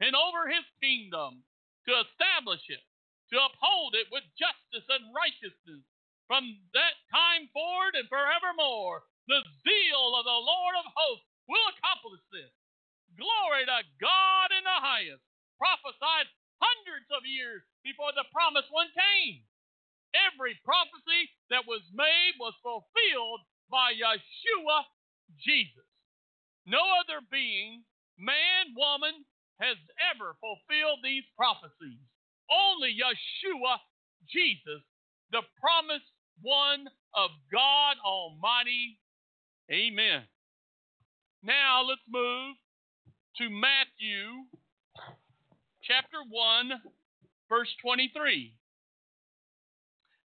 and 0.01 0.17
over 0.17 0.49
his 0.51 0.67
kingdom, 0.83 1.45
to 1.89 1.93
establish 2.05 2.63
it, 2.69 2.85
to 3.33 3.39
uphold 3.41 3.95
it 3.97 4.09
with 4.13 4.25
justice 4.39 4.87
and 4.91 5.15
righteousness 5.17 5.85
from 6.29 6.45
that 6.75 6.97
time 7.13 7.49
forward 7.55 7.97
and 7.97 8.09
forevermore. 8.09 9.03
The 9.29 9.43
zeal 9.65 10.17
of 10.19 10.25
the 10.27 10.43
Lord 10.45 10.77
of 10.79 10.87
hosts 10.93 11.29
will 11.49 11.67
accomplish 11.73 12.23
this. 12.33 12.53
Glory 13.17 13.65
to 13.67 13.81
God 14.01 14.49
in 14.53 14.65
the 14.65 14.81
highest. 14.83 15.25
Prophesied 15.59 16.29
hundreds 16.61 17.09
of 17.15 17.23
years 17.25 17.63
before 17.83 18.13
the 18.15 18.27
promised 18.31 18.71
one 18.71 18.91
came. 18.95 19.43
Every 20.15 20.57
prophecy 20.65 21.29
that 21.51 21.69
was 21.69 21.85
made 21.93 22.35
was 22.41 22.57
fulfilled 22.63 23.45
by 23.71 23.93
Yeshua 23.93 24.85
Jesus. 25.37 25.89
No 26.67 26.81
other 27.01 27.21
being, 27.31 27.85
man, 28.19 28.73
woman, 28.77 29.25
has 29.61 29.77
ever 30.13 30.37
fulfilled 30.41 31.01
these 31.03 31.25
prophecies. 31.37 32.01
Only 32.51 32.97
Yeshua 32.97 33.79
Jesus, 34.29 34.83
the 35.31 35.43
promised 35.61 36.09
one 36.41 36.89
of 37.15 37.31
God 37.53 37.97
Almighty. 38.05 38.99
Amen. 39.71 40.23
Now 41.43 41.83
let's 41.83 42.01
move 42.09 42.57
to 43.37 43.51
Matthew 43.51 44.49
chapter 45.89 46.21
1, 46.29 46.69
verse 47.49 47.73
23. 47.81 48.53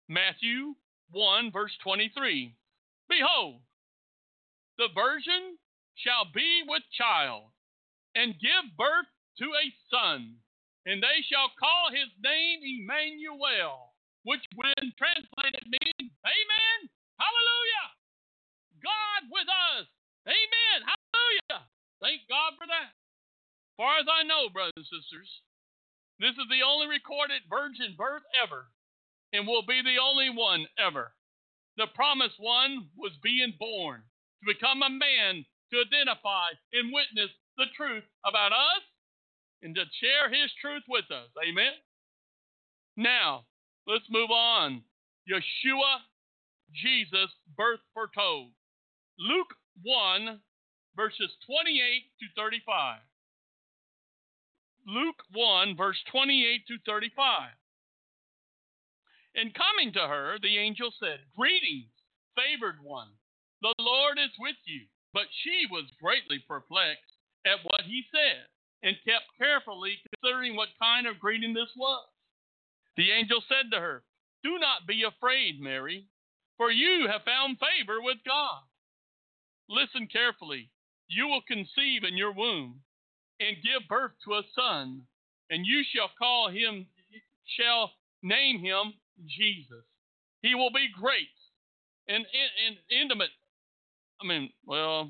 Matthew 0.10 0.74
1, 1.14 1.54
verse 1.54 1.78
23. 1.86 2.58
Behold, 3.06 3.62
the 4.82 4.90
virgin 4.98 5.62
shall 6.02 6.26
be 6.34 6.66
with 6.66 6.82
child 6.98 7.54
and 8.18 8.42
give 8.42 8.74
birth 8.74 9.06
to 9.38 9.46
a 9.54 9.70
son, 9.94 10.42
and 10.90 10.98
they 10.98 11.22
shall 11.30 11.54
call 11.62 11.94
his 11.94 12.10
name 12.26 12.66
Emmanuel, 12.66 13.94
which 14.26 14.42
when 14.58 14.82
translated 14.98 15.62
means 15.70 16.10
Amen. 16.26 16.80
Hallelujah. 17.22 17.88
God 18.82 19.30
with 19.30 19.46
us. 19.46 19.86
Amen. 20.26 20.78
Hallelujah. 20.90 21.70
Thank 22.02 22.26
God 22.26 22.58
for 22.58 22.66
that. 22.66 22.98
Far 23.78 24.02
as 24.02 24.10
I 24.10 24.26
know, 24.26 24.50
brothers 24.50 24.74
and 24.78 24.90
sisters, 24.90 25.30
this 26.22 26.38
is 26.38 26.48
the 26.50 26.62
only 26.62 26.88
recorded 26.88 27.42
virgin 27.50 27.96
birth 27.98 28.22
ever, 28.38 28.70
and 29.34 29.48
will 29.48 29.66
be 29.66 29.82
the 29.82 29.98
only 29.98 30.30
one 30.30 30.68
ever. 30.78 31.14
The 31.78 31.88
promised 31.96 32.38
one 32.38 32.88
was 32.96 33.12
being 33.24 33.54
born 33.58 34.02
to 34.02 34.54
become 34.54 34.84
a 34.84 34.90
man 34.90 35.46
to 35.72 35.82
identify 35.82 36.54
and 36.74 36.94
witness 36.94 37.32
the 37.58 37.66
truth 37.76 38.04
about 38.26 38.52
us 38.52 38.84
and 39.64 39.74
to 39.76 39.84
share 39.98 40.30
his 40.30 40.52
truth 40.62 40.84
with 40.88 41.06
us. 41.10 41.30
Amen. 41.42 41.74
Now, 42.98 43.46
let's 43.88 44.06
move 44.10 44.30
on. 44.30 44.84
Yeshua, 45.30 46.06
Jesus, 46.74 47.32
birth 47.58 47.80
foretold. 47.94 48.52
Luke 49.18 49.54
1, 49.84 50.40
verses 50.96 51.32
28 51.46 52.04
to 52.20 52.26
35. 52.36 53.00
Luke 54.88 55.24
1, 55.34 55.78
verse 55.78 55.98
28 56.12 56.68
to 56.68 56.78
35. 56.86 57.52
And 59.36 59.54
coming 59.54 59.94
to 59.94 60.08
her, 60.08 60.38
the 60.42 60.58
angel 60.58 60.92
said, 61.00 61.20
Greetings, 61.38 61.92
favored 62.36 62.84
one. 62.84 63.10
The 63.62 63.74
Lord 63.80 64.18
is 64.18 64.34
with 64.40 64.58
you. 64.66 64.88
But 65.14 65.28
she 65.44 65.68
was 65.70 65.92
greatly 66.02 66.40
perplexed 66.48 67.16
at 67.46 67.64
what 67.64 67.82
he 67.86 68.04
said 68.12 68.48
and 68.84 68.96
kept 69.06 69.38
carefully 69.38 70.00
considering 70.10 70.56
what 70.56 70.70
kind 70.82 71.06
of 71.06 71.20
greeting 71.20 71.54
this 71.54 71.72
was. 71.76 72.08
The 72.98 73.12
angel 73.12 73.44
said 73.48 73.72
to 73.72 73.80
her, 73.80 74.04
Do 74.44 74.58
not 74.58 74.88
be 74.88 75.04
afraid, 75.04 75.62
Mary, 75.62 76.08
for 76.58 76.72
you 76.72 77.08
have 77.08 77.24
found 77.24 77.58
favor 77.60 78.02
with 78.02 78.18
God. 78.26 78.64
Listen 79.70 80.08
carefully. 80.08 80.70
You 81.08 81.28
will 81.28 81.42
conceive 81.48 82.04
in 82.04 82.18
your 82.18 82.32
womb 82.32 82.82
and 83.42 83.58
give 83.64 83.88
birth 83.90 84.12
to 84.26 84.36
a 84.36 84.44
son, 84.56 85.02
and 85.50 85.66
you 85.66 85.84
shall 85.96 86.10
call 86.18 86.50
him, 86.50 86.86
shall 87.60 87.92
name 88.24 88.60
him 88.60 88.94
Jesus. 89.26 89.84
He 90.42 90.56
will 90.56 90.72
be 90.72 90.88
great 91.00 91.34
and, 92.08 92.18
and, 92.18 92.52
and 92.68 93.02
intimate 93.02 93.32
I 94.22 94.28
mean, 94.28 94.52
well, 94.66 95.10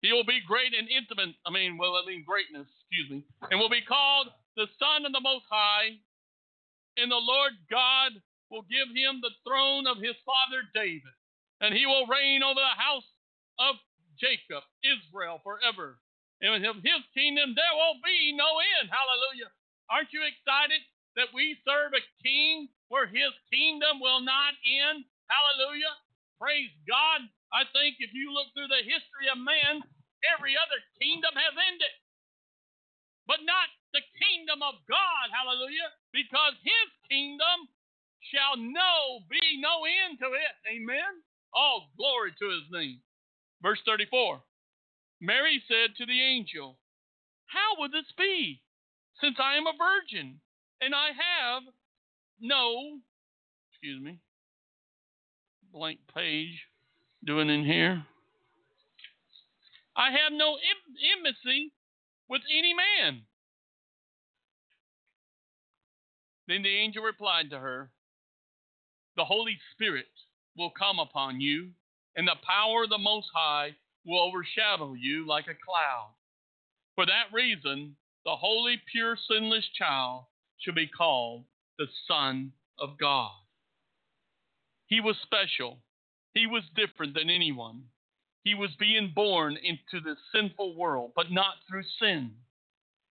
he 0.00 0.12
will 0.12 0.24
be 0.24 0.38
great 0.46 0.70
and 0.78 0.88
intimate. 0.88 1.34
I 1.44 1.50
mean, 1.50 1.76
well, 1.76 1.98
I 1.98 2.06
mean 2.06 2.22
greatness, 2.22 2.70
excuse 2.86 3.10
me, 3.10 3.24
and 3.50 3.58
will 3.58 3.68
be 3.70 3.82
called 3.82 4.28
the 4.56 4.70
Son 4.78 5.04
of 5.04 5.12
the 5.12 5.20
Most 5.20 5.44
High. 5.50 5.98
And 6.96 7.10
the 7.10 7.18
Lord 7.18 7.52
God 7.70 8.12
will 8.50 8.62
give 8.62 8.90
him 8.94 9.20
the 9.22 9.34
throne 9.46 9.86
of 9.86 9.98
his 9.98 10.14
father 10.22 10.66
David, 10.74 11.14
and 11.60 11.74
he 11.74 11.86
will 11.86 12.06
reign 12.06 12.42
over 12.42 12.58
the 12.58 12.78
house 12.78 13.06
of 13.58 13.74
Jacob, 14.18 14.62
Israel, 14.82 15.40
forever. 15.42 15.98
And 16.42 16.62
of 16.66 16.78
his 16.84 17.02
kingdom 17.16 17.54
there 17.56 17.74
will 17.76 17.98
be 18.04 18.34
no 18.36 18.60
end. 18.80 18.90
Hallelujah. 18.92 19.50
Aren't 19.90 20.12
you 20.12 20.22
excited 20.26 20.82
that 21.16 21.32
we 21.34 21.58
serve 21.64 21.96
a 21.96 22.04
king 22.22 22.68
where 22.92 23.08
his 23.08 23.32
kingdom 23.50 23.98
will 24.00 24.20
not 24.20 24.54
end? 24.66 25.04
Hallelujah. 25.32 25.94
Praise 26.38 26.72
God. 26.86 27.26
I 27.50 27.64
think 27.72 27.98
if 27.98 28.12
you 28.12 28.30
look 28.34 28.52
through 28.54 28.68
the 28.70 28.84
history 28.84 29.32
of 29.32 29.40
man, 29.40 29.82
every 30.36 30.54
other 30.58 30.80
kingdom 31.00 31.32
has 31.34 31.54
ended. 31.56 31.94
But 33.26 33.44
not 33.46 33.68
the 33.94 34.02
kingdom 34.18 34.62
of 34.62 34.76
God, 34.88 35.26
hallelujah, 35.32 35.90
because 36.12 36.54
his 36.64 36.88
kingdom 37.10 37.68
shall 38.32 38.56
no 38.58 39.22
be 39.30 39.40
no 39.60 39.84
end 39.86 40.18
to 40.20 40.28
it. 40.34 40.54
Amen. 40.68 41.22
All 41.54 41.90
glory 41.96 42.32
to 42.38 42.46
his 42.50 42.66
name. 42.70 43.00
Verse 43.62 43.80
34. 43.86 44.40
Mary 45.20 45.62
said 45.66 45.96
to 45.96 46.06
the 46.06 46.22
angel, 46.22 46.78
How 47.46 47.80
will 47.80 47.90
this 47.90 48.12
be, 48.16 48.62
since 49.20 49.36
I 49.38 49.56
am 49.56 49.66
a 49.66 49.72
virgin, 49.76 50.40
and 50.80 50.94
I 50.94 51.08
have 51.08 51.62
no, 52.40 52.98
excuse 53.70 54.00
me, 54.02 54.20
blank 55.72 55.98
page 56.14 56.66
doing 57.24 57.50
in 57.50 57.64
here? 57.64 58.04
I 59.96 60.12
have 60.12 60.32
no 60.32 60.56
intimacy 60.56 61.72
with 62.28 62.42
any 62.56 62.72
man. 62.72 63.22
Then 66.46 66.62
the 66.62 66.76
angel 66.76 67.02
replied 67.02 67.50
to 67.50 67.58
her, 67.58 67.90
The 69.16 69.24
Holy 69.24 69.58
Spirit 69.74 70.06
will 70.56 70.70
come 70.70 71.00
upon 71.00 71.40
you, 71.40 71.70
and 72.14 72.28
the 72.28 72.36
power 72.46 72.84
of 72.84 72.90
the 72.90 72.98
Most 72.98 73.26
High 73.34 73.74
will 74.08 74.20
overshadow 74.20 74.94
you 74.94 75.26
like 75.26 75.44
a 75.44 75.54
cloud. 75.64 76.10
For 76.94 77.06
that 77.06 77.32
reason, 77.32 77.94
the 78.24 78.34
holy, 78.34 78.80
pure, 78.90 79.16
sinless 79.28 79.68
child 79.78 80.24
shall 80.58 80.74
be 80.74 80.88
called 80.88 81.44
the 81.78 81.86
Son 82.08 82.52
of 82.78 82.98
God. 82.98 83.30
He 84.86 85.00
was 85.00 85.16
special 85.22 85.78
he 86.38 86.46
was 86.46 86.62
different 86.76 87.14
than 87.14 87.30
anyone. 87.30 87.82
He 88.44 88.54
was 88.54 88.70
being 88.78 89.12
born 89.14 89.58
into 89.58 89.98
this 89.98 90.18
sinful 90.32 90.76
world, 90.76 91.12
but 91.16 91.32
not 91.32 91.58
through 91.66 91.82
sin. 91.98 92.30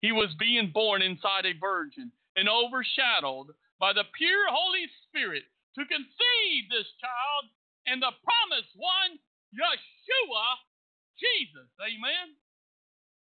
He 0.00 0.10
was 0.10 0.34
being 0.40 0.72
born 0.74 1.02
inside 1.02 1.46
a 1.46 1.54
virgin 1.58 2.10
and 2.34 2.48
overshadowed 2.48 3.54
by 3.78 3.92
the 3.92 4.10
pure 4.18 4.50
Holy 4.50 4.90
Spirit 5.06 5.44
to 5.76 5.86
conceive 5.86 6.66
this 6.68 6.90
child 6.98 7.44
and 7.86 8.02
the 8.02 8.10
promised 8.26 8.74
one, 8.74 9.18
Yeshua, 9.54 10.58
Jesus. 11.22 11.70
Amen. 11.78 12.34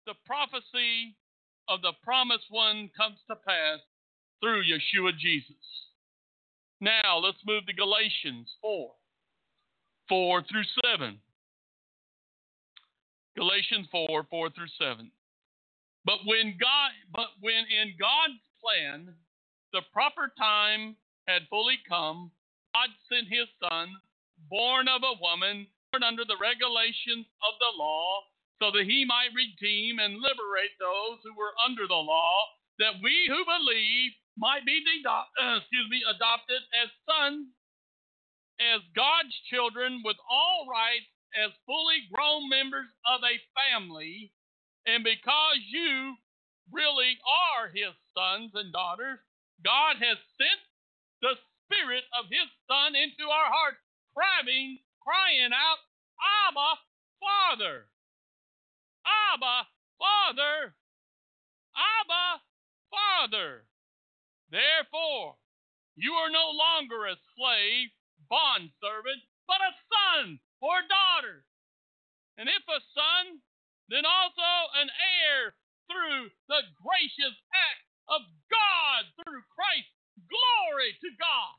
The 0.05 0.19
prophecy 0.25 1.15
of 1.67 1.81
the 1.81 1.93
promised 2.03 2.47
one 2.49 2.89
comes 2.95 3.17
to 3.27 3.35
pass 3.35 3.79
through 4.41 4.63
Yeshua 4.63 5.17
Jesus. 5.17 5.55
Now 6.79 7.17
let's 7.17 7.39
move 7.45 7.65
to 7.65 7.73
Galatians 7.73 8.47
4. 8.61 8.91
4 10.09 10.43
through 10.49 10.63
7. 10.85 11.19
Galatians 13.35 13.87
4, 13.91 14.27
4 14.29 14.49
through 14.51 14.73
7. 14.79 15.11
But 16.05 16.19
when 16.25 16.55
God 16.59 16.91
but 17.13 17.35
when 17.41 17.65
in 17.67 17.93
God's 17.99 18.39
plan 18.63 19.13
the 19.73 19.81
proper 19.91 20.31
time 20.37 20.95
had 21.27 21.43
fully 21.49 21.77
come, 21.87 22.31
God 22.73 22.89
sent 23.11 23.27
his 23.27 23.47
son, 23.59 23.89
born 24.49 24.87
of 24.87 25.01
a 25.03 25.19
woman, 25.21 25.67
under 26.03 26.25
the 26.25 26.39
regulations 26.41 27.25
of 27.45 27.53
the 27.59 27.73
law, 27.77 28.25
so 28.61 28.71
that 28.73 28.89
he 28.89 29.05
might 29.05 29.33
redeem 29.37 29.99
and 29.99 30.17
liberate 30.17 30.73
those 30.81 31.21
who 31.21 31.33
were 31.37 31.53
under 31.61 31.85
the 31.85 32.01
law, 32.01 32.45
that 32.79 32.97
we 33.01 33.29
who 33.29 33.45
believe 33.45 34.11
might 34.37 34.65
be 34.65 34.81
uh, 35.05 35.57
excuse 35.57 35.89
me, 35.89 36.01
adopted 36.05 36.61
as 36.77 36.89
sons 37.05 37.49
as 38.57 38.81
God's 38.97 39.33
children 39.49 40.01
with 40.05 40.17
all 40.29 40.65
rights 40.69 41.09
as 41.37 41.53
fully 41.65 42.09
grown 42.09 42.49
members 42.49 42.89
of 43.05 43.21
a 43.21 43.37
family, 43.53 44.33
and 44.89 45.03
because 45.03 45.61
you 45.69 46.17
really 46.73 47.19
are 47.25 47.69
his 47.69 47.93
sons 48.17 48.51
and 48.55 48.73
daughters, 48.73 49.19
God 49.61 50.01
has 50.01 50.17
sent 50.37 50.61
the 51.21 51.35
spirit 51.65 52.05
of 52.17 52.25
his 52.31 52.47
son 52.65 52.95
into 52.95 53.29
our 53.29 53.49
hearts, 53.51 53.81
crying, 54.15 54.79
crying 55.03 55.53
out, 55.53 55.81
Abba, 56.21 56.79
Father. 57.19 57.87
Abba, 59.05 59.67
Father. 59.97 60.73
Abba, 61.75 62.41
Father. 62.89 63.65
Therefore, 64.49 65.35
you 65.95 66.13
are 66.13 66.29
no 66.29 66.49
longer 66.53 67.07
a 67.07 67.17
slave, 67.35 67.89
bondservant, 68.29 69.21
but 69.47 69.61
a 69.61 69.73
son 69.89 70.39
or 70.61 70.81
daughter. 70.87 71.43
And 72.37 72.49
if 72.49 72.63
a 72.69 72.79
son, 72.93 73.41
then 73.89 74.05
also 74.05 74.49
an 74.77 74.89
heir 74.93 75.53
through 75.89 76.29
the 76.47 76.61
gracious 76.77 77.35
act 77.53 77.83
of 78.09 78.21
God 78.51 79.01
through 79.19 79.41
Christ. 79.51 79.89
Glory 80.27 80.93
to 81.01 81.09
God. 81.17 81.55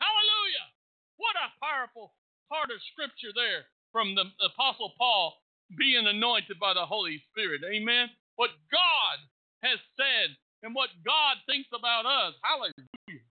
Hallelujah. 0.00 0.68
What 1.16 1.36
a 1.36 1.54
powerful 1.62 2.14
part 2.48 2.70
of 2.70 2.82
scripture 2.92 3.34
there 3.34 3.66
from 3.92 4.16
the 4.16 4.24
Apostle 4.40 4.96
Paul 4.98 5.36
being 5.78 6.08
anointed 6.08 6.58
by 6.58 6.74
the 6.74 6.88
Holy 6.88 7.22
Spirit. 7.30 7.62
Amen. 7.62 8.08
What 8.36 8.50
God 8.72 9.16
has 9.62 9.78
said 9.94 10.34
and 10.64 10.74
what 10.74 10.90
God 11.04 11.38
thinks 11.46 11.68
about 11.70 12.08
us. 12.08 12.34
Hallelujah. 12.42 13.24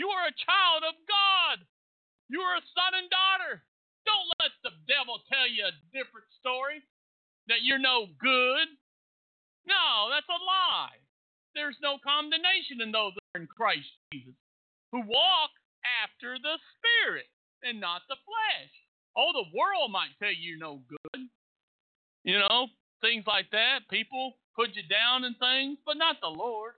You 0.00 0.08
are 0.08 0.26
a 0.26 0.40
child 0.42 0.82
of 0.88 0.96
God. 1.06 1.62
You 2.32 2.40
are 2.40 2.56
a 2.56 2.68
son 2.74 2.96
and 2.96 3.12
daughter. 3.12 3.62
Don't 4.08 4.28
let 4.42 4.52
the 4.66 4.74
devil 4.90 5.22
tell 5.30 5.46
you 5.46 5.68
a 5.68 5.78
different 5.94 6.26
story 6.40 6.82
that 7.46 7.62
you're 7.62 7.82
no 7.82 8.10
good. 8.18 8.66
No, 9.68 10.10
that's 10.10 10.26
a 10.26 10.40
lie. 10.42 10.98
There's 11.54 11.78
no 11.84 12.00
condemnation 12.02 12.80
in 12.80 12.90
those 12.90 13.14
that 13.14 13.26
are 13.36 13.42
in 13.44 13.46
Christ 13.46 13.92
Jesus 14.10 14.34
who 14.90 15.04
walk 15.06 15.52
after 16.02 16.36
the 16.40 16.58
Spirit 16.76 17.28
and 17.62 17.78
not 17.78 18.02
the 18.08 18.18
flesh. 18.26 18.74
Oh, 19.16 19.32
the 19.32 19.56
world 19.56 19.90
might 19.90 20.16
tell 20.18 20.32
you 20.32 20.58
no 20.58 20.80
good. 20.88 21.22
You 22.24 22.38
know, 22.38 22.68
things 23.00 23.24
like 23.26 23.50
that. 23.52 23.80
People 23.90 24.34
put 24.56 24.70
you 24.74 24.82
down 24.88 25.24
and 25.24 25.36
things, 25.38 25.78
but 25.84 25.96
not 25.96 26.16
the 26.20 26.28
Lord. 26.28 26.72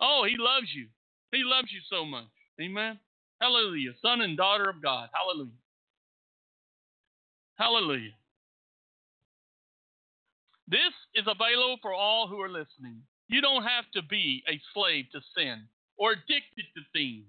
Oh, 0.00 0.24
He 0.28 0.36
loves 0.38 0.68
you. 0.74 0.86
He 1.32 1.42
loves 1.44 1.68
you 1.72 1.80
so 1.90 2.04
much. 2.04 2.30
Amen. 2.60 2.98
Hallelujah. 3.40 3.92
Son 4.00 4.20
and 4.22 4.36
daughter 4.36 4.70
of 4.70 4.82
God. 4.82 5.10
Hallelujah. 5.12 5.50
Hallelujah. 7.56 8.14
This 10.68 10.92
is 11.14 11.26
available 11.26 11.78
for 11.82 11.92
all 11.92 12.26
who 12.28 12.40
are 12.40 12.48
listening. 12.48 13.02
You 13.28 13.40
don't 13.40 13.62
have 13.62 13.84
to 13.94 14.02
be 14.02 14.42
a 14.48 14.60
slave 14.74 15.06
to 15.12 15.20
sin 15.36 15.64
or 15.96 16.12
addicted 16.12 16.66
to 16.74 16.82
things 16.92 17.26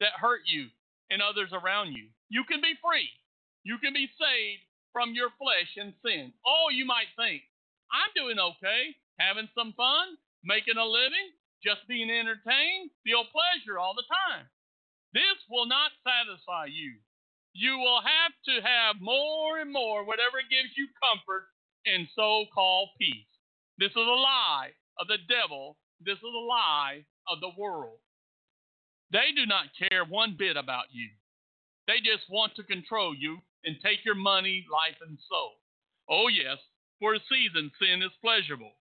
that 0.00 0.18
hurt 0.20 0.42
you 0.46 0.66
and 1.10 1.22
others 1.22 1.50
around 1.52 1.92
you. 1.92 2.06
You 2.28 2.44
can 2.44 2.60
be 2.60 2.74
free. 2.84 3.08
You 3.66 3.82
can 3.82 3.90
be 3.90 4.06
saved 4.14 4.62
from 4.94 5.18
your 5.18 5.34
flesh 5.42 5.74
and 5.74 5.90
sin. 5.98 6.30
Oh, 6.46 6.70
you 6.70 6.86
might 6.86 7.10
think, 7.18 7.42
I'm 7.90 8.14
doing 8.14 8.38
okay, 8.38 8.94
having 9.18 9.50
some 9.58 9.74
fun, 9.74 10.14
making 10.46 10.78
a 10.78 10.86
living, 10.86 11.34
just 11.66 11.82
being 11.90 12.06
entertained, 12.06 12.94
feel 13.02 13.26
pleasure 13.26 13.82
all 13.82 13.98
the 13.98 14.06
time. 14.06 14.46
This 15.18 15.34
will 15.50 15.66
not 15.66 15.90
satisfy 16.06 16.70
you. 16.70 16.94
You 17.58 17.74
will 17.82 18.06
have 18.06 18.38
to 18.46 18.62
have 18.62 19.02
more 19.02 19.58
and 19.58 19.72
more, 19.74 20.06
whatever 20.06 20.46
gives 20.46 20.70
you 20.78 20.86
comfort 21.02 21.50
and 21.90 22.06
so 22.14 22.46
called 22.54 22.94
peace. 23.02 23.26
This 23.82 23.90
is 23.90 24.06
a 24.06 24.22
lie 24.22 24.78
of 25.02 25.10
the 25.10 25.18
devil. 25.26 25.74
This 25.98 26.22
is 26.22 26.30
a 26.30 26.46
lie 26.46 27.02
of 27.26 27.42
the 27.42 27.50
world. 27.58 27.98
They 29.10 29.34
do 29.34 29.42
not 29.42 29.74
care 29.74 30.06
one 30.06 30.36
bit 30.38 30.56
about 30.56 30.94
you. 30.94 31.10
They 31.86 31.98
just 31.98 32.30
want 32.30 32.54
to 32.56 32.62
control 32.62 33.10
you 33.10 33.42
and 33.66 33.76
take 33.82 34.04
your 34.04 34.14
money, 34.14 34.64
life, 34.70 34.96
and 35.06 35.18
soul. 35.28 35.58
Oh, 36.08 36.28
yes, 36.28 36.58
for 37.00 37.14
a 37.14 37.20
season 37.28 37.70
sin 37.82 38.00
is 38.00 38.14
pleasurable, 38.22 38.72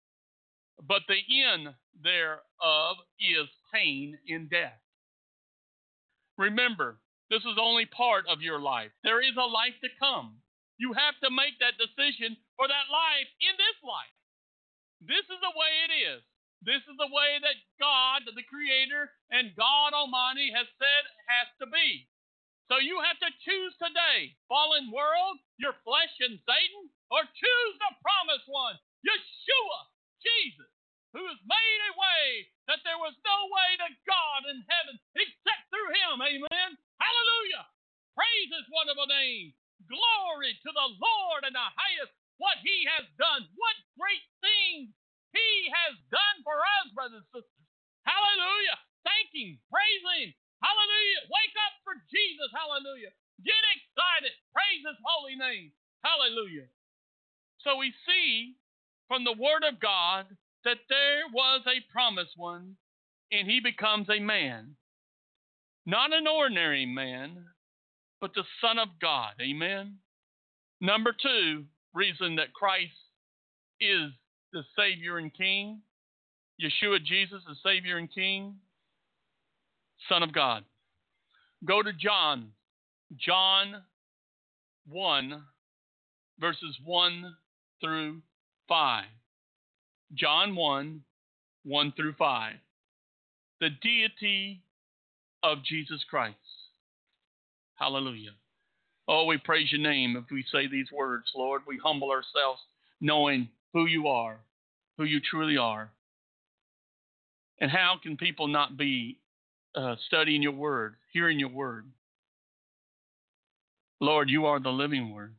but 0.86 1.02
the 1.08 1.18
end 1.18 1.74
thereof 2.02 2.96
is 3.18 3.48
pain 3.72 4.18
in 4.28 4.46
death. 4.48 4.78
Remember, 6.36 7.00
this 7.30 7.42
is 7.42 7.56
only 7.58 7.86
part 7.86 8.28
of 8.28 8.44
your 8.44 8.60
life. 8.60 8.92
There 9.02 9.24
is 9.24 9.34
a 9.40 9.48
life 9.48 9.74
to 9.82 9.88
come. 9.98 10.36
You 10.76 10.92
have 10.92 11.16
to 11.22 11.30
make 11.30 11.56
that 11.58 11.80
decision 11.80 12.36
for 12.58 12.68
that 12.68 12.92
life 12.92 13.30
in 13.40 13.54
this 13.56 13.78
life. 13.80 14.14
This 15.00 15.24
is 15.24 15.40
the 15.40 15.56
way 15.56 15.72
it 15.88 15.92
is. 15.94 16.20
This 16.64 16.82
is 16.88 16.96
the 16.96 17.12
way 17.12 17.40
that 17.40 17.60
God, 17.76 18.24
the 18.24 18.46
Creator, 18.48 19.12
and 19.30 19.56
God 19.56 19.92
Almighty 19.92 20.48
has 20.52 20.66
said 20.80 21.04
has 21.28 21.48
to 21.60 21.66
be. 21.68 22.08
So 22.72 22.80
you 22.80 22.96
have 23.04 23.20
to 23.20 23.30
choose 23.44 23.76
today, 23.76 24.32
fallen 24.48 24.88
world, 24.88 25.36
your 25.60 25.76
flesh 25.84 26.12
and 26.24 26.40
Satan, 26.48 26.88
or 27.12 27.20
choose 27.36 27.74
the 27.76 27.92
promised 28.00 28.48
one, 28.48 28.80
Yeshua, 29.04 29.80
Jesus, 30.24 30.72
who 31.12 31.20
has 31.28 31.40
made 31.44 31.80
a 31.92 31.96
way 32.00 32.48
that 32.72 32.80
there 32.88 32.96
was 32.96 33.12
no 33.20 33.38
way 33.52 33.70
to 33.84 33.88
God 34.08 34.40
in 34.48 34.64
heaven 34.64 34.96
except 35.12 35.68
through 35.68 35.92
him. 35.92 36.24
Amen. 36.24 36.70
Hallelujah. 36.96 37.68
Praise 38.16 38.48
his 38.48 38.66
wonderful 38.72 39.12
name. 39.12 39.52
Glory 39.84 40.56
to 40.64 40.70
the 40.72 40.88
Lord 40.96 41.44
in 41.44 41.52
the 41.52 41.68
highest. 41.76 42.16
What 42.40 42.56
he 42.64 42.88
has 42.96 43.04
done. 43.20 43.44
What 43.60 43.76
great 44.00 44.24
things 44.40 44.88
he 45.36 45.68
has 45.68 46.00
done 46.08 46.40
for 46.40 46.56
us, 46.80 46.88
brothers 46.96 47.20
and 47.20 47.28
sisters. 47.28 47.68
Hallelujah. 48.08 48.80
Thank 49.04 49.28
him. 49.36 49.60
Praise 49.68 50.04
him. 50.16 50.32
Hallelujah. 50.64 51.20
Wake 51.28 51.56
up 51.60 51.74
for 51.84 52.00
Jesus. 52.08 52.48
Hallelujah. 52.56 53.12
Get 53.44 53.64
excited. 53.76 54.32
Praise 54.56 54.80
his 54.80 54.96
holy 55.04 55.36
name. 55.36 55.68
Hallelujah. 56.00 56.64
So 57.60 57.76
we 57.76 57.92
see 58.08 58.56
from 59.08 59.24
the 59.24 59.36
word 59.36 59.64
of 59.68 59.80
God 59.80 60.24
that 60.64 60.80
there 60.88 61.28
was 61.32 61.60
a 61.68 61.84
promised 61.92 62.32
one 62.36 62.76
and 63.32 63.48
he 63.48 63.60
becomes 63.60 64.08
a 64.08 64.20
man. 64.20 64.76
Not 65.86 66.12
an 66.12 66.26
ordinary 66.26 66.86
man, 66.86 67.44
but 68.20 68.32
the 68.34 68.44
Son 68.60 68.78
of 68.78 68.88
God. 69.00 69.32
Amen. 69.40 69.98
Number 70.80 71.12
two 71.12 71.64
reason 71.92 72.36
that 72.36 72.54
Christ 72.54 72.92
is 73.80 74.10
the 74.52 74.62
Savior 74.76 75.18
and 75.18 75.32
King, 75.34 75.80
Yeshua 76.62 77.04
Jesus, 77.04 77.42
the 77.46 77.56
Savior 77.62 77.98
and 77.98 78.12
King, 78.12 78.54
Son 80.08 80.22
of 80.22 80.32
God. 80.32 80.64
Go 81.64 81.82
to 81.82 81.92
John, 81.92 82.48
John 83.16 83.82
1, 84.88 85.42
verses 86.38 86.76
1 86.84 87.34
through 87.80 88.20
5. 88.68 89.04
John 90.14 90.54
1, 90.54 91.00
1 91.64 91.92
through 91.96 92.14
5. 92.18 92.54
The 93.60 93.70
deity 93.82 94.62
of 95.42 95.64
Jesus 95.64 96.04
Christ. 96.08 96.36
Hallelujah. 97.76 98.32
Oh, 99.06 99.24
we 99.24 99.38
praise 99.38 99.70
your 99.70 99.80
name 99.80 100.16
if 100.16 100.30
we 100.30 100.44
say 100.50 100.66
these 100.66 100.90
words, 100.92 101.24
Lord. 101.34 101.62
We 101.66 101.78
humble 101.82 102.10
ourselves 102.10 102.60
knowing 103.00 103.48
who 103.72 103.86
you 103.86 104.08
are, 104.08 104.38
who 104.96 105.04
you 105.04 105.20
truly 105.20 105.56
are. 105.56 105.90
And 107.60 107.70
how 107.70 107.96
can 108.02 108.16
people 108.16 108.48
not 108.48 108.76
be 108.76 109.18
uh, 109.74 109.96
studying 110.06 110.42
your 110.42 110.52
word, 110.52 110.96
hearing 111.12 111.38
your 111.38 111.50
word? 111.50 111.86
Lord, 114.00 114.28
you 114.28 114.46
are 114.46 114.60
the 114.60 114.70
living 114.70 115.14
word. 115.14 115.34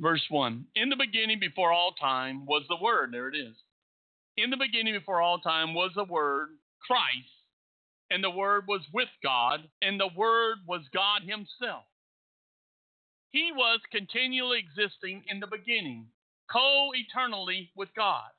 Verse 0.00 0.22
1 0.28 0.66
In 0.76 0.88
the 0.88 0.96
beginning, 0.96 1.40
before 1.40 1.72
all 1.72 1.92
time, 1.92 2.46
was 2.46 2.62
the 2.68 2.76
word. 2.82 3.10
There 3.12 3.28
it 3.28 3.36
is. 3.36 3.54
In 4.36 4.50
the 4.50 4.56
beginning, 4.56 4.94
before 4.94 5.20
all 5.20 5.38
time, 5.38 5.74
was 5.74 5.90
the 5.96 6.04
word, 6.04 6.50
Christ 6.86 7.28
and 8.10 8.24
the 8.24 8.30
Word 8.30 8.64
was 8.66 8.82
with 8.92 9.08
God, 9.22 9.60
and 9.82 10.00
the 10.00 10.10
Word 10.16 10.58
was 10.66 10.82
God 10.94 11.22
Himself. 11.22 11.84
He 13.30 13.52
was 13.54 13.80
continually 13.92 14.58
existing 14.58 15.22
in 15.28 15.40
the 15.40 15.46
beginning, 15.46 16.06
co 16.50 16.90
eternally 16.94 17.70
with 17.76 17.90
God. 17.94 18.30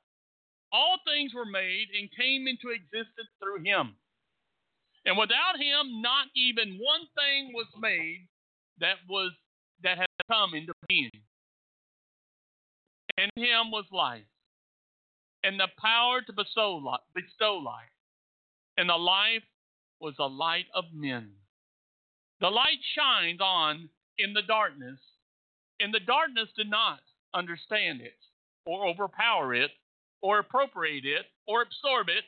All 0.72 0.98
things 1.04 1.32
were 1.34 1.46
made 1.46 1.88
and 1.98 2.10
came 2.16 2.48
into 2.48 2.74
existence 2.74 3.30
through 3.38 3.62
Him. 3.62 3.94
And 5.06 5.16
without 5.16 5.56
Him, 5.56 6.02
not 6.02 6.26
even 6.36 6.78
one 6.78 7.06
thing 7.14 7.52
was 7.54 7.66
made 7.78 8.26
that 8.78 8.96
was 9.08 9.32
that 9.82 9.98
had 9.98 10.06
come 10.30 10.54
into 10.54 10.72
being. 10.88 11.10
In 13.16 13.30
Him 13.36 13.70
was 13.70 13.84
life, 13.92 14.24
and 15.42 15.58
the 15.58 15.68
power 15.78 16.20
to 16.22 16.32
bestow 16.32 16.82
bestow 17.14 17.56
life, 17.56 17.92
and 18.76 18.88
the 18.88 18.96
life 18.96 19.42
was 20.00 20.14
the 20.16 20.28
light 20.28 20.66
of 20.74 20.84
men. 20.92 21.32
The 22.40 22.48
light 22.48 22.80
shines 22.94 23.40
on 23.40 23.88
in 24.18 24.32
the 24.32 24.42
darkness, 24.42 24.98
and 25.78 25.92
the 25.92 26.00
darkness 26.00 26.48
did 26.56 26.70
not 26.70 27.00
understand 27.34 28.00
it, 28.00 28.16
or 28.64 28.86
overpower 28.86 29.54
it, 29.54 29.70
or 30.22 30.38
appropriate 30.38 31.04
it, 31.04 31.26
or 31.46 31.62
absorb 31.62 32.08
it, 32.08 32.24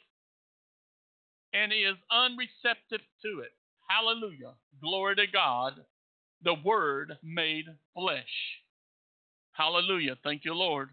and 1.53 1.73
is 1.73 1.97
unreceptive 2.11 3.01
to 3.23 3.41
it. 3.41 3.53
Hallelujah. 3.89 4.55
Glory 4.81 5.17
to 5.17 5.27
God. 5.27 5.75
The 6.43 6.55
Word 6.65 7.19
made 7.23 7.67
flesh. 7.95 8.61
Hallelujah. 9.53 10.17
Thank 10.25 10.45
you, 10.45 10.55
Lord. 10.55 10.91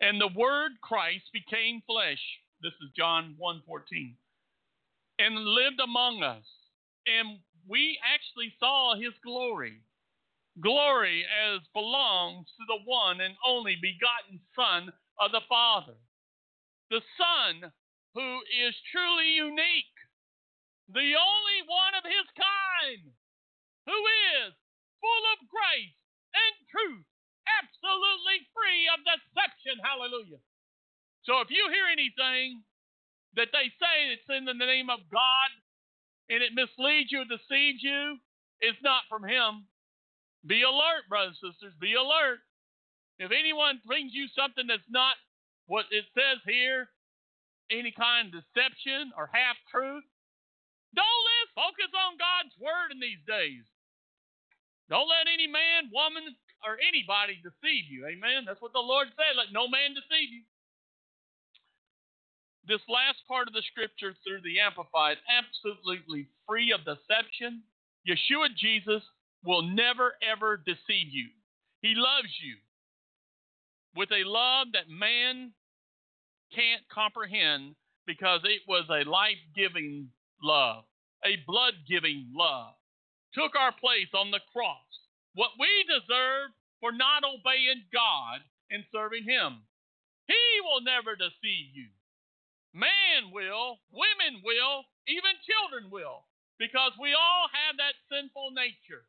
And 0.00 0.20
the 0.20 0.28
Word 0.36 0.72
Christ 0.82 1.24
became 1.32 1.82
flesh. 1.86 2.20
This 2.60 2.72
is 2.82 2.90
John 2.96 3.36
1:14. 3.38 4.16
And 5.18 5.44
lived 5.44 5.80
among 5.80 6.22
us. 6.22 6.44
And 7.06 7.38
we 7.66 7.98
actually 8.04 8.54
saw 8.58 8.94
his 8.94 9.14
glory. 9.24 9.80
Glory 10.60 11.24
as 11.24 11.60
belongs 11.72 12.46
to 12.56 12.64
the 12.66 12.82
one 12.84 13.20
and 13.20 13.34
only 13.46 13.76
begotten 13.76 14.40
Son 14.54 14.92
of 15.18 15.32
the 15.32 15.42
Father. 15.48 15.94
The 16.90 17.02
Son 17.16 17.72
who 18.16 18.40
is 18.64 18.72
truly 18.88 19.36
unique. 19.36 19.96
The 20.88 21.12
only 21.20 21.58
one 21.68 21.92
of 21.92 22.04
his 22.08 22.26
kind. 22.32 23.12
Who 23.84 24.00
is 24.40 24.56
full 25.04 25.24
of 25.36 25.46
grace 25.52 26.00
and 26.32 26.54
truth 26.72 27.06
absolutely 27.46 28.42
free 28.50 28.90
of 28.90 29.02
deception. 29.06 29.78
Hallelujah. 29.82 30.42
So 31.24 31.42
if 31.42 31.50
you 31.50 31.66
hear 31.70 31.86
anything 31.90 32.62
that 33.34 33.50
they 33.54 33.70
say 33.78 34.14
it's 34.14 34.30
in 34.30 34.46
the 34.46 34.56
name 34.56 34.90
of 34.90 35.06
God 35.10 35.50
and 36.30 36.42
it 36.42 36.54
misleads 36.54 37.10
you 37.10 37.22
deceives 37.26 37.82
you, 37.82 38.18
it's 38.62 38.80
not 38.82 39.06
from 39.10 39.22
Him. 39.22 39.66
Be 40.46 40.62
alert, 40.62 41.10
brothers 41.10 41.38
and 41.42 41.54
sisters. 41.54 41.74
Be 41.78 41.94
alert. 41.94 42.42
If 43.18 43.32
anyone 43.32 43.82
brings 43.86 44.14
you 44.14 44.28
something 44.34 44.66
that's 44.66 44.86
not 44.90 45.18
what 45.66 45.86
it 45.90 46.06
says 46.14 46.38
here, 46.46 46.88
any 47.70 47.92
kind 47.92 48.30
of 48.30 48.40
deception 48.40 49.12
or 49.16 49.30
half 49.32 49.56
truth, 49.70 50.04
don't 50.94 51.22
let 51.26 51.56
focus 51.56 51.92
on 51.92 52.16
God's 52.16 52.54
word 52.56 52.94
in 52.94 53.00
these 53.00 53.20
days. 53.26 53.66
Don't 54.88 55.10
let 55.10 55.26
any 55.26 55.50
man, 55.50 55.90
woman, 55.90 56.36
or 56.62 56.78
anybody 56.80 57.42
deceive 57.42 57.90
you. 57.90 58.06
Amen. 58.06 58.46
That's 58.46 58.62
what 58.62 58.72
the 58.72 58.82
Lord 58.82 59.08
said. 59.18 59.36
Let 59.36 59.52
no 59.52 59.66
man 59.66 59.92
deceive 59.92 60.30
you. 60.30 60.46
This 62.66 62.82
last 62.90 63.22
part 63.28 63.46
of 63.46 63.54
the 63.54 63.62
scripture 63.70 64.14
through 64.22 64.42
the 64.42 64.58
Amplified, 64.58 65.18
absolutely 65.30 66.26
free 66.46 66.74
of 66.74 66.82
deception. 66.82 67.62
Yeshua 68.06 68.50
Jesus 68.54 69.02
will 69.44 69.62
never 69.62 70.14
ever 70.22 70.62
deceive 70.66 71.10
you. 71.10 71.30
He 71.82 71.94
loves 71.94 72.30
you 72.42 72.56
with 73.94 74.10
a 74.10 74.26
love 74.26 74.68
that 74.74 74.90
man 74.90 75.52
can't 76.54 76.82
comprehend 76.92 77.74
because 78.06 78.40
it 78.44 78.62
was 78.68 78.86
a 78.88 79.08
life 79.08 79.40
giving 79.54 80.08
love, 80.42 80.84
a 81.24 81.36
blood 81.46 81.74
giving 81.88 82.30
love. 82.34 82.74
Took 83.34 83.56
our 83.58 83.72
place 83.72 84.08
on 84.14 84.30
the 84.30 84.40
cross 84.52 84.86
what 85.36 85.52
we 85.60 85.68
deserve 85.84 86.48
for 86.80 86.90
not 86.90 87.20
obeying 87.20 87.84
God 87.92 88.40
and 88.72 88.82
serving 88.88 89.28
Him. 89.28 89.62
He 90.26 90.44
will 90.64 90.80
never 90.80 91.14
deceive 91.14 91.76
you. 91.76 91.92
Man 92.72 93.30
will, 93.30 93.78
women 93.92 94.40
will, 94.40 94.88
even 95.06 95.36
children 95.44 95.92
will, 95.92 96.24
because 96.58 96.96
we 96.96 97.12
all 97.12 97.46
have 97.52 97.76
that 97.76 98.00
sinful 98.08 98.56
nature. 98.56 99.04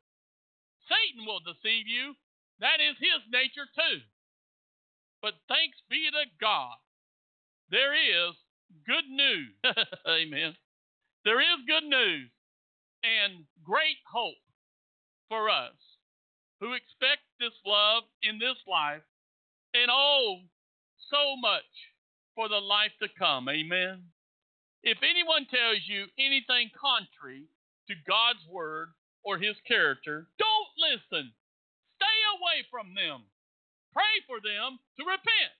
Satan 0.86 1.24
will 1.24 1.40
deceive 1.40 1.88
you. 1.88 2.12
That 2.60 2.80
is 2.80 2.96
his 3.00 3.24
nature 3.32 3.68
too. 3.72 4.04
But 5.20 5.36
thanks 5.48 5.80
be 5.90 6.08
to 6.12 6.24
God, 6.40 6.76
there 7.70 7.94
is 7.94 8.34
good 8.86 9.08
news. 9.08 9.52
Amen. 10.08 10.54
There 11.24 11.40
is 11.40 11.66
good 11.66 11.84
news 11.88 12.30
and 13.02 13.44
great 13.64 14.00
hope 14.10 14.40
for 15.28 15.50
us 15.50 15.76
who 16.60 16.72
expect 16.72 17.22
this 17.38 17.54
love 17.64 18.04
in 18.22 18.38
this 18.38 18.58
life 18.66 19.04
and 19.74 19.90
oh, 19.92 20.40
so 21.10 21.36
much 21.40 21.68
for 22.34 22.48
the 22.48 22.60
life 22.60 22.92
to 23.02 23.08
come. 23.18 23.48
Amen. 23.48 24.02
If 24.82 24.98
anyone 25.02 25.46
tells 25.50 25.82
you 25.86 26.06
anything 26.18 26.70
contrary 26.72 27.50
to 27.88 27.94
God's 28.06 28.42
word 28.50 28.94
or 29.24 29.38
his 29.38 29.56
character, 29.66 30.28
don't 30.38 30.72
listen. 30.78 31.34
Stay 31.98 32.18
away 32.38 32.62
from 32.70 32.94
them. 32.94 33.26
Pray 33.92 34.22
for 34.26 34.38
them 34.38 34.78
to 34.98 35.02
repent, 35.02 35.54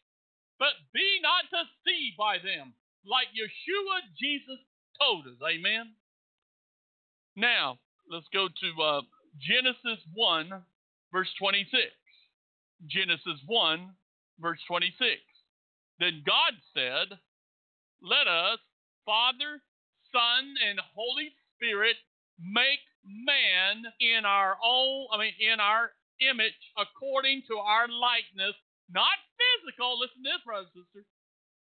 but 0.59 0.75
be 0.93 1.21
not 1.23 1.47
deceived 1.51 2.17
by 2.19 2.39
them, 2.39 2.75
like 3.07 3.29
Yeshua 3.35 4.03
Jesus 4.19 4.59
told 5.01 5.27
us. 5.27 5.39
Amen. 5.43 5.95
Now, 7.37 7.79
let's 8.11 8.27
go 8.33 8.49
to 8.49 8.83
uh, 8.83 9.01
Genesis 9.39 10.03
1, 10.15 10.51
verse 11.13 11.31
26. 11.39 11.71
Genesis 12.87 13.41
1, 13.47 13.91
verse 14.41 14.59
26. 14.67 15.21
Then 15.99 16.23
God 16.27 16.55
said, 16.75 17.19
Let 18.03 18.27
us, 18.27 18.59
Father, 19.05 19.63
Son, 20.13 20.55
and 20.69 20.79
Holy 20.95 21.31
Spirit, 21.57 21.97
make 22.39 22.83
man 23.05 23.83
in 24.01 24.25
our 24.25 24.57
own, 24.65 25.07
I 25.13 25.19
mean, 25.19 25.35
in 25.41 25.61
our 25.61 25.91
image, 26.21 26.59
according 26.77 27.43
to 27.49 27.57
our 27.59 27.89
likeness, 27.89 28.55
not 28.93 29.17
physical. 29.37 29.99
Listen 30.01 30.25
to 30.25 30.29
this, 30.33 30.43
brother 30.45 30.69
and 30.69 30.77
sisters. 30.85 31.09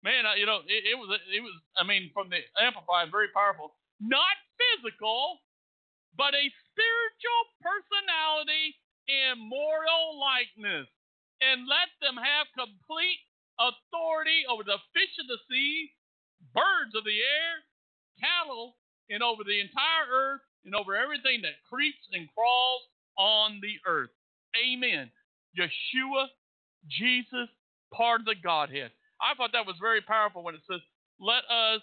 Man, 0.03 0.25
you 0.39 0.47
know, 0.47 0.63
it, 0.67 0.95
it 0.95 0.97
was, 0.97 1.11
it 1.27 1.43
was, 1.43 1.55
I 1.75 1.83
mean, 1.83 2.11
from 2.15 2.31
the 2.31 2.39
Amplified, 2.57 3.11
very 3.11 3.29
powerful. 3.35 3.75
Not 3.99 4.39
physical, 4.55 5.43
but 6.15 6.39
a 6.39 6.47
spiritual 6.71 7.43
personality 7.59 8.79
in 9.11 9.43
moral 9.43 10.21
likeness, 10.23 10.87
and 11.43 11.67
let 11.67 11.91
them 11.99 12.15
have 12.15 12.47
complete 12.55 13.19
authority 13.59 14.47
over 14.47 14.63
the 14.63 14.79
fish 14.95 15.15
of 15.19 15.27
the 15.27 15.41
sea, 15.51 15.91
birds 16.55 16.95
of 16.95 17.03
the 17.03 17.19
air, 17.19 17.67
cattle, 18.23 18.79
and 19.11 19.23
over 19.23 19.43
the 19.43 19.59
entire 19.59 20.07
earth, 20.11 20.45
and 20.63 20.75
over 20.79 20.95
everything 20.95 21.43
that 21.43 21.59
creeps 21.67 22.07
and 22.13 22.29
crawls 22.37 22.87
on 23.19 23.59
the 23.59 23.81
earth. 23.83 24.15
Amen. 24.55 25.11
Yeshua, 25.59 26.31
Jesus, 26.87 27.49
part 27.93 28.21
of 28.21 28.27
the 28.27 28.37
Godhead. 28.37 28.91
I 29.21 29.35
thought 29.35 29.51
that 29.53 29.67
was 29.67 29.77
very 29.81 30.01
powerful 30.01 30.43
when 30.43 30.55
it 30.55 30.63
says, 30.71 30.81
"Let 31.19 31.45
us, 31.51 31.83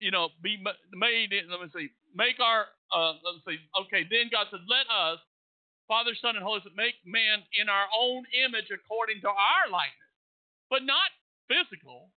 you 0.00 0.10
know, 0.10 0.30
be 0.42 0.56
made." 0.92 1.32
Let 1.48 1.60
me 1.60 1.68
see. 1.74 1.90
Make 2.14 2.40
our. 2.40 2.66
Uh, 2.92 3.14
let's 3.24 3.44
see. 3.46 3.58
Okay. 3.82 4.04
Then 4.08 4.30
God 4.30 4.46
said, 4.50 4.60
"Let 4.68 4.88
us 4.88 5.18
Father, 5.88 6.14
Son, 6.20 6.36
and 6.36 6.44
Holy 6.44 6.60
Spirit 6.60 6.76
make 6.76 6.96
man 7.04 7.42
in 7.60 7.68
our 7.68 7.84
own 7.92 8.24
image 8.32 8.72
according 8.72 9.20
to 9.20 9.28
our 9.28 9.68
likeness, 9.70 10.14
but 10.70 10.88
not 10.88 11.12
physical, 11.52 12.08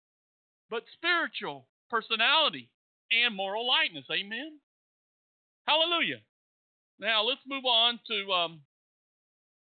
but 0.70 0.84
spiritual 0.94 1.66
personality 1.90 2.70
and 3.10 3.34
moral 3.34 3.66
likeness. 3.66 4.04
Amen. 4.12 4.60
Hallelujah. 5.66 6.20
Now 7.00 7.24
let's 7.24 7.42
move 7.48 7.64
on 7.64 7.98
to 8.06 8.32
um, 8.32 8.60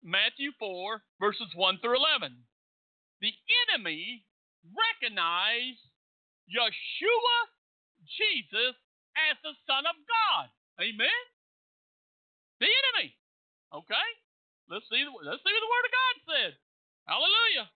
Matthew 0.02 0.52
4, 0.58 1.02
verses 1.20 1.50
1 1.54 1.78
through 1.82 1.96
11. 1.96 2.36
The 3.20 3.34
enemy 3.66 4.24
recognized 4.70 5.82
Yeshua, 6.46 7.38
Jesus, 8.06 8.76
as 9.18 9.36
the 9.42 9.54
Son 9.66 9.84
of 9.84 9.96
God. 10.06 10.46
Amen. 10.78 11.22
The 12.60 12.70
enemy. 12.70 13.14
Okay? 13.74 14.08
Let's 14.70 14.86
see, 14.88 15.02
let's 15.02 15.42
see 15.42 15.54
what 15.54 15.64
the 15.64 15.74
Word 15.74 15.86
of 15.88 15.96
God 15.96 16.14
said. 16.28 16.52
Hallelujah. 17.08 17.66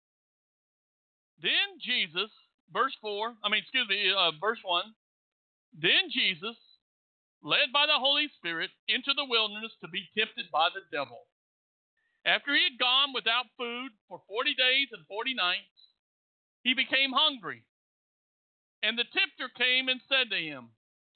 Then 1.41 1.81
Jesus, 1.83 2.31
verse 2.71 2.95
4, 3.01 3.35
I 3.43 3.49
mean, 3.49 3.63
excuse 3.65 3.89
me, 3.89 4.13
uh, 4.13 4.31
verse 4.39 4.61
1. 4.63 4.85
Then 5.75 6.13
Jesus, 6.13 6.55
led 7.43 7.73
by 7.73 7.87
the 7.87 7.99
Holy 7.99 8.29
Spirit, 8.37 8.71
into 8.87 9.11
the 9.17 9.27
wilderness 9.27 9.73
to 9.81 9.89
be 9.89 10.07
tempted 10.15 10.47
by 10.53 10.69
the 10.71 10.85
devil. 10.93 11.27
After 12.25 12.55
he 12.55 12.63
had 12.63 12.79
gone 12.79 13.13
without 13.15 13.51
food 13.59 13.91
for 14.09 14.23
40 14.29 14.55
days 14.55 14.89
and 14.93 15.07
40 15.07 15.35
nights, 15.35 15.79
he 16.63 16.75
became 16.75 17.11
hungry. 17.13 17.65
And 18.83 18.99
the 18.99 19.09
tempter 19.11 19.51
came 19.57 19.89
and 19.89 20.01
said 20.09 20.31
to 20.31 20.39
him, 20.39 20.71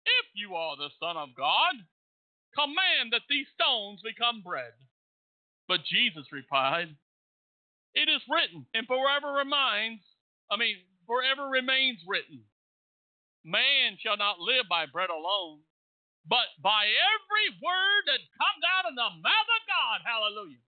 If 0.05 0.27
you 0.35 0.55
are 0.55 0.77
the 0.77 0.91
Son 0.99 1.17
of 1.17 1.35
God, 1.37 1.75
Command 2.57 3.13
that 3.13 3.29
these 3.29 3.47
stones 3.53 4.01
become 4.01 4.41
bread. 4.41 4.73
But 5.69 5.85
Jesus 5.85 6.33
replied, 6.33 6.89
It 7.93 8.09
is 8.09 8.25
written, 8.33 8.65
and 8.73 8.89
forever 8.89 9.37
remains, 9.37 10.01
I 10.49 10.57
mean, 10.57 10.81
forever 11.05 11.53
remains 11.53 12.01
written. 12.09 12.41
Man 13.45 14.01
shall 14.01 14.17
not 14.17 14.41
live 14.41 14.65
by 14.73 14.89
bread 14.89 15.13
alone, 15.13 15.61
but 16.25 16.49
by 16.65 16.89
every 16.89 17.49
word 17.61 18.03
that 18.09 18.25
comes 18.41 18.63
out 18.65 18.89
of 18.89 18.97
the 18.97 19.11
mouth 19.21 19.51
of 19.53 19.63
God. 19.69 19.99
Hallelujah. 20.03 20.65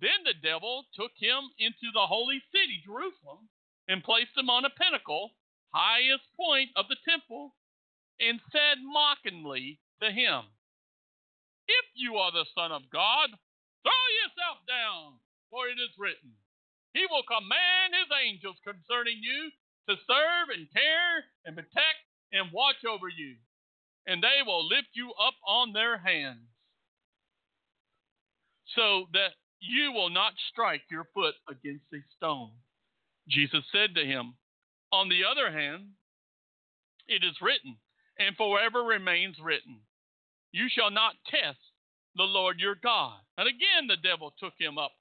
Then 0.00 0.24
the 0.24 0.34
devil 0.34 0.84
took 0.94 1.12
him 1.16 1.48
into 1.58 1.88
the 1.94 2.06
holy 2.06 2.42
city, 2.52 2.82
Jerusalem, 2.84 3.48
and 3.88 4.04
placed 4.04 4.36
him 4.36 4.50
on 4.50 4.64
a 4.64 4.70
pinnacle, 4.70 5.32
highest 5.72 6.24
point 6.36 6.70
of 6.76 6.88
the 6.88 7.00
temple, 7.08 7.54
and 8.20 8.40
said 8.52 8.78
mockingly 8.82 9.80
to 10.02 10.10
him, 10.10 10.44
If 11.68 11.84
you 11.94 12.16
are 12.16 12.32
the 12.32 12.44
Son 12.54 12.72
of 12.72 12.90
God, 12.90 13.30
throw 13.82 14.04
yourself 14.20 14.58
down, 14.68 15.16
for 15.50 15.68
it 15.68 15.80
is 15.80 15.96
written, 15.96 16.36
He 16.92 17.06
will 17.08 17.24
command 17.24 17.94
His 17.96 18.12
angels 18.12 18.56
concerning 18.64 19.20
you 19.22 19.50
to 19.88 19.96
serve 20.06 20.48
and 20.52 20.70
care 20.72 21.24
and 21.44 21.56
protect 21.56 22.04
and 22.32 22.52
watch 22.52 22.84
over 22.84 23.08
you, 23.08 23.36
and 24.06 24.22
they 24.22 24.42
will 24.44 24.66
lift 24.66 24.92
you 24.92 25.12
up 25.14 25.34
on 25.46 25.72
their 25.72 25.96
hands, 25.96 26.48
so 28.74 29.06
that 29.12 29.32
you 29.60 29.92
will 29.92 30.10
not 30.10 30.32
strike 30.52 30.82
your 30.90 31.06
foot 31.14 31.34
against 31.48 31.86
a 31.92 31.98
stone. 32.16 32.50
Jesus 33.28 33.64
said 33.72 33.94
to 33.94 34.04
him, 34.04 34.34
On 34.92 35.08
the 35.08 35.24
other 35.24 35.50
hand, 35.50 35.90
it 37.08 37.24
is 37.24 37.40
written, 37.40 37.76
and 38.18 38.36
forever 38.36 38.82
remains 38.82 39.36
written, 39.42 39.80
You 40.52 40.68
shall 40.68 40.90
not 40.90 41.14
test 41.28 41.58
the 42.16 42.24
Lord 42.24 42.58
your 42.58 42.76
God. 42.82 43.18
And 43.38 43.48
again 43.48 43.86
the 43.88 43.96
devil 43.96 44.32
took 44.38 44.54
him 44.58 44.78
up 44.78 44.92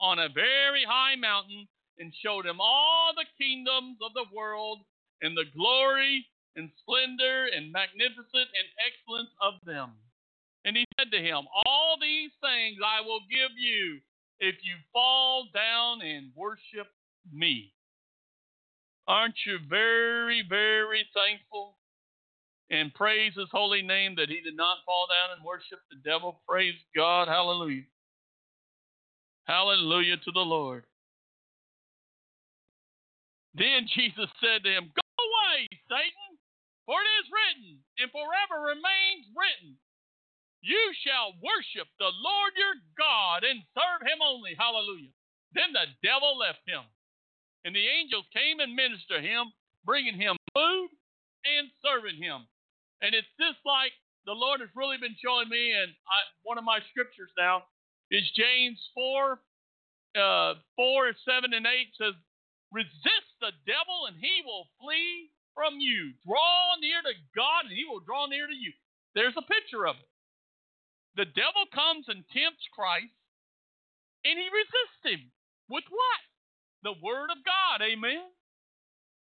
on 0.00 0.18
a 0.18 0.28
very 0.28 0.84
high 0.88 1.16
mountain 1.16 1.68
and 1.98 2.12
showed 2.24 2.46
him 2.46 2.60
all 2.60 3.12
the 3.14 3.28
kingdoms 3.36 3.98
of 4.02 4.14
the 4.14 4.34
world 4.34 4.80
and 5.20 5.36
the 5.36 5.44
glory 5.54 6.26
and 6.56 6.70
splendor 6.80 7.46
and 7.54 7.72
magnificence 7.72 8.50
and 8.56 8.68
excellence 8.80 9.30
of 9.40 9.54
them. 9.66 9.92
And 10.64 10.76
he 10.76 10.84
said 10.98 11.10
to 11.12 11.18
him, 11.18 11.46
All 11.66 11.96
these 12.00 12.30
things 12.40 12.78
I 12.84 13.00
will 13.00 13.20
give 13.30 13.56
you 13.56 14.00
if 14.40 14.56
you 14.62 14.74
fall 14.92 15.46
down 15.54 16.02
and 16.02 16.30
worship 16.36 16.88
me. 17.32 17.72
Aren't 19.08 19.36
you 19.46 19.58
very, 19.68 20.44
very 20.48 21.04
thankful 21.14 21.76
and 22.70 22.94
praise 22.94 23.32
his 23.34 23.48
holy 23.50 23.82
name 23.82 24.14
that 24.16 24.28
he 24.28 24.40
did 24.40 24.56
not 24.56 24.78
fall 24.86 25.06
down 25.08 25.36
and 25.36 25.44
worship 25.44 25.80
the 25.90 25.98
devil? 26.08 26.40
Praise 26.48 26.78
God. 26.94 27.28
Hallelujah. 27.28 27.88
Hallelujah 29.44 30.16
to 30.16 30.30
the 30.32 30.40
Lord. 30.40 30.84
Then 33.54 33.88
Jesus 33.94 34.30
said 34.38 34.62
to 34.62 34.70
him, 34.70 34.92
Go 34.94 35.10
away, 35.18 35.66
Satan, 35.90 36.38
for 36.86 37.02
it 37.02 37.10
is 37.18 37.28
written, 37.34 37.82
and 37.98 38.10
forever 38.14 38.62
remains 38.62 39.26
written, 39.34 39.74
You 40.60 40.92
shall 41.04 41.32
worship 41.40 41.88
the 41.96 42.12
Lord 42.12 42.52
your 42.56 42.76
God 42.96 43.44
and 43.44 43.64
serve 43.72 44.04
him 44.04 44.20
only. 44.20 44.52
Hallelujah. 44.58 45.12
Then 45.56 45.72
the 45.72 45.88
devil 46.04 46.36
left 46.38 46.62
him, 46.68 46.84
and 47.64 47.74
the 47.74 47.88
angels 47.88 48.28
came 48.30 48.60
and 48.60 48.76
ministered 48.76 49.24
him, 49.24 49.50
bringing 49.84 50.14
him 50.14 50.36
food 50.54 50.88
and 51.42 51.72
serving 51.82 52.20
him. 52.20 52.46
And 53.02 53.16
it's 53.16 53.30
just 53.40 53.58
like 53.64 53.90
the 54.28 54.36
Lord 54.36 54.60
has 54.60 54.70
really 54.76 55.00
been 55.00 55.16
showing 55.16 55.48
me, 55.48 55.72
and 55.72 55.90
I, 56.06 56.18
one 56.44 56.60
of 56.60 56.64
my 56.68 56.78
scriptures 56.92 57.32
now 57.34 57.64
is 58.12 58.22
James 58.36 58.78
4, 58.94 59.40
uh, 60.20 60.54
4, 60.76 61.12
7, 61.24 61.54
and 61.56 61.66
8 61.66 61.88
says, 61.96 62.14
Resist 62.70 63.30
the 63.40 63.50
devil, 63.66 64.06
and 64.06 64.14
he 64.20 64.44
will 64.44 64.68
flee 64.78 65.32
from 65.56 65.80
you. 65.80 66.14
Draw 66.22 66.78
near 66.78 67.02
to 67.02 67.14
God, 67.34 67.66
and 67.66 67.74
he 67.74 67.88
will 67.88 68.04
draw 68.04 68.26
near 68.26 68.46
to 68.46 68.54
you. 68.54 68.70
There's 69.14 69.34
a 69.34 69.42
picture 69.42 69.88
of 69.88 69.96
it. 69.96 70.06
The 71.20 71.28
devil 71.36 71.68
comes 71.68 72.08
and 72.08 72.24
tempts 72.32 72.64
Christ, 72.72 73.12
and 74.24 74.40
he 74.40 74.48
resists 74.48 75.04
him. 75.04 75.28
With 75.68 75.84
what? 75.92 76.22
The 76.80 76.96
Word 76.96 77.28
of 77.28 77.44
God. 77.44 77.84
Amen. 77.84 78.24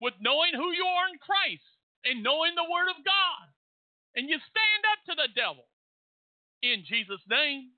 With 0.01 0.17
knowing 0.17 0.57
who 0.57 0.73
you 0.73 0.89
are 0.89 1.13
in 1.13 1.21
Christ 1.21 1.69
and 2.09 2.25
knowing 2.25 2.57
the 2.57 2.65
Word 2.65 2.89
of 2.89 3.05
God. 3.05 3.45
And 4.17 4.25
you 4.25 4.41
stand 4.41 4.83
up 4.89 5.05
to 5.05 5.15
the 5.21 5.37
devil 5.37 5.69
in 6.65 6.89
Jesus' 6.89 7.21
name 7.29 7.77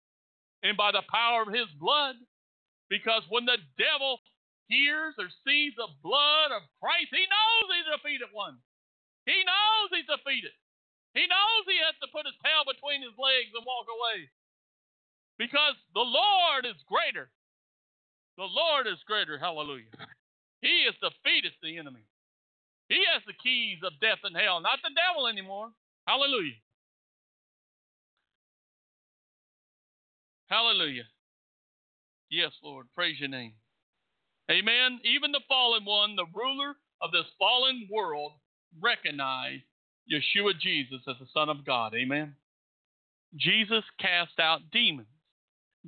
and 0.62 0.78
by 0.78 0.94
the 0.94 1.02
power 1.10 1.42
of 1.42 1.50
his 1.50 1.66
blood. 1.82 2.14
Because 2.86 3.26
when 3.34 3.50
the 3.50 3.58
devil 3.74 4.22
hears 4.70 5.18
or 5.18 5.26
sees 5.42 5.74
the 5.74 5.90
blood 6.06 6.54
of 6.54 6.62
Christ, 6.78 7.10
he 7.10 7.26
knows 7.26 7.66
he's 7.66 7.90
defeated 7.90 8.30
one. 8.30 8.62
He 9.26 9.42
knows 9.42 9.90
he's 9.90 10.06
defeated. 10.06 10.54
He 11.14 11.24
knows 11.30 11.62
he 11.70 11.78
has 11.78 11.94
to 12.02 12.10
put 12.10 12.26
his 12.26 12.34
tail 12.42 12.66
between 12.66 13.02
his 13.02 13.14
legs 13.14 13.54
and 13.54 13.62
walk 13.62 13.86
away. 13.86 14.26
Because 15.38 15.78
the 15.94 16.02
Lord 16.02 16.66
is 16.66 16.78
greater. 16.90 17.30
The 18.36 18.50
Lord 18.50 18.86
is 18.86 18.98
greater. 19.06 19.38
Hallelujah. 19.38 19.90
He 20.60 20.86
has 20.86 20.94
defeated 20.98 21.54
the 21.62 21.78
enemy. 21.78 22.02
He 22.88 22.98
has 23.14 23.22
the 23.26 23.38
keys 23.42 23.78
of 23.86 23.98
death 24.00 24.18
and 24.24 24.36
hell, 24.36 24.60
not 24.60 24.78
the 24.82 24.90
devil 24.94 25.26
anymore. 25.26 25.70
Hallelujah. 26.06 26.58
Hallelujah. 30.48 31.06
Yes, 32.30 32.52
Lord. 32.62 32.86
Praise 32.94 33.18
your 33.20 33.28
name. 33.28 33.52
Amen. 34.50 35.00
Even 35.04 35.32
the 35.32 35.40
fallen 35.48 35.84
one, 35.84 36.16
the 36.16 36.26
ruler 36.34 36.74
of 37.00 37.12
this 37.12 37.26
fallen 37.38 37.88
world, 37.90 38.32
recognized 38.80 39.64
Yeshua 40.10 40.58
Jesus 40.60 41.00
as 41.08 41.16
the 41.18 41.26
Son 41.32 41.48
of 41.48 41.64
God. 41.64 41.94
Amen. 41.94 42.34
Jesus 43.36 43.84
cast 43.98 44.38
out 44.38 44.60
demons. 44.72 45.08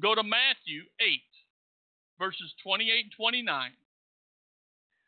Go 0.00 0.14
to 0.14 0.22
Matthew 0.22 0.82
8, 1.00 1.20
verses 2.18 2.52
28 2.62 3.04
and 3.04 3.12
29. 3.16 3.70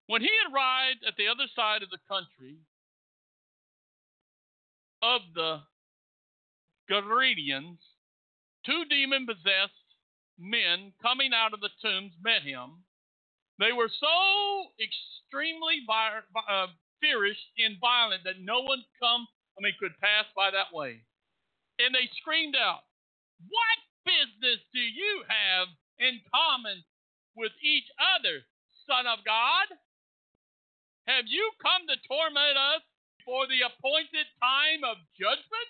When 0.07 0.23
he 0.23 0.31
arrived 0.51 1.05
at 1.07 1.15
the 1.19 1.29
other 1.29 1.45
side 1.55 1.83
of 1.83 1.91
the 1.91 1.99
country 2.09 2.57
of 5.03 5.21
the 5.35 5.61
Gadarenes, 6.89 7.79
two 8.65 8.85
demon 8.89 9.27
possessed 9.27 9.73
men 10.39 10.93
coming 11.03 11.33
out 11.35 11.53
of 11.53 11.61
the 11.61 11.69
tombs 11.83 12.13
met 12.23 12.43
him. 12.43 12.85
They 13.59 13.73
were 13.73 13.91
so 13.91 14.71
extremely 14.81 15.83
vi- 15.87 16.23
uh, 16.49 16.67
fierce 17.01 17.39
and 17.59 17.81
violent 17.81 18.25
that 18.25 18.43
no 18.43 18.63
one 18.63 18.83
come, 19.01 19.27
I 19.57 19.63
mean, 19.63 19.75
could 19.79 19.97
pass 20.01 20.27
by 20.35 20.51
that 20.51 20.75
way. 20.75 21.03
And 21.79 21.95
they 21.95 22.11
screamed 22.19 22.57
out, 22.59 22.87
What 23.47 23.79
business 24.05 24.61
do 24.75 24.83
you 24.83 25.23
have 25.27 25.69
in 25.99 26.21
common 26.31 26.83
with 27.39 27.55
each 27.63 27.87
other, 27.99 28.43
Son 28.87 29.07
of 29.07 29.23
God? 29.23 29.69
Have 31.07 31.25
you 31.25 31.51
come 31.63 31.89
to 31.89 31.97
torment 32.05 32.59
us 32.59 32.85
for 33.25 33.49
the 33.49 33.65
appointed 33.65 34.29
time 34.43 34.85
of 34.85 35.01
judgment? 35.17 35.69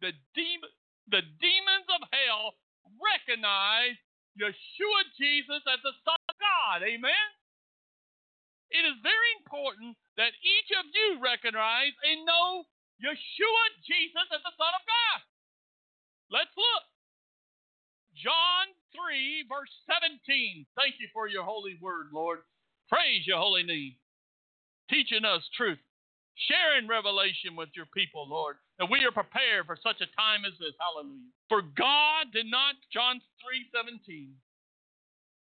The, 0.00 0.12
demon, 0.32 0.72
the 1.12 1.24
demons 1.40 1.88
of 1.92 2.08
hell 2.08 2.56
recognize 2.96 3.98
Yeshua 4.40 5.00
Jesus 5.18 5.62
as 5.68 5.80
the 5.84 5.94
Son 6.02 6.20
of 6.28 6.36
God. 6.40 6.82
Amen? 6.82 7.28
It 8.74 8.82
is 8.82 8.98
very 9.06 9.30
important 9.38 9.94
that 10.18 10.34
each 10.42 10.70
of 10.74 10.84
you 10.90 11.22
recognize 11.22 11.94
and 12.02 12.26
know 12.26 12.66
Yeshua 12.98 13.64
Jesus 13.86 14.26
as 14.34 14.42
the 14.42 14.54
Son 14.58 14.74
of 14.74 14.82
God. 14.82 15.20
Let's 16.34 16.54
look. 16.58 16.84
John 18.18 18.70
3, 18.94 19.46
verse 19.46 19.70
17. 19.86 20.66
Thank 20.74 20.98
you 20.98 21.06
for 21.14 21.26
your 21.30 21.46
holy 21.46 21.78
word, 21.78 22.10
Lord. 22.10 22.42
Praise 22.90 23.26
your 23.26 23.38
holy 23.38 23.62
name. 23.62 23.94
Teaching 24.90 25.24
us 25.24 25.42
truth, 25.56 25.78
sharing 26.50 26.86
revelation 26.86 27.56
with 27.56 27.70
your 27.74 27.86
people, 27.94 28.26
Lord. 28.28 28.56
that 28.78 28.90
we 28.90 29.04
are 29.06 29.14
prepared 29.14 29.66
for 29.66 29.78
such 29.78 30.02
a 30.02 30.10
time 30.18 30.44
as 30.44 30.58
this. 30.58 30.74
Hallelujah. 30.82 31.30
For 31.48 31.62
God 31.62 32.34
did 32.34 32.46
not, 32.50 32.74
John 32.92 33.20
3 33.38 33.70
17. 33.70 34.34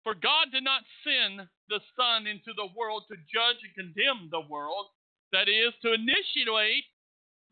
For 0.05 0.15
God 0.15 0.49
did 0.53 0.65
not 0.65 0.83
send 1.05 1.47
the 1.69 1.81
Son 1.97 2.27
into 2.27 2.53
the 2.57 2.69
world 2.77 3.05
to 3.09 3.17
judge 3.29 3.61
and 3.63 3.75
condemn 3.77 4.29
the 4.31 4.41
world, 4.49 4.87
that 5.33 5.49
is, 5.49 5.73
to 5.83 5.93
initiate 5.93 6.89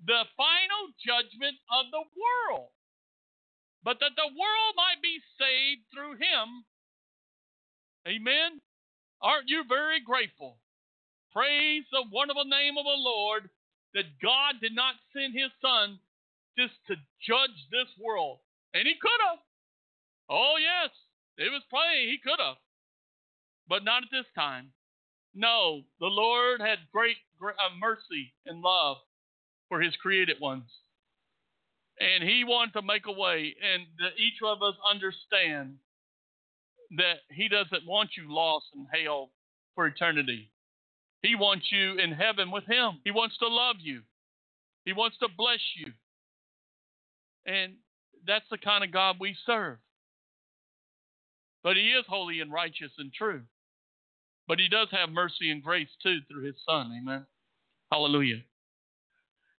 the 0.07 0.25
final 0.37 0.83
judgment 1.05 1.59
of 1.71 1.91
the 1.91 2.05
world, 2.17 2.71
but 3.85 3.99
that 4.01 4.17
the 4.17 4.31
world 4.33 4.73
might 4.77 5.03
be 5.03 5.21
saved 5.39 5.83
through 5.93 6.15
him. 6.17 6.65
Amen. 8.07 8.61
Aren't 9.21 9.49
you 9.49 9.65
very 9.69 10.01
grateful? 10.01 10.59
Praise 11.33 11.85
the 11.93 12.05
wonderful 12.11 12.45
name 12.47 12.79
of 12.79 12.85
the 12.85 13.03
Lord 13.03 13.51
that 13.95 14.19
God 14.23 14.57
did 14.61 14.75
not 14.75 14.95
send 15.13 15.35
his 15.35 15.51
Son 15.61 15.99
just 16.57 16.75
to 16.87 16.95
judge 17.27 17.59
this 17.71 17.91
world. 18.01 18.39
And 18.75 18.87
he 18.87 18.95
could 19.01 19.21
have. 19.29 19.39
Oh, 20.31 20.57
yes. 20.59 20.91
It 21.39 21.53
was 21.53 21.63
plain 21.71 22.09
he 22.09 22.19
could 22.23 22.41
have, 22.41 22.57
but 23.69 23.85
not 23.85 24.03
at 24.03 24.11
this 24.11 24.27
time. 24.35 24.73
No, 25.35 25.83
the 26.01 26.07
Lord 26.07 26.61
had 26.61 26.79
great, 26.93 27.17
great 27.39 27.55
uh, 27.65 27.75
mercy 27.79 28.35
and 28.45 28.61
love 28.61 28.97
for 29.69 29.81
his 29.81 29.95
created 29.97 30.41
ones. 30.41 30.69
And 32.01 32.29
he 32.29 32.45
wanted 32.45 32.73
to 32.75 32.83
make 32.83 33.07
a 33.07 33.13
way, 33.13 33.55
and 33.63 33.87
that 33.99 34.19
each 34.19 34.43
of 34.45 34.63
us 34.63 34.75
understand 34.89 35.77
that 36.97 37.19
he 37.31 37.49
doesn't 37.49 37.87
want 37.87 38.11
you 38.17 38.33
lost 38.33 38.67
in 38.75 38.87
hell 38.93 39.31
for 39.75 39.87
eternity. 39.87 40.51
He 41.23 41.35
wants 41.35 41.67
you 41.71 41.99
in 41.99 42.13
heaven 42.13 42.51
with 42.51 42.65
him. 42.65 43.01
He 43.05 43.11
wants 43.11 43.37
to 43.39 43.49
love 43.49 43.77
you. 43.81 44.03
He 44.85 44.93
wants 44.93 45.19
to 45.19 45.29
bless 45.37 45.61
you. 45.77 45.93
And 47.47 47.75
that's 48.27 48.45
the 48.51 48.59
kind 48.59 48.85
of 48.85 48.93
God 48.93 49.17
we 49.21 49.37
serve. 49.45 49.79
But 51.69 51.77
he 51.77 51.93
is 51.93 52.09
holy 52.09 52.41
and 52.41 52.51
righteous 52.51 52.97
and 52.97 53.13
true. 53.13 53.43
But 54.49 54.59
he 54.59 54.73
does 54.73 54.89
have 54.91 55.13
mercy 55.13 55.51
and 55.53 55.63
grace 55.63 55.93
too 56.03 56.25
through 56.25 56.47
his 56.47 56.57
son. 56.65 56.89
Amen. 56.97 57.27
Hallelujah. 57.93 58.41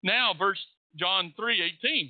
Now, 0.02 0.34
verse 0.34 0.58
John 0.98 1.36
3 1.38 1.62
18. 1.86 2.10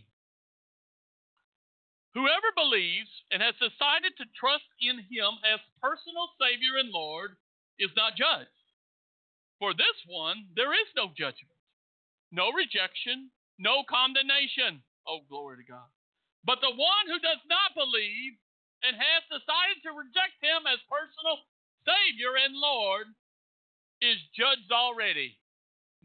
Whoever 2.14 2.48
believes 2.56 3.12
and 3.30 3.44
has 3.44 3.60
decided 3.60 4.16
to 4.16 4.32
trust 4.40 4.64
in 4.80 5.04
him 5.12 5.36
as 5.44 5.60
personal 5.84 6.32
Savior 6.40 6.80
and 6.80 6.96
Lord 6.96 7.36
is 7.78 7.92
not 7.98 8.16
judged. 8.16 8.56
For 9.60 9.74
this 9.74 10.00
one, 10.08 10.48
there 10.56 10.72
is 10.72 10.88
no 10.96 11.12
judgment, 11.12 11.60
no 12.32 12.56
rejection, 12.56 13.36
no 13.60 13.84
condemnation. 13.84 14.80
Oh, 15.04 15.28
glory 15.28 15.60
to 15.60 15.68
God. 15.68 15.92
But 16.48 16.64
the 16.64 16.72
one 16.72 17.06
who 17.12 17.20
does 17.20 17.44
not 17.52 17.76
believe 17.76 18.40
and 18.84 18.96
has 18.96 19.24
decided 19.28 19.84
to 19.84 19.92
reject 19.96 20.40
him 20.40 20.64
as 20.68 20.80
personal 20.88 21.44
Savior 21.84 22.36
and 22.40 22.56
Lord 22.56 23.08
is 24.02 24.20
judged 24.36 24.72
already. 24.72 25.36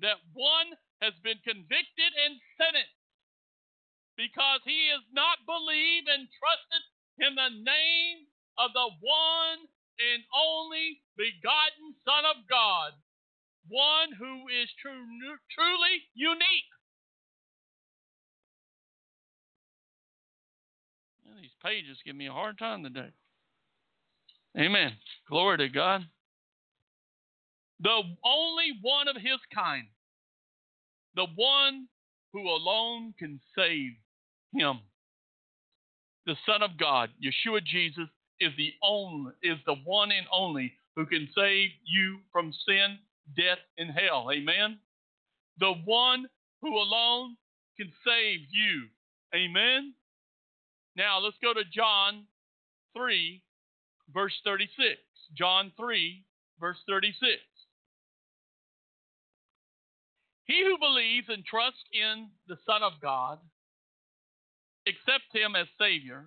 That 0.03 0.19
one 0.35 0.75
has 1.03 1.15
been 1.23 1.39
convicted 1.47 2.13
and 2.27 2.35
sentenced 2.59 2.99
because 4.19 4.63
he 4.67 4.91
has 4.91 5.03
not 5.15 5.43
believed 5.47 6.11
and 6.11 6.27
trusted 6.39 6.83
in 7.23 7.35
the 7.39 7.53
name 7.63 8.27
of 8.59 8.75
the 8.75 8.91
one 9.03 9.61
and 9.99 10.23
only 10.35 10.99
begotten 11.15 11.95
Son 12.03 12.27
of 12.27 12.43
God, 12.51 12.95
one 13.71 14.11
who 14.19 14.51
is 14.51 14.67
true, 14.83 15.07
truly 15.55 16.03
unique. 16.15 16.74
These 21.37 21.55
pages 21.63 21.99
give 22.05 22.17
me 22.17 22.29
a 22.29 22.33
hard 22.33 22.59
time 22.59 22.83
today. 22.83 23.11
Amen. 24.59 24.93
Glory 25.29 25.59
to 25.59 25.69
God. 25.69 26.03
The 27.81 28.01
only 28.25 28.79
one 28.83 29.09
of 29.09 29.17
his 29.17 29.41
kind, 29.53 29.87
the 31.17 31.27
one 31.35 31.89
who 32.33 32.49
alone 32.49 33.15
can 33.19 33.41
save 33.57 33.93
him. 34.53 34.81
The 36.27 36.37
Son 36.47 36.63
of 36.63 36.79
God, 36.79 37.11
Yeshua 37.23 37.65
Jesus, 37.65 38.09
is 38.41 38.53
the 38.57 38.73
only 38.83 39.33
is 39.43 39.59
the 39.67 39.77
one 39.85 40.11
and 40.11 40.27
only 40.33 40.73
who 40.97 41.07
can 41.07 41.29
save 41.37 41.71
you 41.85 42.19
from 42.33 42.53
sin, 42.67 42.99
death, 43.37 43.59
and 43.79 43.91
hell. 43.91 44.29
Amen. 44.33 44.79
The 45.59 45.75
one 45.85 46.27
who 46.63 46.77
alone 46.77 47.37
can 47.77 47.93
save 48.05 48.41
you. 48.51 48.89
Amen. 49.35 49.95
Now 50.97 51.19
let's 51.19 51.37
go 51.43 51.53
to 51.53 51.65
John 51.73 52.25
3, 52.97 53.43
verse 54.13 54.35
36. 54.45 55.01
John 55.37 55.73
3, 55.77 56.25
verse 56.61 56.79
36. 56.89 57.19
He 60.45 60.63
who 60.63 60.79
believes 60.79 61.29
and 61.29 61.45
trusts 61.45 61.83
in 61.93 62.29
the 62.47 62.59
Son 62.67 62.83
of 62.83 62.93
God, 63.01 63.39
accepts 64.87 65.33
him 65.33 65.57
as 65.57 65.67
Savior, 65.81 66.27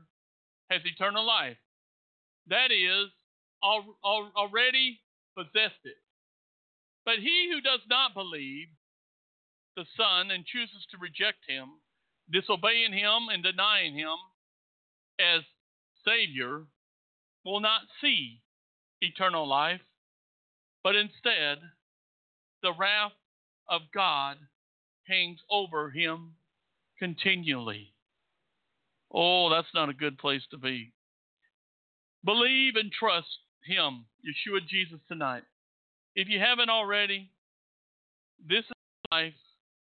has 0.70 0.82
eternal 0.84 1.26
life. 1.26 1.58
That 2.48 2.72
is, 2.72 3.12
already 3.64 5.00
possessed 5.38 5.84
it. 5.86 6.02
But 7.06 7.20
he 7.20 7.50
who 7.52 7.62
does 7.62 7.82
not 7.90 8.14
believe 8.14 8.68
the 9.76 9.86
Son 9.96 10.32
and 10.32 10.46
chooses 10.46 10.86
to 10.92 10.98
reject 10.98 11.40
him, 11.48 11.80
disobeying 12.32 12.92
him 12.92 13.30
and 13.32 13.44
denying 13.44 13.94
him 13.94 14.18
as 15.20 15.42
Savior, 16.06 16.64
will 17.46 17.60
not 17.60 17.82
see 18.02 18.42
eternal 19.02 19.48
life, 19.48 19.82
but 20.84 20.96
instead 20.96 21.60
the 22.62 22.74
wrath 22.78 23.14
of 23.70 23.82
God 23.94 24.38
hangs 25.08 25.40
over 25.50 25.90
him 25.90 26.34
continually. 27.00 27.94
Oh, 29.14 29.50
that's 29.50 29.74
not 29.74 29.90
a 29.90 29.94
good 29.94 30.18
place 30.18 30.42
to 30.52 30.58
be. 30.58 30.92
Believe 32.26 32.76
and 32.76 32.92
trust 32.92 33.28
Him, 33.64 34.06
Yeshua 34.26 34.68
Jesus, 34.68 35.00
tonight. 35.08 35.44
If 36.16 36.28
you 36.28 36.40
haven't 36.40 36.70
already, 36.70 37.30
this 38.48 38.66
is 38.66 38.72
life 39.12 39.34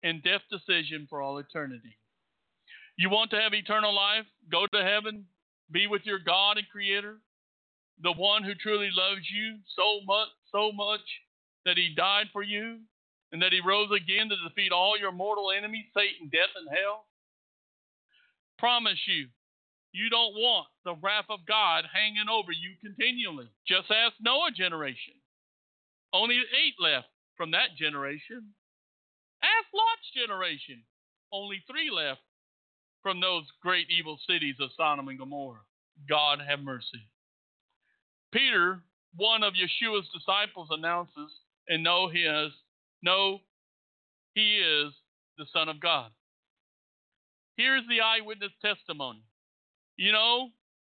and 0.03 0.24
death 0.24 0.41
decision 0.49 1.08
for 1.10 1.22
all 1.22 1.38
eternity. 1.38 1.98
You 2.97 3.09
want 3.09 3.31
to 3.31 3.41
have 3.41 3.53
eternal 3.53 3.93
life? 3.93 4.26
Go 4.51 4.68
to 4.68 4.84
heaven, 4.84 5.26
be 5.72 5.88
with 5.88 6.01
your 6.05 6.19
God 6.19 6.57
and 6.57 6.68
Creator, 6.72 7.18
the 8.03 8.13
one 8.13 8.43
who 8.43 8.53
truly 8.55 8.89
loves 8.93 9.22
you 9.34 9.57
so 9.76 10.05
much, 10.05 10.30
so 10.51 10.72
much 10.72 11.01
that 11.65 11.77
He 11.77 11.93
died 11.95 12.27
for 12.34 12.43
you, 12.43 12.80
and 13.31 13.41
that 13.41 13.53
He 13.53 13.61
rose 13.65 13.89
again 13.91 14.30
to 14.30 14.35
defeat 14.47 14.72
all 14.72 14.99
your 14.99 15.11
mortal 15.11 15.51
enemies, 15.51 15.85
Satan, 15.95 16.30
death, 16.31 16.53
and 16.55 16.68
hell 16.69 17.05
promise 18.61 19.01
you, 19.09 19.26
you 19.91 20.07
don't 20.13 20.38
want 20.38 20.68
the 20.85 20.93
wrath 21.01 21.26
of 21.34 21.41
God 21.49 21.84
hanging 21.89 22.30
over 22.30 22.53
you 22.53 22.77
continually. 22.77 23.49
Just 23.68 23.89
ask 23.89 24.13
Noah 24.22 24.53
generation. 24.55 25.18
Only 26.13 26.38
eight 26.38 26.77
left 26.80 27.09
from 27.35 27.49
that 27.51 27.73
generation. 27.76 28.53
Ask 29.41 29.68
Lot's 29.73 30.13
generation. 30.13 30.85
Only 31.34 31.65
three 31.65 31.89
left 31.89 32.22
from 33.02 33.19
those 33.19 33.45
great 33.61 33.88
evil 33.90 34.18
cities 34.28 34.56
of 34.60 34.69
Sodom 34.78 35.07
and 35.07 35.19
Gomorrah. 35.19 35.61
God 36.07 36.40
have 36.48 36.60
mercy. 36.60 37.07
Peter, 38.32 38.82
one 39.15 39.44
of 39.44 39.53
Yeshua's 39.53 40.07
disciples, 40.14 40.69
announces, 40.72 41.32
and 41.68 41.84
know 41.84 42.07
he 42.07 42.19
is, 42.19 42.52
know 43.02 43.40
he 44.34 44.57
is 44.57 44.94
the 45.38 45.45
Son 45.53 45.69
of 45.69 45.80
God. 45.80 46.11
Here's 47.57 47.84
the 47.88 48.02
eyewitness 48.02 48.52
testimony. 48.61 49.23
You 49.98 50.11
know, 50.11 50.49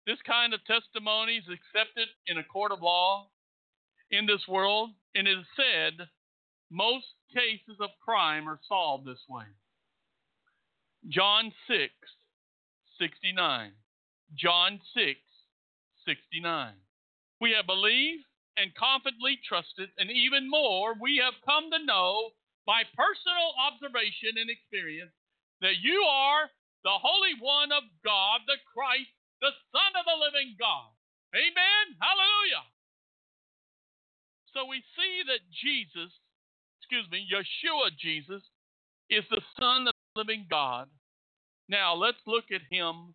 this 0.07 0.19
kind 0.27 0.53
of 0.53 0.65
testimony 0.65 1.37
is 1.37 1.45
accepted 1.45 2.09
in 2.27 2.39
a 2.39 2.45
court 2.45 2.73
of 2.73 2.83
law 2.83 3.29
in 4.11 4.27
this 4.27 4.43
world, 4.49 4.91
and 5.15 5.29
it 5.29 5.39
is 5.39 5.47
said 5.57 6.07
most 6.71 7.07
cases 7.33 7.79
of 7.81 7.91
crime 8.05 8.49
are 8.49 8.61
solved 8.69 9.07
this 9.07 9.23
way. 9.29 9.45
John 11.07 11.53
6, 11.69 11.93
69. 12.99 13.73
John 14.35 14.81
6, 14.95 15.21
69. 16.07 16.75
We 17.41 17.55
have 17.55 17.67
believed 17.67 18.27
and 18.59 18.75
confidently 18.75 19.39
trusted, 19.47 19.89
and 20.03 20.11
even 20.11 20.51
more, 20.51 20.99
we 20.99 21.23
have 21.23 21.39
come 21.47 21.71
to 21.71 21.79
know 21.87 22.35
by 22.67 22.83
personal 22.99 23.55
observation 23.55 24.35
and 24.35 24.51
experience 24.51 25.15
that 25.63 25.79
you 25.79 26.03
are 26.03 26.51
the 26.83 26.99
Holy 26.99 27.39
One 27.39 27.71
of 27.71 27.87
God, 28.03 28.43
the 28.51 28.59
Christ, 28.75 29.15
the 29.41 29.55
Son 29.71 29.93
of 29.95 30.05
the 30.05 30.19
living 30.19 30.59
God. 30.59 30.91
Amen. 31.35 31.85
Hallelujah. 32.03 32.67
So 34.51 34.67
we 34.67 34.83
see 34.99 35.23
that 35.31 35.45
Jesus, 35.55 36.11
excuse 36.83 37.07
me, 37.15 37.23
Yeshua 37.31 37.95
Jesus, 37.95 38.43
is 39.07 39.25
the 39.31 39.45
Son 39.55 39.87
of 39.87 39.98
living 40.19 40.47
God. 40.51 40.89
Now 41.69 41.95
let's 41.95 42.19
look 42.27 42.47
at 42.53 42.63
him 42.71 43.15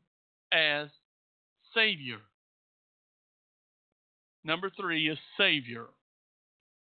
as 0.53 0.87
Savior. 1.75 2.19
Number 4.45 4.71
three 4.79 5.09
is 5.09 5.17
Savior. 5.37 5.87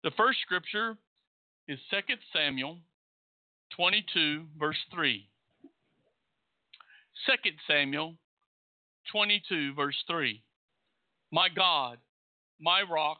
The 0.03 0.11
first 0.15 0.39
scripture 0.41 0.95
is 1.67 1.79
2 1.91 1.97
Samuel 2.31 2.77
22, 3.75 4.45
verse 4.57 4.77
3. 4.93 5.27
2 7.25 7.49
Samuel 7.67 8.15
22, 9.11 9.73
verse 9.73 9.95
3. 10.09 10.41
My 11.31 11.49
God, 11.53 11.97
my 12.61 12.81
rock, 12.89 13.19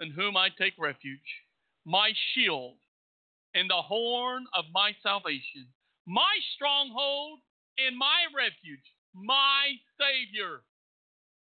in 0.00 0.10
whom 0.10 0.36
I 0.36 0.48
take 0.58 0.72
refuge, 0.78 1.20
my 1.84 2.12
shield, 2.34 2.76
and 3.54 3.68
the 3.68 3.82
horn 3.82 4.46
of 4.56 4.64
my 4.72 4.92
salvation, 5.02 5.66
my 6.06 6.34
stronghold 6.54 7.40
and 7.78 7.96
my 7.96 8.26
refuge, 8.34 8.84
my 9.14 9.78
Savior. 9.98 10.62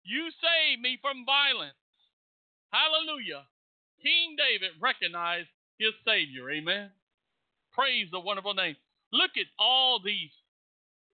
You 0.04 0.28
save 0.40 0.80
me 0.80 0.98
from 1.00 1.24
violence. 1.24 1.78
Hallelujah. 2.72 3.46
King 4.02 4.36
David 4.36 4.76
recognized 4.80 5.48
his 5.78 5.94
Savior. 6.04 6.50
Amen. 6.50 6.90
Praise 7.72 8.08
the 8.12 8.20
wonderful 8.20 8.54
name. 8.54 8.76
Look 9.12 9.32
at 9.36 9.46
all 9.58 10.00
these 10.04 10.30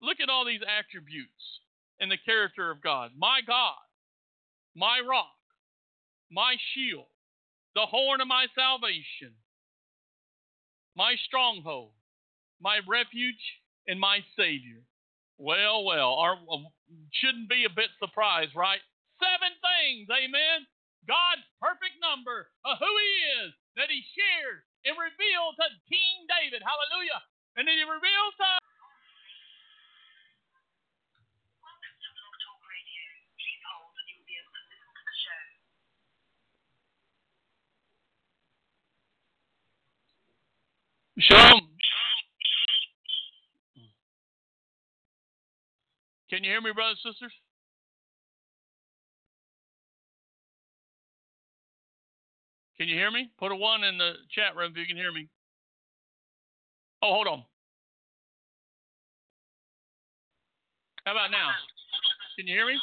Look 0.02 0.20
at 0.20 0.30
all 0.30 0.46
these 0.46 0.64
attributes 0.64 1.60
in 1.98 2.08
the 2.08 2.16
character 2.16 2.70
of 2.70 2.82
God. 2.82 3.12
My 3.16 3.40
God, 3.46 3.76
my 4.74 5.00
rock, 5.06 5.36
my 6.30 6.56
shield, 6.72 7.04
the 7.74 7.86
horn 7.86 8.20
of 8.20 8.28
my 8.28 8.46
salvation, 8.54 9.36
my 10.96 11.16
stronghold, 11.26 11.92
my 12.60 12.80
refuge, 12.86 13.40
and 13.88 13.98
my 13.98 14.20
Savior. 14.36 14.84
Well, 15.40 15.84
well, 15.84 16.20
our, 16.20 16.36
uh, 16.36 16.68
shouldn't 17.16 17.48
be 17.48 17.64
a 17.64 17.72
bit 17.72 17.88
surprised, 17.96 18.52
right? 18.54 18.80
Seven 19.16 19.52
things, 19.64 20.06
amen. 20.12 20.68
God's 21.08 21.44
perfect 21.60 21.96
number 22.00 22.52
of 22.68 22.76
who 22.76 22.92
He 22.92 23.12
is 23.44 23.50
that 23.80 23.88
He 23.88 24.04
shared 24.12 24.60
and 24.84 24.96
revealed 25.00 25.56
to 25.56 25.66
King 25.88 26.28
David. 26.28 26.60
Hallelujah. 26.60 27.20
And 27.56 27.64
then 27.64 27.76
He 27.80 27.84
reveals 27.88 28.36
to 28.36 28.48
Shalom. 41.20 41.59
Can 46.30 46.44
you 46.44 46.50
hear 46.50 46.60
me, 46.60 46.70
brothers 46.72 47.00
and 47.04 47.12
sisters? 47.12 47.32
Can 52.78 52.88
you 52.88 52.94
hear 52.94 53.10
me? 53.10 53.30
Put 53.38 53.52
a 53.52 53.56
one 53.56 53.82
in 53.84 53.98
the 53.98 54.12
chat 54.30 54.56
room 54.56 54.70
if 54.72 54.78
you 54.78 54.86
can 54.86 54.96
hear 54.96 55.12
me. 55.12 55.28
Oh, 57.02 57.12
hold 57.12 57.26
on. 57.26 57.44
How 61.04 61.12
about 61.12 61.30
now? 61.30 61.50
Can 62.36 62.46
you 62.46 62.54
hear 62.54 62.66
me? 62.66 62.78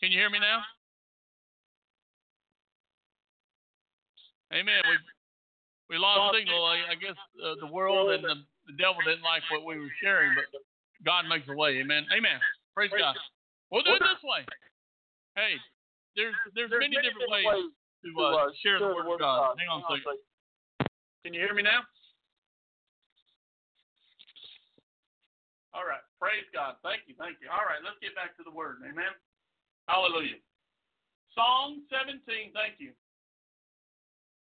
Can 0.00 0.10
you 0.10 0.18
hear 0.18 0.30
me 0.30 0.38
now? 0.38 0.62
Amen. 4.52 4.80
We 4.88 5.96
we 5.96 5.98
lost 5.98 6.34
signal. 6.34 6.64
I, 6.64 6.92
I 6.92 6.94
guess 6.94 7.16
uh, 7.44 7.54
the 7.60 7.66
world 7.66 8.10
and 8.10 8.24
the, 8.24 8.34
the 8.66 8.76
devil 8.76 9.00
didn't 9.04 9.24
like 9.24 9.42
what 9.48 9.64
we 9.64 9.78
were 9.78 9.94
sharing, 10.02 10.34
but 10.34 10.46
God 11.04 11.28
makes 11.28 11.48
a 11.48 11.56
way. 11.56 11.80
Amen. 11.80 12.04
Amen. 12.12 12.38
Praise 12.74 12.92
God. 12.92 13.16
We'll 13.70 13.86
do 13.86 13.94
it 13.94 14.02
this 14.02 14.22
way. 14.24 14.42
Hey, 15.38 15.56
there's 16.16 16.34
there's 16.54 16.70
many 16.70 16.98
different 16.98 17.30
ways 17.30 17.70
to 18.04 18.10
uh, 18.18 18.50
share 18.62 18.78
the 18.82 18.92
word 18.92 19.06
of 19.06 19.20
God. 19.20 19.56
Hang 19.58 19.70
on 19.70 19.80
a 19.80 19.88
second. 19.88 20.18
Can 21.22 21.34
you 21.36 21.40
hear 21.40 21.54
me 21.54 21.62
now? 21.62 21.84
All 25.70 25.86
right. 25.86 26.02
Praise 26.18 26.48
God. 26.50 26.80
Thank 26.82 27.06
you. 27.06 27.14
Thank 27.14 27.38
you. 27.38 27.46
All 27.46 27.62
right. 27.62 27.78
Let's 27.78 28.00
get 28.02 28.16
back 28.18 28.34
to 28.40 28.42
the 28.42 28.50
word. 28.50 28.82
Amen. 28.82 29.14
Hallelujah. 29.86 30.42
Psalm 31.30 31.86
17. 31.94 32.50
Thank 32.50 32.82
you. 32.82 32.90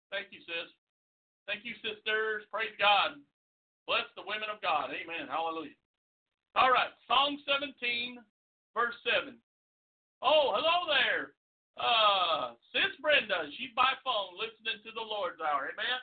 Thank 0.10 0.34
you, 0.34 0.42
sis. 0.44 0.74
Thank 1.46 1.62
you, 1.62 1.78
sisters. 1.80 2.44
Praise 2.50 2.74
God. 2.82 3.22
Bless 3.88 4.08
the 4.16 4.26
women 4.26 4.48
of 4.48 4.62
God. 4.62 4.94
Amen. 4.94 5.28
Hallelujah. 5.28 5.78
All 6.56 6.72
right. 6.72 6.92
Psalm 7.08 7.40
17, 7.48 8.22
verse 8.76 8.96
7. 9.08 9.36
Oh, 10.22 10.54
hello 10.54 10.86
there. 10.86 11.34
Uh, 11.80 12.54
Sis 12.76 12.94
Brenda. 13.02 13.50
She's 13.58 13.74
by 13.74 13.96
phone 14.06 14.38
listening 14.38 14.84
to 14.86 14.92
the 14.94 15.02
Lord's 15.02 15.42
Hour. 15.42 15.72
Amen. 15.72 16.00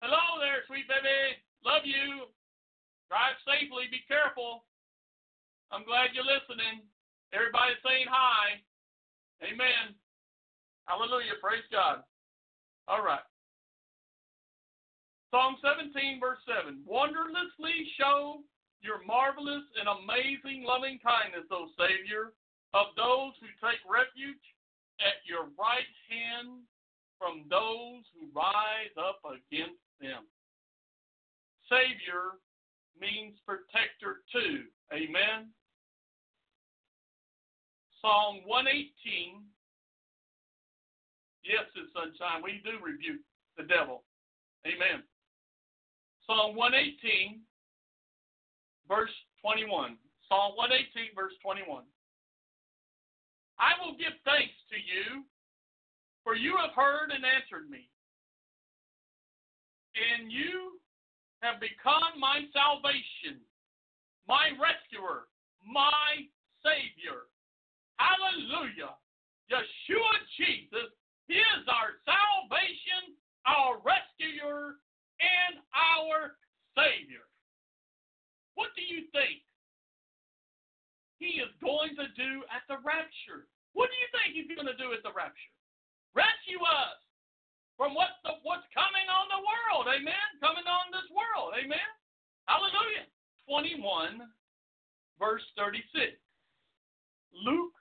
Hello 0.00 0.38
there, 0.38 0.62
sweet 0.70 0.86
baby. 0.86 1.38
Love 1.66 1.82
you. 1.84 2.30
Drive 3.10 3.36
safely. 3.44 3.90
Be 3.90 4.02
careful. 4.06 4.64
I'm 5.70 5.84
glad 5.84 6.16
you're 6.16 6.26
listening. 6.26 6.84
Everybody's 7.36 7.80
saying 7.84 8.08
hi. 8.08 8.62
Amen. 9.44 9.92
Hallelujah. 10.88 11.36
Praise 11.44 11.66
God. 11.68 12.00
All 12.88 13.04
right. 13.04 13.24
Psalm 15.30 15.60
17, 15.60 16.20
verse 16.20 16.40
7. 16.48 16.80
Wonderlessly 16.88 17.84
show 18.00 18.40
your 18.80 19.04
marvelous 19.04 19.66
and 19.76 19.84
amazing 19.84 20.64
loving 20.64 20.96
kindness, 21.04 21.44
O 21.52 21.68
Savior, 21.76 22.32
of 22.72 22.96
those 22.96 23.36
who 23.40 23.48
take 23.60 23.82
refuge 23.84 24.40
at 25.04 25.20
your 25.28 25.52
right 25.60 25.92
hand 26.08 26.64
from 27.20 27.44
those 27.50 28.08
who 28.16 28.30
rise 28.32 28.94
up 28.96 29.20
against 29.26 29.82
them. 30.00 30.24
Savior 31.68 32.40
means 32.96 33.36
protector 33.44 34.24
too. 34.32 34.64
Amen. 34.92 35.52
Psalm 38.00 38.40
118. 38.46 39.44
Yes, 41.44 41.68
it's 41.76 41.92
sunshine. 41.92 42.40
We 42.40 42.62
do 42.64 42.80
rebuke 42.80 43.20
the 43.56 43.64
devil. 43.64 44.04
Amen. 44.64 45.02
Psalm 46.28 46.52
118, 46.60 47.40
verse 48.84 49.08
21. 49.40 49.96
Psalm 50.28 50.52
118, 50.60 51.16
verse 51.16 51.32
21. 51.40 51.88
I 53.56 53.72
will 53.80 53.96
give 53.96 54.12
thanks 54.28 54.52
to 54.68 54.76
you, 54.76 55.24
for 56.20 56.36
you 56.36 56.52
have 56.60 56.76
heard 56.76 57.16
and 57.16 57.24
answered 57.24 57.72
me. 57.72 57.88
And 59.96 60.28
you 60.28 60.76
have 61.40 61.64
become 61.64 62.20
my 62.20 62.44
salvation, 62.52 63.40
my 64.28 64.52
rescuer, 64.60 65.32
my 65.64 66.28
Savior. 66.60 67.24
Hallelujah. 67.96 69.00
Yeshua 69.48 70.12
Jesus 70.36 70.92
is 71.32 71.62
our 71.72 71.96
salvation, 72.04 73.16
our 73.48 73.80
rescuer, 73.80 74.76
and 75.20 75.60
our 75.74 76.38
Savior. 76.78 77.26
What 78.54 78.74
do 78.74 78.82
you 78.82 79.06
think 79.14 79.42
he 81.18 81.42
is 81.42 81.50
going 81.62 81.94
to 81.98 82.06
do 82.14 82.42
at 82.50 82.66
the 82.66 82.78
rapture? 82.82 83.46
What 83.74 83.90
do 83.90 83.96
you 83.98 84.08
think 84.14 84.34
he's 84.34 84.50
going 84.50 84.70
to 84.70 84.78
do 84.78 84.90
at 84.94 85.02
the 85.02 85.14
rapture? 85.14 85.54
Rescue 86.14 86.62
us 86.62 86.98
from 87.78 87.94
the, 87.94 88.34
what's 88.42 88.66
coming 88.74 89.06
on 89.06 89.30
the 89.30 89.42
world. 89.42 89.86
Amen. 89.86 90.26
Coming 90.42 90.66
on 90.66 90.90
this 90.90 91.06
world. 91.14 91.54
Amen. 91.54 91.90
Hallelujah. 92.50 93.06
21, 93.46 94.26
verse 95.18 95.46
36. 95.54 96.18
Luke 97.46 97.74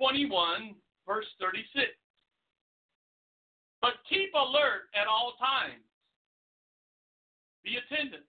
21, 0.00 0.74
verse 1.04 1.28
36. 1.36 1.92
But 3.84 4.00
keep 4.08 4.32
alert 4.32 4.88
at 4.96 5.04
all 5.04 5.36
times. 5.36 5.84
Be 7.64 7.80
attentive 7.80 8.28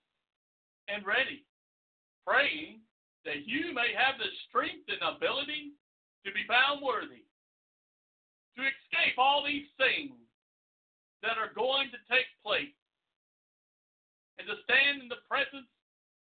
and 0.88 1.04
ready, 1.04 1.44
praying 2.24 2.80
that 3.28 3.44
you 3.44 3.76
may 3.76 3.92
have 3.92 4.16
the 4.16 4.32
strength 4.48 4.88
and 4.88 5.04
ability 5.04 5.76
to 6.24 6.32
be 6.32 6.48
found 6.48 6.80
worthy 6.80 7.28
to 8.56 8.62
escape 8.64 9.20
all 9.20 9.44
these 9.44 9.68
things 9.76 10.16
that 11.20 11.36
are 11.36 11.52
going 11.52 11.92
to 11.92 12.00
take 12.08 12.30
place 12.40 12.72
and 14.40 14.48
to 14.48 14.56
stand 14.64 15.04
in 15.04 15.12
the 15.12 15.20
presence 15.28 15.68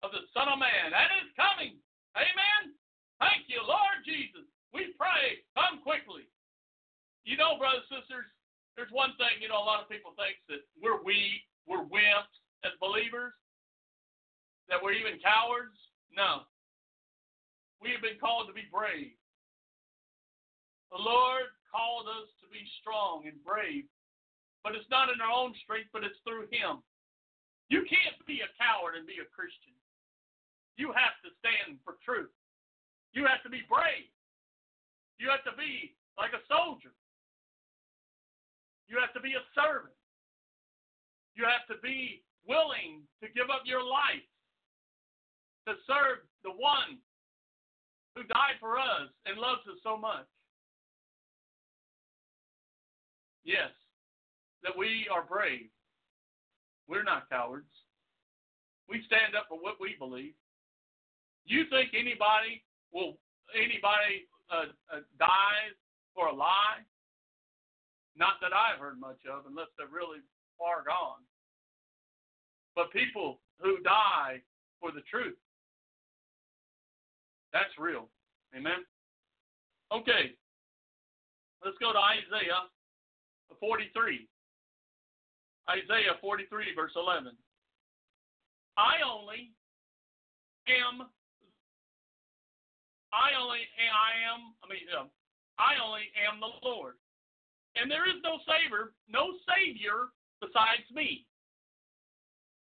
of 0.01 0.15
the 0.15 0.25
Son 0.33 0.49
of 0.49 0.57
Man. 0.57 0.95
That 0.95 1.13
is 1.21 1.29
coming. 1.37 1.77
Amen. 2.17 2.73
Thank 3.21 3.51
you, 3.53 3.61
Lord 3.61 4.01
Jesus. 4.07 4.49
We 4.73 4.97
pray, 4.97 5.45
come 5.53 5.85
quickly. 5.85 6.25
You 7.29 7.37
know, 7.37 7.57
brothers 7.61 7.85
and 7.89 8.01
sisters, 8.01 8.29
there's 8.77 8.93
one 8.93 9.13
thing, 9.21 9.41
you 9.41 9.49
know, 9.49 9.61
a 9.61 9.67
lot 9.67 9.81
of 9.81 9.93
people 9.93 10.13
think 10.17 10.41
that 10.49 10.65
we're 10.81 11.01
weak, 11.01 11.45
we're 11.65 11.85
wimps 11.89 12.44
as 12.65 12.73
believers, 12.81 13.37
that 14.69 14.81
we're 14.81 14.97
even 14.97 15.21
cowards. 15.21 15.77
No. 16.11 16.49
We 17.85 17.93
have 17.93 18.01
been 18.01 18.17
called 18.17 18.49
to 18.49 18.57
be 18.57 18.65
brave. 18.73 19.13
The 20.89 21.01
Lord 21.01 21.53
called 21.69 22.09
us 22.09 22.31
to 22.41 22.47
be 22.49 22.65
strong 22.81 23.29
and 23.29 23.37
brave, 23.45 23.85
but 24.65 24.73
it's 24.73 24.89
not 24.89 25.13
in 25.13 25.21
our 25.21 25.33
own 25.33 25.53
strength, 25.61 25.93
but 25.93 26.07
it's 26.07 26.17
through 26.25 26.49
Him. 26.49 26.81
You 27.69 27.85
can't 27.85 28.17
be 28.25 28.41
a 28.41 28.51
coward 28.57 28.97
and 28.97 29.05
be 29.05 29.21
a 29.21 29.29
Christian. 29.29 29.75
You 30.79 30.95
have 30.97 31.19
to 31.27 31.31
stand 31.43 31.83
for 31.85 32.01
truth. 32.01 32.33
You 33.13 33.27
have 33.27 33.43
to 33.45 33.51
be 33.53 33.63
brave. 33.69 34.11
You 35.19 35.31
have 35.31 35.45
to 35.47 35.55
be 35.55 35.95
like 36.19 36.35
a 36.35 36.43
soldier. 36.51 36.95
You 38.87 38.99
have 39.01 39.15
to 39.15 39.23
be 39.23 39.35
a 39.35 39.45
servant. 39.55 39.95
You 41.35 41.43
have 41.47 41.67
to 41.71 41.81
be 41.83 42.23
willing 42.49 43.03
to 43.23 43.29
give 43.35 43.51
up 43.51 43.63
your 43.65 43.83
life 43.83 44.25
to 45.67 45.75
serve 45.87 46.25
the 46.45 46.51
one 46.51 47.01
who 48.15 48.23
died 48.25 48.61
for 48.61 48.79
us 48.79 49.09
and 49.27 49.39
loves 49.39 49.67
us 49.67 49.79
so 49.83 49.97
much. 49.97 50.27
Yes, 53.45 53.73
that 54.63 54.77
we 54.77 55.07
are 55.13 55.23
brave. 55.23 55.69
We're 56.89 57.03
not 57.03 57.29
cowards. 57.29 57.69
We 58.89 59.03
stand 59.07 59.35
up 59.35 59.47
for 59.49 59.59
what 59.59 59.77
we 59.81 59.97
believe. 59.99 60.35
You 61.47 61.65
think 61.69 61.91
anybody 61.93 62.65
will 62.93 63.17
anybody 63.53 64.29
uh, 64.49 64.73
uh, 64.93 65.05
dies 65.19 65.77
for 66.15 66.29
a 66.29 66.35
lie? 66.35 66.85
Not 68.17 68.41
that 68.41 68.53
I've 68.53 68.81
heard 68.81 69.01
much 69.01 69.21
of, 69.29 69.45
unless 69.49 69.69
they're 69.77 69.93
really 69.93 70.21
far 70.57 70.85
gone. 70.87 71.25
But 72.75 72.93
people 72.93 73.41
who 73.61 73.79
die 73.81 74.43
for 74.81 74.91
the 74.91 75.03
truth. 75.11 75.37
That's 77.53 77.71
real. 77.79 78.09
Amen. 78.57 78.83
Okay. 79.93 80.35
Let's 81.65 81.79
go 81.79 81.93
to 81.93 81.99
Isaiah 81.99 82.67
43. 83.61 84.29
Isaiah 85.71 86.19
43, 86.21 86.75
verse 86.77 86.93
11. 86.97 87.33
I 88.77 89.01
only 89.07 89.55
am, 90.69 91.07
I 93.15 93.33
only, 93.39 93.63
I 93.79 94.11
am, 94.29 94.53
I 94.61 94.69
mean, 94.69 94.85
I 95.59 95.79
only 95.79 96.11
am 96.21 96.43
the 96.43 96.53
Lord. 96.67 96.95
And 97.77 97.91
there 97.91 98.05
is 98.05 98.21
no 98.23 98.39
Savior, 98.45 98.93
no 99.09 99.39
Savior 99.47 100.11
besides 100.43 100.85
me. 100.93 101.25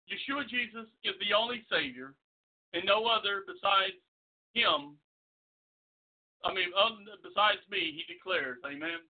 Yeshua 0.09 0.47
Jesus 0.47 0.89
is 1.03 1.15
the 1.19 1.35
only 1.35 1.63
Savior, 1.71 2.13
and 2.73 2.83
no 2.85 3.05
other 3.05 3.43
besides 3.45 3.97
Him. 4.53 4.97
I 6.43 6.53
mean, 6.53 6.73
besides 7.21 7.61
me, 7.69 7.93
He 7.93 8.03
declares, 8.09 8.57
Amen. 8.65 9.05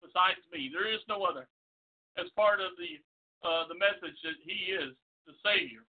Besides 0.00 0.40
me, 0.48 0.72
there 0.72 0.88
is 0.88 1.04
no 1.08 1.24
other. 1.24 1.46
As 2.16 2.26
part 2.34 2.60
of 2.60 2.72
the 2.80 2.98
uh, 3.46 3.68
the 3.68 3.76
message 3.76 4.16
that 4.24 4.36
He 4.44 4.72
is 4.72 4.92
the 5.26 5.36
Savior, 5.44 5.84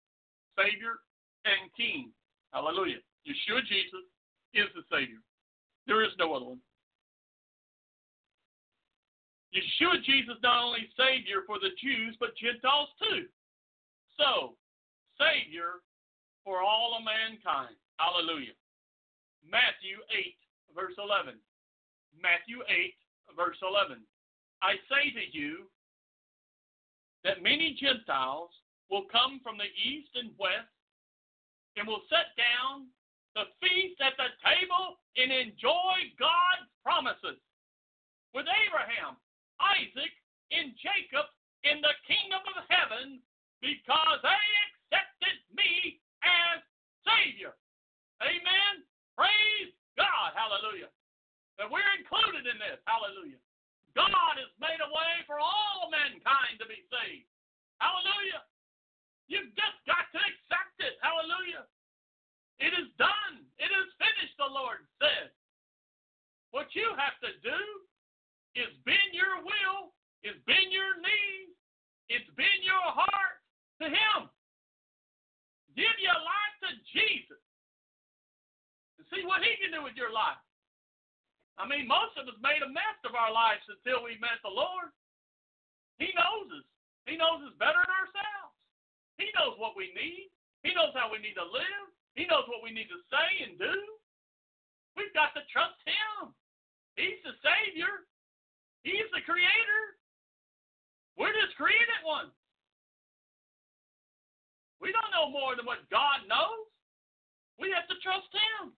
Savior 0.55 0.99
and 1.45 1.71
King. 1.75 2.11
Hallelujah. 2.53 2.99
Yeshua 3.25 3.63
Jesus 3.65 4.05
is 4.53 4.67
the 4.75 4.83
Savior. 4.91 5.23
There 5.87 6.03
is 6.03 6.11
no 6.19 6.33
other 6.33 6.45
one. 6.45 6.61
Yeshua 9.55 9.99
Jesus 10.03 10.35
not 10.43 10.63
only 10.63 10.87
Savior 10.95 11.43
for 11.45 11.59
the 11.59 11.75
Jews, 11.81 12.15
but 12.19 12.35
Gentiles 12.39 12.89
too. 12.99 13.27
So, 14.17 14.55
Savior 15.19 15.83
for 16.43 16.61
all 16.61 16.97
of 16.97 17.05
mankind. 17.05 17.77
Hallelujah. 17.97 18.57
Matthew 19.45 20.01
8, 20.09 20.33
verse 20.73 20.97
11. 20.97 21.37
Matthew 22.17 22.65
8, 22.65 22.93
verse 23.37 23.57
11. 23.61 24.01
I 24.61 24.77
say 24.89 25.13
to 25.13 25.25
you 25.33 25.69
that 27.23 27.45
many 27.45 27.77
Gentiles 27.77 28.49
will 28.89 29.05
come 29.09 29.39
from 29.45 29.57
the 29.57 29.69
east 29.77 30.13
and 30.17 30.33
west 30.37 30.69
and 31.77 31.87
will 31.87 32.03
sit 32.09 32.33
down 32.35 32.89
the 33.37 33.47
feast 33.63 34.01
at 34.03 34.17
the 34.19 34.27
table 34.43 34.99
and 35.15 35.31
enjoy 35.31 36.11
God's 36.19 36.67
promises 36.83 37.39
with 38.35 38.49
Abraham, 38.67 39.15
Isaac, 39.61 40.11
and 40.51 40.75
Jacob 40.83 41.31
in 41.63 41.79
the 41.79 41.95
kingdom 42.03 42.43
of 42.57 42.67
heaven 42.67 43.23
because 43.61 44.19
they 44.25 44.43
accepted 44.65 45.37
me 45.53 46.01
as 46.25 46.59
Savior. 47.05 47.53
Amen. 48.21 48.85
Praise 49.13 49.71
God. 49.95 50.33
Hallelujah. 50.33 50.89
That 51.61 51.69
we're 51.69 51.93
included 51.97 52.49
in 52.49 52.57
this. 52.57 52.81
Hallelujah. 52.89 53.37
God 53.93 54.35
has 54.37 54.51
made 54.57 54.81
a 54.81 54.89
way 54.89 55.13
for 55.29 55.37
all 55.37 55.93
mankind 55.93 56.57
to 56.57 56.65
be 56.65 56.81
saved. 56.89 57.29
Hallelujah. 57.77 58.41
You've 59.29 59.53
just 59.53 59.77
got 59.85 60.09
to 60.11 60.19
accept 60.19 60.77
it. 60.81 60.97
Hallelujah. 61.01 61.69
It 62.61 62.73
is 62.77 62.89
done. 62.97 63.45
It 63.57 63.69
is 63.69 63.87
finished, 63.97 64.37
the 64.37 64.49
Lord 64.49 64.85
says. 65.01 65.33
What 66.53 66.69
you 66.77 66.93
have 66.97 67.17
to 67.25 67.31
do 67.41 67.59
is 68.53 68.69
bend 68.85 69.11
your 69.15 69.41
will, 69.41 69.95
is 70.21 70.37
bend 70.45 70.69
your 70.69 70.99
knees, 70.99 71.55
it's 72.11 72.27
bend 72.35 72.61
your 72.61 72.85
heart 72.91 73.40
to 73.81 73.89
Him. 73.89 74.29
Give 75.75 75.95
your 76.03 76.17
life 76.17 76.55
to 76.67 76.71
Jesus 76.91 77.41
and 78.99 79.05
see 79.09 79.23
what 79.25 79.41
He 79.41 79.55
can 79.57 79.73
do 79.73 79.81
with 79.81 79.95
your 79.97 80.11
life. 80.11 80.39
I 81.59 81.67
mean, 81.67 81.85
most 81.85 82.17
of 82.17 82.25
us 82.25 82.37
made 82.41 82.63
a 82.65 82.71
mess 82.71 82.97
of 83.05 83.13
our 83.13 83.29
lives 83.29 83.61
until 83.69 84.01
we 84.01 84.17
met 84.17 84.41
the 84.41 84.51
Lord. 84.51 84.89
He 86.01 86.09
knows 86.17 86.49
us. 86.49 86.65
He 87.05 87.17
knows 87.17 87.45
us 87.45 87.53
better 87.61 87.77
than 87.77 87.93
ourselves. 87.93 88.57
He 89.21 89.29
knows 89.37 89.57
what 89.61 89.77
we 89.77 89.93
need. 89.93 90.33
He 90.65 90.73
knows 90.73 90.93
how 90.97 91.13
we 91.13 91.21
need 91.21 91.37
to 91.37 91.45
live. 91.45 91.85
He 92.17 92.25
knows 92.25 92.45
what 92.49 92.65
we 92.65 92.73
need 92.73 92.89
to 92.89 92.99
say 93.13 93.29
and 93.45 93.57
do. 93.61 93.77
We've 94.97 95.13
got 95.13 95.33
to 95.37 95.45
trust 95.53 95.77
Him. 95.85 96.33
He's 96.97 97.21
the 97.23 97.37
Savior. 97.45 98.09
He's 98.83 99.07
the 99.13 99.21
creator. 99.23 99.83
We're 101.17 101.35
just 101.37 101.53
created 101.55 102.01
ones. 102.01 102.33
We 104.81 104.89
don't 104.89 105.13
know 105.13 105.29
more 105.29 105.53
than 105.53 105.69
what 105.69 105.85
God 105.93 106.25
knows. 106.25 106.65
We 107.61 107.69
have 107.71 107.85
to 107.87 107.97
trust 108.01 108.27
Him. 108.33 108.73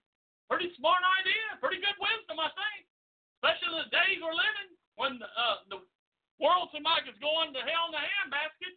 Pretty 0.51 0.69
smart 0.75 0.99
idea, 1.23 1.57
pretty 1.63 1.79
good 1.79 1.95
wisdom, 1.97 2.37
I 2.37 2.51
think. 2.51 2.83
Especially 3.39 3.71
in 3.71 3.79
the 3.87 3.91
days 3.95 4.19
we're 4.19 4.35
living 4.35 4.69
when 4.99 5.17
uh, 5.23 5.63
the 5.71 5.79
world 6.43 6.69
seems 6.75 6.83
like 6.83 7.07
it's 7.07 7.19
going 7.23 7.55
to 7.55 7.63
hell 7.63 7.87
in 7.89 7.95
the 7.95 8.03
handbasket. 8.03 8.75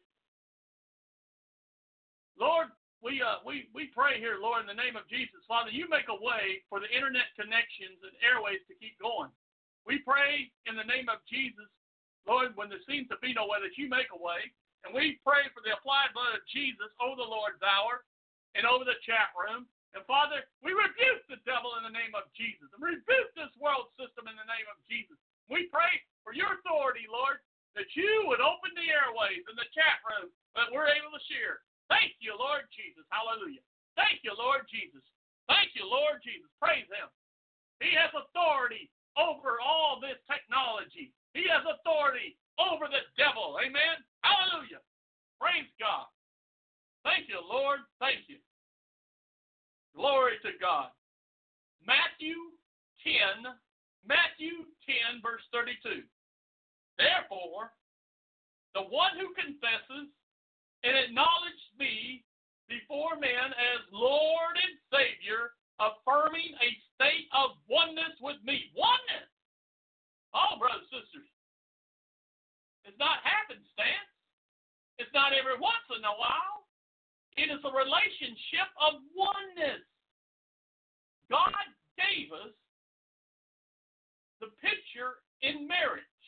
Lord, 2.39 2.71
we 3.03 3.21
uh, 3.21 3.43
we 3.45 3.69
we 3.75 3.91
pray 3.93 4.23
here, 4.23 4.39
Lord, 4.41 4.65
in 4.65 4.71
the 4.71 4.79
name 4.79 4.95
of 4.97 5.09
Jesus, 5.11 5.43
Father, 5.51 5.71
you 5.75 5.91
make 5.91 6.09
a 6.09 6.17
way 6.17 6.63
for 6.71 6.81
the 6.81 6.91
internet 6.91 7.29
connections 7.35 8.01
and 8.01 8.15
airways 8.23 8.63
to 8.71 8.75
keep 8.79 8.97
going. 9.03 9.33
We 9.87 10.03
pray 10.03 10.51
in 10.67 10.75
the 10.75 10.87
name 10.87 11.07
of 11.07 11.23
Jesus, 11.31 11.69
Lord, 12.27 12.59
when 12.59 12.69
there 12.69 12.83
seems 12.87 13.07
to 13.09 13.19
be 13.23 13.35
no 13.35 13.47
way, 13.47 13.63
that 13.63 13.79
you 13.79 13.87
make 13.87 14.11
a 14.11 14.19
way. 14.19 14.51
And 14.87 14.95
we 14.95 15.19
pray 15.27 15.51
for 15.51 15.67
the 15.67 15.75
applied 15.75 16.15
blood 16.15 16.39
of 16.39 16.47
Jesus 16.47 16.95
over 17.03 17.19
the 17.19 17.27
Lord's 17.27 17.59
hour 17.59 18.07
and 18.55 18.63
over 18.63 18.87
the 18.87 19.03
chat 19.03 19.35
room. 19.35 19.67
And 19.99 20.07
Father, 20.07 20.47
we 20.63 20.71
rebuke 20.71 21.27
the 21.27 21.43
devil 21.43 21.75
in 21.75 21.83
the 21.83 21.91
name 21.91 22.15
of 22.15 22.31
Jesus 22.39 22.71
and 22.71 22.79
rebuke 22.79 23.35
this 23.35 23.51
world 23.59 23.91
system 23.99 24.31
in 24.31 24.39
the 24.39 24.47
name 24.47 24.69
of 24.71 24.79
Jesus. 24.87 25.19
We 25.51 25.67
pray 25.75 25.91
for 26.23 26.31
your 26.31 26.55
authority, 26.63 27.11
Lord, 27.11 27.43
that 27.75 27.91
you 27.99 28.31
would 28.31 28.39
open 28.39 28.71
the 28.79 28.87
airways 28.87 29.43
and 29.51 29.59
the 29.59 29.67
chat 29.75 29.99
room 30.07 30.31
that 30.55 30.71
we're 30.71 30.87
able 30.87 31.11
to 31.11 31.23
share. 31.27 31.67
Thank 31.91 32.19
you, 32.23 32.39
Lord 32.39 32.71
Jesus. 32.71 33.03
Hallelujah. 33.11 33.63
Thank 33.99 34.23
you, 34.23 34.39
Lord 34.39 34.71
Jesus. 34.71 35.03
Thank 35.51 35.75
you, 35.75 35.83
Lord 35.83 36.23
Jesus. 36.23 36.49
Praise 36.63 36.87
Him. 36.93 37.11
He 37.83 37.91
has 37.99 38.13
authority 38.15 38.89
over 39.17 39.59
all 39.59 39.99
this 39.99 40.21
technology. 40.29 41.11
He 41.33 41.49
has 41.49 41.65
authority 41.65 42.37
over 42.57 42.89
the 42.89 43.05
devil. 43.17 43.61
Amen. 43.61 44.01
Hallelujah. 44.27 44.83
Praise 45.39 45.71
God. 45.79 46.11
Thank 47.07 47.31
you, 47.31 47.39
Lord. 47.39 47.87
Thank 48.03 48.27
you. 48.27 48.43
Glory 49.95 50.43
to 50.43 50.51
God. 50.59 50.91
Matthew 51.87 52.51
10, 53.07 53.47
Matthew 54.03 54.67
10, 54.83 55.23
verse 55.23 55.47
32. 55.55 56.03
Therefore, 56.99 57.71
the 58.75 58.83
one 58.91 59.15
who 59.15 59.31
confesses 59.39 60.11
and 60.83 60.95
acknowledges 60.99 61.63
me 61.79 62.27
before 62.67 63.15
men 63.23 63.55
as 63.55 63.81
Lord 63.95 64.59
and 64.59 64.75
Savior 64.91 65.55
affirming 65.79 66.57
a 66.59 66.71
state 66.99 67.31
of 67.31 67.55
oneness 67.71 68.19
with 68.19 68.41
me. 68.43 68.75
Oneness! 68.75 69.31
Oh, 70.35 70.59
brothers 70.59 70.85
and 70.91 71.07
sisters. 71.07 71.31
It's 72.85 72.99
not 72.99 73.23
happenstance. 73.23 74.16
It's 74.99 75.13
not 75.13 75.37
every 75.37 75.61
once 75.61 75.85
in 75.93 76.05
a 76.05 76.17
while. 76.17 76.65
It 77.37 77.53
is 77.53 77.61
a 77.65 77.73
relationship 77.73 78.69
of 78.81 79.05
oneness. 79.13 79.85
God 81.29 81.53
gave 82.01 82.33
us 82.33 82.55
the 84.41 84.49
picture 84.61 85.21
in 85.45 85.69
marriage 85.69 86.25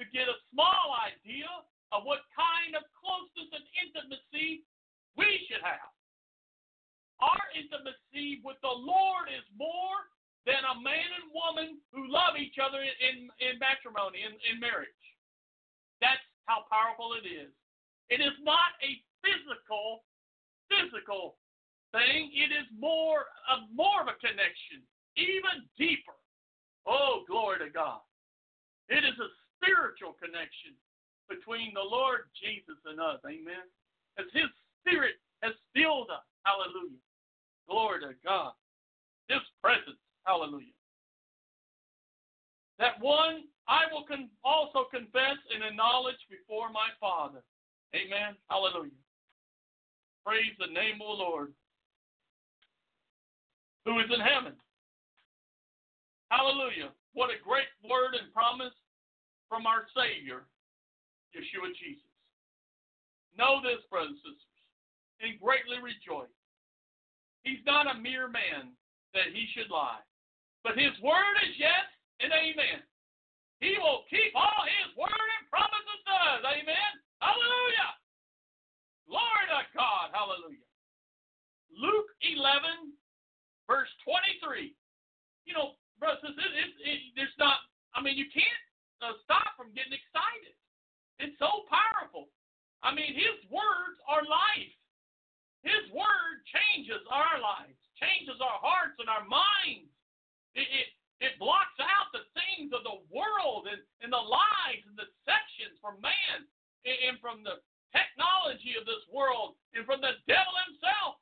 to 0.00 0.08
get 0.16 0.32
a 0.32 0.38
small 0.48 0.96
idea 0.96 1.48
of 1.92 2.08
what 2.08 2.24
kind 2.32 2.72
of 2.72 2.88
closeness 2.96 3.52
and 3.52 3.66
intimacy 3.84 4.64
we 5.18 5.44
should 5.50 5.60
have. 5.60 5.92
Our 7.20 7.44
intimacy 7.52 8.40
with 8.40 8.56
the 8.64 8.72
Lord 8.72 9.28
is 9.28 9.44
more 9.52 10.08
than 10.48 10.64
a 10.64 10.80
man 10.80 11.08
and 11.20 11.28
woman 11.36 11.76
who 11.92 12.08
love 12.08 12.40
each 12.40 12.56
other 12.56 12.80
in, 12.80 13.28
in 13.44 13.60
matrimony, 13.60 14.24
in, 14.24 14.32
in 14.48 14.56
marriage. 14.56 14.88
That's 16.00 16.24
how 16.48 16.64
powerful 16.72 17.12
it 17.12 17.28
is. 17.28 17.52
It 18.10 18.20
is 18.20 18.34
not 18.42 18.74
a 18.82 18.98
physical, 19.22 20.02
physical 20.66 21.38
thing. 21.94 22.34
It 22.34 22.50
is 22.50 22.66
more 22.74 23.30
of 23.46 23.70
more 23.70 24.02
of 24.02 24.10
a 24.10 24.18
connection, 24.18 24.82
even 25.16 25.66
deeper. 25.78 26.18
Oh, 26.86 27.22
glory 27.30 27.62
to 27.62 27.70
God. 27.70 28.02
It 28.90 29.06
is 29.06 29.14
a 29.22 29.30
spiritual 29.56 30.18
connection 30.18 30.74
between 31.30 31.70
the 31.74 31.86
Lord 31.86 32.26
Jesus 32.34 32.82
and 32.86 32.98
us. 32.98 33.22
Amen. 33.22 33.62
As 34.18 34.26
His 34.34 34.50
Spirit 34.82 35.22
has 35.46 35.54
filled 35.70 36.10
us. 36.10 36.26
Hallelujah. 36.42 36.98
Glory 37.68 38.00
to 38.02 38.18
God. 38.26 38.52
His 39.28 39.44
presence. 39.62 40.02
Hallelujah. 40.26 40.74
That 42.82 42.98
one 42.98 43.46
I 43.68 43.86
will 43.92 44.02
con- 44.02 44.32
also 44.42 44.88
confess 44.90 45.38
and 45.54 45.62
acknowledge 45.62 46.18
before 46.26 46.72
my 46.74 46.90
Father. 46.98 47.44
Amen. 47.94 48.38
Hallelujah. 48.48 48.94
Praise 50.24 50.54
the 50.58 50.70
name 50.70 51.02
of 51.02 51.18
the 51.18 51.22
Lord 51.24 51.52
who 53.84 53.98
is 53.98 54.10
in 54.12 54.20
heaven. 54.20 54.54
Hallelujah. 56.30 56.94
What 57.14 57.34
a 57.34 57.42
great 57.42 57.66
word 57.82 58.14
and 58.14 58.30
promise 58.30 58.74
from 59.50 59.66
our 59.66 59.90
Savior, 59.90 60.46
Yeshua 61.34 61.74
Jesus. 61.74 62.06
Know 63.34 63.58
this, 63.58 63.82
brothers 63.90 64.14
and 64.14 64.38
sisters, 64.38 64.62
and 65.18 65.40
greatly 65.42 65.82
rejoice. 65.82 66.30
He's 67.42 67.64
not 67.66 67.90
a 67.90 67.98
mere 67.98 68.30
man 68.30 68.76
that 69.16 69.34
he 69.34 69.50
should 69.50 69.72
lie, 69.72 70.04
but 70.62 70.78
his 70.78 70.94
word 71.02 71.34
is 71.42 71.58
yes 71.58 71.88
and 72.22 72.30
amen. 72.30 72.84
He 73.58 73.74
will 73.80 74.06
keep 74.06 74.30
all 74.38 74.62
his 74.62 74.94
word 74.94 75.10
and 75.10 75.44
promises 75.50 76.00
to 76.06 76.14
us. 76.14 76.42
Amen. 76.46 76.92
Hallelujah. 77.20 77.90
Glory 79.06 79.46
to 79.52 79.60
God. 79.76 80.08
Hallelujah. 80.16 80.66
Luke 81.76 82.10
11, 82.24 82.96
verse 83.68 83.90
23. 84.02 84.72
You 85.44 85.52
know, 85.54 85.76
brothers, 86.00 86.24
it, 86.24 86.36
it, 86.36 86.70
it, 86.80 87.00
there's 87.14 87.36
not, 87.36 87.60
I 87.94 88.00
mean, 88.00 88.16
you 88.16 88.26
can't 88.32 88.64
uh, 89.04 89.16
stop 89.24 89.56
from 89.56 89.72
getting 89.76 89.94
excited. 89.94 90.56
It's 91.20 91.36
so 91.36 91.68
powerful. 91.68 92.32
I 92.80 92.96
mean, 92.96 93.12
his 93.12 93.36
words 93.52 94.00
are 94.08 94.24
life. 94.24 94.72
His 95.60 95.84
word 95.92 96.40
changes 96.48 97.04
our 97.12 97.36
lives, 97.36 97.76
changes 98.00 98.40
our 98.40 98.56
hearts 98.64 98.96
and 98.96 99.12
our 99.12 99.28
minds. 99.28 99.92
It, 100.56 100.64
it, 100.64 100.88
it 101.20 101.32
blocks 101.36 101.76
out 101.76 102.08
the 102.16 102.24
things 102.32 102.72
of 102.72 102.80
the 102.80 103.04
world 103.12 103.68
and, 103.68 103.84
and 104.00 104.08
the 104.08 104.24
lies 104.24 104.80
and 104.88 104.96
the 104.96 105.12
deceptions 105.20 105.76
from 105.84 106.00
man 106.00 106.48
and, 106.84 107.20
from 107.20 107.44
the 107.44 107.60
technology 107.92 108.78
of 108.78 108.86
this 108.86 109.02
world 109.10 109.58
and 109.74 109.84
from 109.84 110.00
the 110.00 110.16
devil 110.30 110.54
himself. 110.66 111.20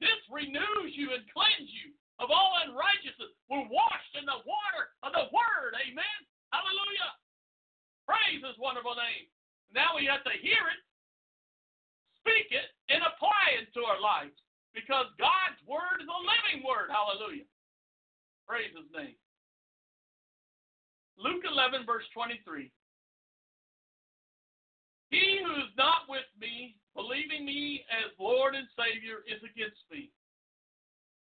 This 0.00 0.20
renews 0.32 0.96
you 0.96 1.12
and 1.12 1.26
cleanses 1.28 1.68
you 1.68 1.92
of 2.20 2.32
all 2.32 2.56
unrighteousness. 2.64 3.32
We're 3.52 3.68
washed 3.68 4.14
in 4.16 4.24
the 4.24 4.40
water 4.48 4.92
of 5.04 5.12
the 5.12 5.28
Word. 5.28 5.76
Amen. 5.76 6.18
Hallelujah. 6.52 7.12
Praise 8.08 8.40
His 8.40 8.56
wonderful 8.56 8.96
name. 8.96 9.28
Now 9.72 9.94
we 9.94 10.08
have 10.08 10.24
to 10.24 10.34
hear 10.40 10.60
it, 10.72 10.80
speak 12.24 12.48
it, 12.50 12.72
and 12.88 13.04
apply 13.04 13.60
it 13.60 13.68
to 13.76 13.84
our 13.84 14.00
lives 14.00 14.34
because 14.72 15.08
God's 15.20 15.60
Word 15.68 16.00
is 16.00 16.08
a 16.08 16.20
living 16.24 16.64
Word. 16.64 16.88
Hallelujah. 16.88 17.48
Praise 18.48 18.72
His 18.72 18.88
name. 18.96 19.16
Luke 21.20 21.44
11, 21.44 21.84
verse 21.84 22.08
23. 22.16 22.72
He 25.10 25.42
who 25.42 25.54
is 25.66 25.74
not 25.76 26.06
with 26.08 26.26
me, 26.38 26.78
believing 26.94 27.44
me 27.44 27.82
as 27.90 28.14
Lord 28.18 28.54
and 28.54 28.66
Savior, 28.78 29.26
is 29.26 29.42
against 29.42 29.82
me. 29.90 30.10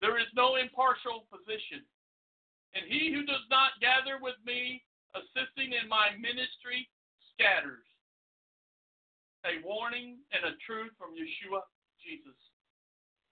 There 0.02 0.18
is 0.18 0.30
no 0.34 0.56
impartial 0.58 1.26
position. 1.34 1.82
And 2.74 2.86
he 2.88 3.12
who 3.14 3.26
does 3.26 3.44
not 3.50 3.78
gather 3.82 4.22
with 4.22 4.38
me, 4.46 4.82
assisting 5.18 5.74
in 5.74 5.90
my 5.90 6.14
ministry, 6.16 6.88
scatters. 7.34 7.86
A 9.46 9.58
warning 9.66 10.22
and 10.30 10.46
a 10.46 10.58
truth 10.62 10.94
from 11.02 11.18
Yeshua 11.18 11.66
Jesus. 11.98 12.38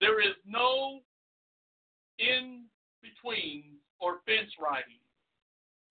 There 0.02 0.22
is 0.22 0.34
no 0.46 1.06
in 2.18 2.66
between 3.02 3.78
or 4.02 4.26
fence 4.26 4.50
riding. 4.60 5.00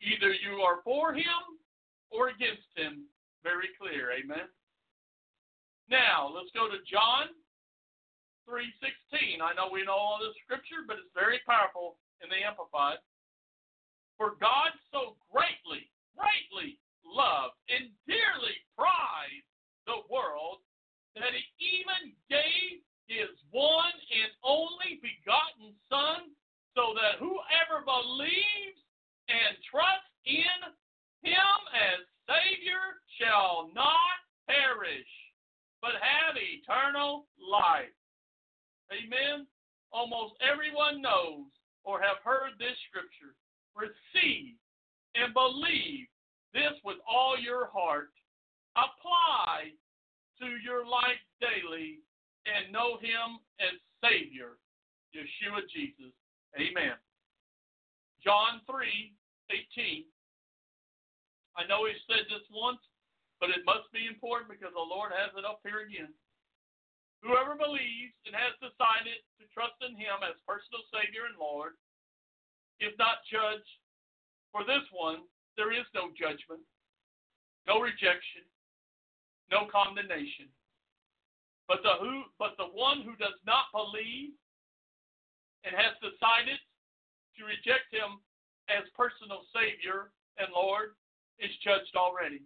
Either 0.02 0.34
you 0.34 0.62
are 0.62 0.82
for 0.82 1.14
him 1.14 1.62
or 2.10 2.28
against 2.28 2.66
him. 2.74 3.06
Very 3.48 3.72
clear. 3.80 4.12
Amen. 4.12 4.44
Now, 5.88 6.28
let's 6.28 6.52
go 6.52 6.68
to 6.68 6.84
John 6.84 7.32
3:16. 8.44 9.40
I 9.40 9.56
know 9.56 9.72
we 9.72 9.88
know 9.88 9.96
all 9.96 10.20
this 10.20 10.36
scripture, 10.44 10.84
but 10.86 10.98
it's 11.00 11.12
very 11.16 11.40
powerful 11.48 11.96
in 12.20 12.28
the 12.28 12.44
amplified. 12.44 12.98
For 14.18 14.36
God 14.36 14.76
so 14.92 15.16
greatly, 15.32 15.88
greatly 16.12 16.76
loved 17.06 17.56
and 17.72 17.88
dearly 18.04 18.60
prized 18.76 19.48
the 19.86 20.04
world 20.12 20.60
that 21.16 21.32
he 21.32 21.80
even 21.80 22.12
gave 22.28 22.84
his 23.06 23.32
one 23.50 23.96
and 24.12 24.30
only 24.44 25.00
begotten 25.00 25.72
son 25.88 26.36
so 26.76 26.92
that 27.00 27.16
whoever 27.16 27.80
believes 27.80 28.84
and 29.28 29.56
trusts 29.64 30.12
in 30.26 30.60
him 31.24 31.58
as 31.72 32.04
Savior 32.28 33.00
shall 33.16 33.72
not 33.74 34.20
perish, 34.44 35.08
but 35.80 35.96
have 35.96 36.36
eternal 36.36 37.24
life. 37.40 37.96
Amen. 38.92 39.48
Almost 39.92 40.36
everyone 40.44 41.00
knows 41.00 41.48
or 41.84 42.00
have 42.04 42.20
heard 42.22 42.60
this 42.60 42.76
scripture. 42.88 43.32
Receive 43.72 44.60
and 45.16 45.32
believe 45.32 46.04
this 46.52 46.76
with 46.84 46.98
all 47.08 47.40
your 47.40 47.72
heart. 47.72 48.12
Apply 48.76 49.72
to 50.40 50.46
your 50.60 50.84
life 50.84 51.22
daily 51.40 52.04
and 52.44 52.72
know 52.72 52.98
him 53.00 53.40
as 53.60 53.74
Savior, 54.04 54.60
Yeshua 55.16 55.64
Jesus. 55.72 56.12
Amen. 56.56 56.96
John 58.22 58.60
3 58.66 59.12
18. 59.50 60.04
I 61.58 61.66
know 61.66 61.90
he 61.90 61.98
said 62.06 62.30
this 62.30 62.46
once, 62.54 62.78
but 63.42 63.50
it 63.50 63.66
must 63.66 63.90
be 63.90 64.06
important 64.06 64.46
because 64.46 64.70
the 64.70 64.90
Lord 64.94 65.10
has 65.10 65.34
it 65.34 65.42
up 65.42 65.58
here 65.66 65.82
again. 65.82 66.14
Whoever 67.26 67.58
believes 67.58 68.14
and 68.30 68.34
has 68.38 68.54
decided 68.62 69.18
to 69.42 69.50
trust 69.50 69.74
in 69.82 69.98
him 69.98 70.22
as 70.22 70.38
personal 70.46 70.86
Savior 70.94 71.26
and 71.26 71.34
Lord 71.34 71.74
is 72.78 72.94
not 72.94 73.26
judged. 73.26 73.74
For 74.54 74.62
this 74.62 74.86
one, 74.94 75.26
there 75.58 75.74
is 75.74 75.84
no 75.98 76.14
judgment, 76.14 76.62
no 77.66 77.82
rejection, 77.82 78.46
no 79.50 79.66
condemnation. 79.66 80.46
But 81.66 81.82
the 81.82 81.98
who 81.98 82.30
but 82.38 82.54
the 82.56 82.70
one 82.70 83.02
who 83.02 83.18
does 83.18 83.36
not 83.42 83.68
believe 83.74 84.32
and 85.66 85.74
has 85.74 85.98
decided 85.98 86.62
to 87.36 87.42
reject 87.42 87.90
him 87.90 88.22
as 88.70 88.86
personal 88.94 89.42
Savior 89.50 90.14
and 90.38 90.48
Lord 90.54 90.94
is 91.40 91.50
judged 91.62 91.94
already. 91.96 92.42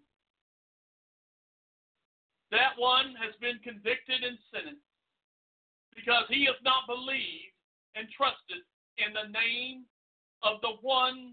That 2.53 2.77
one 2.77 3.17
has 3.17 3.33
been 3.41 3.57
convicted 3.65 4.21
and 4.21 4.37
sentenced 4.53 4.85
because 5.97 6.29
he 6.29 6.45
has 6.45 6.61
not 6.61 6.85
believed 6.85 7.57
and 7.97 8.09
trusted 8.13 8.61
in 9.01 9.13
the 9.17 9.33
name 9.33 9.89
of 10.45 10.61
the 10.61 10.77
one 10.85 11.33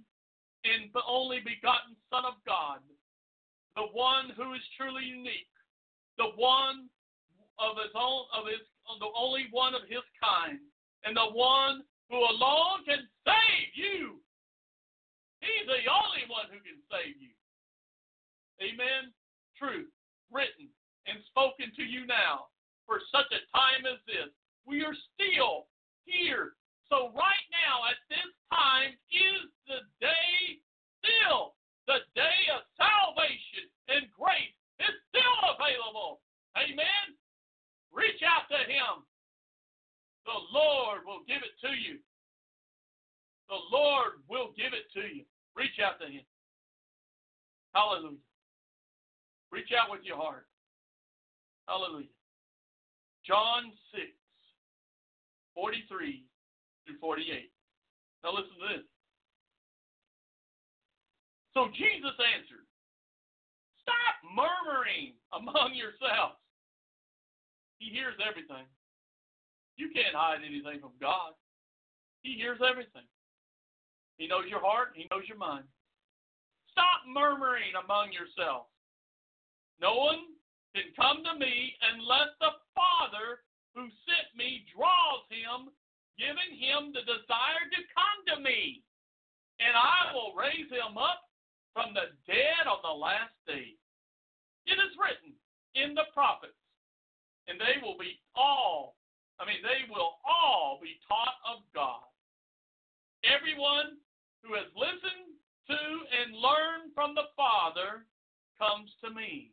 and 0.63 0.91
the 0.91 1.03
only 1.07 1.39
begotten 1.39 1.95
Son 2.11 2.23
of 2.27 2.39
God, 2.43 2.83
the 3.75 3.87
one 3.95 4.31
who 4.35 4.55
is 4.55 4.63
truly 4.75 5.03
unique, 5.03 5.51
the 6.19 6.35
one 6.35 6.91
of 7.59 7.75
his 7.79 7.91
own 7.95 8.27
of 8.35 8.47
his 8.47 8.63
the 8.99 9.11
only 9.15 9.47
one 9.51 9.75
of 9.75 9.85
his 9.87 10.03
kind, 10.17 10.59
and 11.05 11.15
the 11.15 11.31
one 11.31 11.83
who 12.09 12.17
alone 12.17 12.81
can 12.87 13.05
save 13.21 13.69
you. 13.75 14.17
He's 15.39 15.67
the 15.67 15.85
only 15.87 16.25
one 16.27 16.49
who 16.49 16.59
can 16.59 16.79
save 16.89 17.15
you. 17.21 17.38
Amen. 18.59 19.11
Truth 19.55 19.91
written 20.31 20.69
and 21.07 21.19
spoken 21.31 21.73
to 21.75 21.83
you 21.83 22.05
now 22.05 22.51
for 22.85 23.01
such 23.11 23.27
a 23.33 23.41
time 23.51 23.85
as 23.87 23.99
this. 24.05 24.29
We 24.65 24.85
are 24.85 24.95
still 25.15 25.67
here. 26.05 26.53
So, 26.89 27.13
right 27.13 27.47
now, 27.53 27.85
at 27.85 28.01
this 28.09 28.29
time, 28.49 28.97
is 29.13 29.45
the 29.69 29.85
day 30.01 30.57
still. 31.01 31.53
The 31.85 32.05
day 32.13 32.39
of 32.53 32.65
salvation 32.77 33.65
and 33.89 34.05
grace 34.13 34.57
is 34.81 34.93
still 35.09 35.37
available. 35.53 36.21
Amen. 36.57 37.17
Reach 37.93 38.21
out 38.25 38.45
to 38.49 38.61
Him. 38.65 39.05
The 40.25 40.39
Lord 40.53 41.05
will 41.05 41.25
give 41.25 41.41
it 41.41 41.57
to 41.65 41.73
you. 41.73 41.97
The 43.49 43.61
Lord 43.73 44.21
will 44.29 44.53
give 44.53 44.73
it 44.73 44.89
to 44.93 45.05
you. 45.09 45.25
Reach 45.57 45.77
out 45.81 45.97
to 46.01 46.09
Him. 46.09 46.25
Hallelujah. 47.73 48.21
Reach 49.51 49.69
out 49.73 49.89
with 49.91 50.01
your 50.03 50.17
heart. 50.17 50.45
Hallelujah. 51.67 52.13
John 53.25 53.73
6, 53.93 54.05
43 55.55 56.23
through 56.85 56.97
48. 56.97 57.51
Now 58.23 58.33
listen 58.33 58.57
to 58.57 58.69
this. 58.77 58.85
So 61.53 61.69
Jesus 61.73 62.15
answered, 62.17 62.65
Stop 63.81 64.21
murmuring 64.25 65.17
among 65.33 65.73
yourselves. 65.73 66.37
He 67.81 67.89
hears 67.89 68.17
everything. 68.21 68.69
You 69.77 69.89
can't 69.89 70.13
hide 70.13 70.45
anything 70.45 70.81
from 70.81 70.93
God. 71.01 71.33
He 72.21 72.35
hears 72.35 72.59
everything. 72.59 73.07
He 74.19 74.27
knows 74.27 74.45
your 74.51 74.59
heart. 74.59 74.91
He 74.93 75.07
knows 75.09 75.23
your 75.25 75.39
mind. 75.39 75.63
Stop 76.69 77.07
murmuring 77.07 77.71
among 77.79 78.11
yourselves. 78.11 78.67
No 79.81 79.95
one 79.95 80.35
can 80.75 80.91
come 80.95 81.23
to 81.23 81.39
me 81.39 81.75
unless 81.95 82.35
the 82.39 82.53
Father 82.75 83.41
who 83.73 83.87
sent 84.03 84.27
me 84.35 84.67
draws 84.75 85.23
him, 85.31 85.71
giving 86.19 86.51
him 86.59 86.91
the 86.91 87.07
desire 87.07 87.65
to 87.71 87.81
come 87.95 88.19
to 88.35 88.37
me. 88.43 88.83
And 89.59 89.75
I 89.75 90.11
will 90.11 90.35
raise 90.35 90.67
him 90.67 90.99
up 90.99 91.27
from 91.73 91.95
the 91.95 92.11
dead 92.27 92.67
on 92.67 92.83
the 92.83 92.95
last 92.95 93.35
day. 93.47 93.75
It 94.67 94.77
is 94.77 94.93
written 94.99 95.31
in 95.75 95.95
the 95.95 96.11
prophets, 96.13 96.59
and 97.47 97.59
they 97.59 97.79
will 97.81 97.97
be 97.97 98.19
all, 98.35 98.99
I 99.39 99.47
mean, 99.47 99.63
they 99.63 99.87
will 99.87 100.19
all 100.27 100.79
be 100.83 100.99
taught 101.07 101.39
of 101.47 101.63
God. 101.73 102.03
Everyone 103.23 103.99
who 104.43 104.55
has 104.55 104.67
listened 104.75 105.35
to 105.67 105.79
and 105.79 106.35
learned 106.35 106.95
from 106.95 107.15
the 107.15 107.31
Father 107.35 108.07
comes 108.59 108.91
to 109.03 109.11
me. 109.11 109.51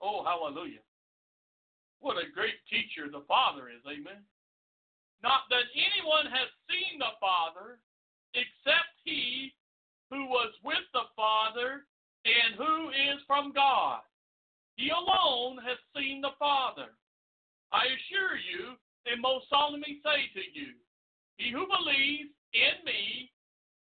Oh, 0.00 0.24
hallelujah. 0.24 0.82
What 2.00 2.16
a 2.16 2.32
great 2.32 2.56
teacher 2.72 3.12
the 3.12 3.24
Father 3.28 3.68
is, 3.68 3.84
amen. 3.84 4.24
Not 5.22 5.44
that 5.52 5.68
anyone 5.76 6.24
has 6.32 6.48
seen 6.64 6.98
the 6.98 7.12
Father 7.20 7.76
except 8.32 8.96
he 9.04 9.52
who 10.08 10.24
was 10.26 10.52
with 10.64 10.82
the 10.92 11.12
Father 11.14 11.84
and 12.24 12.56
who 12.56 12.88
is 12.90 13.20
from 13.26 13.52
God. 13.52 14.00
He 14.76 14.88
alone 14.88 15.60
has 15.60 15.76
seen 15.92 16.24
the 16.24 16.32
Father. 16.38 16.96
I 17.72 17.84
assure 17.84 18.40
you 18.40 18.80
and 19.04 19.20
most 19.20 19.48
solemnly 19.52 20.00
say 20.00 20.32
to 20.32 20.44
you, 20.56 20.72
he 21.36 21.52
who 21.52 21.68
believes 21.68 22.32
in 22.56 22.76
me 22.84 23.30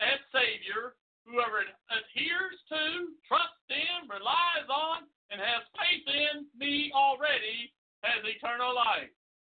as 0.01 0.21
Savior, 0.33 0.97
whoever 1.25 1.65
adheres 1.89 2.59
to, 2.73 3.17
trusts 3.29 3.69
in, 3.69 4.09
relies 4.09 4.69
on, 4.69 5.09
and 5.31 5.40
has 5.40 5.62
faith 5.74 6.07
in 6.07 6.47
me 6.55 6.93
already 6.94 7.73
has 8.03 8.23
eternal 8.24 8.74
life. 8.74 9.11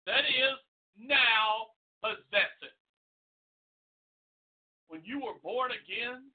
That 0.06 0.26
is, 0.28 0.56
now 0.98 1.72
possess 2.02 2.52
it. 2.60 2.76
When 4.88 5.00
you 5.04 5.20
were 5.24 5.40
born 5.42 5.72
again, 5.72 6.28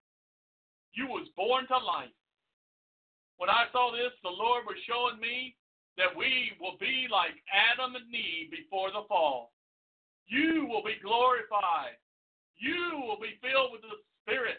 you 0.93 1.05
was 1.05 1.30
born 1.38 1.68
to 1.68 1.77
life. 1.77 2.15
When 3.38 3.53
I 3.53 3.69
saw 3.72 3.93
this, 3.93 4.18
the 4.26 4.34
Lord 4.34 4.65
was 4.65 4.81
showing 4.89 5.22
me 5.22 5.53
that 5.97 6.09
we 6.09 6.57
will 6.57 6.77
be 6.81 7.05
like 7.05 7.38
Adam 7.53 7.93
and 7.93 8.09
Eve 8.09 8.49
before 8.49 8.89
the 8.89 9.05
fall. 9.05 9.53
You 10.26 10.65
will 10.65 10.81
be 10.81 10.97
glorified. 11.01 12.01
You 12.57 12.97
will 13.05 13.22
be 13.22 13.38
filled 13.45 13.77
with 13.77 13.85
the 13.85 14.01
Spirit. 14.26 14.57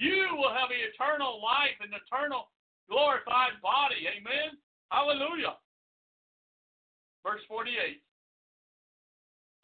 You 0.00 0.32
will 0.40 0.50
have 0.50 0.72
eternal 0.72 1.38
life 1.44 1.76
and 1.84 1.92
eternal 1.92 2.48
glorified 2.88 3.60
body. 3.62 4.06
Amen. 4.08 4.58
Hallelujah. 4.90 5.56
Verse 7.24 7.40
48 7.48 8.00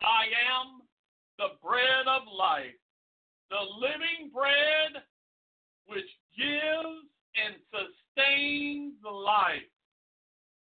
I 0.03 0.25
am 0.49 0.81
the 1.37 1.57
bread 1.63 2.09
of 2.09 2.23
life, 2.33 2.77
the 3.51 3.61
living 3.79 4.33
bread 4.33 5.05
which 5.87 6.09
gives 6.37 7.05
and 7.37 7.55
sustains 7.71 8.95
life. 9.05 9.69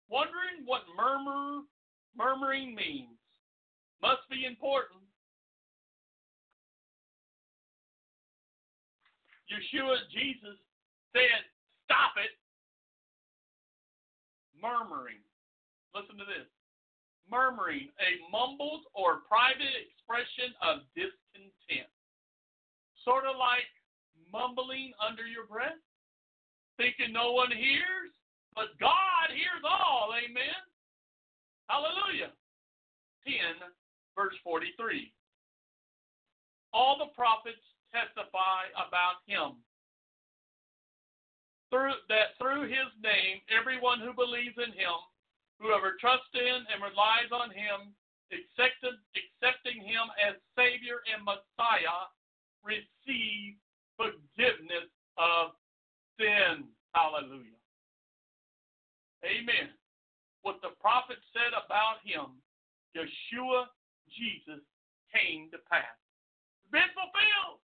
Wondering 0.08 0.66
what 0.66 0.82
murmur 0.96 1.62
murmuring 2.16 2.74
means 2.74 3.16
must 4.02 4.28
be 4.30 4.44
important. 4.44 5.00
Yeshua, 9.50 9.98
Jesus, 10.14 10.58
said, 11.12 11.42
Stop 11.84 12.14
it. 12.22 12.30
Murmuring. 14.62 15.24
Listen 15.96 16.16
to 16.16 16.28
this 16.28 16.46
murmuring, 17.30 17.88
a 18.02 18.10
mumbled 18.28 18.82
or 18.92 19.22
private 19.30 19.70
expression 19.86 20.50
of 20.60 20.82
discontent. 20.98 21.88
Sort 23.06 23.24
of 23.24 23.38
like 23.38 23.70
mumbling 24.28 24.92
under 24.98 25.24
your 25.24 25.46
breath, 25.46 25.78
thinking 26.76 27.14
no 27.14 27.32
one 27.32 27.54
hears, 27.54 28.12
but 28.52 28.74
God 28.82 29.30
hears 29.30 29.62
all. 29.64 30.10
Amen. 30.12 30.60
Hallelujah. 31.70 32.34
10, 33.24 33.62
verse 34.18 34.34
43. 34.42 35.14
All 36.74 36.98
the 36.98 37.14
prophets 37.14 37.62
testify 37.94 38.70
about 38.74 39.22
him. 39.26 39.62
Through 41.70 41.94
that 42.10 42.34
through 42.38 42.66
his 42.66 42.90
name, 42.98 43.40
everyone 43.48 44.02
who 44.02 44.12
believes 44.12 44.58
in 44.58 44.74
him 44.74 44.98
Whoever 45.60 46.00
trusts 46.00 46.32
in 46.32 46.64
and 46.72 46.80
relies 46.80 47.28
on 47.28 47.52
him, 47.52 47.92
accepted, 48.32 48.96
accepting 49.12 49.84
him 49.84 50.08
as 50.16 50.40
Savior 50.56 51.04
and 51.04 51.20
Messiah, 51.20 52.08
receive 52.64 53.60
forgiveness 54.00 54.88
of 55.20 55.52
sin. 56.16 56.64
Hallelujah. 56.96 57.60
Amen. 59.20 59.68
What 60.40 60.64
the 60.64 60.72
prophet 60.80 61.20
said 61.36 61.52
about 61.52 62.00
him, 62.08 62.40
Yeshua, 62.96 63.68
Jesus, 64.08 64.64
came 65.12 65.52
to 65.52 65.60
pass. 65.68 65.92
Been 66.72 66.88
fulfilled. 66.96 67.60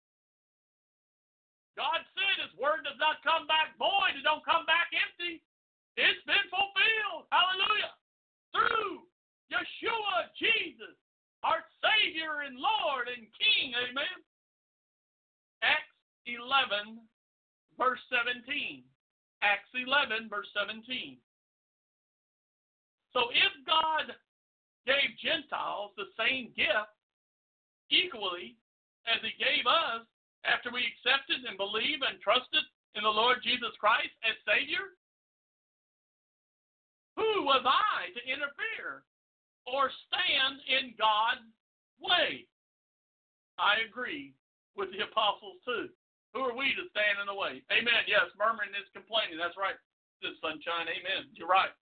God 1.77 2.01
said 2.17 2.41
his 2.41 2.53
word 2.57 2.81
does 2.81 2.97
not 2.97 3.21
come 3.21 3.45
back 3.45 3.77
void, 3.77 4.17
it 4.17 4.25
don't 4.25 4.41
come 4.41 4.65
back 4.65 4.89
empty. 4.89 5.45
It's 5.93 6.25
been 6.25 6.45
fulfilled. 6.49 7.29
Hallelujah. 7.29 7.93
Through 8.49 9.05
Yeshua, 9.53 10.29
Jesus, 10.37 10.97
our 11.45 11.61
Savior 11.81 12.49
and 12.49 12.57
Lord 12.57 13.09
and 13.13 13.29
King. 13.37 13.77
Amen. 13.77 14.17
Acts 15.61 15.93
11, 16.25 17.01
verse 17.77 18.01
17. 18.09 18.81
Acts 19.45 19.69
11, 19.73 20.29
verse 20.29 20.49
17. 20.57 21.17
So 23.13 23.29
if 23.33 23.53
God 23.65 24.13
gave 24.85 25.17
Gentiles 25.17 25.93
the 25.97 26.09
same 26.17 26.53
gift 26.57 26.93
equally 27.89 28.57
as 29.09 29.21
He 29.21 29.33
gave 29.37 29.65
us 29.65 30.05
after 30.47 30.71
we 30.71 30.87
accepted 30.87 31.43
and 31.43 31.59
believed 31.59 32.01
and 32.07 32.17
trusted 32.23 32.63
in 32.95 33.03
the 33.03 33.11
Lord 33.11 33.43
Jesus 33.43 33.75
Christ 33.77 34.15
as 34.23 34.33
Savior, 34.47 34.95
who 37.19 37.43
was 37.43 37.61
I 37.67 38.09
to 38.15 38.21
interfere 38.25 39.03
or 39.67 39.91
stand 40.07 40.63
in 40.65 40.95
God's 40.95 41.45
way? 41.99 42.47
I 43.59 43.83
agree 43.83 44.33
with 44.77 44.93
the 44.93 45.03
apostles 45.03 45.59
too. 45.65 45.89
Who 46.37 46.45
are 46.45 46.53
we 46.53 46.77
to 46.77 46.85
stand 46.93 47.17
in 47.17 47.25
the 47.25 47.33
way? 47.33 47.65
Amen. 47.73 48.05
Yes, 48.05 48.29
murmuring 48.37 48.71
is 48.77 48.85
complaining. 48.93 49.41
That's 49.41 49.57
right. 49.57 49.77
This 50.21 50.37
sunshine. 50.37 50.85
Amen. 50.85 51.29
You're 51.33 51.49
right. 51.49 51.73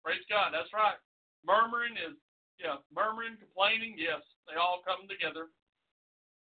Praise 0.00 0.24
God. 0.32 0.56
That's 0.56 0.72
right. 0.72 0.96
Murmuring 1.44 1.96
is, 2.00 2.16
yeah, 2.56 2.80
murmuring, 2.88 3.36
complaining. 3.36 4.00
Yes, 4.00 4.24
they 4.48 4.56
all 4.56 4.80
come 4.80 5.04
together. 5.04 5.52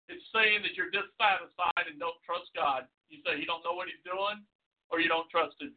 It's 0.06 0.22
saying 0.30 0.62
that 0.62 0.78
you're 0.78 0.94
dissatisfied 0.94 1.86
and 1.90 1.98
don't 1.98 2.18
trust 2.22 2.50
God. 2.54 2.86
You 3.10 3.18
say 3.26 3.38
He 3.38 3.46
don't 3.46 3.66
know 3.66 3.74
what 3.74 3.90
He's 3.90 4.02
doing, 4.06 4.42
or 4.90 5.02
you 5.02 5.10
don't 5.10 5.26
trust 5.30 5.58
Him. 5.58 5.74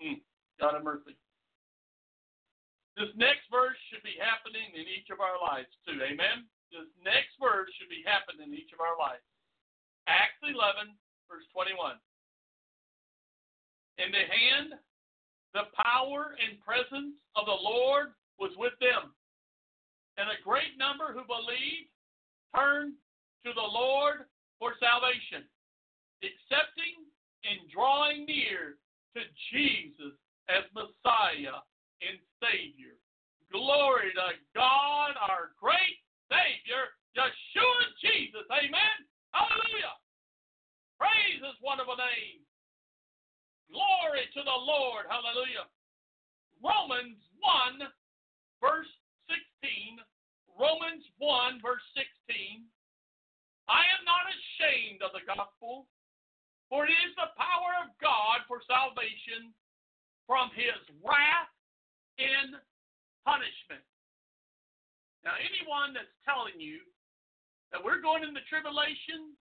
Hmm. 0.00 0.20
God 0.56 0.76
have 0.76 0.84
mercy. 0.84 1.16
This 2.96 3.12
next 3.16 3.48
verse 3.48 3.76
should 3.88 4.04
be 4.04 4.16
happening 4.20 4.76
in 4.76 4.84
each 4.84 5.08
of 5.08 5.24
our 5.24 5.40
lives 5.40 5.72
too. 5.88 5.96
Amen? 6.00 6.48
This 6.68 6.88
next 7.00 7.36
verse 7.40 7.72
should 7.76 7.88
be 7.88 8.04
happening 8.04 8.52
in 8.52 8.56
each 8.56 8.72
of 8.76 8.80
our 8.80 8.96
lives. 8.96 9.24
Acts 10.04 10.40
11, 10.44 10.92
verse 11.28 11.46
21. 11.52 11.96
In 14.00 14.08
the 14.12 14.24
hand, 14.24 14.80
the 15.52 15.68
power 15.76 16.36
and 16.38 16.60
presence 16.62 17.16
of 17.36 17.44
the 17.44 17.60
Lord 17.60 18.16
was 18.38 18.54
with 18.56 18.76
them. 18.80 19.12
And 20.16 20.28
a 20.30 20.44
great 20.44 20.78
number 20.78 21.12
who 21.12 21.24
believed 21.26 21.90
turned 22.54 22.94
to 23.44 23.50
the 23.54 23.70
Lord 23.72 24.28
for 24.58 24.76
salvation, 24.76 25.48
accepting 26.20 27.08
and 27.48 27.64
drawing 27.72 28.26
near 28.28 28.76
to 29.16 29.20
Jesus 29.48 30.14
as 30.52 30.68
Messiah 30.76 31.64
and 32.04 32.20
Savior. 32.42 33.00
Glory 33.50 34.14
to 34.14 34.36
God, 34.54 35.16
our 35.18 35.56
great 35.58 35.98
Savior, 36.30 36.94
Yeshua 37.18 37.82
Jesus. 37.98 38.46
Amen. 38.52 38.96
Hallelujah. 39.34 39.96
Praise 41.00 41.40
his 41.42 41.58
wonderful 41.58 41.96
name. 41.96 42.44
Glory 43.72 44.26
to 44.36 44.42
the 44.42 44.58
Lord. 44.66 45.06
Hallelujah. 45.08 45.66
Romans 46.60 47.18
1, 47.40 47.88
verse 48.60 48.90
16. 49.26 49.98
Romans 50.58 51.06
1, 51.18 51.62
verse 51.64 51.82
16. 51.96 52.66
I 53.70 53.86
am 53.94 54.02
not 54.02 54.26
ashamed 54.26 55.00
of 55.06 55.14
the 55.14 55.22
gospel, 55.22 55.86
for 56.66 56.90
it 56.90 56.90
is 56.90 57.14
the 57.14 57.30
power 57.38 57.78
of 57.86 57.94
God 58.02 58.42
for 58.50 58.58
salvation 58.66 59.54
from 60.26 60.50
his 60.58 60.74
wrath 61.06 61.54
and 62.18 62.58
punishment. 63.22 63.86
Now, 65.22 65.38
anyone 65.38 65.94
that's 65.94 66.10
telling 66.26 66.58
you 66.58 66.82
that 67.70 67.78
we're 67.78 68.02
going 68.02 68.26
into 68.26 68.42
tribulation, 68.50 69.38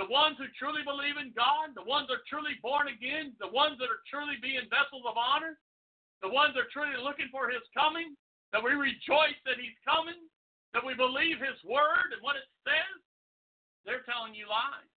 the 0.00 0.08
ones 0.08 0.40
who 0.40 0.48
truly 0.56 0.80
believe 0.80 1.20
in 1.20 1.36
God, 1.36 1.76
the 1.76 1.84
ones 1.84 2.08
that 2.08 2.24
are 2.24 2.30
truly 2.30 2.56
born 2.64 2.88
again, 2.88 3.36
the 3.38 3.52
ones 3.52 3.76
that 3.76 3.92
are 3.92 4.02
truly 4.08 4.40
being 4.40 4.64
vessels 4.72 5.04
of 5.04 5.20
honor, 5.20 5.60
the 6.24 6.32
ones 6.32 6.56
that 6.56 6.64
are 6.64 6.74
truly 6.74 6.96
looking 6.96 7.28
for 7.28 7.52
his 7.52 7.62
coming, 7.76 8.16
that 8.56 8.62
we 8.64 8.72
rejoice 8.72 9.36
that 9.44 9.60
he's 9.60 9.76
coming, 9.84 10.16
that 10.72 10.82
we 10.82 10.96
believe 10.96 11.38
his 11.38 11.58
word 11.62 12.14
and 12.14 12.22
what 12.24 12.40
it 12.40 12.48
says, 12.64 13.04
they're 13.84 14.04
telling 14.08 14.34
you 14.34 14.48
lies. 14.48 14.90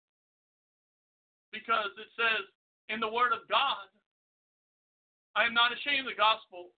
Because 1.50 1.90
it 1.98 2.10
says 2.14 2.46
in 2.88 3.02
the 3.02 3.10
word 3.10 3.34
of 3.34 3.46
God, 3.50 3.86
I 5.34 5.44
am 5.44 5.54
not 5.54 5.74
ashamed 5.74 6.08
of 6.08 6.14
the 6.14 6.18
gospel, 6.18 6.72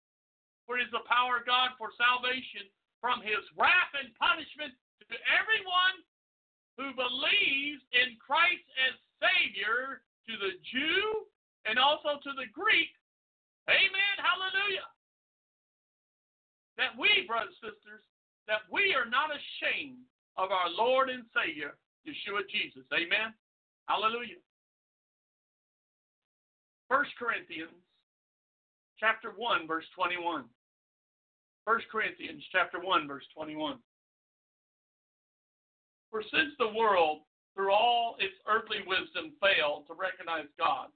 for 0.66 0.76
it 0.76 0.84
is 0.84 0.92
the 0.92 1.06
power 1.06 1.38
of 1.40 1.46
God 1.46 1.76
for 1.78 1.94
salvation 1.94 2.66
from 2.98 3.22
his 3.22 3.40
wrath 3.54 3.94
and 3.94 4.10
punishment 4.18 4.74
to 5.06 5.16
everyone 5.30 5.96
who 6.76 6.94
believes 6.94 7.82
in 7.94 8.18
Christ 8.18 8.66
as 8.86 8.94
Savior, 9.18 10.02
to 10.28 10.34
the 10.36 10.60
Jew 10.70 11.26
and 11.64 11.80
also 11.80 12.20
to 12.22 12.32
the 12.36 12.46
Greek. 12.52 12.92
Amen. 13.66 14.14
Hallelujah. 14.20 14.88
That 16.76 16.94
we, 16.94 17.26
brothers 17.26 17.56
and 17.64 17.72
sisters, 17.74 18.04
that 18.46 18.68
we 18.70 18.94
are 18.94 19.08
not 19.08 19.32
ashamed 19.34 20.04
of 20.36 20.52
our 20.52 20.70
Lord 20.70 21.10
and 21.10 21.26
Savior, 21.34 21.74
Yeshua 22.06 22.46
Jesus. 22.50 22.84
Amen. 22.92 23.34
Hallelujah. 23.86 24.40
First 26.88 27.10
Corinthians 27.18 27.74
chapter 28.98 29.32
1, 29.36 29.66
verse 29.66 29.84
21. 29.94 30.44
1 31.64 31.80
Corinthians 31.92 32.42
chapter 32.50 32.80
1, 32.80 33.06
verse 33.06 33.24
21. 33.34 33.78
For 36.10 36.22
since 36.32 36.56
the 36.58 36.72
world, 36.72 37.28
through 37.54 37.72
all 37.72 38.16
its 38.18 38.34
earthly 38.48 38.80
wisdom, 38.86 39.36
failed 39.36 39.84
to 39.88 39.94
recognize 39.94 40.48
God, 40.56 40.88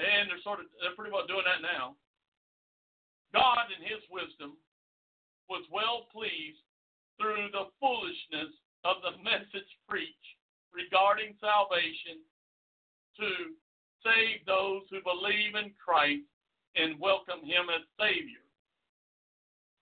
and 0.00 0.30
they're 0.30 0.40
sort 0.40 0.64
of 0.64 0.70
they're 0.80 0.96
pretty 0.96 1.12
well 1.12 1.28
doing 1.28 1.44
that 1.44 1.60
now. 1.60 1.98
God 3.34 3.68
in 3.68 3.84
his 3.84 4.00
wisdom 4.08 4.56
was 5.50 5.66
well 5.68 6.08
pleased 6.08 6.64
through 7.20 7.52
the 7.52 7.68
foolishness 7.76 8.54
of 8.84 8.96
the 9.02 9.18
message 9.22 9.68
preached 9.88 10.38
regarding 10.72 11.34
salvation 11.40 12.22
to 13.18 13.54
save 14.04 14.46
those 14.46 14.86
who 14.90 15.02
believe 15.02 15.54
in 15.58 15.74
Christ 15.74 16.26
and 16.76 17.00
welcome 17.00 17.42
him 17.42 17.66
as 17.72 17.82
Savior. 17.98 18.44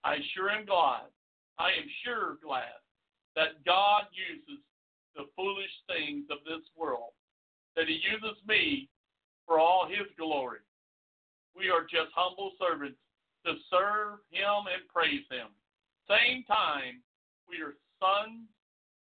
I 0.05 0.19
sure 0.33 0.51
am 0.51 0.65
glad, 0.65 1.11
I 1.59 1.77
am 1.77 1.89
sure 2.05 2.39
glad 2.43 2.81
that 3.35 3.61
God 3.67 4.09
uses 4.15 4.63
the 5.15 5.29
foolish 5.37 5.73
things 5.89 6.25
of 6.31 6.39
this 6.45 6.65
world, 6.77 7.13
that 7.77 7.89
he 7.89 8.01
uses 8.01 8.41
me 8.47 8.89
for 9.47 9.59
all 9.61 9.87
his 9.89 10.09
glory. 10.17 10.65
We 11.57 11.69
are 11.69 11.83
just 11.83 12.13
humble 12.15 12.53
servants 12.61 12.99
to 13.45 13.55
serve 13.69 14.25
him 14.31 14.69
and 14.73 14.89
praise 14.89 15.25
him. 15.31 15.53
Same 16.09 16.45
time, 16.45 17.03
we 17.49 17.61
are 17.61 17.77
sons, 18.01 18.49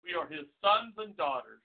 we 0.02 0.14
are 0.18 0.26
his 0.26 0.46
sons 0.60 0.94
and 0.98 1.16
daughters. 1.16 1.62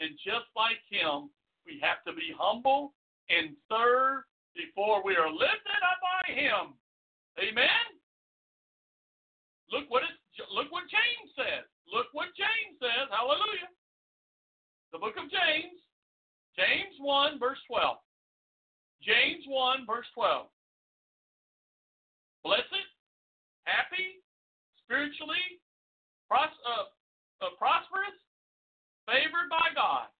And 0.00 0.14
just 0.22 0.46
like 0.54 0.80
him, 0.88 1.32
we 1.66 1.80
have 1.82 2.04
to 2.06 2.12
be 2.12 2.32
humble 2.36 2.94
and 3.28 3.56
serve 3.68 4.24
before 4.54 5.02
we 5.02 5.16
are 5.16 5.28
lifted 5.28 5.80
up 5.82 6.00
by 6.00 6.32
him. 6.32 6.78
Amen. 7.36 7.86
Look 9.70 9.84
what 9.88 10.02
it, 10.02 10.16
look 10.54 10.72
what 10.72 10.88
James 10.88 11.30
says. 11.36 11.68
Look 11.92 12.08
what 12.12 12.32
James 12.36 12.76
says. 12.80 13.08
Hallelujah. 13.12 13.68
The 14.92 14.98
book 14.98 15.16
of 15.20 15.28
James, 15.28 15.76
James 16.56 16.96
1, 17.00 17.38
verse 17.38 17.60
12. 17.68 17.96
James 19.04 19.44
1, 19.46 19.84
verse 19.86 20.08
12. 20.14 20.46
Blessed, 22.44 22.88
happy, 23.64 24.24
spiritually 24.82 25.60
pros- 26.26 26.62
uh, 26.64 26.88
uh, 27.40 27.54
prosperous, 27.58 28.16
favored 29.06 29.48
by 29.50 29.72
God, 29.74 30.10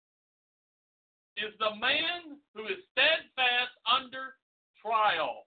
is 1.38 1.54
the 1.58 1.74
man 1.78 2.38
who 2.54 2.66
is 2.66 2.82
steadfast 2.90 3.74
under 3.86 4.38
trial 4.82 5.46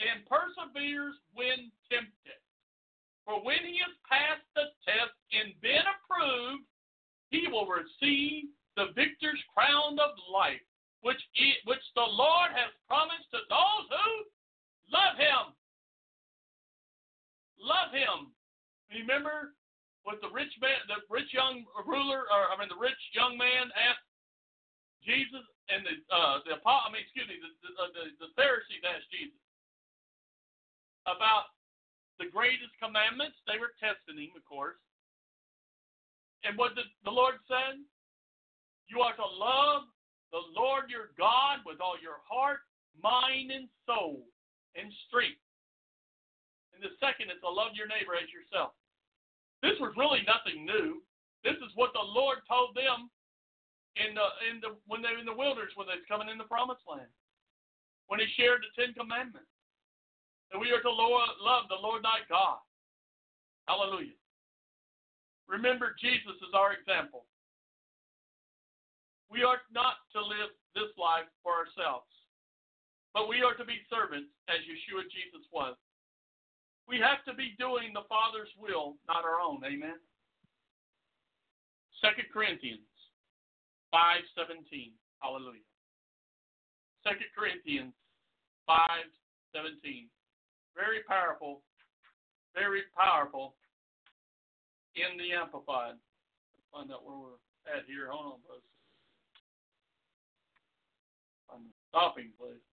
and 0.00 0.24
perseveres 0.26 1.16
when 1.32 1.70
tempted. 1.88 2.40
For 3.24 3.38
when 3.40 3.62
he 3.62 3.78
has 3.80 3.94
passed 4.04 4.44
the 4.56 4.74
test 4.82 5.14
and 5.32 5.54
been 5.62 5.86
approved, 5.86 6.66
he 7.30 7.46
will 7.48 7.70
receive 7.70 8.50
the 8.76 8.92
victor's 8.96 9.40
crown 9.54 9.96
of 10.00 10.12
life, 10.26 10.60
which 11.00 11.20
he, 11.32 11.54
which 11.64 11.82
the 11.94 12.04
Lord 12.04 12.50
has 12.52 12.72
promised 12.88 13.30
to 13.30 13.40
those 13.48 13.86
who 13.88 14.10
love 14.90 15.16
him. 15.16 15.54
Love 17.62 17.94
him. 17.94 18.34
Remember 18.90 19.54
what 20.02 20.18
the 20.18 20.30
rich 20.30 20.52
man, 20.58 20.78
the 20.90 21.02
rich 21.06 21.30
young 21.30 21.62
ruler, 21.86 22.26
or 22.26 22.50
I 22.50 22.58
mean 22.58 22.70
the 22.70 22.80
rich 22.80 22.98
young 23.14 23.38
man 23.38 23.70
asked 23.74 24.08
Jesus 25.02 25.46
and 25.70 25.86
the 25.86 25.94
uh, 26.10 26.42
the 26.46 26.58
I 26.62 26.90
mean 26.90 27.02
excuse 27.02 27.26
me 27.26 27.38
the 27.38 27.50
the, 27.62 27.70
uh, 27.78 27.90
the, 27.94 28.04
the 28.26 28.30
Pharisees 28.34 28.82
asked 28.82 29.10
Jesus 29.14 29.38
about 31.06 31.54
the 32.18 32.30
greatest 32.30 32.74
commandments. 32.78 33.38
They 33.46 33.58
were 33.58 33.74
testing 33.82 34.18
him, 34.18 34.34
of 34.34 34.44
course. 34.46 34.78
And 36.42 36.58
what 36.58 36.74
did 36.74 36.86
the 37.06 37.14
Lord 37.14 37.38
said? 37.46 37.78
You 38.90 39.00
are 39.02 39.14
to 39.14 39.28
love 39.38 39.86
the 40.34 40.42
Lord 40.56 40.90
your 40.90 41.14
God 41.14 41.62
with 41.62 41.78
all 41.78 42.00
your 42.00 42.18
heart, 42.24 42.66
mind, 42.98 43.52
and 43.52 43.70
soul, 43.86 44.26
and 44.74 44.90
strength. 45.06 45.40
And 46.74 46.82
the 46.82 46.96
second 46.98 47.30
is 47.30 47.38
to 47.44 47.50
love 47.52 47.76
your 47.76 47.86
neighbor 47.86 48.16
as 48.16 48.26
yourself. 48.32 48.74
This 49.62 49.78
was 49.78 49.94
really 49.96 50.26
nothing 50.26 50.66
new. 50.66 51.00
This 51.46 51.56
is 51.62 51.70
what 51.74 51.94
the 51.94 52.02
Lord 52.02 52.42
told 52.50 52.74
them 52.74 53.10
in 53.96 54.14
the 54.14 54.26
in 54.50 54.58
the 54.58 54.74
when 54.90 55.02
they 55.02 55.14
were 55.14 55.22
in 55.22 55.26
the 55.26 55.34
wilderness 55.34 55.74
when 55.78 55.86
they 55.86 55.98
was 55.98 56.10
coming 56.10 56.28
in 56.28 56.38
the 56.38 56.50
promised 56.50 56.82
land. 56.86 57.10
When 58.10 58.18
he 58.18 58.26
shared 58.36 58.62
the 58.66 58.70
Ten 58.74 58.92
Commandments. 58.94 59.48
That 60.50 60.60
we 60.60 60.68
are 60.68 60.84
to 60.84 60.92
love 60.92 61.64
the 61.72 61.80
Lord 61.80 62.04
thy 62.04 62.28
God. 62.28 62.60
Hallelujah. 63.64 64.18
Remember, 65.48 65.96
Jesus 65.96 66.36
is 66.44 66.52
our 66.52 66.76
example. 66.76 67.24
We 69.32 69.40
are 69.48 69.64
not 69.72 70.04
to 70.12 70.20
live 70.20 70.52
this 70.76 70.92
life 71.00 71.24
for 71.40 71.56
ourselves, 71.56 72.12
but 73.16 73.32
we 73.32 73.40
are 73.40 73.56
to 73.56 73.64
be 73.64 73.80
servants 73.88 74.28
as 74.52 74.60
Yeshua 74.68 75.08
Jesus 75.08 75.48
was. 75.48 75.72
We 76.88 76.98
have 76.98 77.24
to 77.24 77.34
be 77.34 77.54
doing 77.58 77.92
the 77.94 78.04
Father's 78.08 78.50
will, 78.58 78.96
not 79.08 79.24
our 79.24 79.40
own. 79.40 79.62
Amen. 79.64 79.96
2 82.00 82.08
Corinthians 82.32 82.80
5:17. 83.94 84.92
Hallelujah. 85.20 85.62
2 87.06 87.10
Corinthians 87.34 87.94
5:17. 88.68 90.10
Very 90.74 91.02
powerful, 91.04 91.62
very 92.54 92.82
powerful 92.96 93.54
in 94.96 95.16
the 95.18 95.32
Amplified. 95.32 95.94
Find 96.72 96.90
out 96.90 97.04
where 97.04 97.16
we're 97.16 97.38
at 97.68 97.84
here. 97.86 98.10
Hold 98.10 98.40
on. 98.50 98.60
Find 101.48 101.64
the 101.66 101.72
stopping 101.88 102.32
place. 102.38 102.71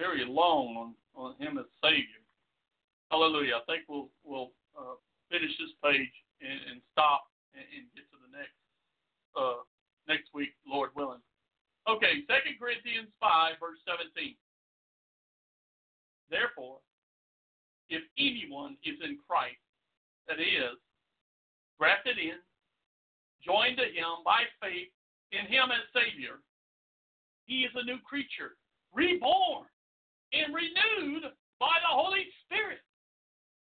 Very 0.00 0.24
long 0.24 0.80
on, 0.80 0.88
on 1.12 1.36
him 1.36 1.60
as 1.60 1.68
Savior. 1.84 2.24
Hallelujah. 3.12 3.60
I 3.60 3.64
think 3.68 3.84
we'll 3.84 4.08
we'll 4.24 4.48
uh, 4.72 4.96
finish 5.28 5.52
this 5.60 5.76
page 5.84 6.16
and, 6.40 6.56
and 6.72 6.80
stop 6.88 7.28
and, 7.52 7.68
and, 7.68 7.84
get 7.92 8.08
to 8.08 8.16
the 8.16 8.32
next 8.32 8.56
uh, 9.36 9.60
next 10.08 10.32
week, 10.32 10.56
Lord 10.64 10.96
willing. 10.96 11.20
Okay, 11.84 12.24
Second 12.24 12.56
Corinthians 12.56 13.12
5, 13.20 13.60
verse 13.60 13.76
17. 13.84 14.32
Therefore, 16.32 16.80
if 17.92 18.00
anyone 18.16 18.80
is 18.80 18.96
in 19.04 19.20
Christ, 19.20 19.60
that 20.28 20.40
is, 20.40 20.80
grafted 21.76 22.16
in, 22.16 22.40
joined 23.44 23.76
to 23.76 23.88
him 23.88 24.24
by 24.24 24.48
faith 24.64 24.88
in 25.36 25.44
him 25.44 25.68
as 25.68 25.84
Savior, 25.92 26.40
he 27.44 27.68
is 27.68 27.72
a 27.76 27.84
new 27.84 27.98
creature, 28.00 28.56
reborn 28.94 29.69
and 30.32 30.54
renewed 30.54 31.30
by 31.58 31.74
the 31.82 31.92
Holy 31.92 32.26
Spirit. 32.46 32.80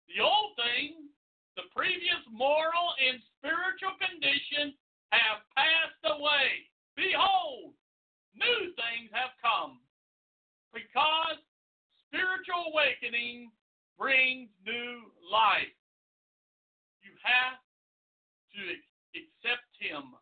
The 0.08 0.22
old 0.22 0.56
thing, 0.56 1.08
the 1.56 1.68
previous 1.74 2.22
moral 2.30 2.96
and 3.00 3.20
spiritual 3.38 3.96
condition 3.98 4.72
have 5.12 5.44
passed 5.52 6.02
away. 6.04 6.68
Behold, 6.96 7.76
new 8.36 8.72
things 8.76 9.08
have 9.12 9.36
come 9.40 9.80
because 10.72 11.40
spiritual 12.08 12.72
awakening 12.72 13.52
brings 13.98 14.48
new 14.64 15.12
life. 15.28 15.72
You 17.04 17.12
have 17.24 17.60
to 18.56 18.62
accept 19.16 19.68
Him, 19.80 20.16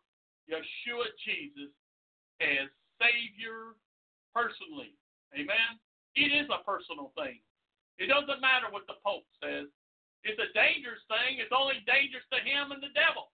Yeshua 0.47 1.07
Jesus, 1.23 1.71
as 2.43 2.67
Savior 2.99 3.79
personally. 4.35 4.95
Amen. 5.35 5.79
It 6.15 6.31
is 6.35 6.47
a 6.51 6.63
personal 6.67 7.15
thing. 7.15 7.39
It 7.99 8.11
doesn't 8.11 8.41
matter 8.43 8.67
what 8.71 8.87
the 8.89 8.99
Pope 9.05 9.27
says. 9.39 9.69
It's 10.23 10.37
a 10.37 10.49
dangerous 10.53 11.01
thing. 11.09 11.41
It's 11.41 11.53
only 11.53 11.81
dangerous 11.89 12.25
to 12.29 12.39
him 12.41 12.69
and 12.69 12.81
the 12.81 12.93
devil 12.93 13.33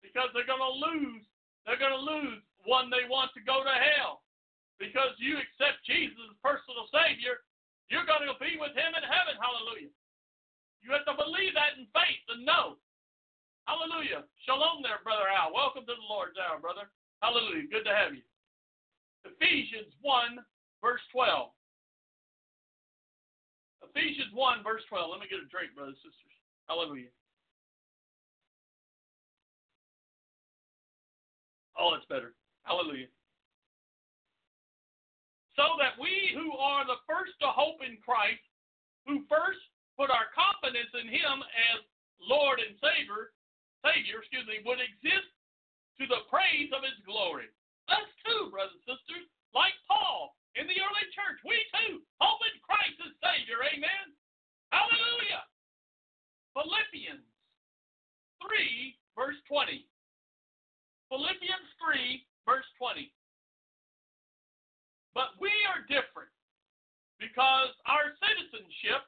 because 0.00 0.30
they're 0.32 0.48
going 0.48 0.62
to 0.62 0.76
lose. 0.78 1.24
They're 1.66 1.80
going 1.80 1.96
to 1.96 2.00
lose 2.00 2.40
one 2.64 2.88
they 2.88 3.04
want 3.08 3.32
to 3.36 3.42
go 3.44 3.60
to 3.60 3.74
hell 3.76 4.24
because 4.80 5.12
you 5.18 5.36
accept 5.36 5.84
Jesus 5.84 6.16
as 6.16 6.38
personal 6.40 6.88
Savior. 6.88 7.44
You're 7.90 8.08
going 8.08 8.24
to 8.28 8.36
be 8.36 8.56
with 8.56 8.76
Him 8.76 8.92
in 8.94 9.04
heaven. 9.04 9.36
Hallelujah. 9.36 9.92
You 10.80 10.94
have 10.94 11.08
to 11.08 11.16
believe 11.18 11.56
that 11.56 11.76
in 11.80 11.88
faith 11.90 12.24
and 12.30 12.46
know. 12.46 12.78
Hallelujah. 13.66 14.24
Shalom 14.48 14.80
there, 14.80 15.02
Brother 15.04 15.28
Al. 15.28 15.52
Welcome 15.52 15.84
to 15.84 15.96
the 15.96 16.08
Lord's 16.08 16.40
hour, 16.40 16.56
brother. 16.56 16.88
Hallelujah. 17.20 17.68
Good 17.68 17.84
to 17.84 17.92
have 17.92 18.16
you. 18.16 18.24
Ephesians 19.26 19.92
1, 20.00 20.40
verse 20.80 21.04
12. 21.12 21.52
Ephesians 23.88 24.32
1, 24.34 24.62
verse 24.62 24.82
12. 24.88 25.10
Let 25.10 25.20
me 25.20 25.28
get 25.30 25.40
a 25.40 25.48
drink, 25.48 25.72
brothers 25.72 25.96
and 26.04 26.12
sisters. 26.12 26.34
Hallelujah. 26.68 27.12
Oh, 31.78 31.94
it's 31.94 32.06
better. 32.10 32.34
Hallelujah. 32.66 33.08
So 35.54 35.78
that 35.82 35.98
we 35.98 36.34
who 36.34 36.54
are 36.58 36.86
the 36.86 37.02
first 37.06 37.34
to 37.42 37.50
hope 37.50 37.82
in 37.82 37.98
Christ, 38.02 38.42
who 39.06 39.26
first 39.26 39.62
put 39.98 40.10
our 40.10 40.30
confidence 40.30 40.90
in 40.94 41.10
Him 41.10 41.42
as 41.74 41.82
Lord 42.22 42.62
and 42.62 42.78
Savior, 42.78 43.34
Savior, 43.82 44.22
excuse 44.22 44.46
me, 44.46 44.62
would 44.66 44.82
exist 44.82 45.30
to 45.98 46.06
the 46.06 46.26
praise 46.30 46.70
of 46.70 46.86
His 46.86 46.98
glory. 47.02 47.50
Us 47.90 48.06
too, 48.22 48.50
brothers 48.54 48.78
and 48.78 48.94
sisters, 48.94 49.26
like 49.50 49.74
Paul 49.90 50.37
in 50.56 50.64
the 50.64 50.78
early 50.80 51.06
church, 51.12 51.38
we 51.44 51.58
too 51.74 52.00
hope 52.20 52.40
in 52.48 52.56
Christ 52.64 52.96
as 53.04 53.12
Savior. 53.20 53.60
Amen. 53.64 54.06
Hallelujah. 54.72 55.44
Philippians 56.56 57.26
3, 58.40 58.96
verse 59.16 59.38
20. 59.48 59.84
Philippians 61.08 61.68
3, 61.80 62.24
verse 62.44 62.68
20. 62.78 63.12
But 65.14 65.34
we 65.40 65.50
are 65.68 65.82
different 65.88 66.30
because 67.18 67.74
our 67.90 68.14
citizenship 68.22 69.02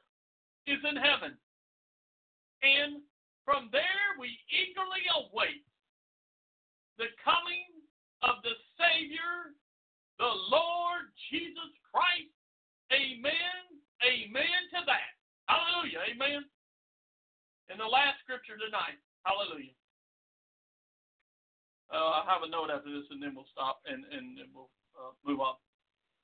is 0.67 0.81
in 0.83 0.97
heaven. 0.99 1.37
And 2.61 3.01
from 3.45 3.69
there 3.71 4.19
we 4.19 4.37
eagerly 4.51 5.03
await 5.17 5.65
the 6.99 7.09
coming 7.25 7.65
of 8.21 8.43
the 8.45 8.53
Savior, 8.77 9.57
the 10.21 10.29
Lord 10.53 11.09
Jesus 11.33 11.73
Christ. 11.89 12.29
Amen. 12.93 13.57
Amen 14.05 14.61
to 14.77 14.85
that. 14.85 15.17
Hallelujah. 15.49 16.05
Amen. 16.13 16.45
And 17.73 17.81
the 17.81 17.89
last 17.89 18.21
scripture 18.21 18.61
tonight. 18.61 19.01
Hallelujah. 19.25 19.73
Uh, 21.89 22.21
I 22.21 22.29
have 22.29 22.45
a 22.45 22.49
note 22.49 22.69
after 22.69 22.93
this, 22.93 23.09
and 23.09 23.17
then 23.17 23.33
we'll 23.33 23.49
stop 23.49 23.81
and, 23.89 24.05
and, 24.13 24.37
we'll 24.53 24.69
uh, 24.95 25.11
move 25.25 25.41
on. 25.41 25.57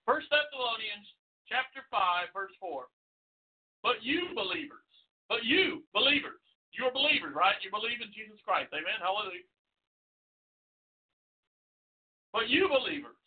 First 0.05 0.29
Thessalonians 0.29 1.09
chapter 1.49 1.81
five, 1.89 2.29
verse 2.31 2.53
four. 2.61 2.87
But 3.83 3.99
you 4.05 4.31
believers, 4.31 4.87
but 5.27 5.43
you 5.43 5.83
believers, 5.91 6.39
you're 6.71 6.93
believers, 6.93 7.35
right? 7.35 7.59
You 7.65 7.73
believe 7.73 7.99
in 7.99 8.13
Jesus 8.15 8.39
Christ. 8.45 8.71
Amen. 8.71 9.01
Hallelujah. 9.03 9.43
But 12.31 12.47
you 12.47 12.71
believers, 12.71 13.19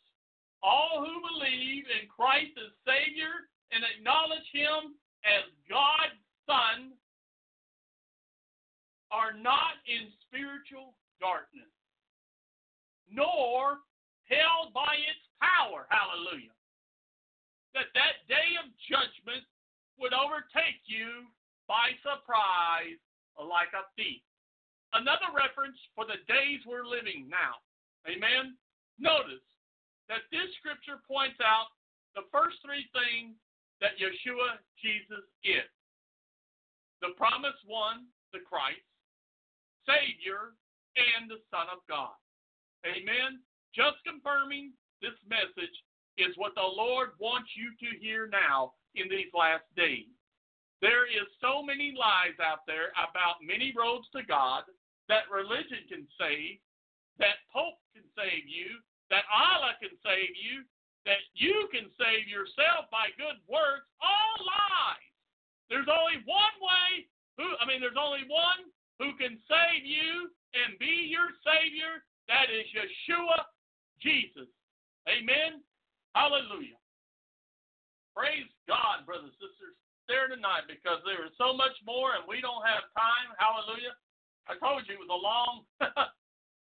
all 0.63 1.05
who 1.05 1.17
believe 1.21 1.85
in 1.89 2.09
Christ 2.09 2.53
as 2.61 2.73
Savior 2.85 3.49
and 3.73 3.85
acknowledge 3.85 4.47
Him 4.53 4.97
as 5.25 5.49
God's 5.69 6.21
Son 6.45 6.95
are 9.11 9.35
not 9.35 9.81
in 9.89 10.13
spiritual 10.29 10.95
darkness 11.21 11.71
nor 13.11 13.83
held 14.31 14.71
by 14.71 14.95
its 14.95 15.25
power. 15.43 15.91
Hallelujah. 15.91 16.55
That 17.75 17.91
that 17.95 18.23
day 18.31 18.55
of 18.63 18.71
judgment 18.87 19.43
would 19.99 20.15
overtake 20.15 20.83
you 20.87 21.27
by 21.67 21.95
surprise 22.03 22.99
like 23.39 23.75
a 23.75 23.87
thief. 23.99 24.23
Another 24.95 25.31
reference 25.31 25.79
for 25.95 26.07
the 26.07 26.19
days 26.27 26.63
we're 26.67 26.87
living 26.87 27.31
now. 27.31 27.63
Amen. 28.11 28.59
Notice 28.99 29.45
that 30.11 30.27
this 30.35 30.51
scripture 30.59 30.99
points 31.07 31.39
out 31.39 31.71
the 32.19 32.27
first 32.35 32.59
three 32.67 32.91
things 32.91 33.39
that 33.79 33.95
Yeshua 34.03 34.59
Jesus 34.83 35.23
is. 35.47 35.71
The 36.99 37.15
promised 37.15 37.63
one, 37.65 38.11
the 38.35 38.43
Christ, 38.43 38.83
Savior, 39.87 40.59
and 40.99 41.31
the 41.31 41.39
Son 41.49 41.71
of 41.71 41.81
God. 41.87 42.19
Amen. 42.83 43.39
Just 43.71 44.03
confirming 44.03 44.75
this 44.99 45.17
message 45.31 45.73
is 46.19 46.35
what 46.35 46.59
the 46.59 46.67
Lord 46.67 47.15
wants 47.23 47.55
you 47.55 47.71
to 47.79 47.89
hear 48.03 48.27
now 48.27 48.75
in 48.99 49.07
these 49.09 49.31
last 49.31 49.65
days. 49.79 50.11
There 50.83 51.07
is 51.07 51.29
so 51.39 51.63
many 51.63 51.95
lies 51.95 52.37
out 52.43 52.67
there 52.67 52.91
about 52.99 53.41
many 53.47 53.73
roads 53.79 54.11
to 54.17 54.27
God 54.27 54.67
that 55.07 55.31
religion 55.31 55.87
can 55.87 56.05
save, 56.19 56.59
that 57.23 57.47
Pope 57.55 57.79
can 57.95 58.05
save 58.19 58.49
you, 58.49 58.83
that 59.11 59.27
Allah 59.29 59.75
can 59.83 59.93
save 60.01 60.33
you, 60.39 60.63
that 61.05 61.21
you 61.35 61.67
can 61.75 61.91
save 61.99 62.31
yourself 62.31 62.87
by 62.95 63.11
good 63.19 63.43
works. 63.51 63.91
All 63.99 64.35
lies. 64.47 65.11
There's 65.69 65.91
only 65.91 66.23
one 66.27 66.57
way 66.63 67.07
who 67.39 67.47
I 67.59 67.67
mean 67.67 67.83
there's 67.83 67.99
only 67.99 68.27
one 68.27 68.71
who 68.99 69.15
can 69.17 69.39
save 69.47 69.83
you 69.87 70.31
and 70.55 70.79
be 70.79 71.09
your 71.09 71.31
savior, 71.41 72.05
that 72.29 72.51
is 72.51 72.67
Yeshua 72.75 73.49
Jesus. 74.03 74.51
Amen. 75.07 75.63
Hallelujah. 76.15 76.77
Praise 78.13 78.51
God, 78.67 79.07
brothers 79.07 79.33
and 79.33 79.41
sisters. 79.41 79.75
There 80.11 80.27
tonight 80.27 80.67
because 80.67 80.99
there 81.07 81.23
is 81.23 81.33
so 81.39 81.55
much 81.55 81.75
more 81.87 82.19
and 82.19 82.27
we 82.27 82.43
don't 82.43 82.67
have 82.67 82.91
time. 82.99 83.31
Hallelujah. 83.39 83.95
I 84.51 84.59
told 84.59 84.85
you 84.91 84.99
it 84.99 85.03
was 85.07 85.15
a 85.15 85.23
long 85.23 85.63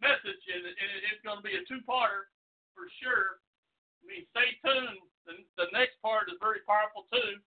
message 0.02 0.44
and 0.50 0.66
it's 0.66 1.24
going 1.24 1.38
to 1.38 1.46
be 1.46 1.56
a 1.56 1.64
two-parter 1.70 2.28
for 2.74 2.90
sure. 3.00 3.40
I 4.02 4.10
mean, 4.10 4.26
stay 4.34 4.58
tuned. 4.66 5.02
The, 5.30 5.38
the 5.62 5.70
next 5.72 6.02
part 6.02 6.28
is 6.34 6.42
very 6.42 6.66
powerful 6.66 7.06
too. 7.14 7.38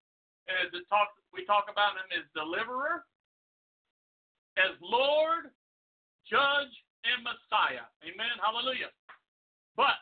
As 0.47 0.71
it 0.71 0.87
talks, 0.87 1.19
we 1.35 1.43
talk 1.43 1.67
about 1.67 1.99
him 1.99 2.07
as 2.15 2.23
deliverer, 2.31 3.03
as 4.55 4.77
Lord, 4.79 5.51
Judge, 6.23 6.73
and 7.03 7.25
Messiah. 7.25 7.89
Amen. 8.05 8.35
Hallelujah. 8.39 8.93
But 9.75 9.99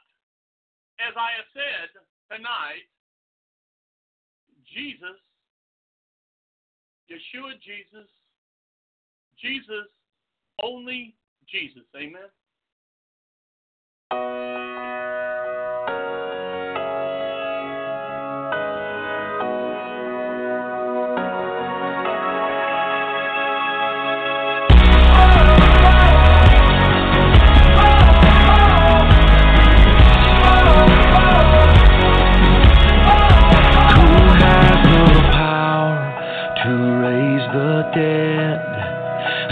as 1.02 1.16
I 1.18 1.34
have 1.40 1.50
said 1.56 1.90
tonight, 2.30 2.86
Jesus, 4.68 5.18
Yeshua 7.10 7.58
Jesus, 7.64 8.10
Jesus, 9.40 9.88
only 10.62 11.16
Jesus. 11.48 11.84
Amen. 11.96 12.30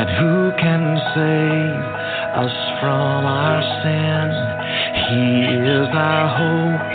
And 0.01 0.09
who 0.09 0.51
can 0.57 0.97
save 1.13 2.41
us 2.41 2.79
from 2.79 3.25
our 3.25 3.61
sin? 3.83 4.50
He 5.11 5.43
is 5.67 5.87
our 5.91 6.27
hope, 6.39 6.87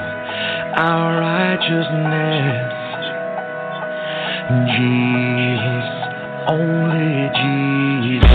our 0.78 1.20
righteousness. 1.20 2.72
Jesus, 4.72 5.86
only 6.48 7.28
Jesus. 7.36 8.30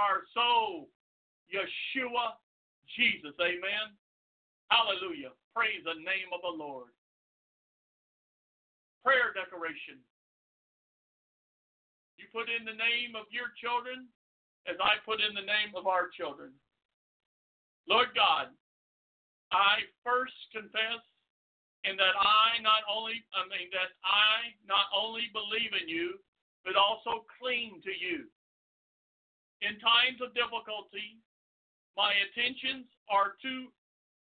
Our 0.00 0.24
soul? 0.32 0.88
Yeshua, 1.52 2.40
Jesus. 2.96 3.36
Amen. 3.36 3.92
Hallelujah. 4.72 5.36
Praise 5.52 5.84
the 5.84 6.00
name 6.00 6.32
of 6.32 6.40
the 6.40 6.54
Lord. 6.56 6.94
Prayer 9.04 9.36
decoration. 9.36 10.00
You 12.16 12.24
put 12.32 12.48
in 12.48 12.64
the 12.64 12.76
name 12.76 13.12
of 13.12 13.28
your 13.28 13.52
children 13.60 14.08
as 14.64 14.76
I 14.80 15.00
put 15.04 15.20
in 15.20 15.36
the 15.36 15.44
name 15.44 15.76
of 15.76 15.84
our 15.84 16.08
children. 16.12 16.52
Lord 17.88 18.12
God, 18.14 18.52
I 19.50 19.88
first 20.04 20.36
confess 20.54 21.02
in 21.82 21.96
that 21.96 22.14
I 22.14 22.60
not 22.60 22.84
only 22.86 23.24
I 23.32 23.48
mean 23.48 23.72
that 23.72 23.96
I 24.04 24.52
not 24.68 24.92
only 24.92 25.32
believe 25.32 25.72
in 25.74 25.88
you, 25.88 26.20
but 26.62 26.76
also 26.76 27.24
cling 27.40 27.80
to 27.82 27.94
you. 27.96 28.28
In 29.60 29.76
times 29.80 30.24
of 30.24 30.32
difficulty, 30.32 31.20
my 31.96 32.16
intentions 32.16 32.88
are 33.12 33.36
to 33.44 33.68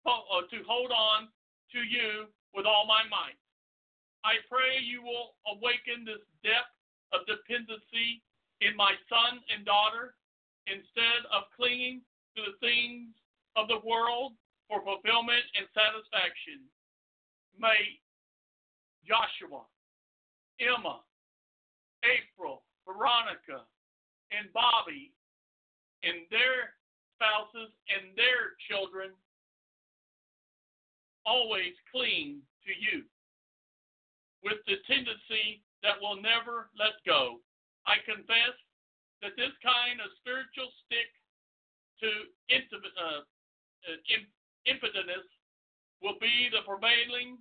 uh, 0.06 0.42
to 0.48 0.58
hold 0.66 0.90
on 0.90 1.28
to 1.70 1.80
you 1.84 2.26
with 2.54 2.66
all 2.66 2.88
my 2.88 3.04
might. 3.06 3.38
I 4.24 4.42
pray 4.48 4.80
you 4.82 5.04
will 5.04 5.38
awaken 5.46 6.04
this 6.04 6.24
depth 6.42 6.74
of 7.12 7.28
dependency 7.28 8.24
in 8.60 8.74
my 8.76 8.92
son 9.08 9.40
and 9.54 9.64
daughter 9.64 10.16
instead 10.66 11.24
of 11.32 11.48
clinging 11.54 12.02
to 12.36 12.40
the 12.50 12.56
things 12.60 13.12
of 13.56 13.68
the 13.68 13.80
world 13.86 14.34
for 14.68 14.82
fulfillment 14.82 15.44
and 15.56 15.66
satisfaction 15.74 16.62
may 17.58 17.98
Joshua, 19.06 19.64
Emma, 20.60 21.00
April, 22.04 22.62
Veronica, 22.86 23.66
and 24.30 24.46
Bobby 24.52 25.12
and 26.02 26.24
their 26.30 26.76
spouses 27.16 27.70
and 27.92 28.16
their 28.16 28.56
children 28.68 29.12
always 31.26 31.76
cling 31.92 32.40
to 32.64 32.72
you 32.72 33.04
with 34.40 34.56
the 34.64 34.80
tendency 34.88 35.60
that 35.84 36.00
will 36.00 36.16
never 36.16 36.72
let 36.76 36.96
go. 37.04 37.40
I 37.84 38.00
confess 38.04 38.56
that 39.20 39.36
this 39.36 39.52
kind 39.60 40.00
of 40.00 40.08
spiritual 40.20 40.72
stick 40.88 41.08
to 42.00 42.08
uh, 42.48 43.20
uh 43.20 43.96
impotence 44.64 45.28
will 46.00 46.16
be 46.20 46.48
the 46.48 46.64
prevailing 46.64 47.36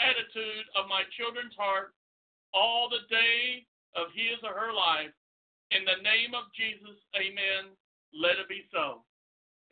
attitude 0.00 0.64
of 0.76 0.88
my 0.88 1.04
children's 1.16 1.56
heart 1.56 1.92
all 2.52 2.88
the 2.88 3.04
day 3.12 3.64
of 3.96 4.12
his 4.12 4.40
or 4.44 4.56
her 4.56 4.72
life. 4.72 5.12
In 5.74 5.82
the 5.82 5.98
name 6.02 6.30
of 6.34 6.46
Jesus, 6.54 6.94
amen. 7.18 7.74
Let 8.14 8.38
it 8.38 8.46
be 8.46 8.70
so. 8.70 9.02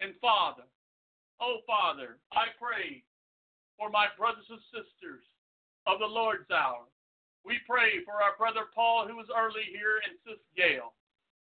And 0.03 0.19
Father, 0.19 0.67
oh 1.39 1.63
Father, 1.67 2.19
I 2.35 2.51
pray 2.59 3.07
for 3.79 3.91
my 3.91 4.11
brothers 4.19 4.47
and 4.51 4.63
sisters 4.75 5.23
of 5.87 6.03
the 6.03 6.11
Lord's 6.11 6.51
hour. 6.51 6.91
We 7.47 7.63
pray 7.69 8.03
for 8.03 8.25
our 8.25 8.35
brother 8.41 8.73
Paul, 8.75 9.07
who 9.07 9.21
was 9.21 9.31
early 9.31 9.69
here, 9.71 10.03
and 10.03 10.19
Sis 10.25 10.41
Gail. 10.57 10.97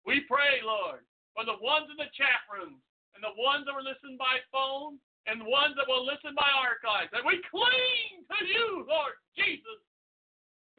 We 0.07 0.25
pray, 0.25 0.63
Lord, 0.65 1.05
for 1.37 1.45
the 1.45 1.61
ones 1.61 1.91
in 1.93 1.99
the 2.01 2.09
chat 2.17 2.47
rooms 2.49 2.81
and 3.13 3.21
the 3.21 3.37
ones 3.37 3.67
that 3.67 3.77
were 3.77 3.85
listening 3.85 4.17
by 4.17 4.41
phone 4.49 5.03
and 5.29 5.43
the 5.43 5.51
ones 5.51 5.77
that 5.77 5.91
will 5.91 6.07
listen 6.07 6.33
by 6.33 6.49
archives. 6.49 7.13
That 7.13 7.27
we 7.27 7.43
cling 7.53 8.25
to 8.25 8.41
you, 8.47 8.87
Lord 8.89 9.19
Jesus. 9.37 9.83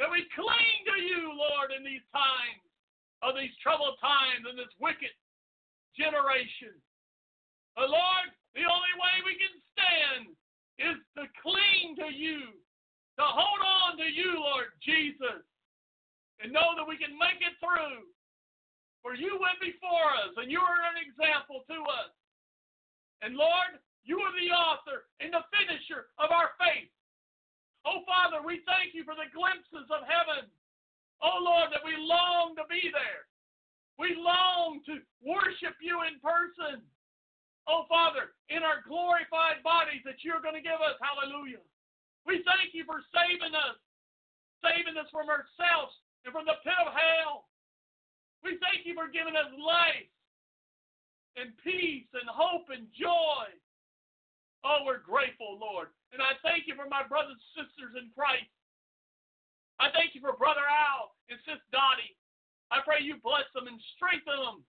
That 0.01 0.09
we 0.09 0.25
cling 0.33 0.77
to 0.89 0.97
you, 0.97 1.29
Lord, 1.35 1.75
in 1.75 1.85
these 1.85 2.07
times 2.09 2.70
of 3.21 3.37
these 3.37 3.53
troubled 3.61 3.97
times 4.01 4.45
and 4.49 4.57
this 4.57 4.73
wicked 4.81 5.13
generation. 5.93 6.73
But 7.77 7.93
Lord, 7.93 8.27
the 8.57 8.65
only 8.67 8.93
way 8.99 9.15
we 9.23 9.37
can 9.37 9.55
stand 9.71 10.33
is 10.81 10.97
to 11.15 11.29
cling 11.39 11.95
to 12.01 12.09
you, 12.09 12.51
to 13.21 13.25
hold 13.25 13.61
on 13.61 14.01
to 14.01 14.07
you, 14.09 14.41
Lord 14.41 14.73
Jesus, 14.81 15.45
and 16.41 16.49
know 16.49 16.73
that 16.75 16.87
we 16.89 16.97
can 16.97 17.13
make 17.15 17.39
it 17.39 17.53
through. 17.61 18.09
For 19.01 19.17
you 19.17 19.37
went 19.41 19.57
before 19.57 20.13
us, 20.25 20.33
and 20.37 20.49
you 20.49 20.61
are 20.61 20.81
an 20.93 21.01
example 21.01 21.65
to 21.69 21.77
us. 21.89 22.13
And 23.21 23.33
Lord, 23.37 23.81
you 24.05 24.17
are 24.21 24.33
the 24.33 24.53
author 24.53 25.09
and 25.21 25.33
the 25.33 25.45
finisher 25.53 26.09
of 26.17 26.29
our 26.29 26.53
faith. 26.57 26.89
Oh, 27.85 28.05
Father, 28.05 28.45
we 28.45 28.61
thank 28.69 28.93
you 28.93 29.01
for 29.01 29.17
the 29.17 29.29
glimpses 29.33 29.89
of 29.89 30.05
heaven. 30.05 30.49
Oh, 31.21 31.37
Lord, 31.41 31.69
that 31.69 31.85
we 31.85 31.93
long 31.97 32.57
to 32.57 32.65
be 32.65 32.89
there. 32.89 33.29
We 34.01 34.17
long 34.17 34.81
to 34.89 34.97
worship 35.21 35.77
you 35.77 36.01
in 36.09 36.17
person. 36.17 36.81
Oh, 37.69 37.85
Father, 37.85 38.33
in 38.49 38.65
our 38.65 38.81
glorified 38.89 39.61
bodies 39.61 40.01
that 40.03 40.25
you're 40.25 40.41
going 40.41 40.57
to 40.57 40.65
give 40.65 40.81
us. 40.81 40.97
Hallelujah. 40.97 41.61
We 42.25 42.41
thank 42.41 42.73
you 42.73 42.85
for 42.89 43.05
saving 43.13 43.53
us, 43.53 43.77
saving 44.65 44.97
us 44.97 45.09
from 45.13 45.29
ourselves, 45.29 45.93
and 46.25 46.33
from 46.33 46.49
the 46.49 46.57
pit 46.65 46.77
of 46.81 46.89
hell. 46.89 47.49
We 48.41 48.57
thank 48.57 48.89
you 48.89 48.97
for 48.97 49.05
giving 49.05 49.37
us 49.37 49.49
life 49.61 50.09
and 51.37 51.53
peace 51.61 52.09
and 52.17 52.25
hope 52.25 52.73
and 52.73 52.89
joy. 52.97 53.45
Oh, 54.65 54.85
we're 54.85 55.01
grateful, 55.01 55.57
Lord. 55.57 55.93
And 56.13 56.21
I 56.21 56.37
thank 56.41 56.65
you 56.65 56.73
for 56.73 56.89
my 56.89 57.05
brothers 57.05 57.37
and 57.37 57.65
sisters 57.65 57.93
in 57.97 58.09
Christ. 58.13 58.49
I 59.81 59.89
thank 59.97 60.13
you 60.13 60.21
for 60.21 60.37
Brother 60.37 60.61
Al 60.61 61.17
and 61.33 61.41
Sis 61.41 61.57
Dottie. 61.73 62.13
I 62.69 62.85
pray 62.85 63.01
you 63.01 63.17
bless 63.17 63.49
them 63.57 63.65
and 63.65 63.81
strengthen 63.97 64.37
them 64.37 64.61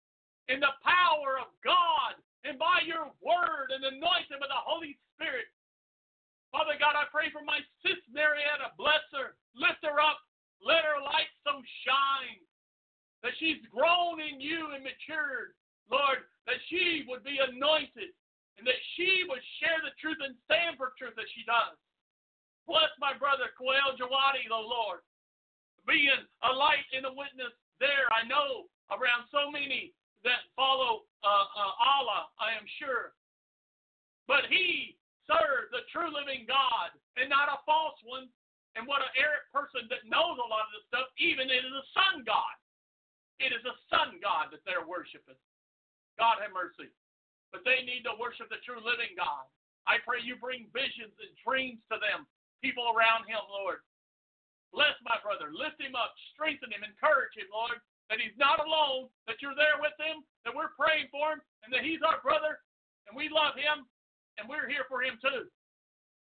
in 0.48 0.64
the 0.64 0.72
power 0.80 1.36
of 1.36 1.52
God 1.60 2.16
and 2.48 2.56
by 2.56 2.88
your 2.88 3.12
word 3.20 3.76
and 3.76 3.84
anoint 3.84 4.32
them 4.32 4.40
with 4.40 4.50
the 4.50 4.64
Holy 4.64 4.96
Spirit. 5.14 5.52
Father 6.56 6.80
God, 6.80 6.96
I 6.96 7.12
pray 7.12 7.28
for 7.28 7.44
my 7.44 7.60
sis 7.84 8.00
Marietta. 8.08 8.72
Bless 8.80 9.04
her. 9.12 9.36
Lift 9.52 9.84
her 9.84 10.00
up. 10.00 10.24
Let 10.64 10.88
her 10.88 11.04
light 11.04 11.32
so 11.44 11.60
shine 11.84 12.40
that 13.20 13.36
she's 13.36 13.60
grown 13.68 14.24
in 14.24 14.40
you 14.40 14.72
and 14.72 14.84
matured. 14.84 15.60
Lord, 15.92 16.24
that 16.48 16.60
she 16.72 17.04
would 17.12 17.28
be 17.28 17.36
anointed 17.36 18.16
and 18.56 18.64
that 18.64 18.80
she 18.96 19.28
would 19.28 19.44
share 19.60 19.80
the 19.84 19.92
truth 20.00 20.24
and 20.24 20.40
stand 20.48 20.80
for 20.80 20.96
truth 20.96 21.20
as 21.20 21.28
she 21.36 21.44
does. 21.44 21.76
Bless 22.70 22.94
my 23.02 23.18
brother 23.18 23.52
Koel 23.58 23.98
Jawadi, 23.98 24.46
the 24.48 24.56
Lord, 24.56 25.02
being 25.88 26.22
a 26.46 26.52
light 26.54 26.86
and 26.94 27.06
a 27.10 27.14
witness 27.14 27.54
there. 27.82 28.06
I 28.14 28.28
know 28.28 28.70
around 28.94 29.26
so 29.34 29.50
many 29.50 29.94
that 30.24 30.46
follow 30.54 31.10
uh, 31.26 31.48
uh, 31.58 31.74
Allah, 31.82 32.30
I 32.38 32.54
am 32.54 32.66
sure. 32.78 33.18
But 34.30 34.46
he 34.48 34.96
serves 35.26 35.74
the 35.74 35.84
true 35.90 36.14
living 36.14 36.46
God 36.46 36.94
and 37.18 37.28
not 37.28 37.50
a 37.50 37.64
false 37.66 37.98
one. 38.06 38.30
And 38.80 38.88
what 38.88 39.04
an 39.04 39.12
arrogant 39.20 39.52
person 39.52 39.84
that 39.92 40.08
knows 40.08 40.40
a 40.40 40.48
lot 40.48 40.64
of 40.64 40.72
this 40.72 40.88
stuff, 40.88 41.12
even 41.20 41.52
it 41.52 41.60
is 41.60 41.76
a 41.76 41.86
sun 41.92 42.24
God. 42.24 42.56
It 43.44 43.52
is 43.52 43.66
a 43.68 43.76
sun 43.92 44.16
God 44.24 44.54
that 44.56 44.64
they're 44.64 44.88
worshiping. 44.88 45.36
God 46.16 46.40
have 46.40 46.56
mercy. 46.56 46.88
But 47.52 47.68
they 47.68 47.84
need 47.84 48.08
to 48.08 48.16
worship 48.16 48.48
the 48.48 48.64
true 48.64 48.80
living 48.80 49.12
God. 49.20 49.44
I 49.84 50.00
pray 50.08 50.24
you 50.24 50.40
bring 50.40 50.72
visions 50.72 51.12
and 51.20 51.36
dreams 51.44 51.84
to 51.92 52.00
them, 52.00 52.24
people 52.62 52.94
around 52.94 53.26
him, 53.26 53.42
Lord. 53.50 53.82
Bless 54.72 54.96
my 55.04 55.20
brother. 55.20 55.52
Lift 55.52 55.82
him 55.82 55.98
up. 55.98 56.16
Strengthen 56.32 56.72
him. 56.72 56.86
Encourage 56.86 57.36
him, 57.36 57.52
Lord, 57.52 57.82
that 58.08 58.24
he's 58.24 58.38
not 58.40 58.64
alone, 58.64 59.12
that 59.28 59.44
you're 59.44 59.58
there 59.58 59.82
with 59.84 59.98
him, 60.00 60.24
that 60.48 60.56
we're 60.56 60.72
praying 60.80 61.12
for 61.12 61.36
him, 61.36 61.42
and 61.64 61.70
that 61.76 61.84
he's 61.84 62.04
our 62.06 62.24
brother, 62.24 62.64
and 63.08 63.14
we 63.14 63.28
love 63.28 63.58
him, 63.60 63.84
and 64.40 64.48
we're 64.48 64.72
here 64.72 64.88
for 64.88 65.04
him 65.04 65.20
too. 65.20 65.52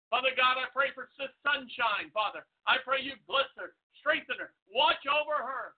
Father 0.10 0.34
God, 0.34 0.58
I 0.58 0.66
pray 0.74 0.90
for 0.98 1.06
Sis 1.18 1.30
Sunshine, 1.46 2.10
Father. 2.10 2.42
I 2.66 2.82
pray 2.82 3.06
you 3.06 3.14
bless 3.30 3.50
her, 3.62 3.78
strengthen 4.02 4.42
her, 4.42 4.58
watch 4.74 5.06
over 5.06 5.38
her. 5.38 5.78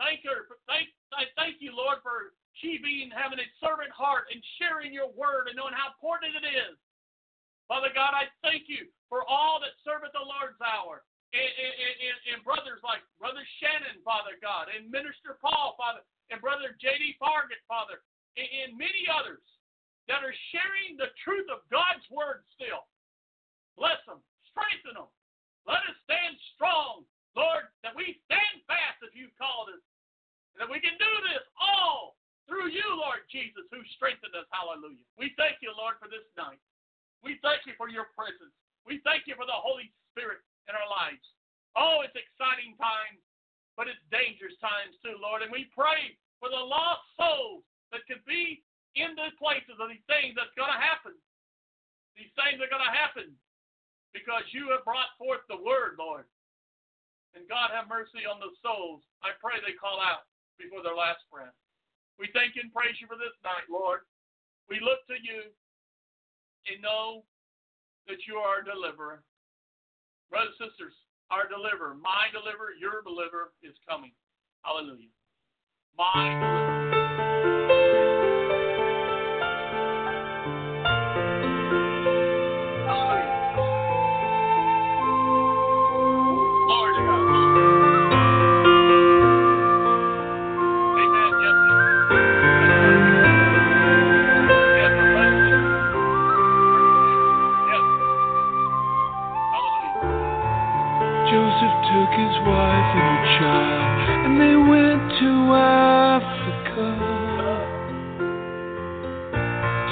Thank 0.00 0.24
her. 0.26 0.48
Thank, 0.66 0.90
I 1.14 1.28
thank 1.38 1.60
you, 1.60 1.70
Lord, 1.70 2.00
for 2.00 2.34
she 2.58 2.80
being 2.80 3.12
having 3.12 3.38
a 3.38 3.48
servant 3.62 3.92
heart 3.94 4.32
and 4.32 4.40
sharing 4.58 4.90
your 4.90 5.12
word 5.12 5.46
and 5.46 5.54
knowing 5.54 5.76
how 5.76 5.92
important 5.92 6.34
it 6.34 6.46
is. 6.46 6.74
Father 7.66 7.92
God, 7.96 8.12
I 8.12 8.28
thank 8.44 8.68
you 8.68 8.92
for 9.08 9.24
all 9.24 9.60
that 9.62 9.72
serve 9.86 10.04
at 10.04 10.12
the 10.12 10.22
Lord's 10.22 10.60
hour. 10.60 11.04
And, 11.34 11.42
and, 11.42 11.74
and, 11.98 12.18
and 12.30 12.38
brothers 12.46 12.78
like 12.86 13.02
Brother 13.18 13.42
Shannon, 13.58 13.98
Father 14.06 14.38
God, 14.38 14.70
and 14.70 14.86
Minister 14.86 15.34
Paul, 15.42 15.74
Father, 15.74 16.06
and 16.30 16.38
Brother 16.38 16.78
J.D. 16.78 17.18
Fargett, 17.18 17.58
Father, 17.66 18.06
and, 18.38 18.78
many 18.78 19.02
others 19.10 19.42
that 20.06 20.22
are 20.22 20.36
sharing 20.54 20.94
the 20.94 21.10
truth 21.26 21.50
of 21.50 21.66
God's 21.74 22.06
word 22.06 22.46
still. 22.54 22.86
Bless 23.74 23.98
them, 24.06 24.22
strengthen 24.46 24.94
them. 24.94 25.10
Let 25.66 25.82
us 25.90 25.98
stand 26.06 26.38
strong, 26.54 27.02
Lord, 27.34 27.66
that 27.82 27.98
we 27.98 28.22
stand 28.30 28.62
fast 28.70 29.02
as 29.02 29.10
you've 29.10 29.34
called 29.34 29.74
us, 29.74 29.82
and 30.54 30.62
that 30.62 30.70
we 30.70 30.78
can 30.78 30.94
do 31.02 31.12
this 31.34 31.42
all 31.58 32.14
through 32.46 32.70
you, 32.70 32.86
Lord 32.94 33.26
Jesus, 33.26 33.66
who 33.74 33.82
strengthened 33.98 34.38
us. 34.38 34.46
Hallelujah. 34.54 35.02
We 35.18 35.34
thank 35.34 35.58
you, 35.66 35.74
Lord, 35.74 35.98
for 35.98 36.06
this 36.06 36.22
night. 36.38 36.62
We 37.24 37.40
thank 37.40 37.64
you 37.64 37.72
for 37.80 37.88
your 37.88 38.12
presence. 38.12 38.52
We 38.84 39.00
thank 39.00 39.24
you 39.24 39.32
for 39.34 39.48
the 39.48 39.56
Holy 39.56 39.88
Spirit 40.12 40.44
in 40.68 40.76
our 40.76 40.88
lives. 40.92 41.24
Oh, 41.72 42.04
it's 42.04 42.14
exciting 42.14 42.76
times, 42.76 43.18
but 43.74 43.88
it's 43.88 44.00
dangerous 44.12 44.54
times 44.60 44.94
too, 45.00 45.16
Lord. 45.16 45.40
And 45.40 45.50
we 45.50 45.72
pray 45.72 46.14
for 46.38 46.52
the 46.52 46.60
lost 46.60 47.02
souls 47.16 47.64
that 47.90 48.04
could 48.04 48.22
be 48.28 48.60
in 48.94 49.16
the 49.16 49.32
places 49.40 49.80
of 49.80 49.90
these 49.90 50.04
things 50.06 50.36
that's 50.36 50.54
going 50.54 50.70
to 50.70 50.78
happen. 50.78 51.16
These 52.14 52.30
things 52.38 52.62
are 52.62 52.70
going 52.70 52.84
to 52.84 52.94
happen 52.94 53.34
because 54.14 54.46
you 54.54 54.70
have 54.70 54.86
brought 54.86 55.10
forth 55.18 55.42
the 55.50 55.58
word, 55.58 55.98
Lord. 55.98 56.28
And 57.34 57.50
God 57.50 57.74
have 57.74 57.90
mercy 57.90 58.22
on 58.22 58.38
the 58.38 58.54
souls. 58.62 59.02
I 59.26 59.34
pray 59.42 59.58
they 59.58 59.74
call 59.74 59.98
out 59.98 60.30
before 60.54 60.86
their 60.86 60.94
last 60.94 61.26
breath. 61.26 61.56
We 62.14 62.30
thank 62.30 62.54
you 62.54 62.62
and 62.62 62.70
praise 62.70 62.94
you 63.02 63.10
for 63.10 63.18
this 63.18 63.34
night, 63.42 63.66
Lord. 63.66 64.06
We 64.70 64.78
look 64.78 65.02
to 65.10 65.18
you 65.18 65.50
and 66.70 66.80
know 66.82 67.24
that 68.08 68.26
you 68.26 68.36
are 68.36 68.60
a 68.60 68.64
deliverer. 68.64 69.22
Brothers 70.30 70.54
and 70.60 70.70
sisters, 70.70 70.94
our 71.30 71.48
deliverer, 71.48 71.94
my 71.94 72.28
deliverer, 72.32 72.72
your 72.78 73.02
deliverer 73.02 73.52
is 73.62 73.74
coming. 73.88 74.12
Hallelujah. 74.62 75.12
My 75.96 76.28
deliverer. 76.34 76.73